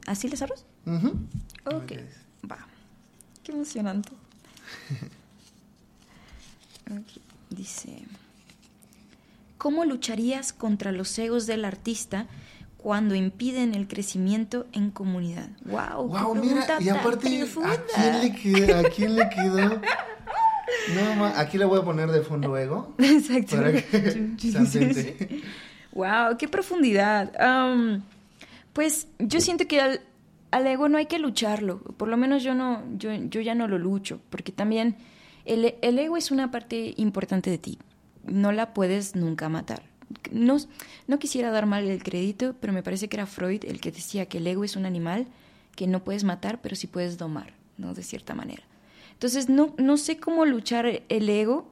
¿Así 0.05 0.27
les 0.27 0.41
arroz? 0.41 0.65
Ok, 0.85 1.91
va. 1.93 2.20
Qué 3.51 3.55
emocionante. 3.57 4.11
okay. 6.85 7.21
Dice... 7.49 8.03
¿Cómo 9.57 9.85
lucharías 9.85 10.53
contra 10.53 10.91
los 10.91 11.19
egos 11.19 11.45
del 11.45 11.65
artista 11.65 12.25
cuando 12.77 13.13
impiden 13.13 13.75
el 13.75 13.87
crecimiento 13.87 14.65
en 14.71 14.89
comunidad? 14.89 15.49
¡Wow! 15.65 16.07
wow 16.07 16.33
mira, 16.33 16.65
y 16.79 16.89
aparte, 16.89 17.27
¿a 17.27 17.77
quién, 17.93 18.21
le 18.21 18.33
quedó, 18.33 18.79
¿a 18.79 18.89
quién 18.89 19.15
le 19.15 19.29
quedó? 19.29 19.81
No, 20.95 21.25
aquí 21.35 21.59
le 21.59 21.65
voy 21.65 21.79
a 21.79 21.83
poner 21.83 22.09
de 22.09 22.21
fondo 22.21 22.57
ego. 22.57 22.95
Exacto. 22.97 23.57
wow, 25.91 26.35
qué 26.39 26.47
profundidad. 26.47 27.31
pues 28.73 29.09
yo 29.19 29.41
siento 29.41 29.67
que 29.67 29.79
al, 29.79 30.01
ego 30.51 30.89
no 30.89 30.97
hay 30.97 31.05
que 31.05 31.19
lucharlo. 31.19 31.79
Por 31.79 32.07
lo 32.07 32.17
menos 32.17 32.43
yo 32.43 32.53
no, 32.53 32.83
yo, 32.97 33.13
yo 33.13 33.41
ya 33.41 33.55
no 33.55 33.67
lo 33.67 33.77
lucho, 33.77 34.19
porque 34.29 34.51
también 34.51 34.97
el, 35.45 35.75
el 35.81 35.99
ego 35.99 36.17
es 36.17 36.31
una 36.31 36.51
parte 36.51 36.93
importante 36.97 37.49
de 37.49 37.57
ti. 37.57 37.79
No 38.25 38.51
la 38.51 38.73
puedes 38.73 39.15
nunca 39.15 39.49
matar. 39.49 39.83
No, 40.31 40.57
no 41.07 41.19
quisiera 41.19 41.51
dar 41.51 41.65
mal 41.65 41.87
el 41.87 42.03
crédito, 42.03 42.55
pero 42.59 42.73
me 42.73 42.83
parece 42.83 43.07
que 43.07 43.15
era 43.17 43.25
Freud 43.25 43.63
el 43.65 43.79
que 43.79 43.91
decía 43.91 44.25
que 44.25 44.39
el 44.39 44.47
ego 44.47 44.63
es 44.63 44.75
un 44.75 44.85
animal 44.85 45.27
que 45.75 45.87
no 45.87 46.03
puedes 46.03 46.23
matar, 46.23 46.61
pero 46.61 46.75
sí 46.75 46.87
puedes 46.87 47.17
domar, 47.17 47.53
¿no? 47.77 47.93
De 47.93 48.03
cierta 48.03 48.35
manera. 48.35 48.63
Entonces, 49.13 49.49
no, 49.49 49.73
no 49.77 49.97
sé 49.97 50.17
cómo 50.17 50.45
luchar 50.45 51.03
el 51.07 51.29
ego 51.29 51.71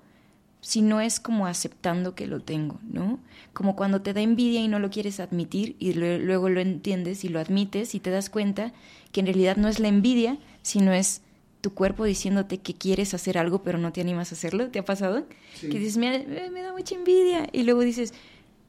si 0.61 0.81
no 0.81 0.99
es 0.99 1.19
como 1.19 1.47
aceptando 1.47 2.15
que 2.15 2.27
lo 2.27 2.41
tengo, 2.41 2.79
¿no? 2.83 3.19
Como 3.53 3.75
cuando 3.75 4.01
te 4.01 4.13
da 4.13 4.21
envidia 4.21 4.59
y 4.59 4.67
no 4.67 4.79
lo 4.79 4.89
quieres 4.89 5.19
admitir 5.19 5.75
y 5.79 5.93
luego 5.93 6.49
lo 6.49 6.59
entiendes 6.59 7.23
y 7.23 7.29
lo 7.29 7.39
admites 7.39 7.95
y 7.95 7.99
te 7.99 8.09
das 8.09 8.29
cuenta 8.29 8.73
que 9.11 9.21
en 9.21 9.27
realidad 9.27 9.57
no 9.57 9.67
es 9.67 9.79
la 9.79 9.87
envidia, 9.87 10.37
sino 10.61 10.91
es 10.93 11.21
tu 11.61 11.73
cuerpo 11.73 12.05
diciéndote 12.05 12.59
que 12.59 12.73
quieres 12.73 13.13
hacer 13.13 13.37
algo 13.37 13.63
pero 13.63 13.77
no 13.77 13.93
te 13.93 14.01
animas 14.01 14.31
a 14.31 14.35
hacerlo. 14.35 14.69
¿Te 14.69 14.79
ha 14.79 14.85
pasado? 14.85 15.25
Que 15.61 15.67
dices, 15.67 15.97
me, 15.97 16.25
me, 16.51 16.61
da 16.61 16.73
mucha 16.73 16.95
envidia 16.95 17.47
y 17.53 17.63
luego 17.63 17.81
dices, 17.81 18.13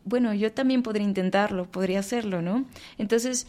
bueno, 0.04 0.32
yo 0.32 0.52
también 0.52 0.82
podría 0.82 1.04
intentarlo, 1.04 1.70
podría 1.70 1.98
hacerlo, 1.98 2.40
¿no? 2.40 2.66
Entonces, 2.98 3.48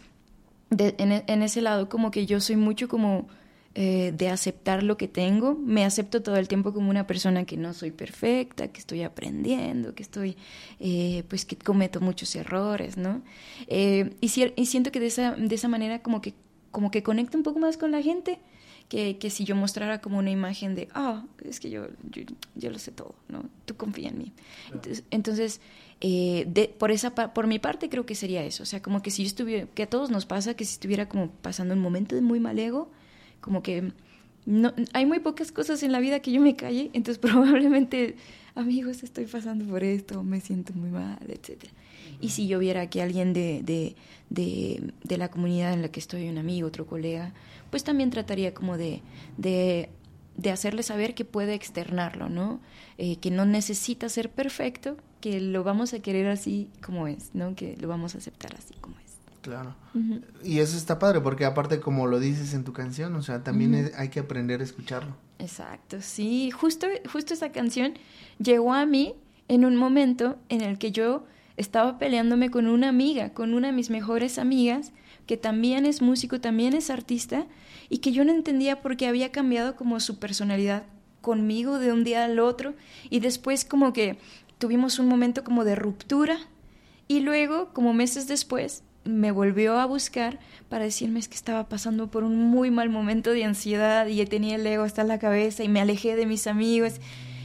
en, 0.71 1.23
en 1.27 1.43
ese 1.43 1.61
lado 1.61 1.89
como 1.89 2.09
que 2.11 2.25
yo 2.25 2.39
soy 2.39 2.55
mucho 2.55 2.87
como 2.87 3.27
eh, 3.73 4.11
de 4.13 4.27
aceptar 4.27 4.83
lo 4.83 4.97
que 4.97 5.07
tengo. 5.07 5.55
Me 5.55 5.85
acepto 5.85 6.21
todo 6.21 6.35
el 6.35 6.49
tiempo 6.49 6.73
como 6.73 6.89
una 6.89 7.07
persona 7.07 7.45
que 7.45 7.55
no 7.55 7.73
soy 7.73 7.91
perfecta, 7.91 8.67
que 8.67 8.81
estoy 8.81 9.01
aprendiendo, 9.03 9.95
que 9.95 10.03
estoy, 10.03 10.35
eh, 10.81 11.23
pues 11.29 11.45
que 11.45 11.55
cometo 11.55 12.01
muchos 12.01 12.35
errores, 12.35 12.97
¿no? 12.97 13.21
Eh, 13.67 14.13
y, 14.19 14.25
y, 14.57 14.65
siento 14.65 14.91
que 14.91 14.99
de 14.99 15.07
esa, 15.07 15.35
de 15.35 15.55
esa 15.55 15.69
manera 15.69 16.01
como 16.01 16.19
que, 16.19 16.33
como 16.71 16.91
que 16.91 17.01
conecto 17.01 17.37
un 17.37 17.43
poco 17.43 17.59
más 17.59 17.77
con 17.77 17.91
la 17.91 18.01
gente 18.01 18.39
que, 18.89 19.17
que 19.17 19.29
si 19.29 19.45
yo 19.45 19.55
mostrara 19.55 20.01
como 20.01 20.17
una 20.17 20.31
imagen 20.31 20.75
de, 20.75 20.89
ah, 20.93 21.23
es 21.45 21.61
que 21.61 21.69
yo, 21.69 21.87
yo, 22.09 22.23
yo 22.55 22.71
lo 22.71 22.77
sé 22.77 22.91
todo, 22.91 23.15
¿no? 23.29 23.45
Tú 23.63 23.77
confía 23.77 24.09
en 24.09 24.17
mí. 24.17 24.33
Entonces, 24.73 25.05
entonces 25.11 25.61
de, 26.01 26.75
por, 26.77 26.91
esa, 26.91 27.15
por 27.15 27.47
mi 27.47 27.59
parte 27.59 27.87
creo 27.87 28.05
que 28.05 28.15
sería 28.15 28.43
eso. 28.43 28.63
O 28.63 28.65
sea, 28.65 28.81
como 28.81 29.01
que 29.01 29.11
si 29.11 29.23
yo 29.23 29.27
estuviera, 29.27 29.65
que 29.67 29.83
a 29.83 29.89
todos 29.89 30.09
nos 30.09 30.25
pasa, 30.25 30.55
que 30.55 30.65
si 30.65 30.73
estuviera 30.73 31.07
como 31.07 31.29
pasando 31.29 31.73
un 31.73 31.79
momento 31.79 32.15
de 32.15 32.21
muy 32.21 32.41
mal 32.41 32.59
ego, 32.59 32.91
como 33.41 33.61
que 33.61 33.91
no, 34.45 34.73
hay 34.93 35.05
muy 35.05 35.19
pocas 35.19 35.51
cosas 35.51 35.83
en 35.83 35.91
la 35.91 35.99
vida 35.99 36.19
que 36.21 36.31
yo 36.31 36.41
me 36.41 36.55
calle, 36.55 36.89
entonces 36.93 37.17
probablemente, 37.21 38.15
amigos, 38.55 39.03
estoy 39.03 39.25
pasando 39.25 39.65
por 39.65 39.83
esto, 39.83 40.23
me 40.23 40.41
siento 40.41 40.73
muy 40.73 40.89
mal, 40.89 41.19
etcétera. 41.27 41.73
Y 42.19 42.29
si 42.29 42.47
yo 42.47 42.59
viera 42.59 42.89
que 42.89 43.01
alguien 43.01 43.33
de, 43.33 43.61
de, 43.63 43.95
de, 44.29 44.93
de 45.03 45.17
la 45.17 45.29
comunidad 45.29 45.73
en 45.73 45.81
la 45.81 45.89
que 45.89 45.99
estoy, 45.99 46.29
un 46.29 46.37
amigo, 46.37 46.67
otro 46.67 46.85
colega, 46.85 47.33
pues 47.69 47.83
también 47.83 48.09
trataría 48.11 48.53
como 48.53 48.77
de, 48.77 49.01
de, 49.37 49.89
de 50.37 50.51
hacerle 50.51 50.83
saber 50.83 51.15
que 51.15 51.25
puede 51.25 51.53
externarlo, 51.53 52.29
¿no? 52.29 52.59
Eh, 52.97 53.15
que 53.17 53.31
no 53.31 53.45
necesita 53.45 54.07
ser 54.09 54.29
perfecto, 54.29 54.97
que 55.19 55.39
lo 55.39 55.63
vamos 55.63 55.93
a 55.93 55.99
querer 55.99 56.27
así 56.27 56.69
como 56.83 57.07
es, 57.07 57.33
¿no? 57.33 57.55
Que 57.55 57.75
lo 57.77 57.87
vamos 57.87 58.13
a 58.15 58.19
aceptar 58.19 58.55
así 58.55 58.75
como 58.81 58.97
es. 58.99 59.00
Claro. 59.41 59.75
Y 60.43 60.59
eso 60.59 60.77
está 60.77 60.99
padre 60.99 61.19
porque 61.19 61.45
aparte 61.45 61.79
como 61.79 62.07
lo 62.07 62.19
dices 62.19 62.53
en 62.53 62.63
tu 62.63 62.73
canción, 62.73 63.15
o 63.15 63.23
sea, 63.23 63.43
también 63.43 63.91
hay 63.97 64.09
que 64.09 64.19
aprender 64.19 64.61
a 64.61 64.63
escucharlo. 64.63 65.15
Exacto, 65.39 65.97
sí, 66.01 66.51
justo, 66.51 66.87
justo 67.11 67.33
esa 67.33 67.51
canción 67.51 67.93
llegó 68.37 68.73
a 68.73 68.85
mí 68.85 69.15
en 69.47 69.65
un 69.65 69.75
momento 69.75 70.37
en 70.49 70.61
el 70.61 70.77
que 70.77 70.91
yo 70.91 71.25
estaba 71.57 71.97
peleándome 71.97 72.51
con 72.51 72.67
una 72.67 72.89
amiga, 72.89 73.33
con 73.33 73.53
una 73.53 73.67
de 73.67 73.73
mis 73.73 73.89
mejores 73.89 74.37
amigas, 74.37 74.93
que 75.25 75.37
también 75.37 75.85
es 75.85 76.01
músico, 76.01 76.39
también 76.39 76.73
es 76.73 76.89
artista, 76.89 77.47
y 77.89 77.97
que 77.97 78.11
yo 78.11 78.23
no 78.23 78.31
entendía 78.31 78.81
por 78.81 78.95
qué 78.95 79.07
había 79.07 79.31
cambiado 79.31 79.75
como 79.75 79.99
su 79.99 80.19
personalidad 80.19 80.83
conmigo 81.21 81.79
de 81.79 81.91
un 81.91 82.03
día 82.03 82.23
al 82.23 82.39
otro, 82.39 82.75
y 83.09 83.19
después 83.19 83.65
como 83.65 83.93
que 83.93 84.17
tuvimos 84.59 84.99
un 84.99 85.07
momento 85.07 85.43
como 85.43 85.63
de 85.63 85.75
ruptura, 85.75 86.37
y 87.07 87.19
luego, 87.19 87.73
como 87.73 87.93
meses 87.93 88.27
después, 88.27 88.83
me 89.03 89.31
volvió 89.31 89.79
a 89.79 89.85
buscar 89.85 90.39
para 90.69 90.85
decirme 90.85 91.19
es 91.19 91.27
que 91.27 91.35
estaba 91.35 91.67
pasando 91.67 92.09
por 92.11 92.23
un 92.23 92.37
muy 92.37 92.71
mal 92.71 92.89
momento 92.89 93.31
de 93.31 93.43
ansiedad 93.45 94.07
y 94.07 94.23
tenía 94.25 94.55
el 94.55 94.65
ego 94.67 94.83
hasta 94.83 95.03
la 95.03 95.19
cabeza 95.19 95.63
y 95.63 95.69
me 95.69 95.81
alejé 95.81 96.15
de 96.15 96.25
mis 96.25 96.47
amigos. 96.47 96.95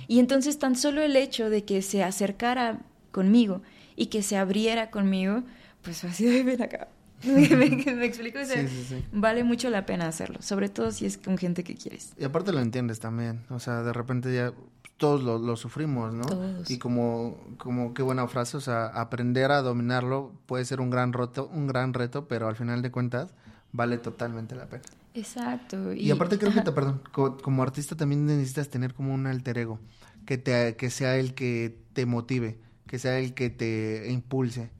Y 0.08 0.20
entonces 0.20 0.58
tan 0.58 0.76
solo 0.76 1.02
el 1.02 1.16
hecho 1.16 1.50
de 1.50 1.64
que 1.64 1.82
se 1.82 2.04
acercara 2.04 2.78
conmigo 3.10 3.62
y 3.96 4.06
que 4.06 4.22
se 4.22 4.36
abriera 4.36 4.90
conmigo, 4.90 5.42
pues 5.82 6.00
fue 6.00 6.10
así 6.10 6.26
de 6.26 6.42
ven 6.42 6.62
acá. 6.62 6.88
me, 7.24 7.48
me 7.48 8.04
explico, 8.04 8.38
O 8.40 8.44
sea, 8.44 8.60
Sí, 8.60 8.68
sí, 8.68 8.84
sí. 8.90 9.04
vale 9.10 9.42
mucho 9.42 9.70
la 9.70 9.86
pena 9.86 10.06
hacerlo, 10.06 10.42
sobre 10.42 10.68
todo 10.68 10.92
si 10.92 11.06
es 11.06 11.16
con 11.16 11.38
gente 11.38 11.64
que 11.64 11.74
quieres. 11.74 12.12
Y 12.18 12.24
aparte 12.24 12.52
lo 12.52 12.60
entiendes 12.60 13.00
también, 13.00 13.40
o 13.48 13.58
sea, 13.58 13.82
de 13.82 13.94
repente 13.94 14.32
ya 14.34 14.52
todos 14.96 15.22
lo, 15.22 15.38
lo 15.38 15.56
sufrimos, 15.56 16.12
¿no? 16.14 16.22
Todos. 16.24 16.70
Y 16.70 16.78
como, 16.78 17.36
como 17.58 17.92
qué 17.94 18.02
buena 18.02 18.26
frase, 18.28 18.56
o 18.56 18.60
sea, 18.60 18.86
aprender 18.86 19.52
a 19.52 19.62
dominarlo 19.62 20.32
puede 20.46 20.64
ser 20.64 20.80
un 20.80 20.90
gran 20.90 21.12
reto, 21.12 21.48
un 21.52 21.66
gran 21.66 21.92
reto, 21.94 22.26
pero 22.28 22.48
al 22.48 22.56
final 22.56 22.82
de 22.82 22.90
cuentas 22.90 23.34
vale 23.72 23.98
totalmente 23.98 24.54
la 24.54 24.66
pena. 24.66 24.82
Exacto. 25.14 25.92
Y, 25.92 26.10
aparte 26.10 26.38
creo 26.38 26.52
que, 26.52 26.60
te, 26.60 26.72
perdón, 26.72 27.00
co- 27.12 27.36
como 27.38 27.62
artista 27.62 27.96
también 27.96 28.26
necesitas 28.26 28.68
tener 28.68 28.94
como 28.94 29.14
un 29.14 29.26
alter 29.26 29.58
ego, 29.58 29.78
que, 30.26 30.38
te, 30.38 30.76
que 30.76 30.90
sea 30.90 31.16
el 31.16 31.34
que 31.34 31.78
te 31.92 32.06
motive, 32.06 32.58
que 32.86 32.98
sea 32.98 33.18
el 33.18 33.34
que 33.34 33.50
te 33.50 34.10
impulse. 34.10 34.70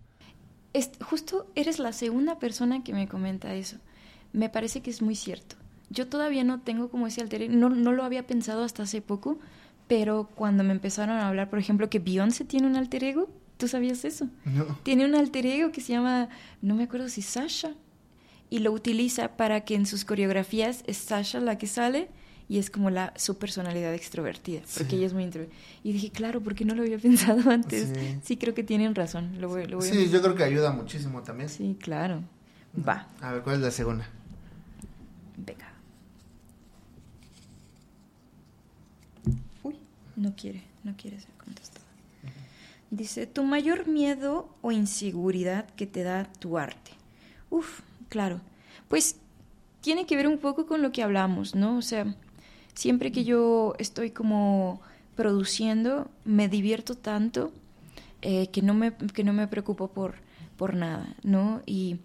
Es- 0.72 0.90
justo 1.02 1.46
eres 1.54 1.78
la 1.78 1.92
segunda 1.92 2.38
persona 2.38 2.84
que 2.84 2.92
me 2.92 3.08
comenta 3.08 3.54
eso. 3.54 3.78
Me 4.32 4.48
parece 4.50 4.82
que 4.82 4.90
es 4.90 5.00
muy 5.00 5.14
cierto. 5.14 5.56
Yo 5.88 6.08
todavía 6.08 6.44
no 6.44 6.60
tengo 6.60 6.90
como 6.90 7.06
ese 7.06 7.20
alter 7.22 7.42
ego, 7.42 7.54
no, 7.54 7.70
no 7.70 7.92
lo 7.92 8.04
había 8.04 8.26
pensado 8.26 8.64
hasta 8.64 8.82
hace 8.82 9.00
poco, 9.00 9.38
pero 9.88 10.28
cuando 10.34 10.64
me 10.64 10.72
empezaron 10.72 11.16
a 11.16 11.28
hablar, 11.28 11.48
por 11.50 11.58
ejemplo, 11.58 11.88
que 11.90 11.98
Beyoncé 11.98 12.44
tiene 12.44 12.66
un 12.66 12.76
alter 12.76 13.04
ego, 13.04 13.28
¿tú 13.56 13.68
sabías 13.68 14.04
eso? 14.04 14.28
No. 14.44 14.64
Tiene 14.82 15.04
un 15.04 15.14
alter 15.14 15.46
ego 15.46 15.72
que 15.72 15.80
se 15.80 15.92
llama, 15.92 16.28
no 16.62 16.74
me 16.74 16.84
acuerdo 16.84 17.08
si 17.08 17.22
Sasha, 17.22 17.74
y 18.50 18.60
lo 18.60 18.72
utiliza 18.72 19.36
para 19.36 19.62
que 19.64 19.74
en 19.74 19.86
sus 19.86 20.04
coreografías 20.04 20.82
es 20.86 20.96
Sasha 20.98 21.40
la 21.40 21.58
que 21.58 21.66
sale 21.66 22.08
y 22.48 22.58
es 22.58 22.70
como 22.70 22.90
la 22.90 23.12
su 23.16 23.38
personalidad 23.38 23.92
extrovertida, 23.92 24.60
porque 24.74 24.90
Sí. 24.90 24.96
ella 24.96 25.06
es 25.06 25.14
muy 25.14 25.24
introvertida. 25.24 25.58
Y 25.82 25.92
dije, 25.92 26.10
claro, 26.10 26.40
¿por 26.40 26.54
qué 26.54 26.64
no 26.64 26.74
lo 26.76 26.82
había 26.82 26.98
pensado 27.38 27.50
antes? 27.50 27.92
Sí. 27.94 28.18
Sí, 28.22 28.36
creo 28.36 28.54
que 28.54 28.62
tienen 28.62 28.94
razón. 28.94 29.40
Lo 29.40 29.48
voy, 29.48 29.66
lo 29.66 29.78
voy 29.78 29.88
a 29.88 29.92
Sí, 29.92 30.08
yo 30.10 30.22
creo 30.22 30.34
que 30.36 30.44
ayuda 30.44 30.70
muchísimo 30.72 31.22
también. 31.22 31.48
Sí, 31.48 31.76
claro. 31.80 32.22
Va, 32.86 33.08
A 33.20 33.32
ver, 33.32 33.42
¿cuál 33.42 33.56
es 33.56 33.62
la 33.62 33.70
segunda? 33.72 34.08
venga. 35.36 35.65
No 40.16 40.34
quiere, 40.34 40.62
no 40.84 40.94
quiere 40.96 41.20
ser 41.20 41.30
contestada. 41.42 41.84
Dice, 42.90 43.26
tu 43.26 43.44
mayor 43.44 43.86
miedo 43.86 44.48
o 44.62 44.72
inseguridad 44.72 45.66
que 45.76 45.86
te 45.86 46.02
da 46.02 46.24
tu 46.38 46.56
arte. 46.56 46.92
Uf, 47.50 47.80
claro. 48.08 48.40
Pues 48.88 49.16
tiene 49.80 50.06
que 50.06 50.16
ver 50.16 50.26
un 50.26 50.38
poco 50.38 50.66
con 50.66 50.82
lo 50.82 50.92
que 50.92 51.02
hablamos, 51.02 51.54
¿no? 51.54 51.76
O 51.76 51.82
sea, 51.82 52.14
siempre 52.74 53.12
que 53.12 53.24
yo 53.24 53.74
estoy 53.78 54.10
como 54.10 54.80
produciendo, 55.16 56.10
me 56.24 56.48
divierto 56.48 56.94
tanto 56.94 57.52
eh, 58.22 58.48
que, 58.48 58.62
no 58.62 58.74
me, 58.74 58.94
que 58.96 59.24
no 59.24 59.32
me 59.32 59.48
preocupo 59.48 59.88
por, 59.88 60.14
por 60.56 60.74
nada, 60.74 61.14
¿no? 61.22 61.62
Y 61.66 61.98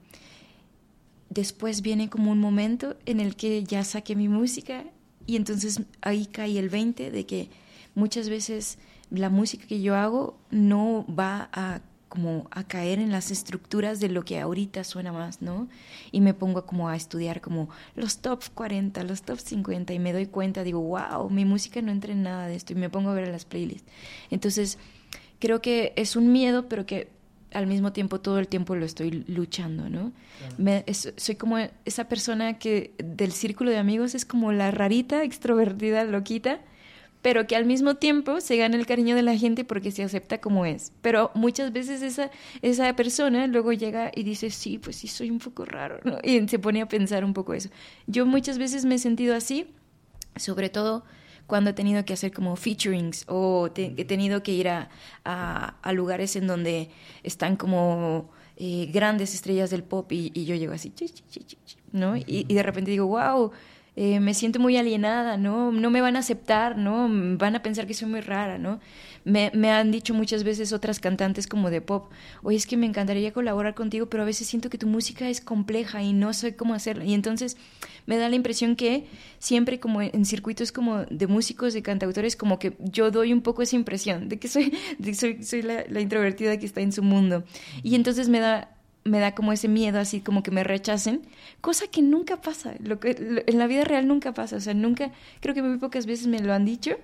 después 1.30 1.82
viene 1.82 2.10
como 2.10 2.32
un 2.32 2.40
momento 2.40 2.96
en 3.06 3.20
el 3.20 3.36
que 3.36 3.64
ya 3.64 3.84
saqué 3.84 4.16
mi 4.16 4.28
música 4.28 4.84
y 5.26 5.36
entonces 5.36 5.82
ahí 6.02 6.26
cae 6.26 6.58
el 6.58 6.70
20 6.70 7.12
de 7.12 7.26
que 7.26 7.50
muchas 7.96 8.30
veces 8.30 8.78
la 9.10 9.30
música 9.30 9.68
que 9.68 9.82
yo 9.82 9.96
hago 9.96 10.38
no 10.52 11.06
va 11.08 11.50
a 11.54 11.82
como 12.08 12.50
a 12.52 12.66
caer 12.66 13.00
en 13.00 13.10
las 13.10 13.32
estructuras 13.32 14.02
de 14.02 14.10
lo 14.10 14.26
que 14.26 14.38
ahorita 14.42 14.84
suena 14.84 15.14
más, 15.14 15.42
¿no? 15.42 15.70
Y 16.12 16.20
me 16.20 16.34
pongo 16.34 16.66
como 16.66 16.90
a 16.90 16.98
estudiar 16.98 17.40
como 17.40 17.70
los 17.96 18.18
top 18.18 18.44
40, 18.54 19.04
los 19.06 19.22
top 19.22 19.40
50 19.40 19.94
y 19.94 20.00
me 20.00 20.12
doy 20.12 20.26
cuenta, 20.26 20.66
digo, 20.66 20.82
wow, 20.82 21.30
mi 21.30 21.46
música 21.46 21.82
no 21.82 21.90
entra 21.90 22.12
en 22.12 22.24
nada 22.24 22.48
de 22.48 22.56
esto 22.56 22.74
y 22.74 22.76
me 22.76 22.90
pongo 22.90 23.12
a 23.12 23.14
ver 23.14 23.30
las 23.30 23.46
playlists. 23.46 23.90
Entonces, 24.30 24.78
creo 25.40 25.62
que 25.62 25.94
es 25.96 26.18
un 26.18 26.34
miedo, 26.34 26.68
pero 26.68 26.86
que 26.86 27.08
al 27.54 27.66
mismo 27.66 27.94
tiempo 27.94 28.20
todo 28.20 28.40
el 28.40 28.50
tiempo 28.50 28.76
lo 28.76 28.86
estoy 28.86 29.24
luchando, 29.30 29.90
¿no? 29.90 30.12
Me- 30.58 30.84
es- 30.88 31.14
soy 31.16 31.36
como 31.36 31.60
esa 31.86 32.10
persona 32.10 32.60
que 32.60 32.94
del 32.98 33.32
círculo 33.32 33.72
de 33.72 33.78
amigos 33.78 34.16
es 34.16 34.26
como 34.26 34.52
la 34.52 34.70
rarita, 34.72 35.24
extrovertida, 35.24 36.04
loquita, 36.04 36.60
pero 37.22 37.46
que 37.46 37.56
al 37.56 37.66
mismo 37.66 37.96
tiempo 37.96 38.42
se 38.42 38.58
gana 38.58 38.78
el 38.78 38.86
cariño 38.86 39.16
de 39.16 39.22
la 39.22 39.38
gente 39.38 39.64
porque 39.64 39.92
se 39.92 40.04
acepta 40.04 40.40
como 40.42 40.66
es. 40.66 40.92
Pero 41.02 41.32
muchas 41.36 41.72
veces 41.72 42.02
esa, 42.02 42.32
esa 42.62 42.96
persona 42.96 43.48
luego 43.48 43.74
llega 43.74 44.12
y 44.16 44.24
dice, 44.24 44.50
sí, 44.50 44.78
pues 44.80 44.96
sí, 44.96 45.08
soy 45.08 45.30
un 45.30 45.40
poco 45.40 45.66
raro, 45.66 46.00
¿no? 46.04 46.18
Y 46.24 46.48
se 46.48 46.60
pone 46.60 46.82
a 46.82 46.88
pensar 46.88 47.24
un 47.24 47.34
poco 47.34 47.54
eso. 47.54 47.70
Yo 48.08 48.26
muchas 48.26 48.58
veces 48.58 48.86
me 48.86 48.96
he 48.96 49.00
sentido 49.00 49.36
así, 49.36 49.68
sobre 50.36 50.70
todo 50.70 51.04
cuando 51.46 51.72
he 51.72 51.74
tenido 51.74 52.06
que 52.06 52.14
hacer 52.14 52.32
como 52.32 52.56
featurings 52.56 53.26
o 53.28 53.70
he 53.76 54.06
tenido 54.06 54.42
que 54.42 54.54
ir 54.54 54.70
a, 54.70 54.90
a- 55.26 55.94
lugares 55.94 56.36
en 56.38 56.48
donde 56.48 56.90
están 57.24 57.58
como 57.58 58.32
eh, 58.56 58.90
grandes 58.92 59.34
estrellas 59.34 59.70
del 59.70 59.84
pop 59.84 60.10
y, 60.12 60.32
yo 60.46 60.56
llego 60.56 60.74
así, 60.74 60.94
¿no? 61.92 62.16
Y, 62.16 62.24
y 62.48 62.54
de 62.54 62.64
repente 62.64 62.92
digo, 62.92 63.08
wow, 63.08 63.52
eh, 63.98 64.22
me 64.22 64.34
siento 64.34 64.60
muy 64.60 64.78
alienada, 64.78 65.36
¿no? 65.36 65.72
No 65.74 65.90
me 65.90 66.00
van 66.00 66.16
a 66.16 66.20
aceptar, 66.20 66.78
¿no? 66.78 67.10
Van 67.38 67.56
a 67.58 67.62
pensar 67.62 67.88
que 67.88 67.94
soy 67.94 68.08
muy 68.08 68.22
rara, 68.22 68.58
¿no? 68.58 68.80
Me, 69.26 69.52
me 69.54 69.70
han 69.70 69.92
dicho 69.92 70.14
muchas 70.14 70.46
veces 70.46 70.72
otras 70.72 71.00
cantantes 71.00 71.46
como 71.46 71.70
de 71.70 71.82
pop, 71.82 72.10
oye, 72.42 72.56
es 72.56 72.66
que 72.66 72.78
me 72.78 72.86
encantaría 72.86 73.34
colaborar 73.34 73.76
contigo, 73.76 74.08
pero 74.08 74.24
a 74.24 74.26
veces 74.26 74.48
siento 74.48 74.70
que 74.70 74.78
tu 74.78 74.88
música 74.88 75.28
es 75.28 75.42
compleja 75.42 76.02
y 76.02 76.14
no 76.14 76.32
sé 76.32 76.56
cómo 76.56 76.74
hacerla. 76.74 77.04
Y 77.04 77.14
entonces 77.14 77.58
me 78.06 78.16
da 78.16 78.30
la 78.30 78.36
impresión 78.36 78.78
que 78.78 79.08
siempre 79.40 79.82
como 79.82 80.02
en 80.02 80.26
circuitos 80.26 80.72
como 80.72 81.04
de 81.04 81.28
músicos, 81.28 81.74
de 81.74 81.82
cantautores, 81.82 82.38
como 82.38 82.60
que 82.60 82.78
yo 82.80 83.12
doy 83.12 83.34
un 83.34 83.42
poco 83.42 83.62
esa 83.62 83.76
impresión 83.76 84.30
de 84.30 84.40
que 84.40 84.48
soy, 84.48 84.74
de 85.00 85.14
soy, 85.14 85.44
soy 85.44 85.64
la, 85.64 85.84
la 85.90 86.00
introvertida 86.00 86.58
que 86.58 86.66
está 86.66 86.80
en 86.80 86.94
su 86.94 87.04
mundo. 87.04 87.44
Y 87.84 87.96
entonces 87.96 88.30
me 88.30 88.40
da 88.40 88.70
me 89.04 89.20
da 89.20 89.34
como 89.34 89.52
ese 89.52 89.68
miedo 89.68 90.00
así 90.00 90.22
como 90.22 90.44
que 90.44 90.52
me 90.52 90.64
rechacen, 90.64 91.22
cosa 91.60 91.88
que 91.88 92.02
nunca 92.02 92.42
pasa, 92.42 92.76
lo 92.80 93.00
que 93.00 93.44
en 93.48 93.58
la 93.58 93.68
vida 93.68 93.84
real 93.84 94.08
nunca 94.08 94.34
pasa, 94.34 94.58
o 94.58 94.60
sea, 94.60 94.74
nunca, 94.74 95.12
creo 95.40 95.56
que 95.56 95.62
muy 95.62 95.78
pocas 95.78 96.06
veces 96.06 96.28
me 96.28 96.40
lo 96.40 96.54
han 96.54 96.66
dicho 96.66 96.98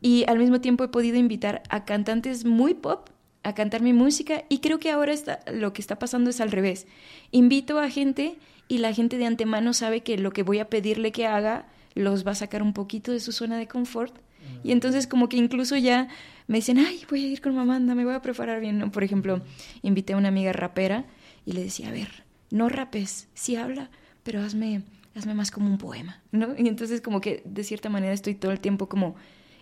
y 0.00 0.24
al 0.28 0.38
mismo 0.38 0.60
tiempo 0.60 0.84
he 0.84 0.88
podido 0.88 1.16
invitar 1.16 1.62
a 1.68 1.84
cantantes 1.84 2.44
muy 2.44 2.74
pop 2.74 3.08
a 3.44 3.54
cantar 3.54 3.82
mi 3.82 3.92
música 3.92 4.44
y 4.48 4.58
creo 4.58 4.78
que 4.78 4.90
ahora 4.90 5.12
está, 5.12 5.40
lo 5.52 5.72
que 5.72 5.80
está 5.80 5.98
pasando 5.98 6.28
es 6.30 6.40
al 6.40 6.50
revés. 6.50 6.86
Invito 7.30 7.78
a 7.78 7.88
gente 7.88 8.36
y 8.66 8.78
la 8.78 8.92
gente 8.92 9.16
de 9.16 9.26
antemano 9.26 9.72
sabe 9.72 10.02
que 10.02 10.18
lo 10.18 10.32
que 10.32 10.42
voy 10.42 10.58
a 10.58 10.68
pedirle 10.68 11.12
que 11.12 11.26
haga 11.26 11.66
los 11.94 12.26
va 12.26 12.32
a 12.32 12.34
sacar 12.34 12.62
un 12.62 12.74
poquito 12.74 13.12
de 13.12 13.20
su 13.20 13.32
zona 13.32 13.56
de 13.56 13.66
confort 13.66 14.14
y 14.62 14.72
entonces 14.72 15.06
como 15.06 15.28
que 15.28 15.36
incluso 15.36 15.76
ya 15.76 16.08
me 16.46 16.58
dicen, 16.58 16.78
ay, 16.78 17.04
voy 17.10 17.24
a 17.24 17.28
ir 17.28 17.40
con 17.40 17.54
Mamanda, 17.54 17.94
me 17.94 18.04
voy 18.04 18.14
a 18.14 18.22
preparar 18.22 18.60
bien. 18.60 18.90
Por 18.90 19.04
ejemplo, 19.04 19.40
invité 19.82 20.14
a 20.14 20.16
una 20.16 20.28
amiga 20.28 20.52
rapera 20.52 21.04
y 21.48 21.52
le 21.52 21.62
decía, 21.64 21.88
a 21.88 21.92
ver, 21.92 22.24
no 22.50 22.68
rapes, 22.68 23.26
sí 23.32 23.56
habla, 23.56 23.90
pero 24.22 24.42
hazme, 24.42 24.82
hazme 25.14 25.32
más 25.34 25.50
como 25.50 25.66
un 25.70 25.78
poema, 25.78 26.20
¿no? 26.30 26.48
Y 26.58 26.68
entonces 26.68 27.00
como 27.00 27.20
que 27.22 27.42
de 27.46 27.64
cierta 27.64 27.88
manera 27.88 28.12
estoy 28.12 28.34
todo 28.34 28.52
el 28.52 28.60
tiempo 28.60 28.88
como 28.88 29.16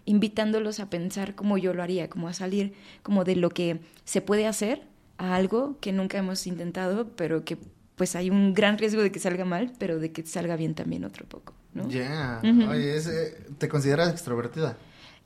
invitándolos 0.05 0.81
a 0.81 0.91
pensar 0.91 1.35
como 1.35 1.59
yo 1.59 1.75
lo 1.75 1.83
haría, 1.83 2.09
como 2.11 2.29
a 2.29 2.33
salir 2.33 2.73
como 3.03 3.25
de 3.25 3.37
lo 3.37 3.51
que 3.51 3.81
se 4.05 4.21
puede 4.21 4.47
hacer 4.47 4.83
a 5.19 5.35
algo 5.37 5.79
que 5.81 5.93
nunca 5.93 6.19
hemos 6.19 6.47
intentado, 6.47 7.09
pero 7.17 7.45
que 7.45 7.57
pues 7.97 8.15
hay 8.17 8.31
un 8.31 8.53
gran 8.53 8.79
riesgo 8.79 9.03
de 9.03 9.11
que 9.11 9.19
salga 9.21 9.45
mal, 9.45 9.73
pero 9.79 9.99
de 9.99 10.13
que 10.13 10.25
salga 10.27 10.57
bien 10.57 10.75
también 10.75 11.05
otro 11.05 11.25
poco, 11.27 11.55
¿no? 11.73 11.89
Ya. 11.89 12.41
Oye, 12.69 12.97
ese- 12.97 13.37
¿te 13.59 13.69
consideras 13.69 14.11
extrovertida? 14.11 14.77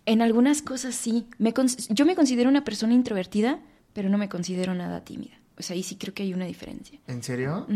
En 0.06 0.22
algunas 0.22 0.62
cosas 0.62 0.94
sí. 0.94 1.26
Me 1.38 1.52
yo 1.88 2.06
me 2.06 2.14
considero 2.14 2.48
una 2.48 2.64
persona 2.64 2.94
introvertida, 2.94 3.60
pero 3.92 4.08
no 4.08 4.18
me 4.18 4.28
considero 4.28 4.74
nada 4.74 5.04
tímida. 5.04 5.39
O 5.60 5.62
sea, 5.62 5.76
ahí 5.76 5.82
sí 5.82 5.96
creo 5.96 6.12
que 6.12 6.24
hay 6.24 6.34
una 6.34 6.46
diferencia. 6.46 6.98
¿En 7.06 7.22
serio? 7.22 7.66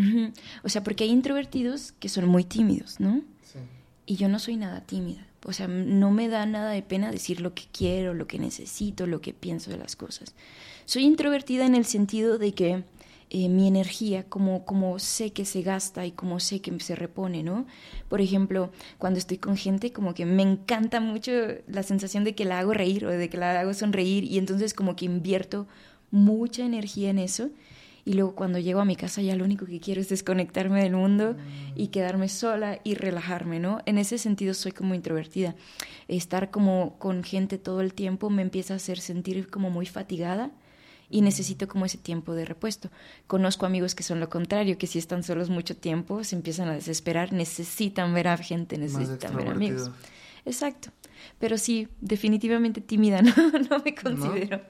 O 0.63 0.69
sea, 0.69 0.83
porque 0.83 1.05
hay 1.05 1.11
introvertidos 1.11 1.93
que 1.93 2.09
son 2.09 2.27
muy 2.27 2.45
tímidos, 2.45 2.99
¿no? 2.99 3.23
Sí. 3.43 3.61
Y 4.07 4.17
yo 4.17 4.29
no 4.29 4.39
soy 4.39 4.57
nada 4.57 4.81
tímida. 4.81 5.27
O 5.45 5.53
sea, 5.53 5.69
no 5.69 6.11
me 6.11 6.29
da 6.29 6.47
nada 6.47 6.71
de 6.71 6.83
pena 6.83 7.11
decir 7.11 7.41
lo 7.41 7.55
que 7.55 7.65
quiero, 7.71 8.15
lo 8.15 8.27
que 8.27 8.39
necesito, 8.39 9.07
lo 9.07 9.21
que 9.21 9.35
pienso 9.35 9.71
de 9.71 9.77
las 9.77 9.95
cosas. 9.95 10.35
Soy 10.87 11.05
introvertida 11.05 11.67
en 11.67 11.75
el 11.75 11.85
sentido 11.85 12.39
de 12.39 12.55
que 12.55 12.85
eh, 13.31 13.49
mi 13.49 13.67
energía, 13.67 14.25
como, 14.25 14.65
como 14.65 14.99
sé 14.99 15.33
que 15.33 15.45
se 15.45 15.63
gasta 15.63 16.07
y 16.07 16.13
como 16.13 16.41
sé 16.41 16.61
que 16.61 16.79
se 16.81 16.95
repone, 16.95 17.43
¿no? 17.43 17.67
Por 18.09 18.21
ejemplo, 18.21 18.71
cuando 18.99 19.19
estoy 19.19 19.39
con 19.39 19.57
gente, 19.57 19.93
como 19.93 20.15
que 20.15 20.25
me 20.25 20.43
encanta 20.43 21.01
mucho 21.01 21.33
la 21.67 21.83
sensación 21.83 22.25
de 22.25 22.35
que 22.35 22.45
la 22.45 22.61
hago 22.61 22.75
reír 22.75 23.05
o 23.05 23.11
de 23.11 23.29
que 23.29 23.37
la 23.37 23.59
hago 23.59 23.75
sonreír 23.75 24.25
y 24.25 24.39
entonces 24.39 24.73
como 24.73 24.95
que 24.95 25.07
invierto 25.07 25.67
mucha 26.11 26.65
energía 26.65 27.11
en 27.11 27.19
eso. 27.19 27.51
Y 28.05 28.15
luego 28.15 28.35
cuando 28.35 28.59
llego 28.59 28.81
a 28.81 28.85
mi 28.85 28.97
casa 28.97 29.23
ya 29.23 29.35
lo 29.35 29.45
único 29.45 29.65
que 29.65 29.81
quiero 29.81 30.01
es 30.01 30.11
desconectarme 30.11 30.83
del 30.83 30.93
mundo 30.93 31.37
y 31.75 31.89
quedarme 31.89 32.29
sola 32.29 32.81
y 32.85 32.95
relajarme, 32.95 33.61
¿no? 33.61 33.81
En 33.87 33.97
ese 33.97 34.19
sentido 34.19 34.53
soy 34.53 34.73
como 34.73 34.95
introvertida. 34.95 35.55
Estar 36.07 36.51
como 36.51 36.99
con 36.99 37.25
gente 37.25 37.57
todo 37.57 37.81
el 37.81 37.95
tiempo 37.95 38.29
me 38.29 38.43
empieza 38.43 38.75
a 38.75 38.77
hacer 38.77 39.01
sentir 39.01 39.49
como 39.49 39.71
muy 39.71 39.87
fatigada 39.87 40.51
y 41.09 41.23
necesito 41.23 41.67
como 41.67 41.87
ese 41.87 41.97
tiempo 41.97 42.35
de 42.35 42.45
repuesto. 42.45 42.91
Conozco 43.27 43.65
amigos 43.65 43.95
que 43.95 44.03
son 44.03 44.21
lo 44.21 44.29
contrario, 44.29 44.77
que 44.77 44.87
si 44.87 44.99
están 44.99 45.23
solos 45.23 45.49
mucho 45.49 45.77
tiempo 45.77 46.25
se 46.25 46.37
empiezan 46.37 46.69
a 46.69 46.75
desesperar, 46.75 47.33
necesitan 47.33 48.13
ver 48.13 48.29
a 48.29 48.37
gente, 48.37 48.77
necesitan 48.77 49.35
ver 49.37 49.49
amigos. 49.49 49.91
Exacto. 50.45 50.91
Pero 51.39 51.57
sí, 51.57 51.89
definitivamente 52.01 52.81
tímida, 52.81 53.23
no, 53.23 53.35
no 53.71 53.83
me 53.83 53.95
considero. 53.95 54.61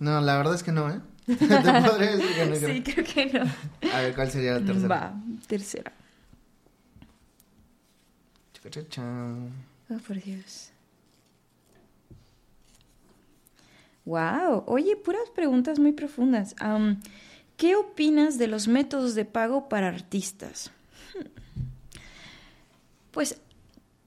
No, 0.00 0.20
la 0.20 0.36
verdad 0.36 0.54
es 0.54 0.62
que 0.62 0.72
no, 0.72 0.90
¿eh? 0.90 1.00
Te 1.26 1.34
podría 1.36 2.16
decir 2.16 2.34
que 2.34 2.46
no. 2.46 2.56
Sí, 2.56 2.82
creo 2.82 3.04
que 3.04 3.26
no. 3.26 3.90
A 3.92 4.00
ver, 4.00 4.14
¿cuál 4.14 4.30
sería 4.30 4.54
la 4.54 4.64
tercera? 4.64 4.88
Va, 4.88 5.14
tercera. 5.46 5.92
Oh, 9.90 9.98
por 10.06 10.22
Dios. 10.22 10.70
Wow, 14.04 14.64
oye, 14.66 14.96
puras 14.96 15.30
preguntas 15.34 15.78
muy 15.78 15.92
profundas. 15.92 16.54
¿Qué 17.56 17.76
opinas 17.76 18.38
de 18.38 18.48
los 18.48 18.68
métodos 18.68 19.14
de 19.14 19.24
pago 19.24 19.68
para 19.68 19.88
artistas? 19.88 20.70
Hmm. 21.14 21.26
Pues 23.12 23.40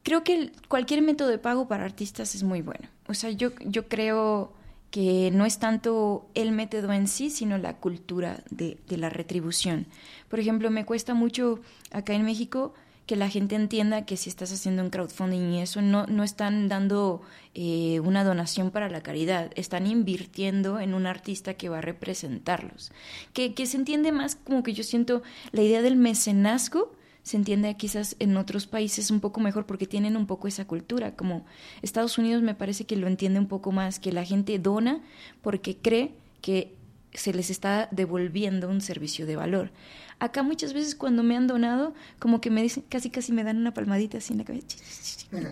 creo 0.03 0.23
que 0.23 0.51
cualquier 0.67 1.01
método 1.01 1.29
de 1.29 1.37
pago 1.37 1.67
para 1.67 1.85
artistas 1.85 2.35
es 2.35 2.43
muy 2.43 2.61
bueno. 2.61 2.89
O 3.07 3.13
sea, 3.13 3.29
yo, 3.31 3.51
yo 3.59 3.87
creo 3.87 4.53
que 4.91 5.31
no 5.31 5.45
es 5.45 5.59
tanto 5.59 6.29
el 6.33 6.51
método 6.51 6.93
en 6.93 7.07
sí, 7.07 7.29
sino 7.29 7.57
la 7.57 7.77
cultura 7.77 8.43
de, 8.49 8.77
de 8.87 8.97
la 8.97 9.09
retribución. 9.09 9.87
Por 10.29 10.39
ejemplo, 10.39 10.69
me 10.71 10.85
cuesta 10.85 11.13
mucho 11.13 11.59
acá 11.91 12.13
en 12.13 12.23
México 12.23 12.73
que 13.07 13.15
la 13.15 13.29
gente 13.29 13.55
entienda 13.55 14.05
que 14.05 14.17
si 14.17 14.29
estás 14.29 14.51
haciendo 14.51 14.83
un 14.83 14.89
crowdfunding 14.89 15.53
y 15.53 15.61
eso, 15.61 15.81
no, 15.81 16.05
no 16.07 16.23
están 16.23 16.67
dando 16.67 17.21
eh, 17.55 18.01
una 18.01 18.25
donación 18.25 18.69
para 18.69 18.89
la 18.89 19.01
caridad, 19.01 19.49
están 19.55 19.87
invirtiendo 19.87 20.79
en 20.79 20.93
un 20.93 21.07
artista 21.07 21.53
que 21.53 21.69
va 21.69 21.77
a 21.77 21.81
representarlos. 21.81 22.91
Que, 23.31 23.53
que 23.53 23.65
se 23.65 23.77
entiende 23.77 24.11
más 24.11 24.35
como 24.35 24.61
que 24.61 24.73
yo 24.73 24.83
siento 24.83 25.23
la 25.53 25.61
idea 25.61 25.81
del 25.81 25.95
mecenazgo, 25.95 26.91
se 27.27 27.35
entiende 27.35 27.75
quizás 27.75 28.15
en 28.19 28.37
otros 28.37 28.67
países 28.67 29.11
un 29.11 29.19
poco 29.19 29.41
mejor 29.41 29.65
porque 29.65 29.85
tienen 29.85 30.15
un 30.15 30.27
poco 30.27 30.47
esa 30.47 30.65
cultura, 30.65 31.13
como 31.13 31.45
Estados 31.81 32.17
Unidos 32.17 32.41
me 32.41 32.55
parece 32.55 32.85
que 32.85 32.95
lo 32.95 33.07
entiende 33.07 33.37
un 33.37 33.47
poco 33.47 33.73
más, 33.73 33.99
que 33.99 34.13
la 34.13 34.23
gente 34.23 34.57
dona 34.59 35.01
porque 35.41 35.75
cree 35.75 36.13
que 36.41 36.73
se 37.13 37.33
les 37.33 37.49
está 37.49 37.89
devolviendo 37.91 38.69
un 38.69 38.79
servicio 38.79 39.25
de 39.25 39.35
valor. 39.35 39.71
Acá 40.19 40.41
muchas 40.41 40.71
veces 40.71 40.95
cuando 40.95 41.21
me 41.21 41.35
han 41.35 41.47
donado, 41.47 41.93
como 42.17 42.39
que 42.39 42.49
me 42.49 42.61
dicen, 42.61 42.85
casi 42.87 43.09
casi 43.09 43.33
me 43.33 43.43
dan 43.43 43.57
una 43.57 43.73
palmadita 43.73 44.19
así 44.19 44.31
en 44.31 44.39
la 44.39 44.45
cabeza. 44.45 44.77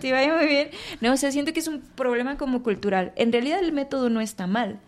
Te 0.00 0.12
vaya 0.12 0.34
muy 0.34 0.46
bien. 0.46 0.70
No, 1.02 1.12
o 1.12 1.16
sea, 1.18 1.30
siento 1.30 1.52
que 1.52 1.60
es 1.60 1.68
un 1.68 1.82
problema 1.82 2.38
como 2.38 2.62
cultural. 2.62 3.12
En 3.16 3.32
realidad 3.32 3.58
el 3.58 3.72
método 3.72 4.08
no 4.08 4.22
está 4.22 4.46
mal, 4.46 4.80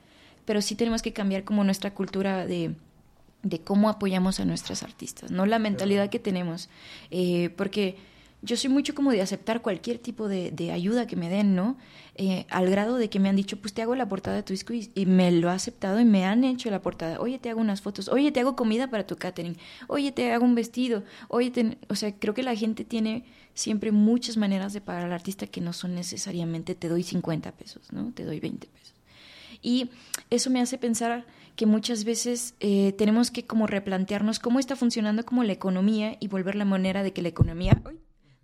pero 0.46 0.62
sí 0.62 0.74
tenemos 0.74 1.02
que 1.02 1.12
cambiar 1.12 1.44
como 1.44 1.64
nuestra 1.64 1.92
cultura 1.92 2.46
de, 2.46 2.74
de 3.42 3.60
cómo 3.60 3.88
apoyamos 3.88 4.40
a 4.40 4.44
nuestras 4.44 4.82
artistas, 4.82 5.30
no 5.30 5.46
la 5.46 5.58
mentalidad 5.58 6.10
que 6.10 6.18
tenemos, 6.18 6.68
eh, 7.10 7.50
porque 7.56 7.96
yo 8.40 8.56
soy 8.56 8.70
mucho 8.70 8.94
como 8.94 9.10
de 9.10 9.20
aceptar 9.20 9.62
cualquier 9.62 9.98
tipo 9.98 10.28
de, 10.28 10.52
de 10.52 10.70
ayuda 10.70 11.06
que 11.08 11.16
me 11.16 11.28
den, 11.28 11.56
¿no? 11.56 11.76
Eh, 12.14 12.46
al 12.50 12.70
grado 12.70 12.96
de 12.96 13.10
que 13.10 13.18
me 13.18 13.28
han 13.28 13.34
dicho, 13.34 13.56
pues 13.60 13.74
te 13.74 13.82
hago 13.82 13.96
la 13.96 14.08
portada 14.08 14.36
de 14.36 14.42
tu 14.44 14.52
disco 14.52 14.72
y, 14.72 14.90
y 14.94 15.06
me 15.06 15.32
lo 15.32 15.50
ha 15.50 15.54
aceptado 15.54 15.98
y 15.98 16.04
me 16.04 16.24
han 16.24 16.44
hecho 16.44 16.70
la 16.70 16.80
portada. 16.80 17.20
Oye, 17.20 17.38
te 17.38 17.50
hago 17.50 17.60
unas 17.60 17.80
fotos. 17.80 18.08
Oye, 18.08 18.30
te 18.30 18.40
hago 18.40 18.54
comida 18.54 18.90
para 18.90 19.06
tu 19.06 19.16
catering. 19.16 19.56
Oye, 19.88 20.12
te 20.12 20.32
hago 20.32 20.44
un 20.44 20.54
vestido. 20.54 21.02
Oye, 21.28 21.50
te... 21.50 21.78
o 21.88 21.96
sea, 21.96 22.14
creo 22.16 22.32
que 22.32 22.44
la 22.44 22.54
gente 22.54 22.84
tiene 22.84 23.24
siempre 23.54 23.90
muchas 23.90 24.36
maneras 24.36 24.72
de 24.72 24.80
pagar 24.80 25.04
al 25.04 25.12
artista 25.12 25.48
que 25.48 25.60
no 25.60 25.72
son 25.72 25.96
necesariamente 25.96 26.76
te 26.76 26.88
doy 26.88 27.02
50 27.02 27.50
pesos, 27.52 27.92
¿no? 27.92 28.12
Te 28.12 28.24
doy 28.24 28.38
20 28.38 28.68
pesos. 28.68 28.94
Y 29.62 29.90
eso 30.30 30.48
me 30.50 30.60
hace 30.60 30.78
pensar 30.78 31.26
que 31.58 31.66
muchas 31.66 32.04
veces 32.04 32.54
eh, 32.60 32.92
tenemos 32.92 33.32
que 33.32 33.44
como 33.44 33.66
replantearnos 33.66 34.38
cómo 34.38 34.60
está 34.60 34.76
funcionando 34.76 35.24
como 35.24 35.42
la 35.42 35.52
economía 35.52 36.16
y 36.20 36.28
volver 36.28 36.54
la 36.54 36.64
manera 36.64 37.02
de 37.02 37.12
que 37.12 37.20
la 37.20 37.30
economía 37.30 37.82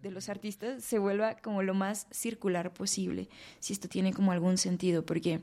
de 0.02 0.10
los 0.10 0.28
artistas 0.28 0.82
se 0.82 0.98
vuelva 0.98 1.36
como 1.36 1.62
lo 1.62 1.74
más 1.74 2.08
circular 2.10 2.74
posible, 2.74 3.28
si 3.60 3.72
esto 3.72 3.88
tiene 3.88 4.12
como 4.12 4.32
algún 4.32 4.58
sentido, 4.58 5.06
porque 5.06 5.38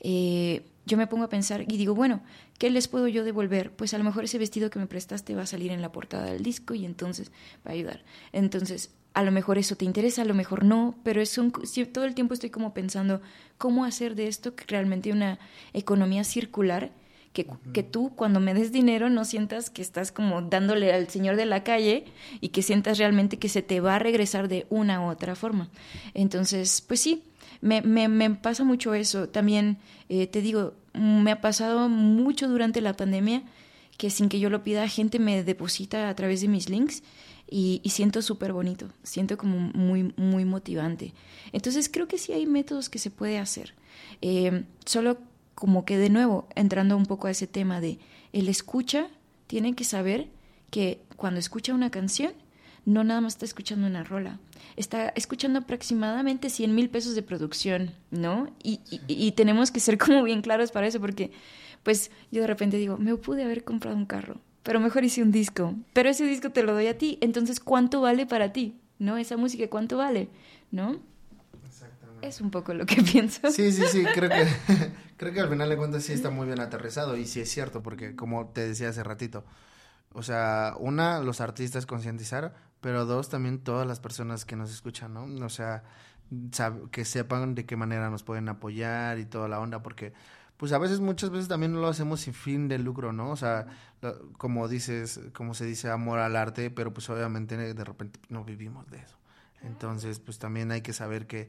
eh, 0.00 0.66
yo 0.84 0.98
me 0.98 1.06
pongo 1.06 1.24
a 1.24 1.28
pensar 1.30 1.62
y 1.62 1.78
digo, 1.78 1.94
bueno, 1.94 2.20
¿qué 2.58 2.68
les 2.68 2.88
puedo 2.88 3.08
yo 3.08 3.24
devolver? 3.24 3.72
Pues 3.72 3.94
a 3.94 3.98
lo 3.98 4.04
mejor 4.04 4.24
ese 4.24 4.36
vestido 4.36 4.68
que 4.68 4.78
me 4.78 4.86
prestaste 4.86 5.34
va 5.34 5.44
a 5.44 5.46
salir 5.46 5.72
en 5.72 5.80
la 5.80 5.90
portada 5.90 6.26
del 6.26 6.42
disco 6.42 6.74
y 6.74 6.84
entonces 6.84 7.32
va 7.66 7.70
a 7.70 7.74
ayudar. 7.74 8.04
Entonces, 8.32 8.90
a 9.18 9.22
lo 9.24 9.32
mejor 9.32 9.58
eso 9.58 9.74
te 9.74 9.84
interesa, 9.84 10.22
a 10.22 10.24
lo 10.24 10.32
mejor 10.32 10.62
no, 10.62 10.94
pero 11.02 11.20
es 11.20 11.38
un, 11.38 11.52
si 11.64 11.84
todo 11.86 12.04
el 12.04 12.14
tiempo 12.14 12.34
estoy 12.34 12.50
como 12.50 12.72
pensando 12.72 13.20
cómo 13.58 13.84
hacer 13.84 14.14
de 14.14 14.28
esto 14.28 14.54
realmente 14.68 15.10
una 15.10 15.40
economía 15.72 16.22
circular 16.22 16.92
que, 17.32 17.44
que, 17.72 17.82
tú 17.82 18.12
cuando 18.14 18.38
me 18.38 18.54
des 18.54 18.70
dinero 18.70 19.10
no 19.10 19.24
sientas 19.24 19.70
que 19.70 19.82
estás 19.82 20.12
como 20.12 20.42
dándole 20.42 20.92
al 20.92 21.08
señor 21.08 21.34
de 21.34 21.46
la 21.46 21.64
calle 21.64 22.04
y 22.40 22.50
que 22.50 22.62
sientas 22.62 22.98
realmente 22.98 23.40
que 23.40 23.48
se 23.48 23.60
te 23.60 23.80
va 23.80 23.96
a 23.96 23.98
regresar 23.98 24.46
de 24.46 24.66
una 24.70 25.00
u 25.00 25.10
otra 25.10 25.34
forma. 25.34 25.68
Entonces, 26.14 26.80
pues 26.80 27.00
sí, 27.00 27.24
me, 27.60 27.82
me, 27.82 28.06
me 28.06 28.30
pasa 28.30 28.62
mucho 28.62 28.94
eso. 28.94 29.28
También 29.28 29.78
eh, 30.08 30.28
te 30.28 30.42
digo, 30.42 30.74
me 30.94 31.32
ha 31.32 31.40
pasado 31.40 31.88
mucho 31.88 32.46
durante 32.46 32.80
la 32.80 32.94
pandemia 32.94 33.42
que 33.96 34.10
sin 34.10 34.28
que 34.28 34.38
yo 34.38 34.48
lo 34.48 34.62
pida, 34.62 34.86
gente 34.86 35.18
me 35.18 35.42
deposita 35.42 36.08
a 36.08 36.14
través 36.14 36.40
de 36.40 36.46
mis 36.46 36.68
links 36.68 37.02
y, 37.50 37.80
y 37.82 37.90
siento 37.90 38.22
súper 38.22 38.52
bonito, 38.52 38.88
siento 39.02 39.36
como 39.36 39.58
muy, 39.58 40.12
muy 40.16 40.44
motivante. 40.44 41.14
Entonces 41.52 41.88
creo 41.88 42.08
que 42.08 42.18
sí 42.18 42.32
hay 42.32 42.46
métodos 42.46 42.88
que 42.88 42.98
se 42.98 43.10
puede 43.10 43.38
hacer. 43.38 43.74
Eh, 44.20 44.64
solo 44.84 45.18
como 45.54 45.84
que 45.84 45.98
de 45.98 46.10
nuevo, 46.10 46.46
entrando 46.54 46.96
un 46.96 47.06
poco 47.06 47.26
a 47.26 47.30
ese 47.30 47.46
tema 47.46 47.80
de 47.80 47.98
el 48.32 48.48
escucha, 48.48 49.08
tiene 49.46 49.74
que 49.74 49.84
saber 49.84 50.28
que 50.70 51.00
cuando 51.16 51.40
escucha 51.40 51.74
una 51.74 51.90
canción, 51.90 52.32
no 52.84 53.04
nada 53.04 53.20
más 53.20 53.34
está 53.34 53.44
escuchando 53.44 53.86
una 53.86 54.04
rola, 54.04 54.38
está 54.76 55.08
escuchando 55.10 55.58
aproximadamente 55.58 56.48
100 56.48 56.74
mil 56.74 56.88
pesos 56.90 57.14
de 57.14 57.22
producción, 57.22 57.92
¿no? 58.10 58.48
Y, 58.62 58.80
y, 58.90 59.00
y, 59.08 59.32
tenemos 59.32 59.70
que 59.70 59.80
ser 59.80 59.98
como 59.98 60.22
bien 60.22 60.42
claros 60.42 60.70
para 60.70 60.86
eso, 60.86 61.00
porque 61.00 61.32
pues 61.82 62.10
yo 62.30 62.40
de 62.40 62.46
repente 62.46 62.76
digo, 62.76 62.96
me 62.96 63.14
pude 63.16 63.44
haber 63.44 63.64
comprado 63.64 63.96
un 63.96 64.06
carro, 64.06 64.40
pero 64.62 64.80
mejor 64.80 65.04
hice 65.04 65.22
un 65.22 65.30
disco, 65.30 65.74
pero 65.92 66.08
ese 66.08 66.24
disco 66.24 66.50
te 66.50 66.62
lo 66.62 66.72
doy 66.72 66.86
a 66.86 66.98
ti, 66.98 67.18
entonces 67.20 67.60
¿cuánto 67.60 68.00
vale 68.00 68.26
para 68.26 68.52
ti? 68.52 68.78
¿No? 68.98 69.16
Esa 69.16 69.36
música, 69.36 69.68
¿cuánto 69.68 69.96
vale? 69.96 70.28
¿No? 70.70 70.98
Es 72.22 72.40
un 72.40 72.50
poco 72.50 72.74
lo 72.74 72.86
que 72.86 73.02
pienso. 73.12 73.50
Sí, 73.50 73.72
sí, 73.72 73.84
sí, 73.86 74.04
creo 74.14 74.28
que, 74.28 74.46
creo 75.16 75.32
que 75.32 75.40
al 75.40 75.48
final 75.48 75.68
de 75.68 75.76
cuentas 75.76 76.02
sí 76.04 76.12
está 76.12 76.30
muy 76.30 76.46
bien 76.46 76.60
aterrizado 76.60 77.16
y 77.16 77.26
sí 77.26 77.40
es 77.40 77.50
cierto, 77.50 77.82
porque 77.82 78.16
como 78.16 78.46
te 78.48 78.66
decía 78.66 78.88
hace 78.88 79.04
ratito, 79.04 79.44
o 80.12 80.22
sea, 80.22 80.74
una, 80.78 81.20
los 81.20 81.40
artistas 81.40 81.86
concientizar, 81.86 82.54
pero 82.80 83.04
dos, 83.04 83.28
también 83.28 83.58
todas 83.58 83.86
las 83.86 84.00
personas 84.00 84.44
que 84.44 84.56
nos 84.56 84.70
escuchan, 84.70 85.14
¿no? 85.14 85.24
O 85.44 85.48
sea, 85.48 85.84
sab 86.52 86.90
que 86.90 87.04
sepan 87.04 87.54
de 87.54 87.66
qué 87.66 87.76
manera 87.76 88.10
nos 88.10 88.22
pueden 88.22 88.48
apoyar 88.48 89.18
y 89.18 89.26
toda 89.26 89.48
la 89.48 89.60
onda, 89.60 89.82
porque 89.82 90.12
pues 90.58 90.72
a 90.72 90.78
veces, 90.78 91.00
muchas 91.00 91.30
veces 91.30 91.48
también 91.48 91.72
lo 91.72 91.88
hacemos 91.88 92.20
sin 92.20 92.34
fin 92.34 92.68
de 92.68 92.78
lucro, 92.78 93.12
¿no? 93.12 93.30
O 93.30 93.36
sea, 93.36 93.66
lo- 94.02 94.30
como 94.32 94.68
dices, 94.68 95.20
como 95.32 95.54
se 95.54 95.64
dice, 95.64 95.90
amor 95.90 96.18
al 96.18 96.36
arte, 96.36 96.70
pero 96.70 96.92
pues 96.92 97.08
obviamente 97.08 97.56
de 97.56 97.84
repente 97.84 98.20
no 98.28 98.44
vivimos 98.44 98.90
de 98.90 98.98
eso. 98.98 99.16
Entonces, 99.62 100.18
pues 100.20 100.38
también 100.38 100.70
hay 100.70 100.82
que 100.82 100.92
saber 100.92 101.26
que, 101.26 101.48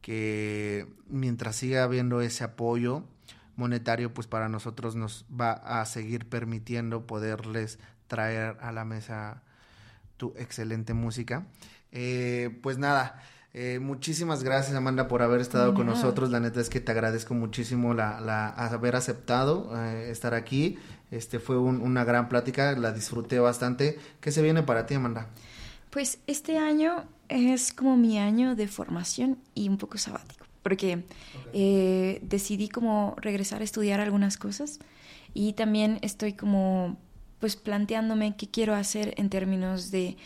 que 0.00 0.86
mientras 1.08 1.56
siga 1.56 1.84
habiendo 1.84 2.20
ese 2.20 2.44
apoyo 2.44 3.04
monetario, 3.56 4.14
pues 4.14 4.26
para 4.26 4.48
nosotros 4.48 4.94
nos 4.96 5.24
va 5.28 5.52
a 5.52 5.84
seguir 5.86 6.28
permitiendo 6.28 7.06
poderles 7.06 7.78
traer 8.06 8.56
a 8.60 8.72
la 8.72 8.84
mesa 8.84 9.42
tu 10.16 10.32
excelente 10.36 10.94
música. 10.94 11.46
Eh, 11.92 12.58
pues 12.62 12.78
nada, 12.78 13.22
eh, 13.54 13.78
muchísimas 13.80 14.42
gracias 14.44 14.76
Amanda 14.76 15.08
por 15.08 15.22
haber 15.22 15.40
estado 15.40 15.74
con 15.74 15.86
nosotros. 15.86 16.30
La 16.30 16.38
neta 16.40 16.60
es 16.60 16.68
que 16.68 16.80
te 16.80 16.92
agradezco 16.92 17.34
muchísimo 17.34 17.94
la, 17.94 18.20
la 18.20 18.48
haber 18.50 18.94
aceptado 18.96 19.72
eh, 19.76 20.10
estar 20.10 20.34
aquí. 20.34 20.78
Este 21.10 21.38
fue 21.38 21.58
un- 21.58 21.80
una 21.80 22.04
gran 22.04 22.28
plática, 22.28 22.72
la 22.72 22.92
disfruté 22.92 23.38
bastante. 23.40 23.98
¿Qué 24.20 24.30
se 24.30 24.42
viene 24.42 24.62
para 24.62 24.86
ti, 24.86 24.94
Amanda? 24.94 25.28
Pues 25.90 26.18
este 26.26 26.58
año 26.58 27.04
es 27.28 27.72
como 27.72 27.96
mi 27.96 28.18
año 28.18 28.54
de 28.54 28.68
formación 28.68 29.38
y 29.54 29.68
un 29.70 29.78
poco 29.78 29.96
sabático, 29.96 30.44
porque 30.62 31.02
eh, 31.54 32.20
decidí 32.22 32.68
como 32.68 33.14
regresar 33.18 33.62
a 33.62 33.64
estudiar 33.64 34.00
algunas 34.00 34.36
cosas 34.36 34.78
y 35.32 35.54
también 35.54 35.98
estoy 36.02 36.34
como 36.34 36.98
pues 37.40 37.56
planteándome 37.56 38.36
qué 38.36 38.48
quiero 38.50 38.74
hacer 38.74 39.14
en 39.16 39.30
términos 39.30 39.90
de 39.90 40.16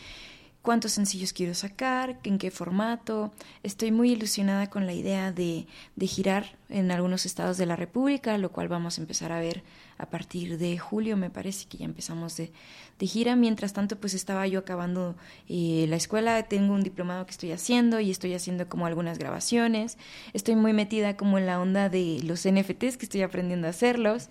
cuántos 0.63 0.93
sencillos 0.93 1.33
quiero 1.33 1.53
sacar, 1.53 2.19
en 2.23 2.39
qué 2.39 2.49
formato. 2.49 3.31
Estoy 3.61 3.91
muy 3.91 4.13
ilusionada 4.13 4.71
con 4.71 4.87
la 4.87 4.93
idea 4.93 5.31
de, 5.31 5.67
de 5.95 6.07
girar 6.07 6.57
en 6.69 6.89
algunos 6.89 7.27
estados 7.27 7.57
de 7.57 7.67
la 7.67 7.75
República, 7.75 8.39
lo 8.39 8.51
cual 8.51 8.69
vamos 8.69 8.97
a 8.97 9.01
empezar 9.01 9.31
a 9.31 9.39
ver 9.39 9.61
a 10.03 10.09
partir 10.09 10.57
de 10.57 10.77
julio, 10.77 11.15
me 11.15 11.29
parece 11.29 11.65
que 11.65 11.77
ya 11.77 11.85
empezamos 11.85 12.35
de, 12.35 12.51
de 12.99 13.07
gira. 13.07 13.35
Mientras 13.35 13.73
tanto, 13.73 13.95
pues 13.97 14.13
estaba 14.13 14.45
yo 14.47 14.59
acabando 14.59 15.15
eh, 15.47 15.85
la 15.87 15.95
escuela, 15.95 16.43
tengo 16.43 16.73
un 16.73 16.83
diplomado 16.83 17.25
que 17.25 17.31
estoy 17.31 17.51
haciendo 17.51 17.99
y 17.99 18.11
estoy 18.11 18.33
haciendo 18.33 18.67
como 18.67 18.85
algunas 18.85 19.17
grabaciones. 19.17 19.97
Estoy 20.33 20.55
muy 20.55 20.73
metida 20.73 21.15
como 21.15 21.37
en 21.37 21.45
la 21.45 21.59
onda 21.59 21.89
de 21.89 22.19
los 22.23 22.45
NFTs, 22.45 22.97
que 22.97 23.05
estoy 23.05 23.21
aprendiendo 23.21 23.67
a 23.67 23.69
hacerlos. 23.69 24.29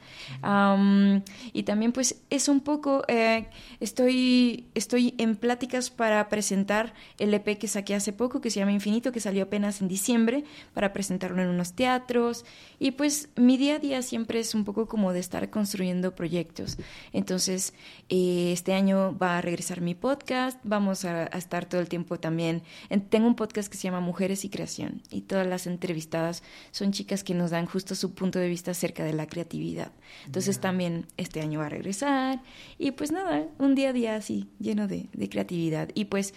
Y 1.52 1.62
también 1.62 1.92
pues 1.92 2.20
es 2.28 2.48
un 2.48 2.60
poco, 2.60 3.02
eh, 3.08 3.46
estoy, 3.80 4.66
estoy 4.74 5.14
en 5.18 5.36
pláticas 5.36 5.90
para 5.90 6.28
presentar 6.28 6.92
el 7.18 7.32
EP 7.32 7.58
que 7.58 7.66
saqué 7.66 7.94
hace 7.94 8.12
poco, 8.12 8.40
que 8.40 8.50
se 8.50 8.60
llama 8.60 8.72
Infinito, 8.72 9.10
que 9.10 9.20
salió 9.20 9.44
apenas 9.44 9.80
en 9.80 9.88
diciembre, 9.88 10.44
para 10.74 10.92
presentarlo 10.92 11.42
en 11.42 11.48
unos 11.48 11.72
teatros. 11.72 12.44
Y 12.78 12.92
pues 12.92 13.30
mi 13.36 13.56
día 13.56 13.76
a 13.76 13.78
día 13.78 14.02
siempre 14.02 14.38
es 14.40 14.54
un 14.54 14.64
poco 14.64 14.86
como 14.86 15.12
de 15.12 15.20
estar 15.20 15.50
construyendo 15.62 16.14
proyectos. 16.14 16.76
Entonces, 17.12 17.72
eh, 18.08 18.50
este 18.52 18.72
año 18.74 19.16
va 19.16 19.38
a 19.38 19.40
regresar 19.40 19.80
mi 19.80 19.94
podcast, 19.94 20.58
vamos 20.64 21.04
a, 21.04 21.22
a 21.32 21.38
estar 21.38 21.66
todo 21.68 21.80
el 21.80 21.88
tiempo 21.88 22.18
también. 22.18 22.62
en- 22.90 23.02
tengo 23.08 23.26
un 23.28 23.36
podcast 23.36 23.70
que 23.70 23.76
se 23.78 23.84
llama 23.84 24.00
Mujeres 24.00 24.44
y 24.44 24.48
Creación 24.48 25.02
y 25.10 25.20
todas 25.22 25.46
las 25.46 25.66
entrevistadas 25.66 26.42
son 26.72 26.90
chicas 26.92 27.22
que 27.22 27.34
nos 27.34 27.50
dan 27.52 27.66
justo 27.66 27.94
su 27.94 28.12
punto 28.14 28.38
de 28.40 28.48
vista 28.48 28.72
acerca 28.72 29.04
de 29.04 29.12
la 29.12 29.26
creatividad. 29.26 29.92
Entonces 30.26 30.58
también 30.60 31.06
este 31.16 31.40
año 31.40 31.60
va 31.60 31.66
a 31.66 31.68
regresar 31.68 32.42
y 32.78 32.90
pues 32.90 33.12
nada, 33.12 33.46
un 33.58 33.74
día 33.74 33.90
a 33.90 33.92
día 33.92 34.16
así, 34.16 34.48
lleno 34.58 34.88
de, 34.88 35.06
de 35.12 35.28
creatividad. 35.28 35.88
Y 35.94 36.06
pues 36.06 36.34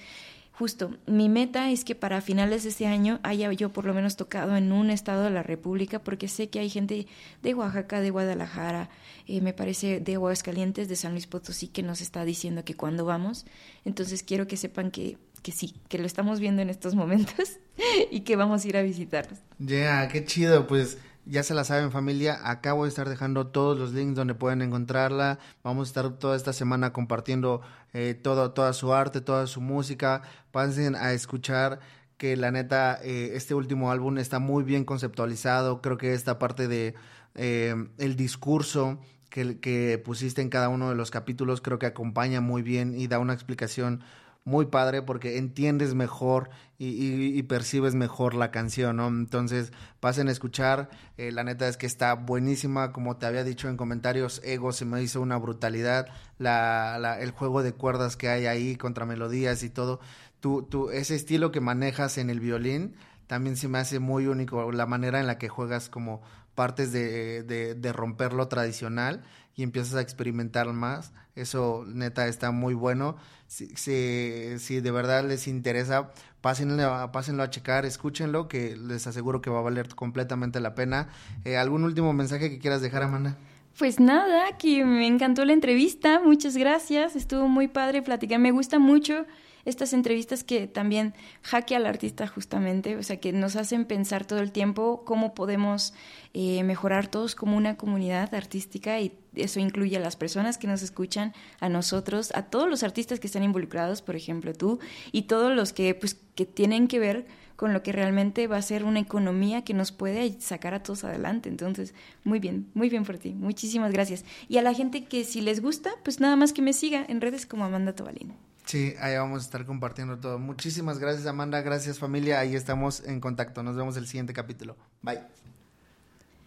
justo, 0.57 0.91
mi 1.05 1.29
meta 1.29 1.69
es 1.69 1.83
que 1.83 1.95
para 1.95 2.21
finales 2.21 2.63
de 2.63 2.69
este 2.69 2.87
año 2.87 3.19
haya 3.23 3.51
yo 3.51 3.71
por 3.73 3.85
lo 3.85 3.93
menos 3.93 4.15
tocado 4.15 4.55
en 4.55 4.71
un 4.71 4.89
estado 4.89 5.23
de 5.23 5.29
la 5.29 5.43
República, 5.43 5.99
porque 5.99 6.27
sé 6.27 6.49
que 6.49 6.59
hay 6.59 6.69
gente 6.69 7.07
de 7.41 7.53
Oaxaca, 7.53 8.01
de 8.01 8.09
Guadalajara, 8.09 8.89
eh, 9.27 9.41
me 9.41 9.53
parece 9.53 9.99
de 9.99 10.15
Aguascalientes, 10.15 10.87
de 10.87 10.95
San 10.95 11.11
Luis 11.11 11.27
Potosí, 11.27 11.67
que 11.67 11.83
nos 11.83 12.01
está 12.01 12.23
diciendo 12.25 12.63
que 12.63 12.75
cuando 12.75 13.05
vamos. 13.05 13.45
Entonces 13.83 14.23
quiero 14.23 14.47
que 14.47 14.57
sepan 14.57 14.91
que, 14.91 15.17
que 15.41 15.51
sí, 15.51 15.75
que 15.89 15.97
lo 15.97 16.05
estamos 16.05 16.39
viendo 16.39 16.61
en 16.61 16.69
estos 16.69 16.95
momentos 16.95 17.59
y 18.11 18.21
que 18.21 18.35
vamos 18.35 18.63
a 18.63 18.67
ir 18.67 18.77
a 18.77 18.81
visitarlos. 18.81 19.39
Ya, 19.59 20.07
qué 20.07 20.23
chido, 20.25 20.67
pues 20.67 20.97
ya 21.25 21.43
se 21.43 21.53
la 21.53 21.63
saben 21.63 21.91
familia, 21.91 22.39
acabo 22.43 22.83
de 22.83 22.89
estar 22.89 23.09
dejando 23.09 23.47
todos 23.47 23.77
los 23.77 23.93
links 23.93 24.15
donde 24.15 24.35
pueden 24.35 24.61
encontrarla, 24.61 25.39
vamos 25.63 25.87
a 25.87 25.89
estar 25.89 26.09
toda 26.19 26.35
esta 26.35 26.53
semana 26.53 26.93
compartiendo 26.93 27.61
eh, 27.97 28.13
todo, 28.13 28.51
toda 28.51 28.73
su 28.73 28.93
arte, 28.93 29.21
toda 29.21 29.47
su 29.47 29.61
música, 29.61 30.21
pasen 30.51 30.95
a 30.95 31.13
escuchar 31.13 31.79
que 32.17 32.35
la 32.35 32.51
neta 32.51 32.99
eh, 33.01 33.31
este 33.35 33.55
último 33.55 33.89
álbum 33.89 34.17
está 34.17 34.39
muy 34.39 34.65
bien 34.65 34.83
conceptualizado, 34.83 35.81
creo 35.81 35.97
que 35.97 36.13
esta 36.13 36.37
parte 36.37 36.67
de 36.67 36.93
eh, 37.35 37.73
el 37.97 38.17
discurso 38.17 38.99
que, 39.29 39.61
que 39.61 39.97
pusiste 40.03 40.41
en 40.41 40.49
cada 40.49 40.67
uno 40.67 40.89
de 40.89 40.95
los 40.95 41.09
capítulos 41.09 41.61
creo 41.61 41.79
que 41.79 41.85
acompaña 41.85 42.41
muy 42.41 42.63
bien 42.63 42.99
y 42.99 43.07
da 43.07 43.17
una 43.17 43.33
explicación 43.33 44.01
muy 44.45 44.67
padre 44.67 45.01
porque 45.01 45.37
entiendes 45.37 45.95
mejor 45.95 46.49
y, 46.77 47.41
percibes 47.43 47.95
mejor 47.95 48.35
la 48.35 48.51
canción, 48.51 48.97
¿no? 48.97 49.07
Entonces, 49.07 49.71
pasen 49.99 50.27
a 50.27 50.31
escuchar. 50.31 50.89
eh, 51.17 51.31
la 51.31 51.43
neta 51.43 51.67
es 51.67 51.77
que 51.77 51.85
está 51.87 52.13
buenísima. 52.13 52.91
Como 52.91 53.17
te 53.17 53.25
había 53.25 53.43
dicho 53.43 53.69
en 53.69 53.77
comentarios, 53.77 54.41
Ego 54.43 54.71
se 54.71 54.85
me 54.85 55.01
hizo 55.01 55.21
una 55.21 55.37
brutalidad. 55.37 56.07
La, 56.37 56.97
la- 56.99 57.19
el 57.19 57.31
juego 57.31 57.63
de 57.63 57.73
cuerdas 57.73 58.17
que 58.17 58.29
hay 58.29 58.45
ahí 58.45 58.75
contra 58.75 59.05
melodías 59.05 59.63
y 59.63 59.69
todo. 59.69 59.99
Tu, 60.41 60.63
tu, 60.63 60.89
ese 60.91 61.15
estilo 61.15 61.51
que 61.51 61.61
manejas 61.61 62.17
en 62.17 62.29
el 62.29 62.39
violín 62.39 62.95
también 63.27 63.55
se 63.57 63.67
me 63.67 63.79
hace 63.79 63.99
muy 63.99 64.27
único. 64.27 64.71
La 64.71 64.85
manera 64.85 65.19
en 65.19 65.27
la 65.27 65.37
que 65.39 65.49
juegas 65.49 65.89
como 65.89 66.21
partes 66.55 66.91
de, 66.91 67.41
de, 67.43 67.73
de 67.75 67.93
romper 67.93 68.33
lo 68.33 68.47
tradicional 68.47 69.23
y 69.55 69.63
empiezas 69.63 69.95
a 69.95 70.01
experimentar 70.01 70.71
más. 70.73 71.13
Eso 71.35 71.83
neta 71.87 72.27
está 72.27 72.51
muy 72.51 72.73
bueno. 72.73 73.17
Si, 73.47 73.67
si, 73.75 74.79
de 74.79 74.91
verdad 74.91 75.27
les 75.27 75.47
interesa, 75.47 76.11
pásenlo, 76.41 77.11
pásenlo 77.11 77.43
a 77.43 77.49
checar, 77.49 77.85
escúchenlo, 77.85 78.47
que 78.47 78.75
les 78.75 79.05
aseguro 79.05 79.41
que 79.41 79.49
va 79.49 79.59
a 79.59 79.63
valer 79.63 79.93
completamente 79.93 80.59
la 80.59 80.75
pena. 80.75 81.09
Eh, 81.43 81.57
¿Algún 81.57 81.83
último 81.83 82.13
mensaje 82.13 82.49
que 82.49 82.59
quieras 82.59 82.81
dejar, 82.81 83.03
Amanda? 83.03 83.37
Pues 83.77 83.99
nada, 83.99 84.57
que 84.57 84.85
me 84.85 85.05
encantó 85.05 85.43
la 85.43 85.51
entrevista, 85.51 86.21
muchas 86.23 86.55
gracias, 86.55 87.17
estuvo 87.17 87.49
muy 87.49 87.67
padre 87.67 88.01
platicar, 88.01 88.39
me 88.39 88.51
gusta 88.51 88.79
mucho 88.79 89.25
estas 89.65 89.93
entrevistas 89.93 90.43
que 90.43 90.67
también 90.67 91.13
jaque 91.41 91.75
al 91.75 91.85
artista 91.85 92.27
justamente, 92.27 92.95
o 92.95 93.03
sea, 93.03 93.19
que 93.19 93.33
nos 93.33 93.55
hacen 93.55 93.85
pensar 93.85 94.25
todo 94.25 94.39
el 94.39 94.51
tiempo 94.51 95.03
cómo 95.05 95.33
podemos 95.33 95.93
eh, 96.33 96.63
mejorar 96.63 97.07
todos 97.07 97.35
como 97.35 97.57
una 97.57 97.75
comunidad 97.75 98.33
artística 98.33 98.99
y 98.99 99.17
eso 99.33 99.59
incluye 99.59 99.97
a 99.97 99.99
las 99.99 100.15
personas 100.15 100.57
que 100.57 100.67
nos 100.67 100.81
escuchan, 100.81 101.33
a 101.59 101.67
nosotros, 101.67 102.31
a 102.35 102.43
todos 102.43 102.69
los 102.69 102.83
artistas 102.83 103.19
que 103.19 103.27
están 103.27 103.43
involucrados, 103.43 104.01
por 104.01 104.15
ejemplo 104.15 104.53
tú, 104.53 104.79
y 105.11 105.23
todos 105.23 105.55
los 105.55 105.73
que 105.73 105.93
pues 105.95 106.17
que 106.35 106.45
tienen 106.45 106.87
que 106.87 106.99
ver 106.99 107.25
con 107.55 107.73
lo 107.73 107.83
que 107.83 107.91
realmente 107.91 108.47
va 108.47 108.57
a 108.57 108.61
ser 108.61 108.83
una 108.83 108.99
economía 108.99 109.63
que 109.63 109.73
nos 109.73 109.91
puede 109.91 110.39
sacar 110.41 110.73
a 110.73 110.83
todos 110.83 111.05
adelante. 111.05 111.49
Entonces, 111.49 111.93
muy 112.23 112.39
bien, 112.39 112.69
muy 112.73 112.89
bien 112.89 113.05
por 113.05 113.17
ti. 113.17 113.33
Muchísimas 113.33 113.93
gracias. 113.93 114.25
Y 114.49 114.57
a 114.57 114.61
la 114.61 114.73
gente 114.73 115.05
que 115.05 115.23
si 115.23 115.41
les 115.41 115.61
gusta, 115.61 115.91
pues 116.03 116.19
nada 116.19 116.35
más 116.35 116.51
que 116.51 116.61
me 116.61 116.73
siga 116.73 117.05
en 117.07 117.21
redes 117.21 117.45
como 117.45 117.63
Amanda 117.63 117.95
Tobalino. 117.95 118.35
Sí, 118.65 118.95
ahí 118.99 119.15
vamos 119.15 119.43
a 119.43 119.45
estar 119.45 119.65
compartiendo 119.65 120.17
todo. 120.17 120.39
Muchísimas 120.39 120.97
gracias, 120.97 121.27
Amanda. 121.27 121.61
Gracias, 121.61 121.99
familia. 121.99 122.39
Ahí 122.39 122.55
estamos 122.55 123.03
en 123.05 123.19
contacto. 123.19 123.61
Nos 123.61 123.75
vemos 123.75 123.95
el 123.97 124.07
siguiente 124.07 124.33
capítulo. 124.33 124.75
Bye. 125.01 125.21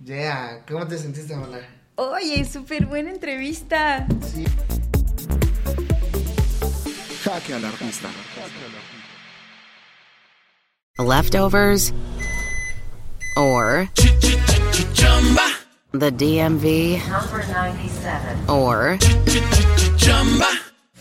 Yeah, 0.05 0.65
¿cómo 0.69 0.87
te 0.87 0.99
sentiste, 0.99 1.35
Amanda? 1.35 1.61
Oye, 1.97 2.45
súper 2.45 2.87
buena 2.87 3.11
entrevista. 3.11 4.07
Sí. 4.33 4.45
Jaque 7.25 7.55
al 7.55 7.65
artista. 7.65 8.09
Leftovers 10.99 11.93
or 13.37 13.89
the 15.93 16.11
DMV 16.11 16.99
Number 17.09 17.47
97. 17.47 18.49
or 18.49 18.99